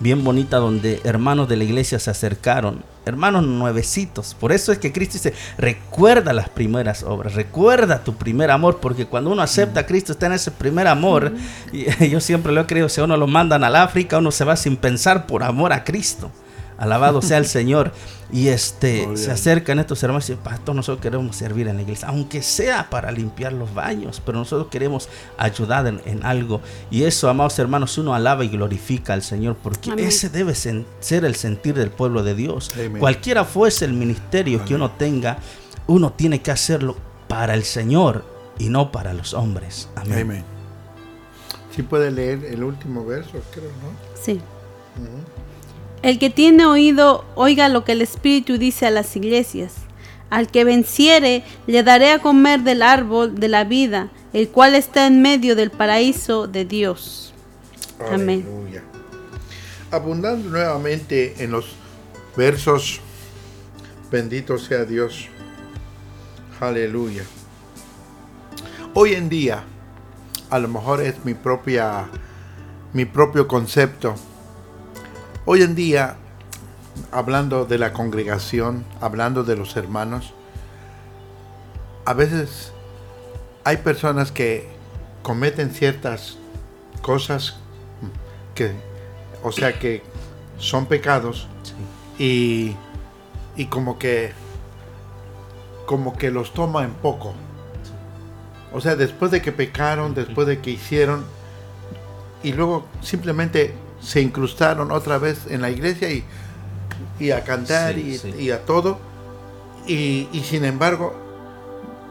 bien 0.00 0.24
bonita 0.24 0.58
donde 0.58 1.00
hermanos 1.04 1.48
de 1.48 1.56
la 1.56 1.64
iglesia 1.64 1.98
se 1.98 2.10
acercaron, 2.10 2.84
hermanos 3.06 3.44
nuevecitos. 3.44 4.34
Por 4.34 4.52
eso 4.52 4.72
es 4.72 4.78
que 4.78 4.92
Cristo 4.92 5.14
dice, 5.14 5.34
recuerda 5.58 6.32
las 6.32 6.48
primeras 6.48 7.02
obras, 7.02 7.34
recuerda 7.34 8.02
tu 8.02 8.14
primer 8.14 8.50
amor, 8.50 8.78
porque 8.80 9.06
cuando 9.06 9.30
uno 9.30 9.42
acepta 9.42 9.80
a 9.80 9.86
Cristo 9.86 10.12
está 10.12 10.26
en 10.26 10.32
ese 10.32 10.50
primer 10.50 10.86
amor. 10.86 11.32
Y 11.72 12.08
yo 12.08 12.20
siempre 12.20 12.52
lo 12.52 12.62
he 12.62 12.66
creído, 12.66 12.88
si 12.88 13.00
uno 13.00 13.16
lo 13.16 13.26
mandan 13.26 13.64
al 13.64 13.76
África, 13.76 14.18
uno 14.18 14.30
se 14.30 14.44
va 14.44 14.56
sin 14.56 14.76
pensar 14.76 15.26
por 15.26 15.42
amor 15.42 15.72
a 15.72 15.84
Cristo. 15.84 16.30
Alabado 16.78 17.22
sea 17.22 17.38
el 17.38 17.46
Señor. 17.46 17.92
Y 18.32 18.48
este 18.48 19.16
se 19.16 19.30
acercan 19.30 19.78
estos 19.78 20.02
hermanos 20.02 20.28
y 20.28 20.32
dicen, 20.32 20.42
pastor, 20.42 20.74
nosotros 20.74 21.00
queremos 21.00 21.36
servir 21.36 21.68
en 21.68 21.76
la 21.76 21.82
iglesia, 21.82 22.08
aunque 22.08 22.42
sea 22.42 22.90
para 22.90 23.12
limpiar 23.12 23.52
los 23.52 23.72
baños, 23.74 24.20
pero 24.24 24.38
nosotros 24.38 24.68
queremos 24.70 25.08
ayudar 25.38 25.86
en, 25.86 26.00
en 26.04 26.24
algo. 26.24 26.60
Y 26.90 27.04
eso, 27.04 27.28
amados 27.28 27.58
hermanos, 27.58 27.96
uno 27.96 28.14
alaba 28.14 28.44
y 28.44 28.48
glorifica 28.48 29.12
al 29.12 29.22
Señor, 29.22 29.56
porque 29.62 29.92
Amén. 29.92 30.06
ese 30.06 30.30
debe 30.30 30.54
ser 30.54 31.24
el 31.24 31.34
sentir 31.36 31.74
del 31.74 31.90
pueblo 31.90 32.24
de 32.24 32.34
Dios. 32.34 32.72
Amén. 32.74 32.98
Cualquiera 32.98 33.44
fuese 33.44 33.84
el 33.84 33.92
ministerio 33.92 34.64
que 34.64 34.74
uno 34.74 34.90
tenga, 34.90 35.38
uno 35.86 36.12
tiene 36.12 36.42
que 36.42 36.50
hacerlo 36.50 36.96
para 37.28 37.54
el 37.54 37.62
Señor 37.62 38.24
y 38.58 38.68
no 38.68 38.90
para 38.90 39.12
los 39.12 39.34
hombres. 39.34 39.88
Amén. 39.94 40.20
Amén. 40.20 40.44
Sí 41.74 41.82
puede 41.82 42.10
leer 42.10 42.44
el 42.44 42.62
último 42.62 43.04
verso, 43.04 43.40
creo, 43.52 43.70
¿no? 43.82 44.20
Sí. 44.20 44.40
El 46.04 46.18
que 46.18 46.28
tiene 46.28 46.66
oído, 46.66 47.24
oiga 47.34 47.70
lo 47.70 47.82
que 47.84 47.92
el 47.92 48.02
Espíritu 48.02 48.58
dice 48.58 48.84
a 48.84 48.90
las 48.90 49.16
iglesias. 49.16 49.72
Al 50.28 50.50
que 50.50 50.62
venciere, 50.62 51.44
le 51.66 51.82
daré 51.82 52.10
a 52.10 52.18
comer 52.18 52.60
del 52.60 52.82
árbol 52.82 53.36
de 53.40 53.48
la 53.48 53.64
vida, 53.64 54.10
el 54.34 54.50
cual 54.50 54.74
está 54.74 55.06
en 55.06 55.22
medio 55.22 55.56
del 55.56 55.70
paraíso 55.70 56.46
de 56.46 56.66
Dios. 56.66 57.32
Amén. 58.12 58.44
Abundando 59.90 60.50
nuevamente 60.50 61.42
en 61.42 61.52
los 61.52 61.74
versos 62.36 63.00
Bendito 64.10 64.58
sea 64.58 64.84
Dios. 64.84 65.28
Aleluya. 66.60 67.24
Hoy 68.92 69.14
en 69.14 69.30
día, 69.30 69.64
a 70.50 70.58
lo 70.58 70.68
mejor 70.68 71.00
es 71.00 71.24
mi 71.24 71.32
propia 71.32 72.10
mi 72.92 73.06
propio 73.06 73.48
concepto. 73.48 74.14
Hoy 75.46 75.60
en 75.60 75.74
día, 75.74 76.16
hablando 77.12 77.66
de 77.66 77.76
la 77.76 77.92
congregación, 77.92 78.82
hablando 79.02 79.44
de 79.44 79.56
los 79.56 79.76
hermanos, 79.76 80.32
a 82.06 82.14
veces 82.14 82.72
hay 83.62 83.76
personas 83.76 84.32
que 84.32 84.66
cometen 85.22 85.70
ciertas 85.70 86.38
cosas 87.02 87.58
que, 88.54 88.72
o 89.42 89.52
sea, 89.52 89.78
que 89.78 90.02
son 90.56 90.86
pecados 90.86 91.46
y, 92.18 92.74
y 93.54 93.66
como 93.66 93.98
que, 93.98 94.32
como 95.84 96.16
que 96.16 96.30
los 96.30 96.54
toma 96.54 96.84
en 96.84 96.94
poco. 96.94 97.34
O 98.72 98.80
sea, 98.80 98.96
después 98.96 99.30
de 99.30 99.42
que 99.42 99.52
pecaron, 99.52 100.14
después 100.14 100.46
de 100.46 100.60
que 100.60 100.70
hicieron, 100.70 101.26
y 102.42 102.54
luego 102.54 102.86
simplemente 103.02 103.74
se 104.04 104.20
incrustaron 104.20 104.92
otra 104.92 105.18
vez 105.18 105.46
en 105.48 105.62
la 105.62 105.70
iglesia 105.70 106.10
y, 106.10 106.24
y 107.18 107.30
a 107.30 107.42
cantar 107.44 107.94
Sí, 107.94 108.00
y, 108.00 108.18
sí. 108.18 108.34
y 108.38 108.50
a 108.50 108.64
todo, 108.64 108.98
y, 109.86 110.28
y 110.32 110.40
sin 110.44 110.64
embargo 110.64 111.14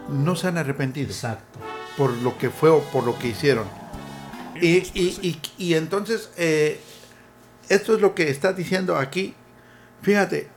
no 0.08 0.36
se 0.36 0.48
han 0.48 0.58
arrepentido 0.58 1.08
Exacto. 1.10 1.58
por 1.96 2.10
lo 2.18 2.36
que 2.36 2.50
fue 2.50 2.68
o 2.70 2.80
por 2.80 3.04
lo 3.04 3.18
que 3.18 3.28
hicieron. 3.28 3.64
Y, 4.60 4.78
y- 4.94 5.18
y- 5.22 5.40
y 5.58 5.74
entonces, 5.74 6.30
eh, 6.36 6.80
esto 7.68 7.94
es 7.94 8.00
lo 8.00 8.14
que 8.14 8.28
está 8.30 8.52
diciendo 8.52 8.96
aquí. 8.96 9.34
Fíjate, 10.02 10.48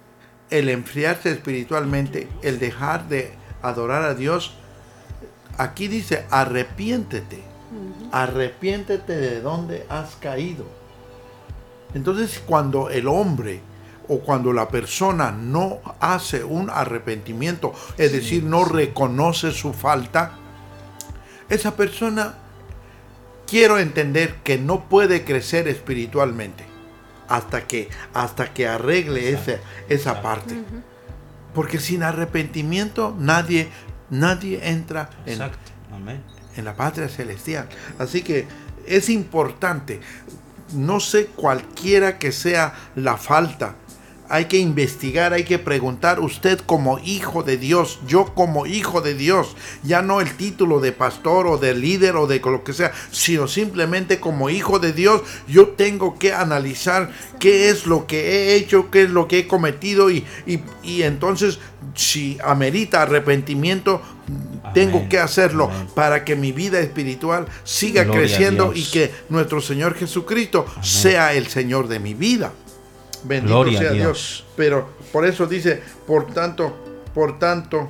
el 0.49 0.69
enfriarse 0.69 1.31
espiritualmente, 1.31 2.27
el 2.43 2.59
dejar 2.59 3.07
de 3.09 3.31
adorar 3.61 4.03
a 4.03 4.13
Dios, 4.13 4.53
aquí 5.57 5.87
dice, 5.87 6.25
arrepiéntete. 6.29 7.41
Arrepiéntete 8.11 9.13
de 9.15 9.41
donde 9.41 9.85
has 9.89 10.15
caído. 10.17 10.65
Entonces, 11.93 12.41
cuando 12.45 12.89
el 12.89 13.07
hombre 13.07 13.61
o 14.07 14.19
cuando 14.19 14.53
la 14.53 14.69
persona 14.69 15.31
no 15.31 15.79
hace 15.99 16.43
un 16.43 16.69
arrepentimiento, 16.69 17.73
es 17.97 18.11
decir, 18.11 18.43
no 18.43 18.65
reconoce 18.65 19.51
su 19.51 19.73
falta, 19.73 20.33
esa 21.49 21.75
persona 21.75 22.35
quiero 23.47 23.79
entender 23.79 24.35
que 24.43 24.57
no 24.57 24.87
puede 24.89 25.23
crecer 25.23 25.67
espiritualmente 25.67 26.65
hasta 27.27 27.67
que 27.67 27.89
hasta 28.13 28.53
que 28.53 28.67
arregle 28.67 29.31
esa, 29.31 29.57
esa 29.89 30.21
parte. 30.21 30.55
Porque 31.53 31.79
sin 31.79 32.03
arrepentimiento 32.03 33.15
nadie 33.17 33.69
nadie 34.09 34.69
entra 34.69 35.09
en, 35.25 35.33
Exacto. 35.33 35.71
Amén. 35.91 36.21
en 36.55 36.65
la 36.65 36.75
patria 36.75 37.09
celestial. 37.09 37.67
Así 37.97 38.21
que 38.21 38.47
es 38.85 39.09
importante, 39.09 39.99
no 40.73 40.99
sé 40.99 41.27
cualquiera 41.27 42.17
que 42.17 42.31
sea 42.31 42.73
la 42.95 43.17
falta, 43.17 43.75
hay 44.29 44.45
que 44.45 44.57
investigar, 44.57 45.33
hay 45.33 45.43
que 45.43 45.59
preguntar 45.59 46.19
usted 46.19 46.59
como 46.59 46.99
hijo 46.99 47.43
de 47.43 47.57
Dios, 47.57 47.99
yo 48.07 48.33
como 48.33 48.65
hijo 48.65 49.01
de 49.01 49.13
Dios, 49.13 49.55
ya 49.83 50.01
no 50.01 50.19
el 50.21 50.35
título 50.35 50.79
de 50.79 50.91
pastor 50.91 51.47
o 51.47 51.57
de 51.57 51.73
líder 51.75 52.15
o 52.15 52.27
de 52.27 52.39
lo 52.39 52.63
que 52.63 52.73
sea, 52.73 52.91
sino 53.11 53.47
simplemente 53.47 54.19
como 54.19 54.49
hijo 54.49 54.79
de 54.79 54.93
Dios, 54.93 55.21
yo 55.47 55.69
tengo 55.69 56.17
que 56.19 56.33
analizar 56.33 57.11
qué 57.39 57.69
es 57.69 57.85
lo 57.85 58.05
que 58.07 58.19
he 58.51 58.55
hecho, 58.55 58.91
qué 58.91 59.03
es 59.03 59.09
lo 59.09 59.27
que 59.27 59.39
he 59.39 59.47
cometido 59.47 60.09
y, 60.09 60.25
y- 60.45 60.59
y 60.83 61.03
entonces 61.03 61.59
si 61.95 62.37
amerita 62.43 63.01
arrepentimiento, 63.03 64.01
tengo 64.73 64.97
Amén. 64.97 65.09
que 65.09 65.19
hacerlo 65.19 65.69
Amén. 65.73 65.87
para 65.95 66.25
que 66.25 66.35
mi 66.35 66.51
vida 66.51 66.79
espiritual 66.79 67.47
siga 67.63 68.03
Gloria 68.03 68.21
creciendo 68.23 68.73
y 68.73 68.83
que 68.85 69.11
nuestro 69.29 69.61
Señor 69.61 69.95
Jesucristo 69.95 70.65
sea 70.81 71.33
el 71.33 71.47
Señor 71.47 71.87
de 71.87 71.99
mi 71.99 72.13
vida. 72.13 72.51
Bendito 73.23 73.53
Gloria 73.53 73.79
a 73.79 73.81
sea 73.81 73.91
Dios. 73.91 74.03
Dios. 74.03 74.45
Pero 74.55 74.89
por 75.11 75.25
eso 75.25 75.45
dice, 75.45 75.81
por 76.05 76.33
tanto, 76.33 76.75
por 77.13 77.39
tanto, 77.39 77.89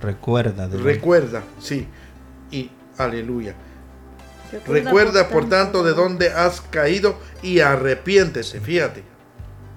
Recuerda. 0.00 0.66
De 0.66 0.78
recuerda, 0.78 1.42
sí, 1.60 1.86
y 2.50 2.70
aleluya. 2.96 3.54
Recuerda, 4.66 5.28
por 5.28 5.48
tanto, 5.48 5.84
de 5.84 5.92
dónde 5.92 6.32
has 6.32 6.60
caído 6.60 7.16
y 7.42 7.60
arrepiéntese, 7.60 8.60
fíjate. 8.60 9.04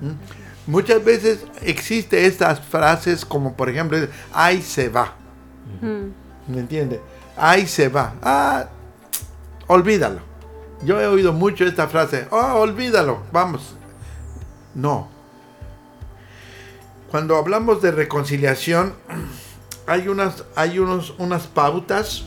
¿Mm? 0.01 0.71
Muchas 0.71 1.03
veces 1.03 1.45
existe 1.61 2.25
estas 2.25 2.59
frases 2.61 3.25
como 3.25 3.55
por 3.55 3.69
ejemplo, 3.69 3.97
ahí 4.31 4.61
se 4.61 4.89
va. 4.89 5.13
¿Me 6.47 6.59
entiende? 6.59 7.01
Ahí 7.35 7.67
se 7.67 7.89
va. 7.89 8.13
Ah, 8.21 8.69
olvídalo. 9.67 10.21
Yo 10.83 10.99
he 11.01 11.07
oído 11.07 11.33
mucho 11.33 11.65
esta 11.65 11.87
frase. 11.87 12.27
Oh, 12.31 12.59
olvídalo. 12.59 13.23
Vamos. 13.31 13.75
No. 14.75 15.07
Cuando 17.09 17.37
hablamos 17.37 17.81
de 17.81 17.91
reconciliación, 17.91 18.93
hay 19.85 20.07
unas, 20.07 20.45
hay 20.55 20.79
unos, 20.79 21.13
unas 21.17 21.43
pautas, 21.47 22.23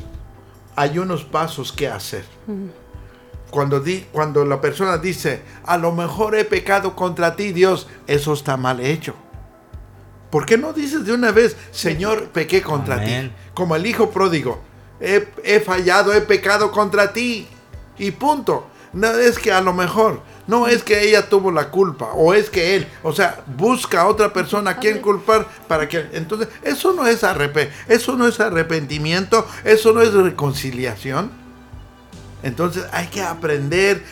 hay 0.76 0.98
unos 0.98 1.24
pasos 1.24 1.72
que 1.72 1.88
hacer. 1.88 2.24
Cuando, 3.50 3.80
di, 3.80 4.06
cuando 4.12 4.44
la 4.44 4.60
persona 4.60 4.98
dice, 4.98 5.42
a 5.64 5.78
lo 5.78 5.92
mejor 5.92 6.36
he 6.36 6.44
pecado 6.44 6.94
contra 6.94 7.34
ti, 7.34 7.52
Dios, 7.52 7.88
eso 8.06 8.32
está 8.32 8.56
mal 8.56 8.80
hecho. 8.80 9.14
¿Por 10.30 10.44
qué 10.44 10.58
no 10.58 10.72
dices 10.72 11.04
de 11.04 11.12
una 11.12 11.32
vez, 11.32 11.56
Señor, 11.70 12.28
pequé 12.28 12.62
contra 12.62 12.96
Amén. 12.96 13.30
ti? 13.30 13.34
Como 13.54 13.74
el 13.74 13.86
hijo 13.86 14.10
pródigo, 14.10 14.60
he, 15.00 15.28
he 15.44 15.60
fallado, 15.60 16.12
he 16.12 16.20
pecado 16.20 16.70
contra 16.70 17.12
ti. 17.12 17.48
Y 17.98 18.10
punto. 18.10 18.66
No 18.92 19.08
es 19.10 19.38
que 19.38 19.52
a 19.52 19.60
lo 19.60 19.72
mejor, 19.72 20.22
no 20.46 20.66
es 20.66 20.82
que 20.82 21.08
ella 21.08 21.28
tuvo 21.28 21.50
la 21.50 21.70
culpa, 21.70 22.12
o 22.14 22.34
es 22.34 22.50
que 22.50 22.76
él, 22.76 22.86
o 23.02 23.12
sea, 23.12 23.42
busca 23.56 24.02
a 24.02 24.06
otra 24.06 24.32
persona 24.32 24.72
a 24.72 24.76
quien 24.78 25.00
culpar 25.00 25.46
para 25.66 25.88
que. 25.88 26.06
Entonces, 26.12 26.48
eso 26.62 26.92
no 26.92 27.06
es 27.06 27.24
arrepe, 27.24 27.70
eso 27.88 28.16
no 28.16 28.26
es 28.26 28.38
arrepentimiento, 28.40 29.46
eso 29.64 29.92
no 29.92 30.02
es 30.02 30.12
reconciliación. 30.12 31.46
Entonces 32.42 32.84
hay 32.92 33.08
que 33.08 33.22
aprender 33.22 34.04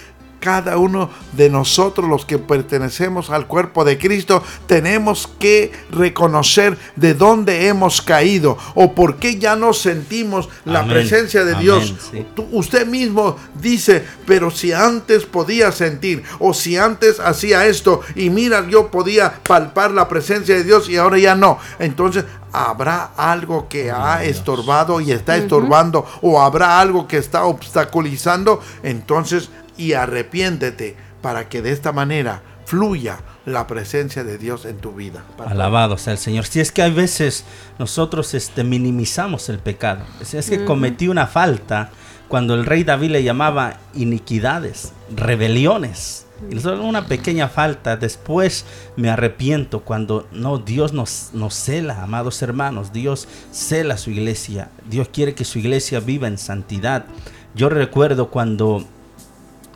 cada 0.45 0.77
uno 0.77 1.09
de 1.33 1.49
nosotros 1.49 2.07
los 2.07 2.27
que 2.27 2.37
pertenecemos 2.39 3.31
al 3.31 3.47
cuerpo 3.47 3.83
de 3.83 3.97
Cristo 3.97 4.43
tenemos 4.66 5.27
que 5.39 5.73
reconocer 5.91 6.77
de 6.97 7.15
dónde 7.15 7.66
hemos 7.69 8.03
caído 8.03 8.59
o 8.75 8.93
por 8.93 9.16
qué 9.16 9.39
ya 9.39 9.57
no 9.57 9.73
sentimos 9.73 10.51
la 10.66 10.81
Amén. 10.81 10.93
presencia 10.93 11.45
de 11.45 11.53
Amén, 11.53 11.65
Dios. 11.65 11.95
sí. 12.12 12.27
Tú- 12.37 12.47
usted 12.53 12.87
mismo 12.87 13.37
dice, 13.59 14.05
pero 14.27 14.51
si 14.51 14.73
antes 14.75 15.25
podía 15.25 15.73
sentir 15.73 16.23
o 16.39 16.53
si 16.53 16.77
antes 16.77 17.21
hacía 17.21 17.65
esto 17.65 18.03
y 18.15 18.29
mira, 18.29 18.69
yo 18.69 18.91
podía 18.91 19.33
palpar 19.49 19.93
la 19.93 20.09
presencia 20.09 20.55
de 20.57 20.65
Dios 20.65 20.91
y 20.91 20.99
ahora 20.99 21.16
ya 21.19 21.35
no. 21.35 21.59
Entonces, 21.79 22.27
¿habrá 22.53 23.12
algo 23.16 23.66
que 23.66 23.91
ha 23.91 24.23
estorbado 24.25 25.01
y 25.01 25.11
está 25.11 25.39
estorbando 25.39 26.05
o 26.21 26.39
habrá 26.43 26.79
algo 26.81 27.09
que 27.09 27.16
está 27.16 27.45
obstaculizando? 27.47 28.61
Entonces, 28.83 29.49
y 29.77 29.95
arrepiéntete 29.95 30.97
para 31.21 31.49
que 31.49 31.63
de 31.63 31.73
esta 31.73 31.93
manera 31.93 32.43
fluya 32.67 33.19
la 33.47 33.67
presencia 33.67 34.25
de 34.25 34.39
Dios 34.39 34.65
en 34.65 34.79
tu 34.79 34.93
vida. 34.93 35.25
Alabado 35.47 35.99
sea 35.99 36.13
el 36.13 36.19
Señor. 36.19 36.47
Si 36.47 36.61
es 36.61 36.73
que 36.73 36.83
hay 36.83 36.93
veces 36.93 37.45
nosotros 37.79 38.35
este, 38.35 38.65
minimizamos 38.65 39.49
el 39.49 39.59
pecado. 39.59 40.05
Si 40.23 40.37
es 40.37 40.49
que 40.49 40.65
cometí 40.65 41.09
una 41.09 41.27
falta 41.27 41.91
cuando 42.29 42.55
el 42.55 42.65
rey 42.65 42.85
David 42.85 43.11
le 43.11 43.23
llamaba 43.23 43.79
iniquidades, 43.95 44.93
rebeliones. 45.15 46.27
Y 46.51 46.59
solo 46.59 46.85
una 46.85 47.07
pequeña 47.07 47.49
falta, 47.49 47.97
después 47.97 48.67
me 48.97 49.09
arrepiento 49.09 49.81
cuando 49.81 50.27
no, 50.33 50.59
Dios 50.59 50.93
nos, 50.93 51.31
nos 51.33 51.55
cela, 51.55 52.03
amados 52.03 52.43
hermanos, 52.43 52.93
Dios 52.93 53.29
cela 53.51 53.97
su 53.97 54.11
iglesia, 54.11 54.69
Dios 54.91 55.09
quiere 55.09 55.35
que 55.35 55.45
su 55.45 55.59
iglesia 55.59 56.01
viva 56.01 56.27
en 56.27 56.37
santidad. 56.37 57.07
Yo 57.55 57.69
recuerdo 57.69 58.31
cuando 58.31 58.85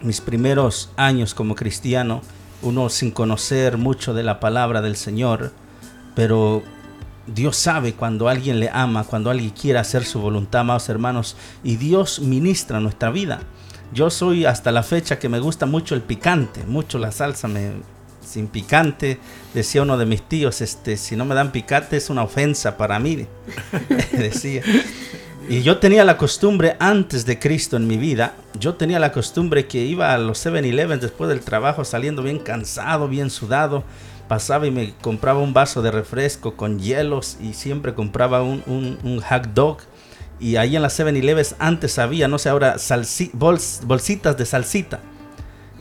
mis 0.02 0.20
primeros 0.20 0.90
años 0.96 1.34
como 1.34 1.54
cristiano, 1.54 2.22
uno 2.62 2.88
sin 2.88 3.10
conocer 3.10 3.78
mucho 3.78 4.14
de 4.14 4.22
la 4.22 4.40
palabra 4.40 4.82
del 4.82 4.96
Señor, 4.96 5.52
pero 6.14 6.62
Dios 7.26 7.56
sabe 7.56 7.92
cuando 7.92 8.28
alguien 8.28 8.58
le 8.60 8.70
ama, 8.72 9.04
cuando 9.04 9.30
alguien 9.30 9.50
quiere 9.50 9.78
hacer 9.78 10.04
su 10.04 10.20
voluntad, 10.20 10.62
amados 10.62 10.88
hermanos, 10.88 11.36
y 11.62 11.76
Dios 11.76 12.20
ministra 12.20 12.80
nuestra 12.80 13.10
vida. 13.10 13.40
Yo 13.92 14.10
soy 14.10 14.44
hasta 14.44 14.72
la 14.72 14.82
fecha 14.82 15.18
que 15.18 15.28
me 15.28 15.40
gusta 15.40 15.66
mucho 15.66 15.94
el 15.94 16.02
picante, 16.02 16.64
mucho 16.64 16.98
la 16.98 17.12
salsa, 17.12 17.48
sin 18.24 18.48
picante, 18.48 19.18
decía 19.54 19.82
uno 19.82 19.96
de 19.96 20.06
mis 20.06 20.22
tíos, 20.22 20.60
este, 20.60 20.96
si 20.96 21.16
no 21.16 21.24
me 21.24 21.34
dan 21.34 21.52
picante 21.52 21.96
es 21.96 22.10
una 22.10 22.22
ofensa 22.22 22.76
para 22.76 22.98
mí, 22.98 23.26
decía. 24.12 24.62
Y 25.50 25.62
yo 25.62 25.78
tenía 25.78 26.04
la 26.04 26.18
costumbre 26.18 26.76
antes 26.78 27.24
de 27.24 27.38
Cristo 27.38 27.78
en 27.78 27.86
mi 27.86 27.96
vida, 27.96 28.34
yo 28.60 28.74
tenía 28.74 28.98
la 28.98 29.12
costumbre 29.12 29.66
que 29.66 29.78
iba 29.78 30.12
a 30.12 30.18
los 30.18 30.44
7-Eleven 30.44 31.00
después 31.00 31.30
del 31.30 31.40
trabajo 31.40 31.86
saliendo 31.86 32.22
bien 32.22 32.38
cansado, 32.38 33.08
bien 33.08 33.30
sudado, 33.30 33.82
pasaba 34.28 34.66
y 34.66 34.70
me 34.70 34.92
compraba 35.00 35.40
un 35.40 35.54
vaso 35.54 35.80
de 35.80 35.90
refresco 35.90 36.54
con 36.54 36.78
hielos 36.78 37.38
y 37.40 37.54
siempre 37.54 37.94
compraba 37.94 38.42
un, 38.42 38.62
un, 38.66 39.22
hot 39.22 39.46
dog. 39.54 39.78
Y 40.38 40.56
ahí 40.56 40.76
en 40.76 40.82
las 40.82 41.00
7-Eleven 41.00 41.56
antes 41.58 41.98
había, 41.98 42.28
no 42.28 42.38
sé, 42.38 42.50
ahora 42.50 42.76
bolsitas 43.32 44.36
de 44.36 44.44
salsita. 44.44 45.00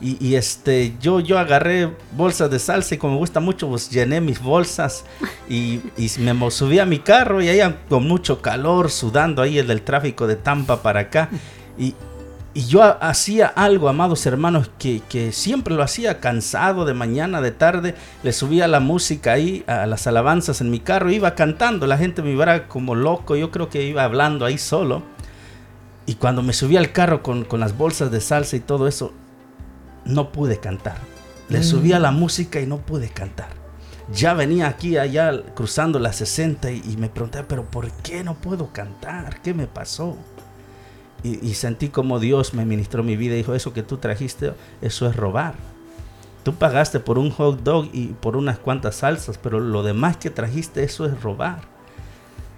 Y, 0.00 0.36
este, 0.36 0.94
yo, 1.00 1.18
yo 1.18 1.40
agarré 1.40 1.92
bolsas 2.12 2.48
de 2.52 2.60
salsa 2.60 2.94
y 2.94 2.98
como 2.98 3.14
me 3.14 3.18
gusta 3.18 3.40
mucho, 3.40 3.68
pues 3.68 3.90
llené 3.90 4.20
mis 4.20 4.40
bolsas 4.40 5.04
y, 5.48 5.80
y 5.96 6.08
me 6.20 6.50
subí 6.52 6.78
a 6.78 6.86
mi 6.86 7.00
carro 7.00 7.42
y 7.42 7.48
ahí 7.48 7.60
con 7.88 8.06
mucho 8.06 8.40
calor, 8.40 8.92
sudando 8.92 9.42
ahí 9.42 9.58
el 9.58 9.66
del 9.66 9.82
tráfico 9.82 10.28
de 10.28 10.36
Tampa 10.36 10.82
para 10.82 11.00
acá. 11.00 11.30
Y, 11.76 11.94
y 12.54 12.66
yo 12.66 12.82
hacía 12.82 13.46
algo, 13.48 13.88
amados 13.88 14.24
hermanos, 14.24 14.70
que, 14.78 15.00
que, 15.08 15.32
siempre 15.32 15.74
lo 15.74 15.82
hacía 15.82 16.20
cansado 16.20 16.84
de 16.84 16.94
mañana, 16.94 17.40
de 17.40 17.50
tarde. 17.50 17.94
Le 18.22 18.32
subía 18.32 18.68
la 18.68 18.80
música 18.80 19.32
ahí, 19.32 19.64
a 19.66 19.86
las 19.86 20.06
alabanzas 20.06 20.60
en 20.60 20.70
mi 20.70 20.80
carro, 20.80 21.10
iba 21.10 21.34
cantando. 21.34 21.86
La 21.86 21.98
gente 21.98 22.22
me 22.22 22.30
iba 22.30 22.66
como 22.68 22.94
loco, 22.94 23.36
yo 23.36 23.50
creo 23.50 23.68
que 23.68 23.82
iba 23.84 24.04
hablando 24.04 24.44
ahí 24.44 24.58
solo. 24.58 25.02
Y 26.06 26.14
cuando 26.14 26.42
me 26.42 26.52
subí 26.52 26.76
al 26.76 26.92
carro 26.92 27.22
con, 27.22 27.44
con 27.44 27.60
las 27.60 27.76
bolsas 27.76 28.10
de 28.10 28.20
salsa 28.20 28.56
y 28.56 28.60
todo 28.60 28.88
eso, 28.88 29.12
no 30.08 30.32
pude 30.32 30.58
cantar. 30.58 30.98
Le 31.48 31.62
subí 31.62 31.92
a 31.92 31.98
la 31.98 32.10
música 32.10 32.60
y 32.60 32.66
no 32.66 32.78
pude 32.78 33.08
cantar. 33.08 33.48
Ya 34.12 34.34
venía 34.34 34.68
aquí, 34.68 34.96
allá, 34.96 35.42
cruzando 35.54 35.98
la 35.98 36.12
60 36.12 36.70
y, 36.70 36.96
me 36.98 37.08
pregunté, 37.08 37.44
pero 37.44 37.64
¿por 37.64 37.90
qué 37.90 38.24
no 38.24 38.34
puedo 38.34 38.72
cantar? 38.72 39.40
¿Qué 39.42 39.54
me 39.54 39.66
pasó? 39.66 40.16
Y, 41.22 41.54
sentí 41.54 41.88
como 41.88 42.20
Dios 42.20 42.54
me 42.54 42.64
ministró 42.64 43.02
mi 43.02 43.16
vida 43.16 43.34
y 43.34 43.38
dijo, 43.38 43.54
eso 43.54 43.72
que 43.72 43.82
tú 43.82 43.98
trajiste, 43.98 44.52
eso 44.80 45.08
es 45.08 45.16
robar. 45.16 45.54
Tú 46.42 46.54
pagaste 46.54 47.00
por 47.00 47.18
un 47.18 47.30
hot 47.30 47.62
dog 47.62 47.90
y 47.92 48.08
por 48.08 48.36
unas 48.36 48.58
cuantas 48.58 48.96
salsas, 48.96 49.36
pero 49.36 49.60
lo 49.60 49.82
demás 49.82 50.16
que 50.16 50.30
trajiste, 50.30 50.84
eso 50.84 51.04
es 51.04 51.20
robar. 51.20 51.77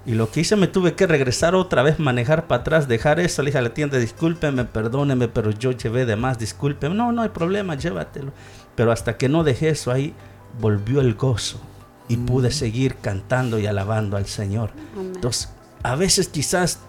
Y 0.07 0.15
lo 0.15 0.31
que 0.31 0.41
hice, 0.41 0.57
me 0.57 0.67
tuve 0.67 0.95
que 0.95 1.07
regresar 1.07 1.55
otra 1.55 1.83
vez, 1.83 1.99
manejar 1.99 2.47
para 2.47 2.63
atrás, 2.63 2.89
dejar 2.89 3.21
eso. 3.21 3.43
Le 3.43 3.51
dije 3.51 3.59
a 3.59 3.63
la 3.63 3.75
tienda, 3.75 3.99
discúlpeme, 3.99 4.65
perdóneme, 4.65 5.29
pero 5.29 5.51
yo 5.51 5.73
llevé 5.73 6.07
de 6.07 6.17
más, 6.17 6.39
discúlpeme. 6.39 6.95
No, 6.95 7.13
no 7.13 7.23
hay 7.23 7.29
problema, 7.29 7.75
llévatelo. 7.75 8.33
Pero 8.75 8.93
hasta 8.93 9.17
que 9.19 9.29
no 9.29 9.45
dejé 9.45 9.71
eso 9.71 9.91
ahí, 9.93 10.15
volvió 10.59 11.01
el 11.01 11.15
gozo. 11.15 11.61
Y 12.09 12.17
mm. 12.17 12.27
pude 12.27 12.51
seguir 12.51 12.97
cantando 12.97 13.59
y 13.59 13.67
alabando 13.67 14.17
al 14.17 14.27
Señor. 14.27 14.71
Entonces, 14.97 15.51
a 15.83 15.95
veces 15.97 16.29
quizás 16.29 16.81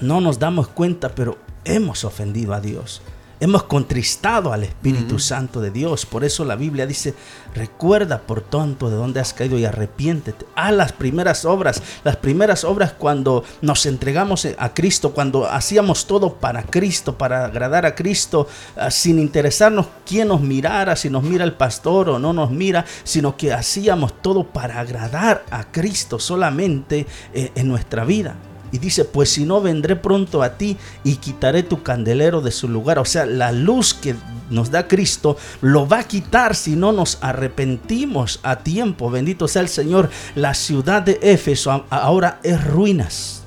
no 0.00 0.20
nos 0.20 0.38
damos 0.38 0.68
cuenta, 0.68 1.10
pero 1.10 1.38
hemos 1.64 2.04
ofendido 2.04 2.54
a 2.54 2.60
Dios. 2.60 3.02
Hemos 3.40 3.62
contristado 3.62 4.52
al 4.52 4.64
Espíritu 4.64 5.20
Santo 5.20 5.60
de 5.60 5.70
Dios. 5.70 6.06
Por 6.06 6.24
eso 6.24 6.44
la 6.44 6.56
Biblia 6.56 6.86
dice, 6.86 7.14
recuerda 7.54 8.22
por 8.22 8.40
tanto 8.40 8.90
de 8.90 8.96
dónde 8.96 9.20
has 9.20 9.32
caído 9.32 9.56
y 9.56 9.64
arrepiéntete. 9.64 10.44
A 10.56 10.72
las 10.72 10.90
primeras 10.90 11.44
obras, 11.44 11.80
las 12.02 12.16
primeras 12.16 12.64
obras 12.64 12.94
cuando 12.98 13.44
nos 13.62 13.86
entregamos 13.86 14.48
a 14.58 14.74
Cristo, 14.74 15.12
cuando 15.12 15.46
hacíamos 15.46 16.06
todo 16.06 16.34
para 16.34 16.64
Cristo, 16.64 17.16
para 17.16 17.44
agradar 17.44 17.86
a 17.86 17.94
Cristo, 17.94 18.48
ah, 18.76 18.90
sin 18.90 19.20
interesarnos 19.20 19.86
quién 20.04 20.28
nos 20.28 20.40
mirara, 20.40 20.96
si 20.96 21.08
nos 21.08 21.22
mira 21.22 21.44
el 21.44 21.52
pastor 21.52 22.08
o 22.10 22.18
no 22.18 22.32
nos 22.32 22.50
mira, 22.50 22.84
sino 23.04 23.36
que 23.36 23.52
hacíamos 23.52 24.20
todo 24.20 24.44
para 24.44 24.80
agradar 24.80 25.44
a 25.50 25.70
Cristo 25.70 26.18
solamente 26.18 27.06
eh, 27.32 27.52
en 27.54 27.68
nuestra 27.68 28.04
vida. 28.04 28.34
Y 28.72 28.78
dice, 28.78 29.04
pues 29.04 29.30
si 29.30 29.44
no, 29.44 29.60
vendré 29.60 29.96
pronto 29.96 30.42
a 30.42 30.56
ti 30.56 30.76
y 31.04 31.16
quitaré 31.16 31.62
tu 31.62 31.82
candelero 31.82 32.40
de 32.40 32.50
su 32.50 32.68
lugar. 32.68 32.98
O 32.98 33.04
sea, 33.04 33.26
la 33.26 33.52
luz 33.52 33.94
que 33.94 34.14
nos 34.50 34.70
da 34.70 34.88
Cristo 34.88 35.36
lo 35.60 35.88
va 35.88 36.00
a 36.00 36.04
quitar 36.04 36.54
si 36.54 36.76
no 36.76 36.92
nos 36.92 37.18
arrepentimos 37.20 38.40
a 38.42 38.56
tiempo. 38.56 39.10
Bendito 39.10 39.48
sea 39.48 39.62
el 39.62 39.68
Señor. 39.68 40.10
La 40.34 40.54
ciudad 40.54 41.02
de 41.02 41.18
Éfeso 41.22 41.84
ahora 41.90 42.40
es 42.42 42.64
ruinas. 42.64 43.42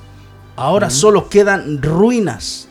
Ahora 0.55 0.89
solo 0.89 1.29
quedan 1.29 1.81
ruinas. 1.81 2.67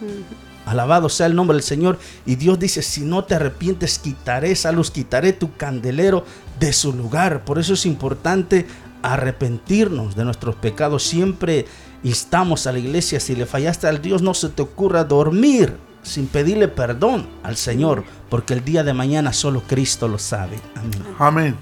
Alabado 0.67 1.09
sea 1.09 1.27
el 1.27 1.35
nombre 1.35 1.57
del 1.57 1.65
Señor. 1.65 1.99
Y 2.27 2.37
Dios 2.37 2.59
dice, 2.59 2.83
si 2.83 3.01
no 3.01 3.25
te 3.25 3.35
arrepientes, 3.35 3.99
quitaré 3.99 4.53
esa 4.53 4.71
luz, 4.71 4.91
quitaré 4.91 5.33
tu 5.33 5.57
candelero 5.57 6.25
de 6.61 6.73
su 6.73 6.93
lugar. 6.93 7.45
Por 7.45 7.59
eso 7.59 7.75
es 7.75 7.87
importante 7.87 8.67
arrepentirnos 9.03 10.15
de 10.15 10.25
nuestros 10.25 10.55
pecados. 10.57 11.03
Siempre 11.03 11.67
instamos 12.03 12.67
a 12.67 12.73
la 12.73 12.79
iglesia, 12.79 13.21
si 13.21 13.37
le 13.37 13.47
fallaste 13.47 13.87
al 13.87 14.01
Dios, 14.01 14.23
no 14.23 14.35
se 14.35 14.49
te 14.49 14.63
ocurra 14.63 15.05
dormir 15.05 15.77
sin 16.03 16.27
pedirle 16.27 16.69
perdón 16.69 17.29
al 17.43 17.57
Señor, 17.57 18.05
porque 18.29 18.55
el 18.55 18.65
día 18.65 18.83
de 18.83 18.95
mañana 18.95 19.33
solo 19.33 19.63
Cristo 19.67 20.09
lo 20.09 20.19
sabe. 20.19 20.59
Amén. 20.75 21.05
Amén. 21.19 21.57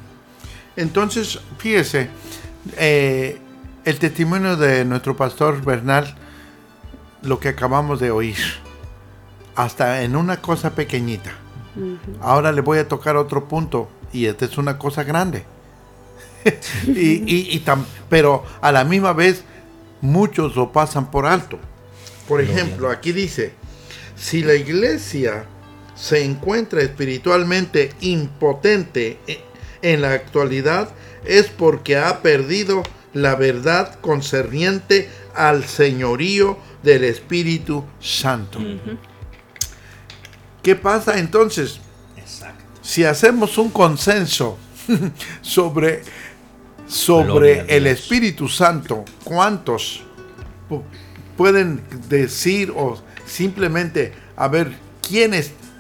Entonces, 0.77 1.40
fíjese, 1.59 2.09
eh, 2.77 3.40
el 3.85 3.98
testimonio 3.98 4.56
de 4.56 4.85
nuestro 4.85 5.16
pastor 5.16 5.65
Bernal, 5.65 6.15
lo 7.23 7.40
que 7.40 7.48
acabamos 7.48 7.98
de 7.98 8.10
oír, 8.10 8.36
hasta 9.56 10.02
en 10.02 10.15
una 10.15 10.40
cosa 10.40 10.70
pequeñita. 10.74 11.32
Ahora 12.20 12.52
le 12.52 12.60
voy 12.60 12.78
a 12.78 12.89
tocar 12.89 13.16
otro 13.16 13.48
punto, 13.48 13.89
y 14.12 14.27
esta 14.27 14.44
es 14.44 14.59
una 14.59 14.78
cosa 14.78 15.05
grande. 15.05 15.44
y, 16.86 17.65
pero 18.09 18.44
a 18.60 18.70
la 18.70 18.85
misma 18.85 19.12
vez 19.12 19.44
muchos 20.01 20.57
lo 20.57 20.73
pasan 20.73 21.11
por 21.11 21.27
alto. 21.27 21.59
Por 22.27 22.41
ejemplo, 22.41 22.91
aquí 22.91 23.12
dice, 23.12 23.53
si 24.16 24.43
la 24.43 24.55
iglesia 24.55 25.47
se 25.95 26.25
encuentra 26.25 26.83
espiritualmente 26.83 27.93
impotente 28.01 29.19
e, 29.27 29.41
en 29.83 30.03
la 30.03 30.12
actualidad, 30.12 30.91
es 31.25 31.47
porque 31.47 31.97
ha 31.97 32.20
perdido 32.20 32.83
la 33.15 33.35
verdad 33.35 33.99
concerniente 34.01 35.09
al 35.35 35.65
señorío 35.65 36.59
del 36.83 37.05
Espíritu 37.05 37.85
Santo. 38.01 38.59
¿Qué 40.62 40.77
pasa 40.77 41.19
entonces? 41.19 41.81
Si 42.83 43.05
hacemos 43.05 43.59
un 43.59 43.70
consenso 43.70 44.59
sobre 45.43 46.03
sobre 46.89 47.77
el 47.77 47.86
Espíritu 47.86 48.48
Santo, 48.48 49.05
¿cuántos 49.24 50.02
pueden 51.36 51.82
decir 52.09 52.73
o 52.74 52.98
simplemente 53.27 54.12
a 54.36 54.48
ver 54.48 54.73
quién 55.06 55.35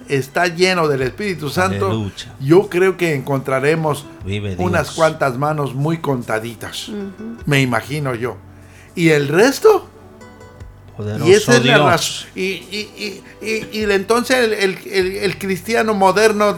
está 0.08 0.46
lleno 0.46 0.86
del 0.86 1.02
Espíritu 1.02 1.48
Santo? 1.48 2.10
Yo 2.40 2.68
creo 2.68 2.96
que 2.96 3.14
encontraremos 3.14 4.04
unas 4.58 4.90
cuantas 4.92 5.38
manos 5.38 5.74
muy 5.74 5.98
contaditas, 5.98 6.90
me 7.46 7.60
imagino 7.62 8.14
yo. 8.14 8.36
¿Y 8.94 9.10
el 9.10 9.28
resto? 9.28 9.88
y 11.24 11.30
esa 11.30 11.56
es 11.56 11.64
la 11.64 11.78
razón. 11.78 12.28
Y, 12.34 12.42
y, 12.42 13.22
y, 13.40 13.82
entonces 13.84 14.50
el 14.90 15.38
cristiano 15.38 15.94
moderno 15.94 16.56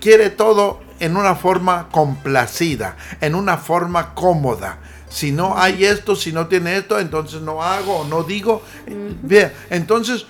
quiere 0.00 0.30
todo 0.30 0.80
en 1.00 1.16
una 1.16 1.34
forma 1.34 1.88
complacida, 1.90 2.96
en 3.20 3.34
una 3.34 3.56
forma 3.56 4.14
cómoda. 4.14 4.78
Si 5.08 5.32
no 5.32 5.56
hay 5.56 5.84
esto, 5.84 6.14
si 6.14 6.32
no 6.32 6.48
tiene 6.48 6.76
esto, 6.76 6.98
entonces 6.98 7.40
no 7.40 7.62
hago 7.62 8.00
o 8.00 8.04
no 8.04 8.22
digo. 8.24 8.62
Bien, 9.22 9.52
entonces 9.70 10.26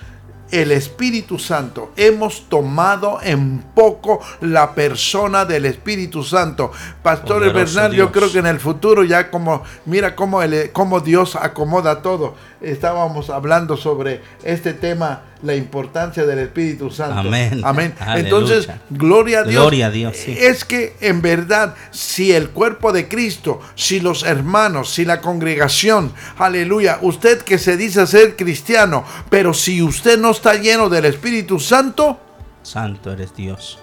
el 0.51 0.71
Espíritu 0.71 1.37
Santo. 1.37 1.91
Hemos 1.95 2.49
tomado 2.49 3.19
en 3.21 3.59
poco 3.59 4.19
la 4.41 4.73
persona 4.73 5.45
del 5.45 5.65
Espíritu 5.65 6.23
Santo. 6.23 6.71
Pastor 7.03 7.51
Bernal, 7.53 7.93
yo 7.93 8.11
creo 8.11 8.31
que 8.31 8.39
en 8.39 8.47
el 8.47 8.59
futuro 8.59 9.03
ya 9.03 9.29
como, 9.29 9.63
mira 9.85 10.15
cómo, 10.15 10.41
el, 10.41 10.71
cómo 10.71 10.99
Dios 10.99 11.35
acomoda 11.35 12.01
todo. 12.01 12.35
Estábamos 12.61 13.29
hablando 13.29 13.77
sobre 13.77 14.21
este 14.43 14.73
tema 14.73 15.21
la 15.43 15.55
importancia 15.55 16.25
del 16.25 16.39
Espíritu 16.39 16.91
Santo. 16.91 17.19
Amén. 17.19 17.61
Amén. 17.63 17.95
Entonces, 18.15 18.67
gloria 18.89 19.39
a 19.39 19.43
Dios. 19.43 19.61
Gloria 19.61 19.87
a 19.87 19.91
Dios. 19.91 20.17
Es 20.27 20.65
que 20.65 20.95
en 20.99 21.21
verdad, 21.21 21.75
si 21.91 22.33
el 22.33 22.49
cuerpo 22.49 22.91
de 22.91 23.07
Cristo, 23.07 23.61
si 23.75 24.01
los 24.01 24.23
hermanos, 24.23 24.89
si 24.91 25.05
la 25.05 25.21
congregación, 25.21 26.11
aleluya, 26.37 26.99
usted 27.01 27.41
que 27.41 27.57
se 27.57 27.77
dice 27.77 28.05
ser 28.07 28.35
cristiano, 28.35 29.05
pero 29.29 29.53
si 29.53 29.81
usted 29.81 30.19
no 30.19 30.31
está 30.31 30.55
lleno 30.55 30.89
del 30.89 31.05
Espíritu 31.05 31.59
Santo, 31.59 32.19
Santo 32.61 33.11
eres 33.13 33.33
Dios. 33.35 33.79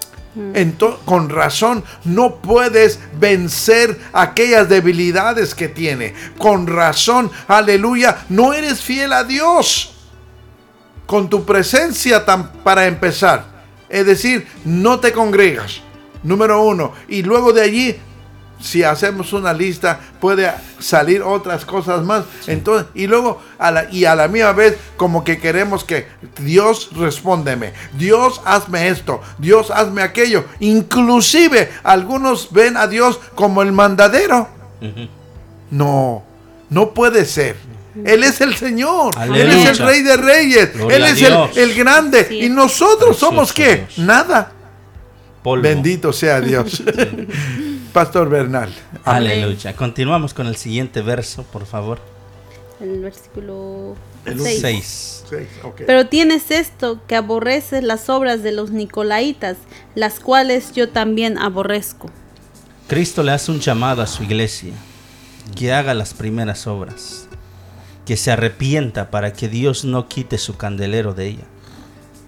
Con 1.04 1.28
razón 1.30 1.84
no 2.04 2.36
puedes 2.36 3.00
vencer 3.18 3.98
aquellas 4.12 4.68
debilidades 4.68 5.54
que 5.54 5.68
tiene. 5.68 6.14
Con 6.36 6.66
razón, 6.66 7.30
aleluya, 7.48 8.24
no 8.28 8.52
eres 8.52 8.80
fiel 8.80 9.12
a 9.12 9.24
Dios 9.24 9.94
con 11.06 11.30
tu 11.30 11.44
presencia 11.44 12.24
tan, 12.24 12.52
para 12.62 12.86
empezar. 12.86 13.44
Es 13.88 14.04
decir, 14.04 14.46
no 14.64 15.00
te 15.00 15.12
congregas. 15.12 15.80
Número 16.22 16.62
uno. 16.62 16.92
Y 17.08 17.22
luego 17.22 17.52
de 17.52 17.62
allí 17.62 17.96
si 18.60 18.82
hacemos 18.82 19.32
una 19.32 19.52
lista 19.52 20.00
puede 20.20 20.50
salir 20.78 21.22
otras 21.22 21.64
cosas 21.64 22.04
más. 22.04 22.24
Entonces, 22.46 22.88
y 22.94 23.06
luego 23.06 23.42
a 23.58 23.70
la, 23.70 23.90
y 23.90 24.04
a 24.04 24.14
la 24.14 24.28
misma 24.28 24.52
vez 24.52 24.76
como 24.96 25.24
que 25.24 25.38
queremos 25.38 25.84
que 25.84 26.06
Dios 26.38 26.90
respóndeme, 26.94 27.72
Dios 27.98 28.40
hazme 28.44 28.88
esto, 28.88 29.20
Dios 29.38 29.70
hazme 29.70 30.02
aquello. 30.02 30.44
Inclusive 30.60 31.70
algunos 31.82 32.52
ven 32.52 32.76
a 32.76 32.86
Dios 32.86 33.20
como 33.34 33.62
el 33.62 33.72
mandadero. 33.72 34.48
No, 35.70 36.22
no 36.70 36.94
puede 36.94 37.24
ser. 37.24 37.56
Él 38.04 38.24
es 38.24 38.42
el 38.42 38.54
Señor, 38.54 39.14
Él 39.22 39.50
es 39.50 39.66
el 39.66 39.78
Rey 39.78 40.02
de 40.02 40.16
Reyes, 40.18 40.70
Él 40.90 41.02
es 41.02 41.56
el, 41.56 41.74
grande. 41.74 42.28
Y 42.30 42.48
nosotros 42.50 43.16
somos 43.16 43.52
qué? 43.52 43.86
Nada. 43.96 44.52
Bendito 45.62 46.12
sea 46.12 46.40
Dios. 46.40 46.82
Pastor 47.96 48.28
Bernal. 48.28 48.68
Aleluya. 49.04 49.74
Continuamos 49.74 50.34
con 50.34 50.46
el 50.46 50.56
siguiente 50.56 51.00
verso, 51.00 51.44
por 51.44 51.64
favor. 51.64 51.98
El 52.78 53.00
versículo 53.00 53.96
6. 54.26 55.24
Pero 55.86 56.06
tienes 56.06 56.50
esto, 56.50 57.00
que 57.06 57.16
aborreces 57.16 57.82
las 57.82 58.10
obras 58.10 58.42
de 58.42 58.52
los 58.52 58.70
Nicolaitas, 58.70 59.56
las 59.94 60.20
cuales 60.20 60.72
yo 60.74 60.90
también 60.90 61.38
aborrezco. 61.38 62.10
Cristo 62.86 63.22
le 63.22 63.32
hace 63.32 63.50
un 63.50 63.60
llamado 63.60 64.02
a 64.02 64.06
su 64.06 64.24
iglesia, 64.24 64.74
que 65.54 65.72
haga 65.72 65.94
las 65.94 66.12
primeras 66.12 66.66
obras, 66.66 67.28
que 68.04 68.18
se 68.18 68.30
arrepienta 68.30 69.10
para 69.10 69.32
que 69.32 69.48
Dios 69.48 69.86
no 69.86 70.06
quite 70.06 70.36
su 70.36 70.58
candelero 70.58 71.14
de 71.14 71.28
ella. 71.28 71.44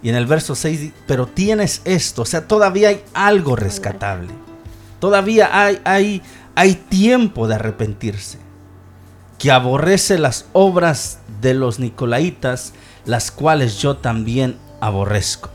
Y 0.03 0.09
en 0.09 0.15
el 0.15 0.25
verso 0.25 0.55
6, 0.55 0.93
pero 1.07 1.27
tienes 1.27 1.83
esto, 1.85 2.23
o 2.23 2.25
sea, 2.25 2.49
todavía 2.49 2.89
hay 2.89 3.05
algo 3.13 3.55
rescatable. 3.55 4.48
Todavía 5.01 5.51
hay, 5.53 5.81
hay, 5.85 6.23
hay 6.55 6.75
tiempo 6.75 7.47
de 7.47 7.55
arrepentirse. 7.55 8.39
Que 9.39 9.51
aborrece 9.53 10.19
las 10.19 10.47
obras 10.53 11.21
de 11.41 11.55
los 11.55 11.79
nicolaitas, 11.79 12.73
las 13.05 13.31
cuales 13.31 13.79
yo 13.79 13.97
también 13.97 14.57
aborrezco. 14.81 15.51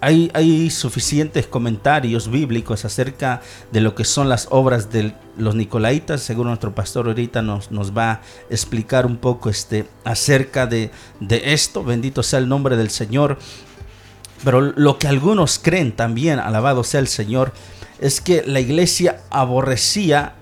Hay, 0.00 0.30
hay, 0.34 0.68
suficientes 0.68 1.46
comentarios 1.46 2.28
bíblicos 2.30 2.84
acerca 2.84 3.40
de 3.72 3.80
lo 3.80 3.94
que 3.94 4.04
son 4.04 4.28
las 4.28 4.48
obras 4.50 4.92
de 4.92 5.14
los 5.38 5.54
nicolaitas. 5.54 6.20
Según 6.20 6.48
nuestro 6.48 6.74
pastor 6.74 7.06
ahorita 7.06 7.40
nos, 7.40 7.70
nos 7.70 7.96
va 7.96 8.10
a 8.12 8.20
explicar 8.50 9.06
un 9.06 9.16
poco 9.16 9.48
este, 9.48 9.88
acerca 10.04 10.66
de, 10.66 10.90
de 11.20 11.54
esto. 11.54 11.82
Bendito 11.82 12.22
sea 12.22 12.38
el 12.38 12.50
nombre 12.50 12.76
del 12.76 12.90
Señor. 12.90 13.38
Pero 14.44 14.60
lo 14.60 14.98
que 14.98 15.08
algunos 15.08 15.58
creen 15.58 15.92
también, 15.92 16.38
alabado 16.38 16.84
sea 16.84 17.00
el 17.00 17.08
Señor, 17.08 17.54
es 18.04 18.20
que 18.20 18.44
la 18.46 18.60
iglesia 18.60 19.22
aborrecía 19.30 20.34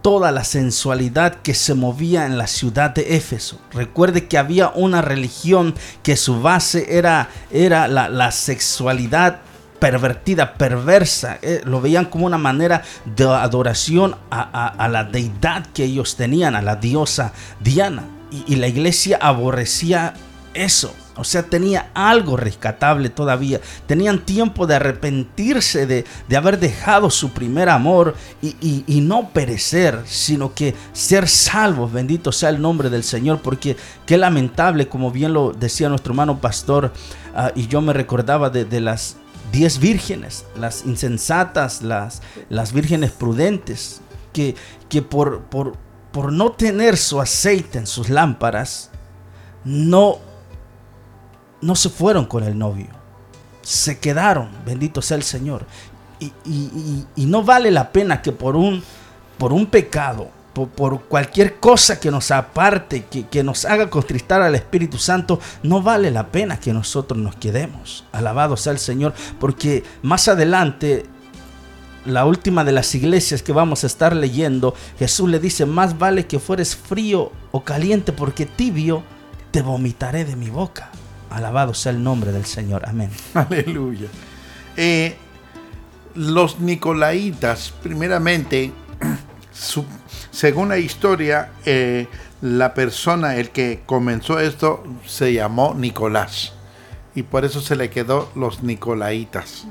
toda 0.00 0.32
la 0.32 0.42
sensualidad 0.42 1.34
que 1.42 1.52
se 1.52 1.74
movía 1.74 2.24
en 2.24 2.38
la 2.38 2.46
ciudad 2.46 2.94
de 2.94 3.14
Éfeso. 3.14 3.60
Recuerde 3.72 4.26
que 4.26 4.38
había 4.38 4.70
una 4.70 5.02
religión 5.02 5.74
que 6.02 6.16
su 6.16 6.40
base 6.40 6.96
era, 6.96 7.28
era 7.50 7.88
la, 7.88 8.32
sexualidad 8.32 9.40
pervertida, 9.78 10.54
perversa. 10.54 11.38
Eh, 11.42 11.60
lo 11.64 11.82
veían 11.82 12.06
como 12.06 12.24
una 12.24 12.38
manera 12.38 12.84
de 13.04 13.24
adoración 13.24 14.16
a, 14.30 14.88
la 14.90 15.04
deidad 15.04 15.66
que 15.74 15.84
ellos 15.84 16.16
tenían, 16.16 16.56
a 16.56 16.62
la 16.62 16.76
diosa 16.76 17.34
Diana. 17.60 18.04
y 18.30 18.56
la 18.56 18.66
iglesia 18.66 19.18
aborrecía 19.20 20.14
eso. 20.54 20.94
O 21.20 21.24
sea, 21.24 21.42
tenía 21.42 21.90
algo 21.92 22.38
rescatable 22.38 23.10
todavía. 23.10 23.60
Tenían 23.86 24.24
tiempo 24.24 24.66
de 24.66 24.76
arrepentirse 24.76 25.86
de, 25.86 26.04
haber 26.34 26.58
dejado 26.58 27.10
su 27.10 27.32
primer 27.32 27.68
amor 27.68 28.14
y, 28.40 29.00
no 29.02 29.28
perecer, 29.28 30.00
sino 30.06 30.54
que 30.54 30.74
ser 30.94 31.28
salvos. 31.28 31.92
Bendito 31.92 32.32
sea 32.32 32.48
el 32.48 32.62
nombre 32.62 32.88
del 32.88 33.04
Señor, 33.04 33.40
porque 33.42 33.76
qué 34.06 34.16
lamentable, 34.16 34.88
como 34.88 35.10
bien 35.10 35.34
lo 35.34 35.52
decía 35.52 35.90
nuestro 35.90 36.12
hermano 36.12 36.40
pastor, 36.40 36.92
ah, 37.34 37.52
y 37.54 37.66
yo 37.66 37.82
me 37.82 37.92
recordaba 37.92 38.48
de, 38.48 38.80
las 38.80 39.16
diez 39.52 39.78
vírgenes, 39.78 40.46
las 40.56 40.86
insensatas, 40.86 41.82
las, 41.82 42.22
las 42.48 42.72
vírgenes 42.72 43.10
prudentes, 43.10 44.00
que, 44.32 44.54
que 44.88 45.02
por, 45.02 45.42
por, 45.42 45.74
por 46.12 46.32
no 46.32 46.52
tener 46.52 46.96
su 46.96 47.20
aceite 47.20 47.78
en 47.78 47.86
sus 47.86 48.08
lámparas, 48.08 48.90
no 49.64 50.29
no 51.60 51.74
se 51.74 51.88
fueron 51.88 52.26
con 52.26 52.44
el 52.44 52.58
novio. 52.58 52.88
Se 53.62 53.98
quedaron, 53.98 54.50
bendito 54.64 55.02
sea 55.02 55.16
el 55.16 55.22
Señor. 55.22 55.66
Y, 56.18 57.04
no 57.16 57.42
vale 57.42 57.70
la 57.70 57.92
pena 57.92 58.20
que 58.20 58.32
por 58.32 58.56
un, 58.56 58.82
por 59.38 59.52
un 59.52 59.66
pecado, 59.66 60.28
por, 60.52 61.02
cualquier 61.02 61.56
cosa 61.60 61.98
que 61.98 62.10
nos 62.10 62.30
aparte, 62.30 63.04
que, 63.04 63.26
que 63.26 63.42
nos 63.42 63.64
haga 63.64 63.88
contristar 63.88 64.42
al 64.42 64.54
Espíritu 64.54 64.98
Santo, 64.98 65.40
no 65.62 65.80
vale 65.80 66.10
la 66.10 66.26
pena 66.28 66.58
que 66.58 66.72
nosotros 66.72 67.18
nos 67.18 67.36
quedemos. 67.36 68.04
Alabado 68.12 68.56
sea 68.56 68.72
el 68.72 68.78
Señor, 68.78 69.14
porque 69.38 69.84
más 70.02 70.28
adelante 70.28 71.06
la 72.04 72.24
última 72.24 72.64
de 72.64 72.72
las 72.72 72.94
iglesias 72.94 73.42
que 73.42 73.52
vamos 73.52 73.84
a 73.84 73.86
estar 73.86 74.14
leyendo, 74.14 74.74
Jesús 74.98 75.28
le 75.28 75.38
dice, 75.38 75.66
más 75.66 75.98
vale 75.98 76.26
que 76.26 76.38
fueres 76.38 76.76
frío 76.76 77.32
o 77.52 77.62
caliente, 77.62 78.12
porque 78.12 78.46
tibio 78.46 79.02
te 79.50 79.62
vomitaré 79.62 80.24
de 80.24 80.36
mi 80.36 80.48
boca. 80.48 80.90
Alabado 81.30 81.74
sea 81.74 81.92
el 81.92 82.02
nombre 82.02 82.32
del 82.32 82.44
Señor. 82.44 82.82
Amén. 82.86 83.10
Aleluya. 83.34 84.08
Eh, 84.76 85.16
los 86.14 86.60
Nicolaitas, 86.60 87.72
primeramente, 87.82 88.72
según 90.30 90.68
la 90.68 90.78
historia, 90.78 91.52
eh, 91.64 92.08
la 92.42 92.74
persona, 92.74 93.36
el 93.36 93.50
que 93.50 93.82
comenzó 93.86 94.40
esto, 94.40 94.82
se 95.06 95.32
llamó 95.32 95.74
Nicolás. 95.74 96.54
Y 97.14 97.22
por 97.22 97.44
eso 97.44 97.60
se 97.60 97.76
le 97.76 97.90
quedó 97.90 98.30
los 98.34 98.62
Nicolaitas. 98.62 99.66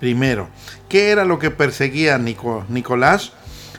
Primero, 0.00 0.48
¿qué 0.88 1.10
era 1.10 1.24
lo 1.24 1.38
que 1.38 1.50
perseguía 1.50 2.18
Nicolás? 2.18 3.32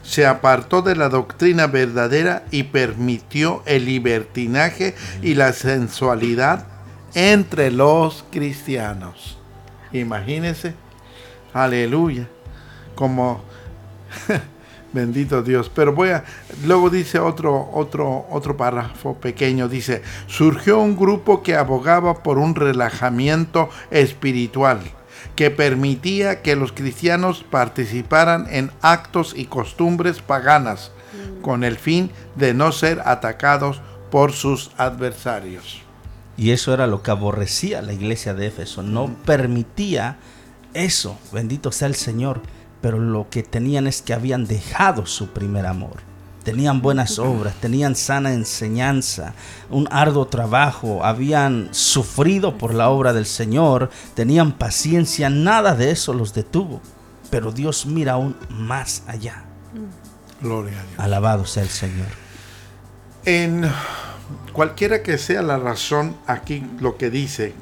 Se 0.04 0.26
apartó 0.26 0.82
de 0.82 0.96
la 0.96 1.10
doctrina 1.10 1.68
verdadera 1.68 2.46
y 2.52 2.64
permitió 2.64 3.64
el 3.66 3.86
libertinaje 3.86 4.96
y 5.22 5.34
la 5.34 5.54
sensualidad 5.54 6.75
entre 7.16 7.72
los 7.72 8.26
cristianos. 8.30 9.38
Imagínense, 9.92 10.76
aleluya, 11.54 12.28
como 12.94 13.42
bendito 14.94 15.42
Dios. 15.42 15.72
Pero 15.74 15.94
voy 15.94 16.10
a, 16.10 16.26
luego 16.66 16.90
dice 16.90 17.18
otro, 17.18 17.70
otro, 17.74 18.28
otro 18.30 18.56
párrafo 18.58 19.16
pequeño, 19.16 19.68
dice, 19.68 20.04
surgió 20.28 20.80
un 20.80 20.98
grupo 20.98 21.42
que 21.42 21.56
abogaba 21.56 22.22
por 22.22 22.38
un 22.38 22.54
relajamiento 22.54 23.70
espiritual 23.90 24.82
que 25.36 25.52
permitía 25.52 26.42
que 26.42 26.56
los 26.56 26.72
cristianos 26.72 27.44
participaran 27.50 28.48
en 28.50 28.72
actos 28.82 29.34
y 29.36 29.46
costumbres 29.46 30.22
paganas, 30.22 30.92
con 31.42 31.64
el 31.64 31.78
fin 31.78 32.12
de 32.36 32.54
no 32.54 32.72
ser 32.72 33.02
atacados 33.06 33.82
por 34.12 34.32
sus 34.32 34.72
adversarios. 34.78 35.85
Y 36.38 36.52
eso 36.52 36.74
era 36.74 36.88
lo 36.88 37.02
que 37.02 37.12
aborrecía 37.12 37.82
la 37.82 37.94
iglesia 37.94 38.34
de 38.34 38.48
Éfeso. 38.48 38.84
No 38.84 39.14
permitía 39.26 40.18
eso. 40.74 41.18
Bendito 41.32 41.72
sea 41.72 41.88
el 41.88 41.96
Señor. 41.96 42.42
Pero 42.82 43.00
lo 43.00 43.30
que 43.30 43.42
tenían 43.42 43.88
es 43.88 44.02
que 44.02 44.14
habían 44.14 44.46
dejado 44.46 45.06
su 45.06 45.30
primer 45.30 45.66
amor. 45.66 45.98
Tenían 46.44 46.80
buenas 46.84 47.18
obras, 47.18 47.56
tenían 47.56 47.96
sana 47.96 48.32
enseñanza, 48.32 49.34
un 49.72 49.88
arduo 49.90 50.28
trabajo, 50.28 51.04
habían 51.04 51.70
sufrido 51.72 52.60
por 52.60 52.76
la 52.76 52.90
obra 52.90 53.14
del 53.14 53.26
Señor, 53.26 53.90
tenían 54.14 54.52
paciencia, 54.52 55.32
nada 55.32 55.74
de 55.74 55.90
eso 55.90 56.14
los 56.14 56.36
detuvo. 56.36 56.82
Pero 57.32 57.52
Dios 57.52 57.88
mira 57.88 58.14
aún 58.14 58.36
más 58.52 59.02
allá. 59.08 59.46
Gloria 60.40 60.80
a 60.80 60.84
Dios. 60.84 61.00
Alabado 61.00 61.48
sea 61.48 61.64
el 61.64 61.70
Señor. 61.70 62.10
En 63.26 63.68
cualquiera 64.56 65.04
que 65.04 65.18
sea 65.18 65.42
la 65.42 65.58
razón 65.58 66.16
aquí 66.28 66.66
lo 66.80 66.96
que 66.98 67.10
dice, 67.10 67.54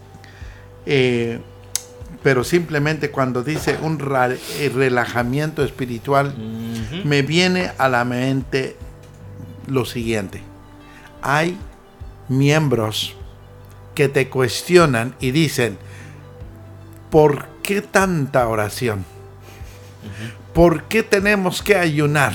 eh, 0.85 1.39
pero 2.21 2.43
simplemente 2.43 3.09
cuando 3.09 3.43
dice 3.43 3.79
un 3.81 3.99
eh, 3.99 4.71
relajamiento 4.73 5.63
espiritual, 5.63 6.35
me 7.03 7.23
viene 7.23 7.71
a 7.79 7.89
la 7.89 8.05
mente 8.05 8.77
lo 9.65 9.85
siguiente. 9.85 10.43
Hay 11.23 11.57
miembros 12.29 13.15
que 13.95 14.07
te 14.07 14.29
cuestionan 14.29 15.15
y 15.19 15.31
dicen, 15.31 15.79
¿por 17.09 17.47
qué 17.63 17.81
tanta 17.81 18.47
oración? 18.47 19.03
¿Por 20.53 20.83
qué 20.83 21.01
tenemos 21.01 21.63
que 21.63 21.75
ayunar? 21.75 22.33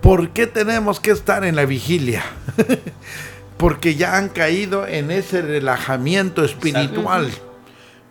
¿Por 0.00 0.30
qué 0.30 0.46
tenemos 0.46 1.00
que 1.00 1.10
estar 1.10 1.44
en 1.44 1.56
la 1.56 1.64
vigilia? 1.64 2.24
Porque 3.56 3.96
ya 3.96 4.16
han 4.16 4.28
caído 4.28 4.86
en 4.86 5.10
ese 5.10 5.42
relajamiento 5.42 6.44
espiritual. 6.44 7.30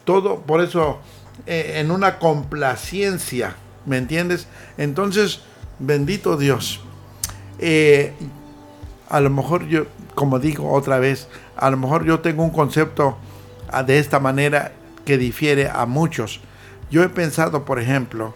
Todo, 0.03 0.41
por 0.41 0.61
eso, 0.61 0.99
eh, 1.45 1.73
en 1.77 1.91
una 1.91 2.19
complacencia 2.19 3.55
¿Me 3.87 3.97
entiendes? 3.97 4.47
Entonces, 4.77 5.39
bendito 5.79 6.35
Dios. 6.35 6.81
Eh, 7.57 8.13
a 9.09 9.21
lo 9.21 9.29
mejor 9.29 9.65
yo, 9.67 9.85
como 10.13 10.39
digo 10.39 10.73
otra 10.73 10.99
vez, 10.99 11.29
a 11.55 11.71
lo 11.71 11.77
mejor 11.77 12.03
yo 12.03 12.19
tengo 12.19 12.43
un 12.43 12.49
concepto 12.49 13.17
ah, 13.71 13.83
de 13.83 13.97
esta 13.97 14.19
manera 14.19 14.73
que 15.05 15.17
difiere 15.17 15.69
a 15.69 15.85
muchos. 15.85 16.41
Yo 16.91 17.01
he 17.01 17.07
pensado, 17.07 17.63
por 17.63 17.79
ejemplo, 17.79 18.35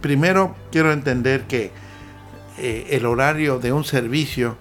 primero 0.00 0.56
quiero 0.72 0.90
entender 0.92 1.42
que 1.42 1.72
eh, 2.58 2.88
el 2.90 3.06
horario 3.06 3.58
de 3.58 3.72
un 3.72 3.84
servicio, 3.84 4.56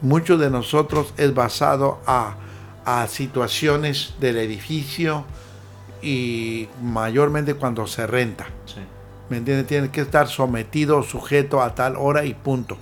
muchos 0.00 0.40
de 0.40 0.50
nosotros 0.50 1.14
es 1.16 1.34
basado 1.34 2.00
a, 2.06 2.36
a 2.84 3.06
situaciones 3.06 4.14
del 4.20 4.38
edificio 4.38 5.24
y 6.02 6.68
mayormente 6.82 7.54
cuando 7.54 7.86
se 7.86 8.06
renta. 8.06 8.46
¿Me 9.30 9.38
entiendes? 9.38 9.66
Tiene 9.66 9.90
que 9.90 10.02
estar 10.02 10.28
sometido, 10.28 11.02
sujeto 11.02 11.62
a 11.62 11.74
tal 11.74 11.96
hora 11.96 12.24
y 12.24 12.34
punto. 12.34 12.76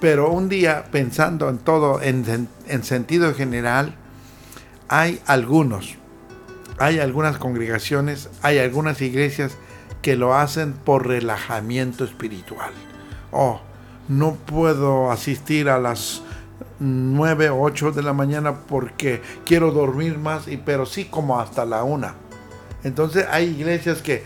Pero 0.00 0.30
un 0.30 0.48
día, 0.48 0.84
pensando 0.92 1.48
en 1.48 1.58
todo, 1.58 2.02
en, 2.02 2.48
en 2.68 2.84
sentido 2.84 3.34
general, 3.34 3.94
hay 4.88 5.20
algunos, 5.26 5.96
hay 6.78 6.98
algunas 6.98 7.38
congregaciones, 7.38 8.28
hay 8.42 8.58
algunas 8.58 9.00
iglesias 9.00 9.56
que 10.02 10.16
lo 10.16 10.34
hacen 10.34 10.72
por 10.72 11.06
relajamiento 11.06 12.04
espiritual. 12.04 12.72
Oh, 13.32 13.60
no 14.08 14.34
puedo 14.34 15.10
asistir 15.10 15.68
a 15.68 15.78
las 15.78 16.22
9 16.80 17.50
o 17.50 17.60
8 17.62 17.92
de 17.92 18.02
la 18.02 18.12
mañana 18.12 18.60
porque 18.60 19.20
quiero 19.44 19.72
dormir 19.72 20.18
más, 20.18 20.48
y, 20.48 20.56
pero 20.56 20.86
sí 20.86 21.06
como 21.06 21.38
hasta 21.38 21.64
la 21.64 21.84
1. 21.84 22.08
Entonces 22.84 23.26
hay 23.30 23.46
iglesias 23.46 24.00
que 24.00 24.22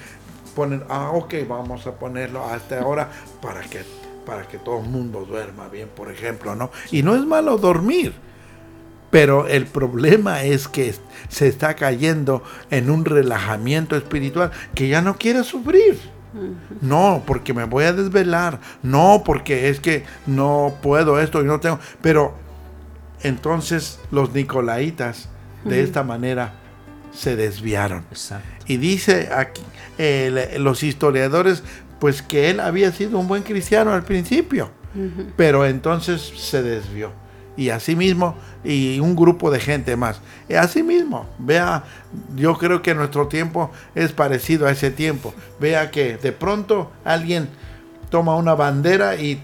ponen, 0.55 0.85
ah, 0.89 1.11
ok, 1.13 1.35
vamos 1.49 1.87
a 1.87 1.93
ponerlo 1.93 2.45
hasta 2.45 2.81
ahora 2.81 3.11
para 3.41 3.63
que, 3.63 3.83
para 4.27 4.47
que 4.47 4.59
todo 4.59 4.81
el 4.81 4.89
mundo 4.89 5.25
duerma 5.25 5.69
bien, 5.69 5.89
por 5.89 6.11
ejemplo, 6.11 6.55
¿no? 6.55 6.71
Y 6.91 7.03
no 7.03 7.15
es 7.15 7.25
malo 7.25 7.57
dormir, 7.57 8.15
pero 9.13 9.47
el 9.47 9.67
problema 9.67 10.43
es 10.43 10.69
que 10.69 10.95
se 11.29 11.47
está 11.47 11.77
cayendo 11.77 12.43
en 12.71 12.89
un 12.89 13.05
relajamiento 13.05 13.95
espiritual 13.95 14.53
que 14.75 14.89
ya 14.89 15.03
no 15.03 15.19
quiere 15.19 15.45
sufrir. 15.45 16.01
No, 16.81 17.23
porque 17.27 17.53
me 17.53 17.65
voy 17.65 17.85
a 17.85 17.93
desvelar. 17.93 18.59
No, 18.83 19.23
porque 19.23 19.69
es 19.69 19.81
que 19.81 20.05
no 20.25 20.79
puedo 20.81 21.21
esto 21.21 21.43
y 21.43 21.45
no 21.45 21.61
tengo. 21.61 21.79
Pero 22.01 22.35
entonces 23.23 24.01
los 24.11 24.33
nicolaitas 24.33 25.29
de 25.63 25.83
esta 25.83 26.03
manera 26.03 26.55
se 27.13 27.37
desviaron. 27.37 28.07
Y 28.67 28.79
dice 28.79 29.29
aquí 29.31 29.61
los 30.57 30.83
historiadores 30.83 31.63
pues 32.01 32.23
que 32.23 32.49
él 32.49 32.61
había 32.61 32.91
sido 32.93 33.19
un 33.19 33.29
buen 33.29 33.43
cristiano 33.43 33.93
al 33.93 34.05
principio, 34.05 34.71
pero 35.37 35.67
entonces 35.67 36.23
se 36.23 36.63
desvió 36.63 37.13
y 37.57 37.71
asimismo 37.71 38.35
y 38.65 39.01
un 39.01 39.15
grupo 39.15 39.51
de 39.51 39.61
gente 39.61 39.97
más. 39.97 40.21
Y 40.49 40.55
asimismo, 40.55 41.27
vea, 41.39 41.85
yo 42.35 42.57
creo 42.57 42.83
que 42.83 42.95
nuestro 42.95 43.29
tiempo 43.29 43.71
es 43.95 44.13
parecido 44.13 44.67
a 44.67 44.71
ese 44.71 44.91
tiempo. 44.91 45.35
Vea 45.61 45.91
que 45.91 46.17
de 46.17 46.33
pronto 46.33 46.91
alguien 47.05 47.49
toma 48.11 48.37
una 48.37 48.55
bandera 48.55 49.17
y, 49.17 49.43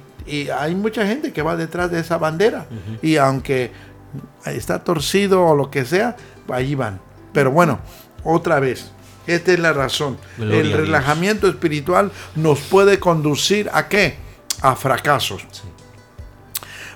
hay 0.55 0.75
mucha 0.75 1.07
gente 1.07 1.33
que 1.33 1.41
va 1.41 1.57
detrás 1.57 1.91
de 1.91 2.01
esa 2.01 2.19
bandera. 2.19 2.67
Y 3.01 3.17
aunque 3.17 3.73
está 4.45 4.85
torcido 4.85 5.43
o 5.43 5.57
lo 5.57 5.71
que 5.71 5.87
sea, 5.87 6.17
allí 6.53 6.75
van. 6.75 7.01
Pero 7.33 7.51
bueno, 7.51 7.79
otra 8.25 8.61
vez, 8.61 8.91
esta 9.27 9.53
es 9.53 9.59
la 9.59 9.73
razón. 9.73 10.19
El 10.39 10.73
relajamiento 10.73 11.49
espiritual 11.49 12.13
nos 12.35 12.61
puede 12.61 12.99
conducir 12.99 13.71
a 13.73 13.89
qué? 13.89 14.17
A 14.61 14.77
fracasos. 14.77 15.47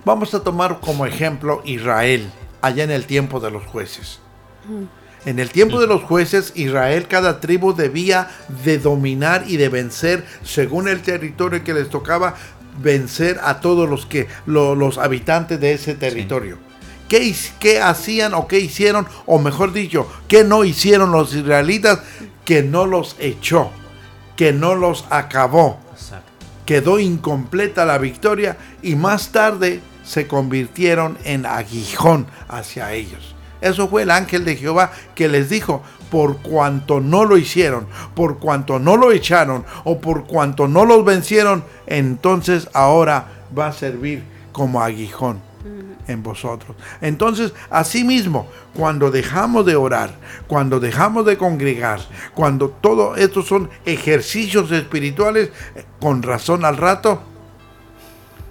Vamos 0.05 0.35
a 0.35 0.43
tomar 0.43 0.81
como 0.81 1.07
ejemplo 1.07 1.63
Israel, 1.65 2.29
allá 2.61 2.83
en 2.83 2.91
el 2.91 3.07
tiempo 3.07 3.39
de 3.39 3.53
los 3.53 3.65
jueces. 3.65 4.19
En 5.25 5.39
el 5.39 5.51
tiempo 5.51 5.81
de 5.81 5.87
los 5.87 6.03
jueces, 6.03 6.53
Israel, 6.57 7.07
cada 7.07 7.39
tribu 7.39 7.73
debía 7.73 8.29
de 8.65 8.79
dominar 8.79 9.45
y 9.47 9.57
de 9.59 9.69
vencer, 9.69 10.25
según 10.43 10.89
el 10.89 11.03
territorio 11.03 11.63
que 11.63 11.73
les 11.73 11.89
tocaba, 11.89 12.35
vencer 12.83 13.39
a 13.45 13.61
todos 13.61 13.89
los 13.89 14.05
que 14.05 14.27
los 14.45 14.99
habitantes 14.99 15.61
de 15.61 15.75
ese 15.75 15.95
territorio. 15.95 16.59
¿Qué, 17.09 17.33
¿Qué, 17.61 17.81
hacían 17.81 18.35
o 18.35 18.49
qué 18.49 18.59
hicieron? 18.59 19.07
O 19.27 19.39
mejor 19.39 19.73
dicho, 19.73 20.11
¿qué 20.27 20.43
no 20.43 20.65
hicieron 20.65 21.13
los 21.13 21.33
israelitas? 21.33 22.01
Que 22.45 22.65
no 22.65 22.87
los 22.87 23.15
echó, 23.21 23.71
que 24.35 24.53
no 24.53 24.75
los 24.75 25.05
acabó. 25.11 25.79
Quedó 26.67 26.99
incompleta 26.99 27.85
la 27.85 27.99
victoria 27.99 28.57
y 28.83 28.97
más 28.97 29.31
tarde 29.31 29.81
se 30.03 30.27
convirtieron 30.27 31.19
en 31.25 31.47
aguijón 31.47 32.27
hacia 32.49 32.93
ellos. 32.93 33.35
Eso 33.61 33.89
fue 33.89 34.03
el 34.03 34.11
ángel 34.11 34.45
de 34.45 34.57
Jehová 34.57 34.91
que 35.15 35.29
les 35.29 35.49
dijo, 35.49 35.83
por 36.11 36.39
cuanto 36.39 37.01
no 37.01 37.25
lo 37.25 37.39
hicieron, 37.39 37.87
por 38.15 38.39
cuanto 38.39 38.79
no 38.79 38.97
lo 38.97 39.13
echaron 39.13 39.65
o 39.85 40.01
por 40.01 40.25
cuanto 40.25 40.69
no 40.69 40.85
los 40.85 41.05
vencieron, 41.05 41.65
entonces 41.87 42.69
ahora 42.75 43.29
va 43.57 43.69
a 43.69 43.73
servir 43.73 44.25
como 44.53 44.83
aguijón 44.83 45.41
en 46.09 46.23
vosotros. 46.23 46.77
Entonces, 47.01 47.53
asimismo, 47.71 48.49
cuando 48.75 49.11
dejamos 49.13 49.65
de 49.65 49.77
orar, 49.77 50.15
cuando 50.49 50.81
dejamos 50.81 51.25
de 51.25 51.39
congregar, 51.39 52.01
cuando 52.35 52.69
todo 52.69 53.15
estos 53.15 53.47
son 53.47 53.71
ejercicios 53.85 54.73
espirituales, 54.73 55.51
con 56.01 56.23
razón 56.23 56.65
al 56.65 56.77
rato, 56.77 57.23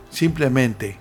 simplemente 0.09 1.00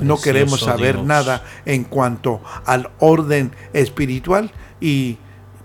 no 0.00 0.20
queremos 0.20 0.60
saber 0.60 1.02
nada 1.02 1.44
en 1.64 1.84
cuanto 1.84 2.40
al 2.64 2.90
orden 2.98 3.52
espiritual. 3.72 4.50
¿Y 4.80 5.18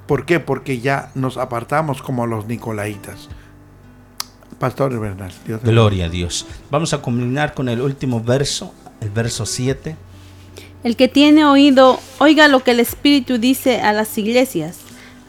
por 0.07 0.25
qué? 0.25 0.39
Porque 0.39 0.79
ya 0.79 1.11
nos 1.15 1.37
apartamos 1.37 2.01
como 2.01 2.27
los 2.27 2.47
nicolaitas. 2.47 3.29
Pastor 4.59 4.97
Bernal. 4.99 5.31
Gloria 5.63 6.05
a 6.05 6.09
Dios. 6.09 6.45
Vamos 6.71 6.93
a 6.93 6.99
culminar 6.99 7.53
con 7.53 7.69
el 7.69 7.81
último 7.81 8.21
verso, 8.21 8.73
el 9.01 9.09
verso 9.09 9.45
7. 9.45 9.95
El 10.83 10.95
que 10.95 11.07
tiene 11.07 11.45
oído, 11.45 11.99
oiga 12.19 12.47
lo 12.47 12.61
que 12.61 12.71
el 12.71 12.79
Espíritu 12.79 13.37
dice 13.37 13.81
a 13.81 13.93
las 13.93 14.17
iglesias. 14.17 14.79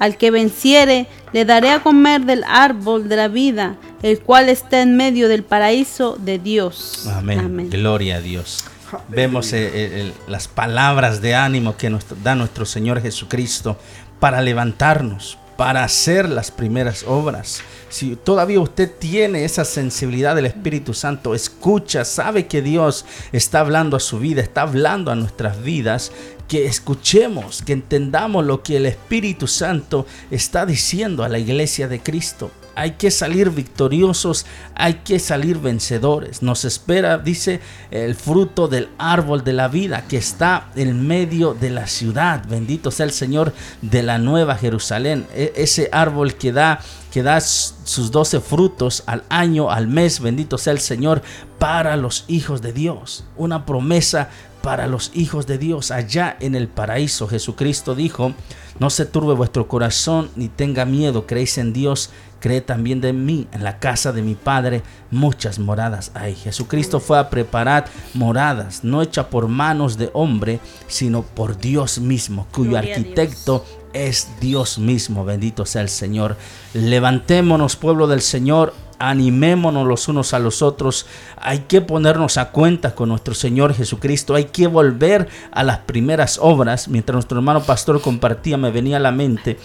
Al 0.00 0.16
que 0.16 0.30
venciere, 0.30 1.06
le 1.32 1.44
daré 1.44 1.70
a 1.70 1.82
comer 1.82 2.22
del 2.22 2.44
árbol 2.44 3.08
de 3.08 3.16
la 3.16 3.28
vida, 3.28 3.76
el 4.02 4.18
cual 4.20 4.48
está 4.48 4.82
en 4.82 4.96
medio 4.96 5.28
del 5.28 5.44
paraíso 5.44 6.16
de 6.16 6.38
Dios. 6.38 7.08
Amén. 7.12 7.70
Gloria 7.70 8.16
a 8.16 8.20
Dios. 8.20 8.64
Vemos 9.08 9.52
eh, 9.52 9.70
eh, 9.72 10.12
las 10.28 10.48
palabras 10.48 11.20
de 11.20 11.34
ánimo 11.34 11.76
que 11.76 11.90
nos 11.90 12.04
da 12.22 12.34
nuestro 12.34 12.66
Señor 12.66 13.00
Jesucristo 13.00 13.76
para 14.20 14.40
levantarnos, 14.40 15.38
para 15.56 15.84
hacer 15.84 16.28
las 16.28 16.50
primeras 16.50 17.04
obras. 17.06 17.62
Si 17.88 18.16
todavía 18.16 18.60
usted 18.60 18.90
tiene 18.98 19.44
esa 19.44 19.64
sensibilidad 19.64 20.34
del 20.34 20.46
Espíritu 20.46 20.94
Santo, 20.94 21.34
escucha, 21.34 22.04
sabe 22.04 22.46
que 22.46 22.62
Dios 22.62 23.04
está 23.32 23.60
hablando 23.60 23.96
a 23.96 24.00
su 24.00 24.18
vida, 24.18 24.42
está 24.42 24.62
hablando 24.62 25.10
a 25.10 25.14
nuestras 25.14 25.62
vidas, 25.62 26.10
que 26.48 26.66
escuchemos, 26.66 27.62
que 27.62 27.72
entendamos 27.72 28.44
lo 28.44 28.62
que 28.62 28.76
el 28.76 28.86
Espíritu 28.86 29.46
Santo 29.46 30.06
está 30.30 30.66
diciendo 30.66 31.24
a 31.24 31.28
la 31.28 31.38
iglesia 31.38 31.88
de 31.88 32.00
Cristo 32.00 32.50
hay 32.76 32.92
que 32.92 33.10
salir 33.10 33.50
victoriosos, 33.50 34.46
hay 34.74 34.94
que 35.04 35.18
salir 35.18 35.58
vencedores. 35.58 36.42
Nos 36.42 36.64
espera, 36.64 37.18
dice, 37.18 37.60
el 37.90 38.14
fruto 38.14 38.68
del 38.68 38.88
árbol 38.98 39.44
de 39.44 39.52
la 39.52 39.68
vida 39.68 40.04
que 40.08 40.16
está 40.16 40.70
en 40.76 41.06
medio 41.06 41.54
de 41.54 41.70
la 41.70 41.86
ciudad. 41.86 42.44
Bendito 42.48 42.90
sea 42.90 43.06
el 43.06 43.12
Señor 43.12 43.52
de 43.82 44.02
la 44.02 44.18
nueva 44.18 44.56
Jerusalén. 44.56 45.26
E, 45.34 45.52
ese 45.56 45.88
árbol 45.92 46.34
que 46.34 46.52
da 46.52 46.80
que 47.14 47.22
da 47.22 47.40
sus 47.40 48.10
doce 48.10 48.40
frutos 48.40 49.04
al 49.06 49.22
año, 49.28 49.70
al 49.70 49.86
mes, 49.86 50.18
bendito 50.18 50.58
sea 50.58 50.72
el 50.72 50.80
Señor, 50.80 51.22
para 51.60 51.96
los 51.96 52.24
hijos 52.26 52.60
de 52.60 52.72
Dios. 52.72 53.22
Una 53.36 53.64
promesa 53.64 54.30
para 54.64 54.86
los 54.86 55.10
hijos 55.14 55.46
de 55.46 55.58
Dios 55.58 55.90
allá 55.90 56.38
en 56.40 56.54
el 56.54 56.68
paraíso. 56.68 57.28
Jesucristo 57.28 57.94
dijo, 57.94 58.32
no 58.78 58.88
se 58.88 59.04
turbe 59.04 59.34
vuestro 59.34 59.68
corazón 59.68 60.30
ni 60.36 60.48
tenga 60.48 60.86
miedo, 60.86 61.26
creéis 61.26 61.58
en 61.58 61.74
Dios, 61.74 62.08
cree 62.40 62.62
también 62.62 63.02
de 63.02 63.12
mí. 63.12 63.46
En 63.52 63.62
la 63.62 63.78
casa 63.78 64.10
de 64.10 64.22
mi 64.22 64.34
Padre 64.34 64.82
muchas 65.10 65.58
moradas 65.58 66.12
hay. 66.14 66.34
Jesucristo 66.34 66.98
fue 66.98 67.18
a 67.18 67.28
preparar 67.28 67.84
moradas, 68.14 68.84
no 68.84 69.02
hecha 69.02 69.28
por 69.28 69.48
manos 69.48 69.98
de 69.98 70.08
hombre, 70.14 70.60
sino 70.88 71.20
por 71.22 71.58
Dios 71.58 71.98
mismo, 71.98 72.46
cuyo 72.50 72.78
arquitecto 72.78 73.66
es 73.92 74.28
Dios 74.40 74.78
mismo. 74.78 75.26
Bendito 75.26 75.66
sea 75.66 75.82
el 75.82 75.90
Señor. 75.90 76.38
Levantémonos, 76.72 77.76
pueblo 77.76 78.06
del 78.06 78.22
Señor, 78.22 78.72
animémonos 78.98 79.86
los 79.86 80.08
unos 80.08 80.34
a 80.34 80.38
los 80.38 80.62
otros. 80.62 81.06
Hay 81.36 81.60
que 81.60 81.80
ponernos 81.80 82.36
a 82.38 82.50
cuenta 82.50 82.94
con 82.94 83.08
nuestro 83.08 83.34
Señor 83.34 83.74
Jesucristo. 83.74 84.34
Hay 84.34 84.46
que 84.46 84.66
volver 84.66 85.28
a 85.52 85.62
las 85.62 85.78
primeras 85.80 86.38
obras. 86.40 86.88
Mientras 86.88 87.14
nuestro 87.14 87.38
hermano 87.38 87.62
pastor 87.62 88.00
compartía, 88.00 88.56
me 88.56 88.70
venía 88.70 88.96
a 88.96 89.00
la 89.00 89.12
mente 89.12 89.58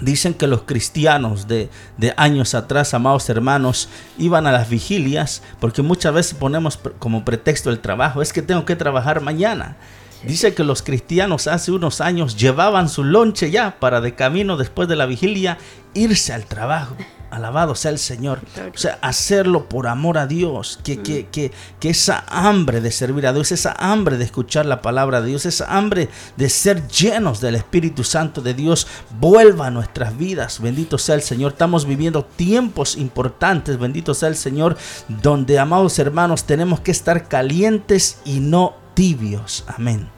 Dicen 0.00 0.34
que 0.34 0.46
los 0.46 0.62
cristianos 0.62 1.48
de, 1.48 1.70
años 2.18 2.54
atrás, 2.54 2.92
amados 2.92 3.30
hermanos, 3.30 3.88
iban 4.18 4.46
a 4.46 4.52
las 4.52 4.68
vigilias 4.68 5.42
porque 5.58 5.80
muchas 5.80 6.12
veces 6.12 6.34
ponemos 6.34 6.78
como 6.98 7.24
pretexto 7.24 7.70
el 7.70 7.80
trabajo. 7.80 8.20
Es 8.20 8.32
que 8.32 8.42
tengo 8.42 8.66
que 8.66 8.76
trabajar 8.76 9.22
mañana. 9.22 9.76
Dice 10.22 10.54
que 10.54 10.64
los 10.64 10.82
cristianos 10.82 11.46
hace 11.46 11.72
unos 11.72 12.00
años 12.00 12.36
llevaban 12.36 12.88
su 12.88 13.04
lonche 13.04 13.50
ya 13.50 13.78
para 13.78 14.00
de 14.00 14.14
camino 14.14 14.56
después 14.56 14.88
de 14.88 14.96
la 14.96 15.06
vigilia 15.06 15.56
irse 15.94 16.32
al 16.32 16.44
trabajo. 16.44 16.94
Alabado 17.30 17.74
sea 17.74 17.90
el 17.90 17.98
Señor. 17.98 18.40
O 18.74 18.78
sea, 18.78 18.98
hacerlo 19.02 19.68
por 19.68 19.86
amor 19.86 20.18
a 20.18 20.26
Dios. 20.26 20.78
Que, 20.82 21.02
que, 21.02 21.26
que, 21.26 21.52
que, 21.80 21.90
esa 21.90 22.24
hambre 22.28 22.80
de 22.80 22.90
servir 22.90 23.26
a 23.26 23.32
Dios, 23.32 23.52
esa 23.52 23.74
hambre 23.78 24.16
de 24.16 24.24
escuchar 24.24 24.66
la 24.66 24.82
palabra 24.82 25.20
de 25.20 25.28
Dios, 25.28 25.46
esa 25.46 25.76
hambre 25.76 26.08
de 26.36 26.48
ser 26.48 26.86
llenos 26.88 27.40
del 27.40 27.56
Espíritu 27.56 28.04
Santo 28.04 28.40
de 28.40 28.54
Dios 28.54 28.86
vuelva 29.18 29.66
a 29.66 29.70
nuestras 29.70 30.16
vidas. 30.16 30.60
Bendito 30.60 30.98
sea 30.98 31.14
el 31.14 31.22
Señor. 31.22 31.52
Estamos 31.52 31.86
viviendo 31.86 32.24
tiempos 32.24 32.96
importantes. 32.96 33.78
Bendito 33.78 34.14
sea 34.14 34.28
el 34.28 34.36
Señor. 34.36 34.76
Donde, 35.08 35.58
amados 35.58 35.98
hermanos, 35.98 36.44
tenemos 36.44 36.80
que 36.80 36.90
estar 36.90 37.28
calientes 37.28 38.18
y 38.24 38.40
no 38.40 38.76
tibios. 38.94 39.64
Amén. 39.66 40.08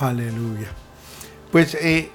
Aleluya. 0.00 0.68
Pues 1.50 1.74
eh, 1.74 2.10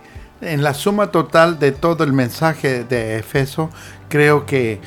en 0.45 0.63
la 0.63 0.73
suma 0.73 1.11
total 1.11 1.59
de 1.59 1.71
todo 1.71 2.03
el 2.03 2.13
mensaje 2.13 2.83
de 2.83 3.17
Efeso, 3.17 3.69
creo 4.09 4.45
que 4.45 4.79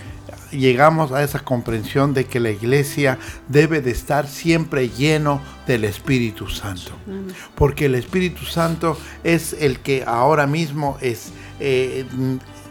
llegamos 0.50 1.12
a 1.12 1.22
esa 1.22 1.40
comprensión 1.40 2.14
de 2.14 2.24
que 2.24 2.40
la 2.40 2.50
iglesia 2.50 3.18
debe 3.48 3.80
de 3.80 3.90
estar 3.90 4.26
siempre 4.26 4.88
lleno 4.88 5.40
del 5.66 5.84
Espíritu 5.84 6.48
Santo. 6.48 6.92
Porque 7.54 7.86
el 7.86 7.94
Espíritu 7.94 8.44
Santo 8.44 8.98
es 9.24 9.54
el 9.58 9.80
que 9.80 10.04
ahora 10.06 10.46
mismo 10.46 10.98
es 11.00 11.32
eh, 11.60 12.04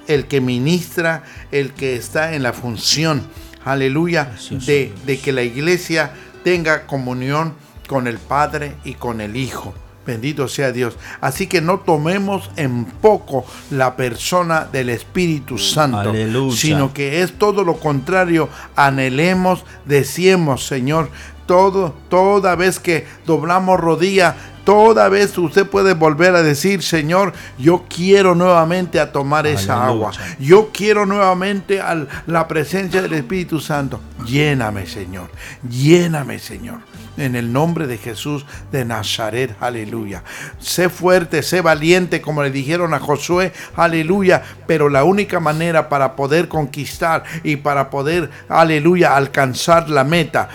el 0.07 0.27
que 0.27 0.41
ministra, 0.41 1.23
el 1.51 1.73
que 1.73 1.95
está 1.95 2.33
en 2.33 2.43
la 2.43 2.53
función, 2.53 3.23
aleluya, 3.63 4.35
de, 4.65 4.93
de 5.05 5.19
que 5.19 5.31
la 5.31 5.43
iglesia 5.43 6.13
tenga 6.43 6.85
comunión 6.85 7.53
con 7.87 8.07
el 8.07 8.17
Padre 8.17 8.75
y 8.83 8.93
con 8.93 9.21
el 9.21 9.35
Hijo. 9.35 9.73
Bendito 10.05 10.47
sea 10.47 10.71
Dios. 10.71 10.97
Así 11.21 11.47
que 11.47 11.61
no 11.61 11.79
tomemos 11.79 12.49
en 12.55 12.85
poco 12.85 13.45
la 13.71 13.95
persona 13.95 14.65
del 14.71 14.89
Espíritu 14.89 15.57
Santo, 15.57 16.11
Aleluya. 16.11 16.55
sino 16.55 16.93
que 16.93 17.21
es 17.21 17.37
todo 17.37 17.63
lo 17.63 17.79
contrario. 17.79 18.49
Anhelemos, 18.75 19.65
deseemos, 19.85 20.65
Señor, 20.65 21.09
todo, 21.45 21.95
toda 22.09 22.55
vez 22.55 22.79
que 22.79 23.05
doblamos 23.25 23.79
rodilla, 23.79 24.35
toda 24.63 25.09
vez 25.09 25.37
usted 25.37 25.67
puede 25.67 25.93
volver 25.93 26.35
a 26.35 26.41
decir, 26.43 26.81
Señor, 26.81 27.33
yo 27.57 27.85
quiero 27.87 28.35
nuevamente 28.35 28.99
a 28.99 29.11
tomar 29.11 29.47
esa 29.47 29.85
agua. 29.85 30.11
Yo 30.39 30.71
quiero 30.73 31.05
nuevamente 31.05 31.79
a 31.79 32.05
la 32.27 32.47
presencia 32.47 33.01
del 33.01 33.13
Espíritu 33.13 33.59
Santo. 33.59 34.01
Lléname, 34.25 34.87
Señor. 34.87 35.29
Lléname, 35.69 36.39
Señor. 36.39 36.79
En 37.17 37.35
el 37.35 37.53
nombre 37.53 37.87
de 37.87 37.97
Jesús 37.97 38.45
de 38.71 38.83
Nazaret, 38.85 39.55
aleluya. 39.59 40.23
Sé 40.59 40.89
fuerte, 40.89 41.43
sé 41.43 41.61
valiente, 41.61 42.21
como 42.21 42.43
le 42.43 42.51
dijeron 42.51 42.93
a 42.93 42.99
Josué, 42.99 43.53
aleluya. 43.75 44.43
Pero 44.67 44.89
la 44.89 45.03
única 45.03 45.39
manera 45.39 45.87
para 45.89 46.15
poder 46.15 46.47
conquistar 46.47 47.23
y 47.43 47.57
para 47.57 47.89
poder, 47.89 48.29
aleluya, 48.49 49.15
alcanzar 49.15 49.89
la 49.89 50.03
meta 50.03 50.49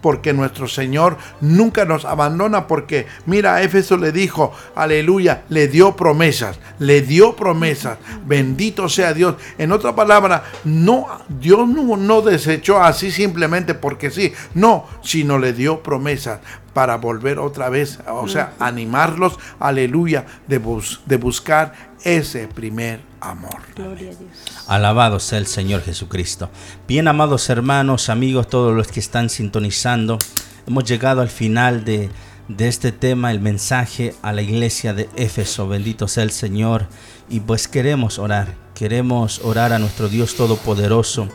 porque 0.00 0.32
nuestro 0.32 0.68
Señor 0.68 1.16
nunca 1.40 1.84
nos 1.84 2.04
abandona, 2.04 2.66
porque 2.66 3.06
mira, 3.26 3.62
Éfeso 3.62 3.96
le 3.96 4.12
dijo, 4.12 4.52
aleluya, 4.74 5.44
le 5.48 5.68
dio 5.68 5.96
promesas, 5.96 6.58
le 6.78 7.02
dio 7.02 7.36
promesas, 7.36 7.98
bendito 8.26 8.88
sea 8.88 9.14
Dios. 9.14 9.36
En 9.58 9.72
otra 9.72 9.94
palabra, 9.94 10.44
no, 10.64 11.06
Dios 11.28 11.68
no, 11.68 11.96
no 11.96 12.22
desechó 12.22 12.82
así 12.82 13.10
simplemente 13.10 13.74
porque 13.74 14.10
sí, 14.10 14.32
no, 14.54 14.86
sino 15.02 15.38
le 15.38 15.52
dio 15.52 15.82
promesas 15.82 16.40
para 16.72 16.96
volver 16.96 17.38
otra 17.38 17.68
vez, 17.68 18.00
o 18.08 18.28
sea, 18.28 18.54
animarlos, 18.58 19.38
aleluya, 19.60 20.26
de, 20.48 20.58
bus, 20.58 21.00
de 21.06 21.16
buscar 21.16 21.72
ese 22.02 22.48
primer 22.48 23.13
amor. 23.30 23.62
Gloria 23.74 24.10
a 24.10 24.14
Dios. 24.14 24.30
Alabado 24.66 25.20
sea 25.20 25.38
el 25.38 25.46
Señor 25.46 25.82
Jesucristo. 25.82 26.50
Bien, 26.86 27.08
amados 27.08 27.48
hermanos, 27.48 28.08
amigos, 28.08 28.48
todos 28.48 28.74
los 28.74 28.88
que 28.88 29.00
están 29.00 29.30
sintonizando, 29.30 30.18
hemos 30.66 30.84
llegado 30.84 31.20
al 31.20 31.28
final 31.28 31.84
de, 31.84 32.10
de 32.48 32.68
este 32.68 32.92
tema, 32.92 33.30
el 33.30 33.40
mensaje 33.40 34.14
a 34.22 34.32
la 34.32 34.42
iglesia 34.42 34.94
de 34.94 35.08
Éfeso. 35.16 35.68
Bendito 35.68 36.08
sea 36.08 36.24
el 36.24 36.30
Señor. 36.30 36.86
Y 37.30 37.40
pues 37.40 37.68
queremos 37.68 38.18
orar, 38.18 38.54
queremos 38.74 39.40
orar 39.42 39.72
a 39.72 39.78
nuestro 39.78 40.08
Dios 40.08 40.36
Todopoderoso. 40.36 41.28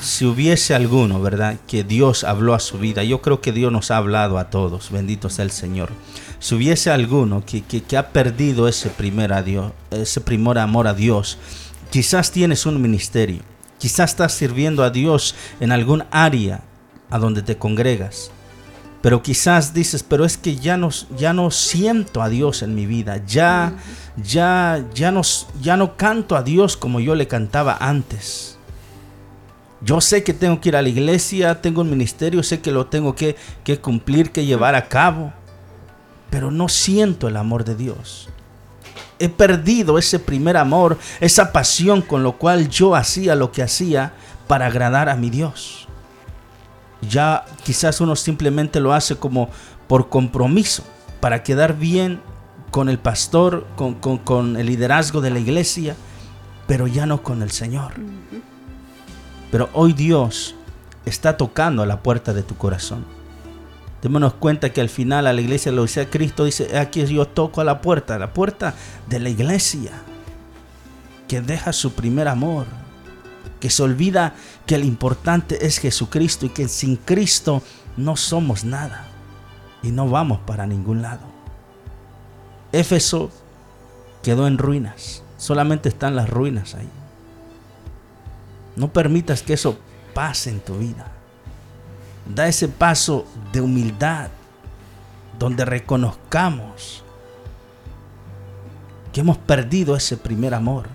Si 0.00 0.24
hubiese 0.24 0.74
alguno, 0.74 1.20
¿verdad? 1.20 1.56
Que 1.66 1.84
Dios 1.84 2.24
habló 2.24 2.54
a 2.54 2.60
su 2.60 2.78
vida, 2.78 3.04
yo 3.04 3.20
creo 3.20 3.42
que 3.42 3.52
Dios 3.52 3.70
nos 3.70 3.90
ha 3.90 3.98
hablado 3.98 4.38
a 4.38 4.48
todos. 4.48 4.90
Bendito 4.90 5.28
sea 5.28 5.44
el 5.44 5.50
Señor. 5.50 5.90
Si 6.44 6.54
hubiese 6.54 6.90
alguno 6.90 7.42
que, 7.46 7.62
que, 7.62 7.96
ha 7.96 8.10
perdido 8.10 8.68
ese 8.68 8.90
primer, 8.90 9.32
a 9.32 9.42
Dios, 9.42 9.72
ese 9.90 10.20
primer 10.20 10.58
amor 10.58 10.86
a 10.86 10.92
Dios, 10.92 11.38
quizás 11.90 12.32
tienes 12.32 12.66
un 12.66 12.82
ministerio, 12.82 13.40
quizás 13.78 14.10
estás 14.10 14.34
sirviendo 14.34 14.84
a 14.84 14.90
Dios 14.90 15.34
en 15.58 15.72
algún 15.72 16.04
área 16.10 16.60
a 17.08 17.18
donde 17.18 17.40
te 17.40 17.56
congregas. 17.56 18.30
Pero 19.00 19.22
quizás 19.22 19.72
dices, 19.72 20.02
pero 20.02 20.26
es 20.26 20.36
que 20.36 20.56
ya 20.56 20.76
no, 20.76 20.90
ya 21.16 21.32
no 21.32 21.50
siento 21.50 22.20
a 22.20 22.28
Dios 22.28 22.60
en 22.60 22.74
mi 22.74 22.84
vida, 22.84 23.24
ya, 23.26 23.72
ya, 24.22 24.84
ya 24.92 25.10
no, 25.12 25.22
ya 25.62 25.78
no 25.78 25.96
canto 25.96 26.36
a 26.36 26.42
Dios 26.42 26.76
como 26.76 27.00
yo 27.00 27.14
le 27.14 27.26
cantaba 27.26 27.78
antes. 27.80 28.58
Yo 29.80 30.02
sé 30.02 30.22
que 30.22 30.34
tengo 30.34 30.60
que 30.60 30.68
ir 30.68 30.76
a 30.76 30.82
la 30.82 30.90
iglesia, 30.90 31.62
tengo 31.62 31.80
un 31.80 31.88
ministerio, 31.88 32.42
sé 32.42 32.60
que 32.60 32.70
lo 32.70 32.84
tengo 32.84 33.14
que 33.14 33.34
cumplir, 33.80 34.30
que 34.30 34.44
llevar 34.44 34.74
a 34.74 34.88
cabo, 34.88 35.32
pero 36.34 36.50
no 36.50 36.68
siento 36.68 37.28
el 37.28 37.36
amor 37.36 37.62
de 37.62 37.76
Dios. 37.76 38.28
He 39.20 39.28
perdido 39.28 39.98
ese 39.98 40.18
primer 40.18 40.56
amor, 40.56 40.98
esa 41.20 41.52
pasión 41.52 42.02
con 42.02 42.24
lo 42.24 42.38
cual 42.38 42.68
yo 42.68 42.96
hacía 42.96 43.36
lo 43.36 43.52
que 43.52 43.62
hacía 43.62 44.14
para 44.48 44.66
agradar 44.66 45.08
a 45.08 45.14
mi 45.14 45.30
Dios. 45.30 45.86
Ya 47.08 47.44
quizás 47.62 48.00
uno 48.00 48.16
simplemente 48.16 48.80
lo 48.80 48.92
hace 48.92 49.14
como 49.14 49.48
por 49.86 50.08
compromiso, 50.08 50.82
para 51.20 51.44
quedar 51.44 51.78
bien 51.78 52.20
con 52.72 52.88
el 52.88 52.98
pastor, 52.98 53.64
con, 53.76 53.94
con, 53.94 54.18
con 54.18 54.56
el 54.56 54.66
liderazgo 54.66 55.20
de 55.20 55.30
la 55.30 55.38
iglesia, 55.38 55.94
pero 56.66 56.88
ya 56.88 57.06
no 57.06 57.22
con 57.22 57.42
el 57.42 57.52
Señor. 57.52 57.92
Pero 59.52 59.70
hoy 59.72 59.92
Dios 59.92 60.56
está 61.06 61.36
tocando 61.36 61.84
a 61.84 61.86
la 61.86 62.02
puerta 62.02 62.32
de 62.32 62.42
tu 62.42 62.56
corazón. 62.56 63.04
Démonos 64.04 64.34
cuenta 64.34 64.70
que 64.70 64.82
al 64.82 64.90
final 64.90 65.26
a 65.26 65.32
la 65.32 65.40
iglesia 65.40 65.72
lo 65.72 65.80
dice 65.80 66.10
Cristo, 66.10 66.44
dice, 66.44 66.76
aquí 66.76 67.06
yo 67.06 67.26
toco 67.26 67.62
a 67.62 67.64
la 67.64 67.80
puerta, 67.80 68.18
la 68.18 68.34
puerta 68.34 68.74
de 69.08 69.18
la 69.18 69.30
iglesia, 69.30 69.92
que 71.26 71.40
deja 71.40 71.72
su 71.72 71.94
primer 71.94 72.28
amor, 72.28 72.66
que 73.60 73.70
se 73.70 73.82
olvida 73.82 74.34
que 74.66 74.74
el 74.74 74.84
importante 74.84 75.66
es 75.66 75.78
Jesucristo 75.78 76.44
y 76.44 76.50
que 76.50 76.68
sin 76.68 76.96
Cristo 76.96 77.62
no 77.96 78.14
somos 78.14 78.64
nada 78.64 79.06
y 79.82 79.90
no 79.90 80.06
vamos 80.06 80.38
para 80.40 80.66
ningún 80.66 81.00
lado. 81.00 81.22
Éfeso 82.72 83.30
quedó 84.22 84.46
en 84.46 84.58
ruinas, 84.58 85.22
solamente 85.38 85.88
están 85.88 86.14
las 86.14 86.28
ruinas 86.28 86.74
ahí. 86.74 86.90
No 88.76 88.92
permitas 88.92 89.42
que 89.42 89.54
eso 89.54 89.78
pase 90.12 90.50
en 90.50 90.60
tu 90.60 90.76
vida. 90.76 91.13
Da 92.26 92.48
ese 92.48 92.68
paso 92.68 93.26
de 93.52 93.60
humildad 93.60 94.28
donde 95.38 95.64
reconozcamos 95.64 97.04
que 99.12 99.20
hemos 99.20 99.38
perdido 99.38 99.94
ese 99.94 100.16
primer 100.16 100.54
amor, 100.54 100.88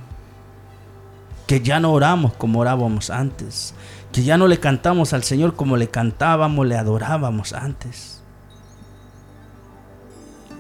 que 1.48 1.62
ya 1.62 1.80
no 1.80 1.94
oramos 1.94 2.34
como 2.34 2.60
orábamos 2.60 3.10
antes, 3.10 3.74
que 4.12 4.24
ya 4.24 4.38
no 4.38 4.48
le 4.48 4.60
cantamos 4.60 5.14
al 5.14 5.24
Señor 5.24 5.56
como 5.56 5.78
le 5.78 5.90
cantábamos, 5.90 6.66
le 6.66 6.78
adorábamos 6.78 7.54
antes. 7.54 8.22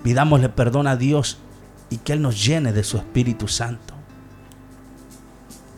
Pidámosle 0.04 0.50
perdón 0.50 0.88
a 0.88 0.96
Dios 0.96 1.40
y 1.90 1.98
que 1.98 2.14
Él 2.14 2.22
nos 2.22 2.46
llene 2.46 2.72
de 2.72 2.84
su 2.84 2.98
Espíritu 2.98 3.48
Santo. 3.48 3.94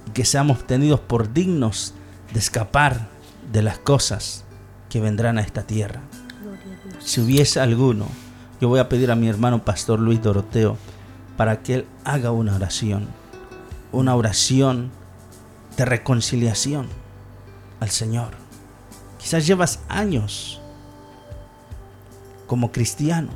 Y 0.08 0.12
que 0.12 0.26
seamos 0.26 0.68
tenidos 0.68 1.00
por 1.00 1.34
dignos 1.34 1.94
de 2.34 2.40
escapar 2.40 3.08
de 3.52 3.64
las 3.64 3.80
cosas 3.80 4.46
que 4.92 5.00
vendrán 5.00 5.38
a 5.38 5.42
esta 5.42 5.64
tierra. 5.64 6.02
Si 7.00 7.22
hubiese 7.22 7.62
alguno, 7.62 8.08
yo 8.60 8.68
voy 8.68 8.82
a 8.82 8.90
pedir 8.90 9.10
a 9.10 9.16
mi 9.16 9.30
hermano 9.30 9.64
Pastor 9.64 10.02
Luis 10.02 10.22
Doroteo 10.22 10.78
para 11.38 11.64
que 11.64 11.76
él 11.76 11.88
haga 12.04 12.32
una 12.32 12.54
oración, 12.54 13.08
una 13.94 14.16
oración 14.16 14.92
de 15.78 15.86
reconciliación 15.86 16.88
al 17.80 17.90
Señor. 17.90 18.32
Quizás 19.18 19.48
llevas 19.48 19.80
años 19.88 20.60
como 22.46 22.74
cristiano 22.74 23.30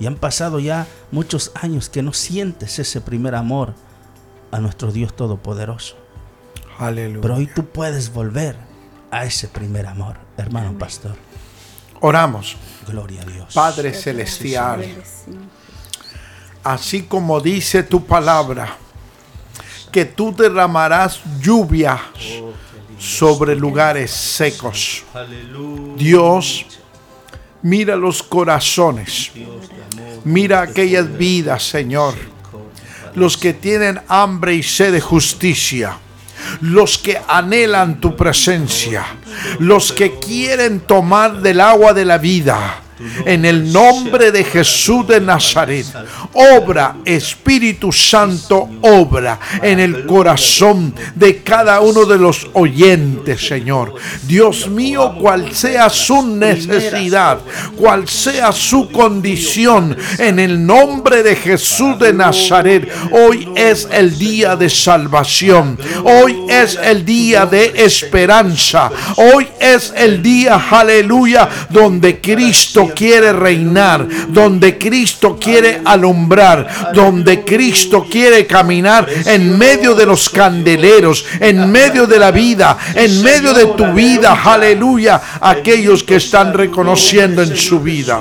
y 0.00 0.06
han 0.06 0.16
pasado 0.16 0.60
ya 0.60 0.86
muchos 1.12 1.52
años 1.54 1.90
que 1.90 2.02
no 2.02 2.14
sientes 2.14 2.78
ese 2.78 3.02
primer 3.02 3.34
amor 3.34 3.74
a 4.50 4.60
nuestro 4.60 4.92
Dios 4.92 5.14
Todopoderoso. 5.14 5.96
Aleluya. 6.78 7.20
Pero 7.20 7.34
hoy 7.34 7.46
tú 7.54 7.66
puedes 7.66 8.14
volver 8.14 8.65
a 9.16 9.24
ese 9.24 9.48
primer 9.48 9.86
amor, 9.86 10.16
hermano 10.36 10.76
pastor. 10.78 11.16
Oramos. 12.00 12.56
Gloria 12.86 13.22
a 13.22 13.24
Dios. 13.24 13.54
Padre 13.54 13.94
Celestial, 13.94 14.84
así 16.62 17.04
como 17.04 17.40
dice 17.40 17.82
tu 17.82 18.04
palabra, 18.04 18.76
que 19.90 20.04
tú 20.04 20.34
derramarás 20.36 21.20
lluvia 21.40 21.98
sobre 22.98 23.56
lugares 23.56 24.10
secos. 24.10 25.02
Dios, 25.96 26.66
mira 27.62 27.96
los 27.96 28.22
corazones, 28.22 29.32
mira 30.24 30.60
aquellas 30.60 31.16
vidas, 31.16 31.66
Señor, 31.66 32.14
los 33.14 33.38
que 33.38 33.54
tienen 33.54 33.98
hambre 34.08 34.54
y 34.54 34.62
sed 34.62 34.92
de 34.92 35.00
justicia. 35.00 35.98
Los 36.60 36.98
que 36.98 37.20
anhelan 37.28 38.00
tu 38.00 38.16
presencia, 38.16 39.04
los 39.58 39.92
que 39.92 40.18
quieren 40.18 40.80
tomar 40.80 41.40
del 41.40 41.60
agua 41.60 41.92
de 41.92 42.04
la 42.04 42.18
vida, 42.18 42.82
en 43.24 43.44
el 43.44 43.72
nombre 43.72 44.32
de 44.32 44.44
Jesús 44.44 45.06
de 45.06 45.20
Nazaret, 45.20 45.86
obra, 46.32 46.96
Espíritu 47.04 47.92
Santo, 47.92 48.68
obra 48.82 49.38
en 49.62 49.80
el 49.80 50.06
corazón 50.06 50.94
de 51.14 51.42
cada 51.42 51.80
uno 51.80 52.04
de 52.04 52.18
los 52.18 52.48
oyentes, 52.54 53.46
Señor. 53.46 53.94
Dios 54.26 54.68
mío, 54.68 55.14
cual 55.20 55.52
sea 55.52 55.90
su 55.90 56.26
necesidad, 56.26 57.38
cual 57.76 58.08
sea 58.08 58.52
su 58.52 58.90
condición, 58.90 59.96
en 60.18 60.38
el 60.38 60.64
nombre 60.64 61.22
de 61.22 61.36
Jesús 61.36 61.98
de 61.98 62.12
Nazaret, 62.12 62.90
hoy 63.10 63.48
es 63.54 63.88
el 63.92 64.18
día 64.18 64.56
de 64.56 64.70
salvación, 64.70 65.78
hoy 66.04 66.44
es 66.48 66.78
el 66.82 67.04
día 67.04 67.46
de 67.46 67.72
esperanza, 67.76 68.90
hoy 69.16 69.48
es 69.60 69.92
el 69.96 70.22
día, 70.22 70.62
aleluya, 70.70 71.48
donde 71.70 72.20
Cristo 72.20 72.85
quiere 72.94 73.32
reinar, 73.32 74.06
donde 74.28 74.78
Cristo 74.78 75.38
quiere 75.40 75.80
alumbrar, 75.84 76.92
donde 76.92 77.44
Cristo 77.44 78.06
quiere 78.10 78.46
caminar 78.46 79.06
en 79.26 79.56
medio 79.58 79.94
de 79.94 80.06
los 80.06 80.28
candeleros, 80.30 81.24
en 81.40 81.70
medio 81.70 82.06
de 82.06 82.18
la 82.18 82.30
vida, 82.30 82.76
en 82.94 83.22
medio 83.22 83.52
de 83.52 83.66
tu 83.66 83.92
vida, 83.92 84.38
aleluya, 84.44 85.20
aquellos 85.40 86.02
que 86.02 86.16
están 86.16 86.52
reconociendo 86.52 87.42
en 87.42 87.56
su 87.56 87.80
vida. 87.80 88.20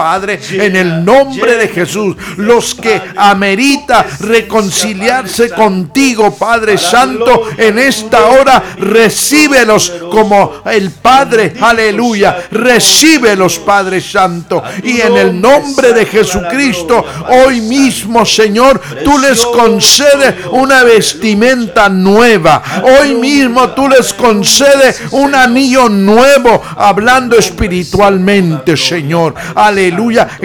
Padre, 0.00 0.40
en 0.52 0.76
el 0.76 1.04
nombre 1.04 1.58
de 1.58 1.68
Jesús, 1.68 2.16
los 2.38 2.74
que 2.74 3.02
amerita 3.14 4.06
reconciliarse 4.20 5.50
contigo, 5.50 6.34
Padre 6.34 6.78
Santo, 6.78 7.42
en 7.58 7.78
esta 7.78 8.28
hora, 8.28 8.62
recíbelos 8.78 9.92
como 10.10 10.62
el 10.64 10.90
Padre, 10.90 11.52
aleluya, 11.60 12.44
recíbelos, 12.50 13.58
Padre 13.58 14.00
Santo, 14.00 14.62
y 14.82 15.02
en 15.02 15.18
el 15.18 15.38
nombre 15.38 15.92
de 15.92 16.06
Jesucristo, 16.06 17.04
hoy 17.28 17.60
mismo, 17.60 18.24
Señor, 18.24 18.80
tú 19.04 19.18
les 19.18 19.44
concedes 19.44 20.46
una 20.50 20.82
vestimenta 20.82 21.90
nueva, 21.90 22.62
hoy 22.82 23.16
mismo 23.16 23.68
tú 23.72 23.86
les 23.86 24.14
concedes 24.14 25.02
un 25.10 25.34
anillo 25.34 25.90
nuevo, 25.90 26.62
hablando 26.74 27.36
espiritualmente, 27.36 28.78
Señor, 28.78 29.34
aleluya, 29.54 29.89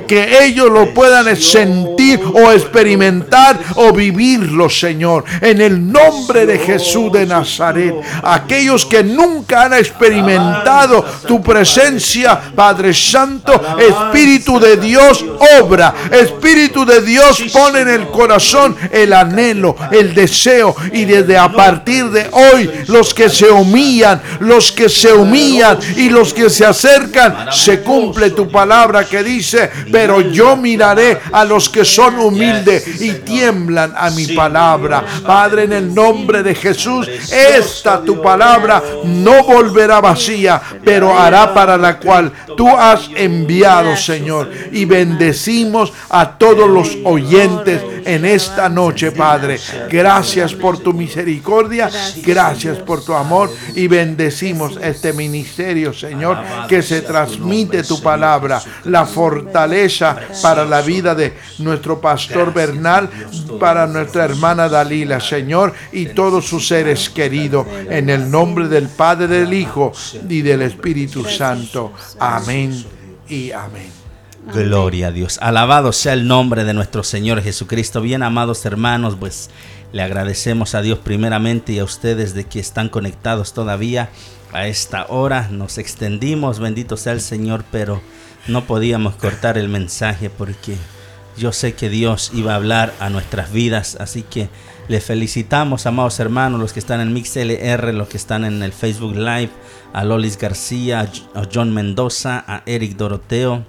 que 0.07 0.45
ellos 0.45 0.69
lo 0.69 0.93
puedan 0.93 1.35
sentir 1.35 2.19
o 2.33 2.51
experimentar 2.51 3.59
o 3.75 3.91
vivirlo, 3.91 4.69
Señor, 4.69 5.25
en 5.41 5.61
el 5.61 5.91
nombre 5.91 6.45
de 6.45 6.59
Jesús 6.59 7.11
de 7.11 7.25
Nazaret. 7.25 7.95
Aquellos 8.23 8.85
que 8.85 9.03
nunca 9.03 9.63
han 9.63 9.73
experimentado 9.73 11.03
tu 11.27 11.41
presencia, 11.41 12.39
Padre 12.55 12.93
Santo, 12.93 13.61
Espíritu 13.77 14.59
de 14.59 14.77
Dios, 14.77 15.25
obra, 15.59 15.93
Espíritu 16.11 16.85
de 16.85 17.01
Dios 17.01 17.43
pone 17.53 17.81
en 17.81 17.89
el 17.89 18.07
corazón 18.07 18.75
el 18.91 19.13
anhelo, 19.13 19.75
el 19.91 20.13
deseo, 20.13 20.75
y 20.91 21.05
desde 21.05 21.37
a 21.37 21.51
partir 21.51 22.09
de 22.09 22.29
hoy, 22.31 22.69
los 22.87 23.13
que 23.13 23.29
se 23.29 23.49
humillan, 23.49 24.21
los 24.39 24.71
que 24.71 24.89
se 24.89 25.13
humillan 25.13 25.79
y 25.95 26.09
los 26.09 26.33
que 26.33 26.49
se 26.49 26.65
acercan, 26.65 27.47
se 27.51 27.81
cumple 27.81 28.31
tu 28.31 28.49
palabra 28.49 29.05
que 29.05 29.23
dice, 29.23 29.34
pero 29.91 30.21
yo 30.21 30.55
miraré 30.55 31.19
a 31.31 31.43
los 31.43 31.69
que 31.69 31.85
son 31.85 32.19
humildes 32.19 33.01
y 33.01 33.13
tiemblan 33.13 33.93
a 33.95 34.09
mi 34.11 34.27
palabra. 34.27 35.03
Padre, 35.25 35.63
en 35.63 35.73
el 35.73 35.93
nombre 35.93 36.43
de 36.43 36.55
Jesús, 36.55 37.07
esta 37.07 38.01
tu 38.01 38.21
palabra 38.21 38.81
no 39.03 39.43
volverá 39.43 40.01
vacía, 40.01 40.61
pero 40.83 41.17
hará 41.17 41.53
para 41.53 41.77
la 41.77 41.99
cual 41.99 42.31
tú 42.55 42.69
has 42.69 43.09
enviado, 43.15 43.95
Señor. 43.95 44.49
Y 44.71 44.85
bendecimos 44.85 45.91
a 46.09 46.37
todos 46.37 46.69
los 46.69 46.97
oyentes 47.03 47.81
en 48.05 48.25
esta 48.25 48.69
noche, 48.69 49.11
Padre. 49.11 49.59
Gracias 49.89 50.53
por 50.53 50.79
tu 50.79 50.93
misericordia, 50.93 51.89
gracias 52.23 52.77
por 52.77 53.03
tu 53.03 53.13
amor 53.13 53.51
y 53.75 53.87
bendecimos 53.87 54.77
este 54.81 55.13
ministerio, 55.13 55.93
Señor, 55.93 56.37
que 56.67 56.81
se 56.81 57.01
transmite 57.01 57.83
tu 57.83 58.01
palabra, 58.01 58.61
la 58.85 59.05
fortaleza 59.15 60.17
para 60.41 60.65
la 60.65 60.81
vida 60.81 61.15
de 61.15 61.33
nuestro 61.59 62.01
pastor 62.01 62.53
Bernal, 62.53 63.09
para 63.59 63.87
nuestra 63.87 64.25
hermana 64.25 64.67
Dalila, 64.67 65.21
Señor, 65.21 65.73
y 65.93 66.07
todos 66.07 66.45
sus 66.45 66.67
seres 66.67 67.09
queridos, 67.09 67.65
en 67.89 68.09
el 68.09 68.29
nombre 68.29 68.67
del 68.67 68.89
Padre, 68.89 69.27
del 69.27 69.53
Hijo 69.53 69.93
y 70.27 70.41
del 70.41 70.63
Espíritu 70.63 71.23
Santo. 71.23 71.93
Amén 72.19 72.85
y 73.29 73.51
amén. 73.51 73.89
Gloria 74.53 75.07
a 75.07 75.11
Dios. 75.11 75.39
Alabado 75.41 75.91
sea 75.93 76.13
el 76.13 76.27
nombre 76.27 76.65
de 76.65 76.73
nuestro 76.73 77.03
Señor 77.03 77.41
Jesucristo. 77.41 78.01
Bien 78.01 78.21
amados 78.21 78.65
hermanos, 78.65 79.15
pues 79.19 79.49
le 79.91 80.03
agradecemos 80.03 80.75
a 80.75 80.81
Dios 80.81 80.99
primeramente 80.99 81.71
y 81.71 81.79
a 81.79 81.83
ustedes 81.83 82.33
de 82.35 82.43
que 82.43 82.59
están 82.59 82.89
conectados 82.89 83.53
todavía 83.53 84.09
a 84.51 84.67
esta 84.67 85.05
hora. 85.07 85.47
Nos 85.49 85.77
extendimos, 85.77 86.59
bendito 86.59 86.97
sea 86.97 87.13
el 87.13 87.21
Señor, 87.21 87.63
pero 87.71 88.01
no 88.47 88.65
podíamos 88.65 89.15
cortar 89.15 89.57
el 89.57 89.69
mensaje 89.69 90.29
porque 90.29 90.77
yo 91.37 91.51
sé 91.51 91.73
que 91.73 91.89
Dios 91.89 92.31
iba 92.33 92.53
a 92.53 92.55
hablar 92.55 92.93
a 92.99 93.09
nuestras 93.09 93.51
vidas. 93.51 93.97
Así 93.99 94.23
que 94.23 94.49
le 94.87 95.01
felicitamos, 95.01 95.85
amados 95.85 96.19
hermanos, 96.19 96.59
los 96.59 96.73
que 96.73 96.79
están 96.79 97.01
en 97.01 97.13
MixLR, 97.13 97.93
los 97.93 98.07
que 98.07 98.17
están 98.17 98.45
en 98.45 98.61
el 98.63 98.71
Facebook 98.71 99.15
Live, 99.15 99.49
a 99.93 100.03
Lolis 100.03 100.37
García, 100.37 101.09
a 101.33 101.43
John 101.53 101.73
Mendoza, 101.73 102.43
a 102.47 102.63
Eric 102.65 102.95
Doroteo 102.95 103.65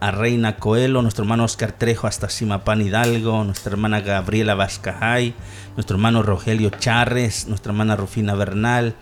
a 0.00 0.10
Reina 0.10 0.56
Coelho, 0.56 1.02
nuestro 1.02 1.24
hermano 1.24 1.44
Oscar 1.44 1.72
Trejo 1.72 2.06
hasta 2.06 2.30
Simapán 2.30 2.80
Hidalgo, 2.80 3.44
nuestra 3.44 3.72
hermana 3.72 4.00
Gabriela 4.00 4.54
Vascajay, 4.54 5.34
nuestro 5.76 5.96
hermano 5.96 6.22
Rogelio 6.22 6.70
Charres, 6.70 7.46
nuestra 7.46 7.72
hermana 7.72 7.96
Rufina 7.96 8.34
Bernal, 8.34 8.94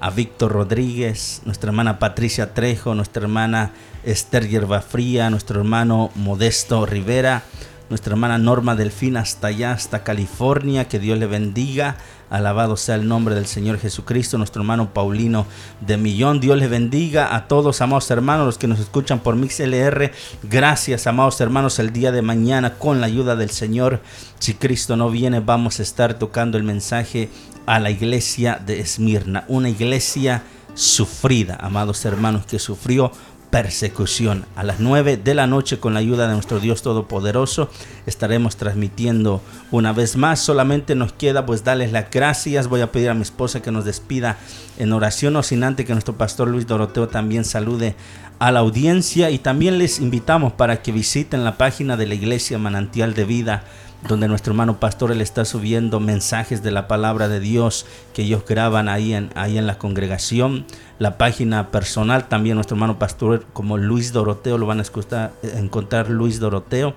a 0.00 0.10
Víctor 0.10 0.52
Rodríguez, 0.52 1.42
nuestra 1.44 1.70
hermana 1.70 1.98
Patricia 1.98 2.54
Trejo, 2.54 2.94
nuestra 2.94 3.22
hermana 3.22 3.72
Esther 4.04 4.48
Hierba 4.48 4.80
Fría, 4.80 5.30
nuestro 5.30 5.60
hermano 5.60 6.10
Modesto 6.14 6.86
Rivera, 6.86 7.42
nuestra 7.88 8.12
hermana 8.12 8.38
Norma 8.38 8.74
Delfín 8.74 9.16
hasta 9.16 9.48
allá, 9.48 9.72
hasta 9.72 10.02
California, 10.02 10.88
que 10.88 10.98
Dios 10.98 11.18
le 11.18 11.26
bendiga. 11.26 11.96
Alabado 12.28 12.76
sea 12.76 12.96
el 12.96 13.06
nombre 13.06 13.36
del 13.36 13.46
Señor 13.46 13.78
Jesucristo, 13.78 14.36
nuestro 14.36 14.62
hermano 14.62 14.92
Paulino 14.92 15.46
de 15.80 15.96
Millón. 15.96 16.40
Dios 16.40 16.58
les 16.58 16.68
bendiga 16.68 17.36
a 17.36 17.46
todos, 17.46 17.80
amados 17.80 18.10
hermanos, 18.10 18.46
los 18.46 18.58
que 18.58 18.66
nos 18.66 18.80
escuchan 18.80 19.20
por 19.20 19.36
MixLR. 19.36 20.10
Gracias, 20.42 21.06
amados 21.06 21.40
hermanos, 21.40 21.78
el 21.78 21.92
día 21.92 22.10
de 22.10 22.22
mañana, 22.22 22.74
con 22.74 23.00
la 23.00 23.06
ayuda 23.06 23.36
del 23.36 23.50
Señor. 23.50 24.00
Si 24.40 24.54
Cristo 24.54 24.96
no 24.96 25.08
viene, 25.10 25.38
vamos 25.40 25.78
a 25.78 25.82
estar 25.82 26.14
tocando 26.14 26.58
el 26.58 26.64
mensaje 26.64 27.30
a 27.66 27.78
la 27.78 27.90
iglesia 27.90 28.60
de 28.64 28.80
Esmirna, 28.80 29.44
una 29.46 29.68
iglesia 29.68 30.42
sufrida, 30.74 31.56
amados 31.60 32.04
hermanos, 32.04 32.46
que 32.46 32.58
sufrió 32.58 33.12
persecución. 33.56 34.44
A 34.54 34.64
las 34.64 34.80
9 34.80 35.16
de 35.16 35.34
la 35.34 35.46
noche, 35.46 35.78
con 35.78 35.94
la 35.94 36.00
ayuda 36.00 36.28
de 36.28 36.34
nuestro 36.34 36.60
Dios 36.60 36.82
Todopoderoso, 36.82 37.70
estaremos 38.04 38.56
transmitiendo 38.56 39.40
una 39.70 39.94
vez 39.94 40.18
más. 40.18 40.40
Solamente 40.40 40.94
nos 40.94 41.14
queda 41.14 41.46
pues 41.46 41.64
darles 41.64 41.90
las 41.90 42.10
gracias. 42.10 42.68
Voy 42.68 42.82
a 42.82 42.92
pedir 42.92 43.08
a 43.08 43.14
mi 43.14 43.22
esposa 43.22 43.62
que 43.62 43.72
nos 43.72 43.86
despida 43.86 44.36
en 44.76 44.92
oración, 44.92 45.36
o 45.36 45.42
sin 45.42 45.64
antes 45.64 45.86
que 45.86 45.94
nuestro 45.94 46.18
pastor 46.18 46.48
Luis 46.48 46.66
Doroteo 46.66 47.08
también 47.08 47.46
salude 47.46 47.94
a 48.40 48.52
la 48.52 48.60
audiencia. 48.60 49.30
Y 49.30 49.38
también 49.38 49.78
les 49.78 50.00
invitamos 50.00 50.52
para 50.52 50.82
que 50.82 50.92
visiten 50.92 51.42
la 51.42 51.56
página 51.56 51.96
de 51.96 52.04
la 52.04 52.14
Iglesia 52.14 52.58
Manantial 52.58 53.14
de 53.14 53.24
Vida 53.24 53.64
donde 54.08 54.28
nuestro 54.28 54.52
hermano 54.52 54.78
pastor 54.78 55.10
él 55.10 55.20
está 55.20 55.44
subiendo 55.44 56.00
mensajes 56.00 56.62
de 56.62 56.70
la 56.70 56.86
palabra 56.86 57.28
de 57.28 57.40
Dios 57.40 57.86
que 58.14 58.22
ellos 58.22 58.44
graban 58.46 58.88
ahí 58.88 59.14
en, 59.14 59.30
ahí 59.34 59.58
en 59.58 59.66
la 59.66 59.78
congregación. 59.78 60.66
La 60.98 61.18
página 61.18 61.70
personal 61.70 62.28
también 62.28 62.56
nuestro 62.56 62.76
hermano 62.76 62.98
pastor 62.98 63.46
como 63.52 63.76
Luis 63.78 64.12
Doroteo, 64.12 64.58
lo 64.58 64.66
van 64.66 64.78
a 64.78 64.82
escuchar, 64.82 65.32
encontrar 65.42 66.08
Luis 66.10 66.38
Doroteo. 66.40 66.94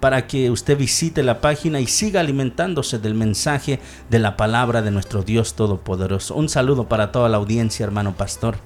para 0.00 0.26
que 0.26 0.50
usted 0.50 0.78
visite 0.78 1.22
la 1.22 1.40
página 1.40 1.80
y 1.80 1.86
siga 1.86 2.20
alimentándose 2.20 2.98
del 2.98 3.14
mensaje 3.14 3.80
de 4.10 4.18
la 4.18 4.36
palabra 4.36 4.82
de 4.82 4.90
nuestro 4.90 5.22
Dios 5.22 5.54
Todopoderoso. 5.54 6.34
Un 6.34 6.48
saludo 6.48 6.88
para 6.88 7.10
toda 7.10 7.28
la 7.28 7.38
audiencia, 7.38 7.84
hermano 7.84 8.14
pastor. 8.16 8.58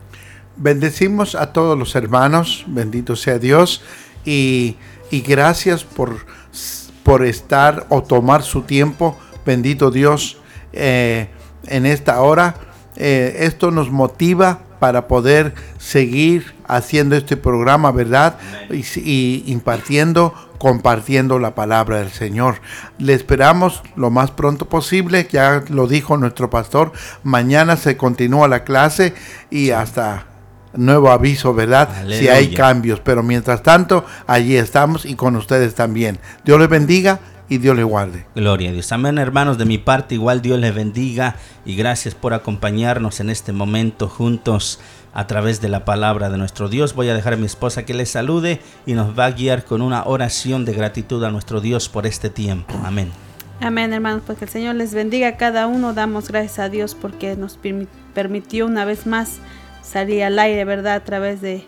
Bendecimos 0.56 1.34
a 1.34 1.52
todos 1.52 1.78
los 1.78 1.94
hermanos, 1.94 2.64
bendito 2.66 3.16
sea 3.16 3.38
Dios, 3.38 3.80
y, 4.26 4.76
y 5.10 5.22
gracias 5.22 5.84
por, 5.84 6.26
por 7.02 7.24
estar 7.24 7.86
o 7.88 8.02
tomar 8.02 8.42
su 8.42 8.62
tiempo, 8.62 9.16
bendito 9.44 9.90
Dios, 9.90 10.38
eh, 10.72 11.28
en 11.66 11.86
esta 11.86 12.20
hora. 12.20 12.54
Eh, 12.96 13.36
esto 13.40 13.70
nos 13.70 13.90
motiva 13.90 14.60
para 14.78 15.06
poder 15.08 15.54
seguir 15.78 16.54
haciendo 16.66 17.16
este 17.16 17.36
programa, 17.36 17.92
¿verdad? 17.92 18.38
Y, 18.70 18.84
y, 19.00 19.44
impartiendo, 19.46 20.34
compartiendo 20.58 21.38
la 21.38 21.54
palabra 21.54 21.98
del 21.98 22.10
Señor. 22.10 22.56
Le 22.98 23.14
esperamos 23.14 23.82
lo 23.96 24.10
más 24.10 24.32
pronto 24.32 24.68
posible, 24.68 25.28
ya 25.30 25.62
lo 25.68 25.86
dijo 25.86 26.16
nuestro 26.16 26.50
pastor, 26.50 26.92
mañana 27.22 27.76
se 27.76 27.96
continúa 27.96 28.48
la 28.48 28.64
clase 28.64 29.14
y 29.50 29.70
hasta 29.70 30.26
nuevo 30.74 31.10
aviso, 31.10 31.54
¿verdad? 31.54 31.88
Aleluya. 31.96 32.18
Si 32.18 32.28
hay 32.28 32.54
cambios, 32.54 33.00
pero 33.00 33.22
mientras 33.22 33.62
tanto, 33.62 34.04
allí 34.26 34.56
estamos 34.56 35.04
y 35.04 35.14
con 35.14 35.36
ustedes 35.36 35.74
también. 35.74 36.18
Dios 36.44 36.58
les 36.58 36.68
bendiga 36.68 37.20
y 37.48 37.58
Dios 37.58 37.76
les 37.76 37.84
guarde. 37.84 38.24
Gloria 38.34 38.70
a 38.70 38.72
Dios. 38.72 38.90
Amén, 38.92 39.18
hermanos. 39.18 39.58
De 39.58 39.64
mi 39.66 39.78
parte, 39.78 40.14
igual 40.14 40.40
Dios 40.40 40.58
les 40.58 40.74
bendiga 40.74 41.36
y 41.66 41.76
gracias 41.76 42.14
por 42.14 42.32
acompañarnos 42.34 43.20
en 43.20 43.28
este 43.30 43.52
momento 43.52 44.08
juntos 44.08 44.80
a 45.14 45.26
través 45.26 45.60
de 45.60 45.68
la 45.68 45.84
palabra 45.84 46.30
de 46.30 46.38
nuestro 46.38 46.70
Dios. 46.70 46.94
Voy 46.94 47.10
a 47.10 47.14
dejar 47.14 47.34
a 47.34 47.36
mi 47.36 47.44
esposa 47.44 47.84
que 47.84 47.92
les 47.92 48.10
salude 48.10 48.60
y 48.86 48.94
nos 48.94 49.18
va 49.18 49.26
a 49.26 49.30
guiar 49.32 49.64
con 49.66 49.82
una 49.82 50.04
oración 50.04 50.64
de 50.64 50.72
gratitud 50.72 51.22
a 51.24 51.30
nuestro 51.30 51.60
Dios 51.60 51.90
por 51.90 52.06
este 52.06 52.30
tiempo. 52.30 52.74
Amén. 52.84 53.10
Amén, 53.60 53.92
hermanos, 53.92 54.22
pues 54.26 54.38
que 54.38 54.46
el 54.46 54.50
Señor 54.50 54.74
les 54.76 54.94
bendiga 54.94 55.28
a 55.28 55.36
cada 55.36 55.66
uno. 55.66 55.92
Damos 55.92 56.28
gracias 56.28 56.58
a 56.58 56.68
Dios 56.70 56.96
porque 56.98 57.36
nos 57.36 57.60
permi- 57.60 57.86
permitió 58.14 58.66
una 58.66 58.84
vez 58.86 59.06
más 59.06 59.36
salir 59.82 60.24
al 60.24 60.38
aire, 60.38 60.64
¿verdad? 60.64 60.94
A 60.94 61.04
través 61.04 61.40
de, 61.40 61.66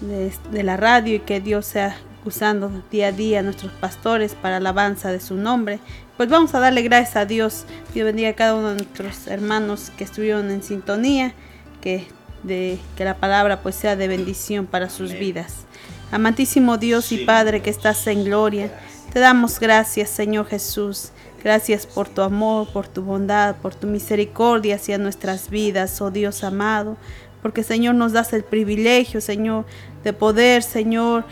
de, 0.00 0.32
de 0.50 0.62
la 0.62 0.76
radio 0.76 1.16
y 1.16 1.20
que 1.20 1.40
Dios 1.40 1.66
sea 1.66 1.96
usando 2.24 2.70
día 2.90 3.08
a 3.08 3.12
día 3.12 3.40
a 3.40 3.42
nuestros 3.42 3.72
pastores 3.72 4.34
para 4.34 4.56
alabanza 4.58 5.10
de 5.10 5.20
su 5.20 5.34
nombre. 5.34 5.80
Pues 6.16 6.28
vamos 6.28 6.54
a 6.54 6.60
darle 6.60 6.82
gracias 6.82 7.16
a 7.16 7.26
Dios. 7.26 7.64
Dios 7.94 8.06
bendiga 8.06 8.30
a 8.30 8.34
cada 8.34 8.54
uno 8.54 8.70
de 8.70 8.76
nuestros 8.76 9.26
hermanos 9.26 9.90
que 9.96 10.04
estuvieron 10.04 10.50
en 10.50 10.62
sintonía, 10.62 11.32
que, 11.80 12.06
de, 12.42 12.78
que 12.96 13.04
la 13.04 13.16
palabra 13.16 13.62
pues 13.62 13.74
sea 13.74 13.96
de 13.96 14.08
bendición 14.08 14.66
para 14.66 14.90
sus 14.90 15.12
vidas. 15.12 15.64
Amantísimo 16.10 16.78
Dios 16.78 17.12
y 17.12 17.24
Padre 17.24 17.60
que 17.60 17.70
estás 17.70 18.06
en 18.06 18.24
gloria, 18.24 18.72
te 19.12 19.20
damos 19.20 19.60
gracias 19.60 20.10
Señor 20.10 20.46
Jesús. 20.46 21.12
Gracias 21.42 21.86
por 21.86 22.08
tu 22.08 22.22
amor, 22.22 22.66
por 22.72 22.88
tu 22.88 23.02
bondad, 23.02 23.54
por 23.56 23.72
tu 23.72 23.86
misericordia 23.86 24.74
hacia 24.74 24.98
nuestras 24.98 25.50
vidas, 25.50 26.00
oh 26.00 26.10
Dios 26.10 26.42
amado. 26.42 26.96
Porque 27.42 27.62
Señor 27.62 27.94
nos 27.94 28.12
das 28.12 28.32
el 28.32 28.42
privilegio, 28.42 29.20
Señor, 29.20 29.64
de 30.04 30.12
poder, 30.12 30.62
Señor, 30.62 31.24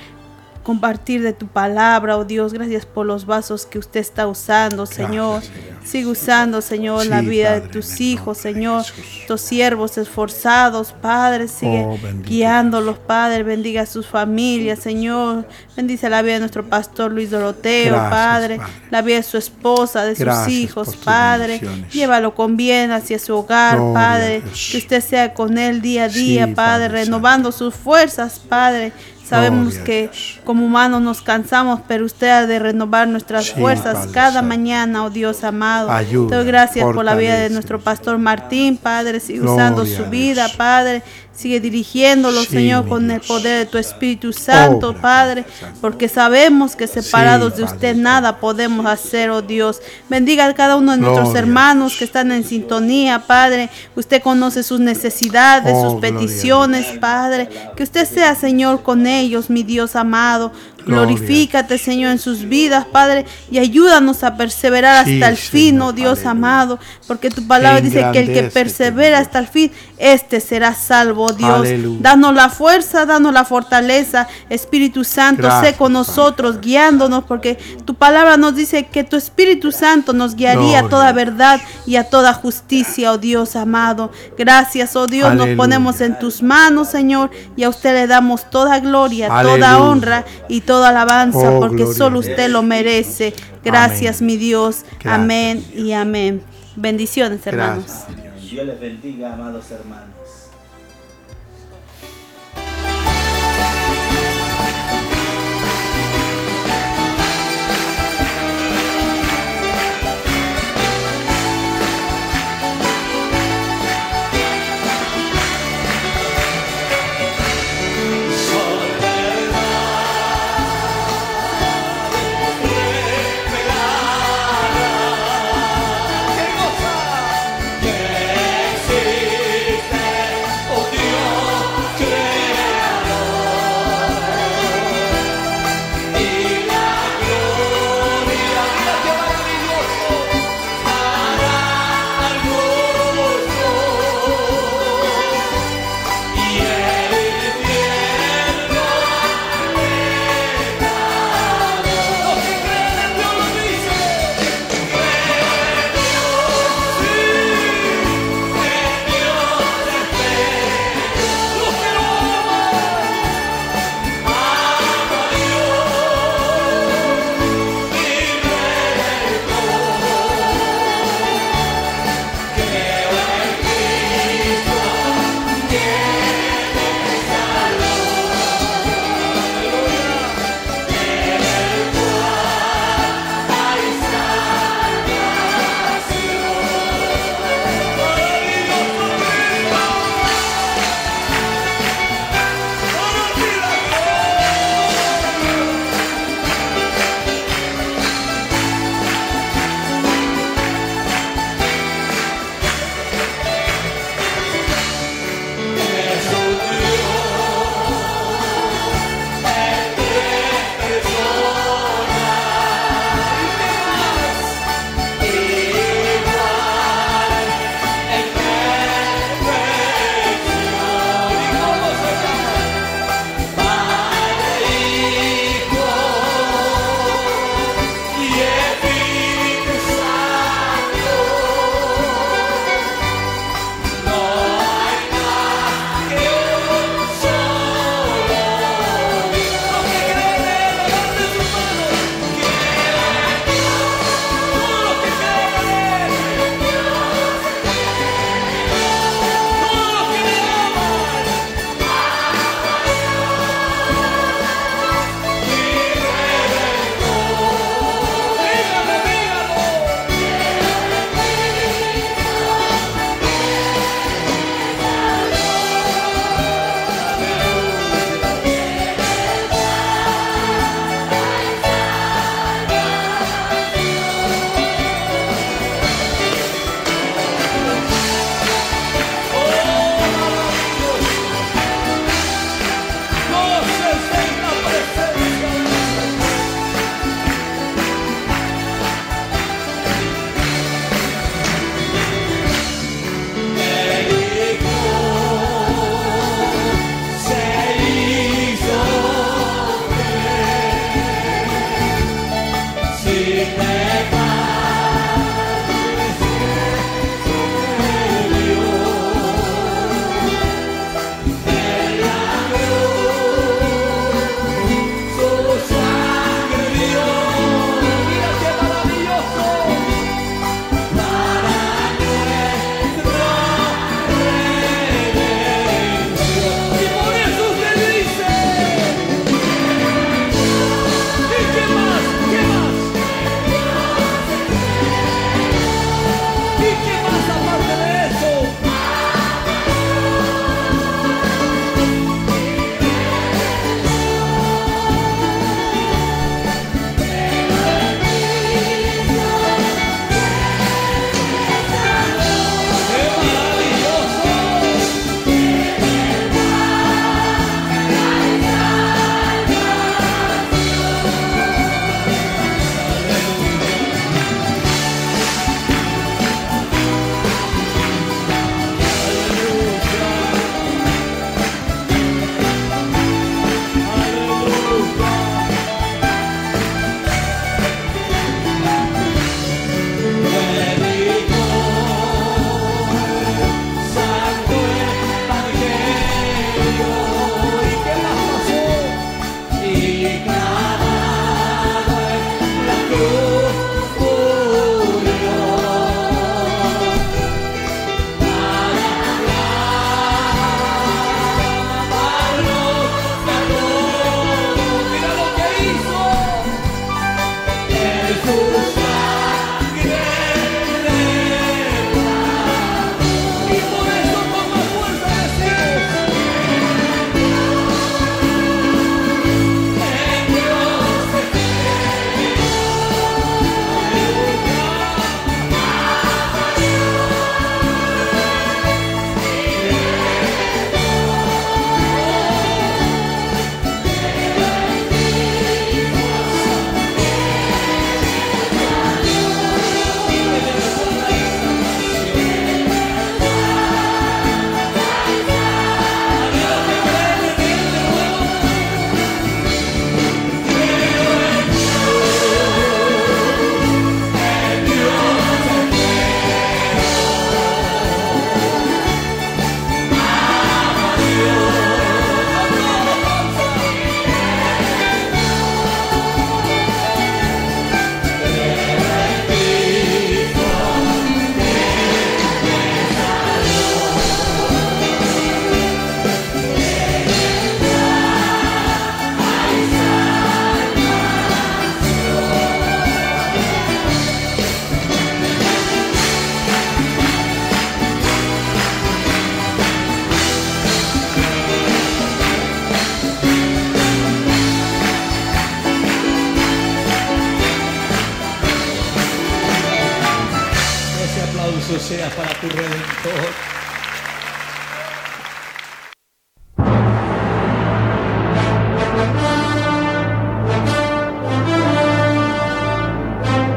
compartir 0.67 1.23
de 1.23 1.33
tu 1.33 1.47
palabra, 1.47 2.19
oh 2.19 2.25
Dios. 2.25 2.53
Gracias 2.53 2.85
por 2.85 3.07
los 3.07 3.25
vasos 3.25 3.67
que 3.67 3.79
usted 3.79 4.01
está 4.01 4.27
usando, 4.27 4.85
Señor. 4.85 5.41
Sigue 5.85 6.09
usando, 6.09 6.61
Señor, 6.61 7.07
la 7.07 7.21
vida 7.21 7.61
de 7.61 7.69
tus 7.69 8.01
hijos, 8.01 8.39
Señor. 8.39 8.85
Tus 9.29 9.41
siervos 9.41 9.97
esforzados, 9.97 10.93
Padre, 10.93 11.47
sigue 11.47 11.85
Oh, 11.87 11.97
bendito 12.03 12.29
guiándolos, 12.29 12.99
Padre. 12.99 13.45
Bendiga 13.45 13.83
a 13.83 13.87
sus 13.87 14.09
familias, 14.09 14.81
Señor. 14.81 15.47
Bendice 15.77 16.11
la 16.11 16.23
vida 16.23 16.35
de 16.35 16.41
nuestro 16.41 16.69
pastor 16.69 17.13
Luis 17.13 17.31
Doroteo, 17.31 17.93
Gracias, 17.93 18.11
Padre. 18.11 18.57
Padre. 18.57 18.73
La 18.91 19.03
vida 19.03 19.17
de 19.19 19.23
su 19.23 19.37
esposa, 19.37 20.05
de 20.05 20.17
sus 20.17 20.49
hijos, 20.49 20.97
Padre. 20.97 21.61
Llévalo 21.93 22.35
con 22.35 22.57
bien 22.57 22.91
hacia 22.91 23.21
su 23.21 23.37
hogar, 23.37 23.77
Gloria 23.77 23.95
Padre. 23.95 24.43
Que 24.73 24.79
usted 24.79 25.01
sea 25.01 25.33
con 25.33 25.59
él 25.59 25.81
día 25.81 26.07
a 26.07 26.11
Sí, 26.11 26.33
día, 26.33 26.47
Padre, 26.47 26.89
Padre 26.89 27.05
renovando 27.05 27.53
sus 27.53 27.73
fuerzas, 27.73 28.41
Padre. 28.41 28.93
Sabemos 29.29 29.75
que 29.79 30.11
como 30.45 30.65
humanos 30.65 31.03
nos 31.03 31.21
cansamos, 31.21 31.81
pero 31.89 32.05
usted 32.07 32.29
ha 32.29 32.47
de 32.47 32.59
renovar 32.59 33.09
nuestras 33.09 33.47
Sí, 33.47 33.53
fuerzas 33.59 33.95
Padre 33.97 34.13
cada 34.13 34.33
Santo. 34.35 34.49
mañana, 34.49 35.05
oh 35.05 35.11
Dios 35.11 35.43
amado. 35.45 35.91
Ayuda, 35.91 36.31
Te 36.31 36.35
doy 36.37 36.47
gracias 36.47 36.85
por 36.85 37.05
la 37.05 37.15
vida 37.17 37.35
de 37.35 37.51
nuestro 37.51 37.81
pastor 37.81 38.19
Martín, 38.19 38.77
Padre. 38.77 39.21
Sigue 39.21 39.41
usando 39.41 39.85
su 39.85 40.05
vida, 40.07 40.49
Padre. 40.57 41.03
Sigue 41.37 41.61
dirigiéndolo, 41.61 42.41
Sí, 42.41 42.47
Señor, 42.47 42.89
con 42.89 43.11
el 43.11 43.21
poder 43.21 43.59
de 43.59 43.67
tu 43.67 43.77
Espíritu 43.77 44.33
Santo, 44.33 44.89
Obra, 44.89 45.03
Padre. 45.03 45.45
Porque 45.83 46.09
sabemos 46.09 46.75
que 46.75 46.87
separados 46.87 47.53
Sí, 47.53 47.59
de 47.59 47.65
usted 47.65 47.95
nada 47.95 48.39
podemos 48.41 48.87
hacer, 48.87 49.29
oh 49.31 49.43
Dios. 49.43 49.83
Bendiga 50.09 50.47
a 50.47 50.55
cada 50.55 50.77
uno 50.77 50.93
de 50.93 50.99
nuestros 50.99 51.25
Gloria 51.29 51.41
hermanos 51.41 51.97
que 51.99 52.05
están 52.05 52.33
en 52.33 52.43
sintonía, 52.43 53.19
Padre. 53.27 53.69
Usted 53.95 54.23
conoce 54.23 54.63
sus 54.63 54.81
necesidades, 54.81 55.75
Oh, 55.77 55.91
sus 55.91 56.01
peticiones, 56.01 56.87
Padre. 56.99 57.49
Que 57.77 57.83
usted 57.83 58.09
sea, 58.09 58.35
Señor, 58.35 58.83
con 58.83 59.07
ellos, 59.07 59.51
mi 59.51 59.63
Dios 59.63 59.95
amado. 59.95 60.53
Glorifícate, 60.87 61.79
Señor, 61.79 62.13
en 62.13 62.19
sus 62.21 62.45
vidas, 62.45 62.87
Padre, 62.87 63.27
y 63.51 63.59
ayúdanos 63.59 64.23
a 64.23 64.37
perseverar 64.37 65.05
Sí, 65.05 65.15
hasta 65.15 65.29
el 65.29 65.37
fin, 65.37 65.83
oh 65.83 65.93
Dios 65.93 66.25
amado, 66.25 66.79
porque 67.09 67.29
tu 67.29 67.47
palabra 67.47 67.81
dice 67.81 68.07
que 68.13 68.21
el 68.21 68.33
que 68.33 68.45
persevera 68.45 69.19
hasta 69.19 69.41
el 69.41 69.49
fin, 69.49 69.73
este 69.99 70.41
será 70.41 70.75
salvo, 70.75 71.25
oh 71.25 71.33
Dios. 71.33 71.51
Aleluya. 71.51 71.99
Danos 72.01 72.35
la 72.35 72.51
fuerza, 72.51 73.05
danos 73.05 73.33
la 73.33 73.45
fortaleza, 73.45 74.29
Espíritu 74.49 75.03
Santo, 75.03 75.43
Gracias, 75.43 75.73
sé 75.73 75.77
con 75.77 75.93
nosotros, 75.93 76.61
guiándonos, 76.61 77.25
porque 77.25 77.59
tu 77.85 77.95
palabra 77.95 78.37
nos 78.37 78.55
dice 78.55 78.87
que 78.87 79.03
tu 79.03 79.17
Espíritu 79.17 79.73
Santo 79.73 80.13
nos 80.13 80.37
guiaría 80.37 80.79
a 80.79 80.83
Gloria 80.83 80.89
toda 80.89 81.09
a 81.09 81.13
verdad 81.13 81.61
y 81.85 81.97
a 81.97 82.05
toda 82.05 82.33
justicia, 82.33 83.11
oh 83.13 83.19
Dios 83.19 83.57
amado. 83.57 84.13
Gracias, 84.39 84.95
oh 84.95 85.09
Dios, 85.09 85.35
nos 85.35 85.49
ponemos 85.57 86.01
en 86.01 86.17
tus 86.17 86.43
manos, 86.43 86.91
Señor, 86.91 87.31
y 87.57 87.65
a 87.65 87.69
usted 87.69 87.93
le 87.93 88.07
damos 88.07 88.49
toda 88.51 88.79
gloria, 88.79 89.29
toda 89.43 89.83
honra 89.83 90.25
y 90.49 90.61
toda 90.61 90.76
alabanza, 90.85 91.51
Oh, 91.51 91.61
porque 91.61 91.87
solo 91.87 92.21
Dios. 92.21 92.31
usted 92.31 92.51
lo 92.51 92.63
merece. 92.63 93.35
Gracias, 93.65 94.21
Amén. 94.21 94.27
mi 94.27 94.37
Dios. 94.37 94.85
Gracias, 95.01 95.15
amén 95.15 95.65
Dios. 95.73 95.85
y 95.87 95.93
amén. 95.93 96.43
Bendiciones, 96.77 97.47
hermanos. 97.47 97.85
Gracias. 97.87 98.51
Dios 98.51 98.67
les 98.67 98.81
bendiga, 98.81 99.33
amados 99.35 99.71
hermanos. 99.71 100.16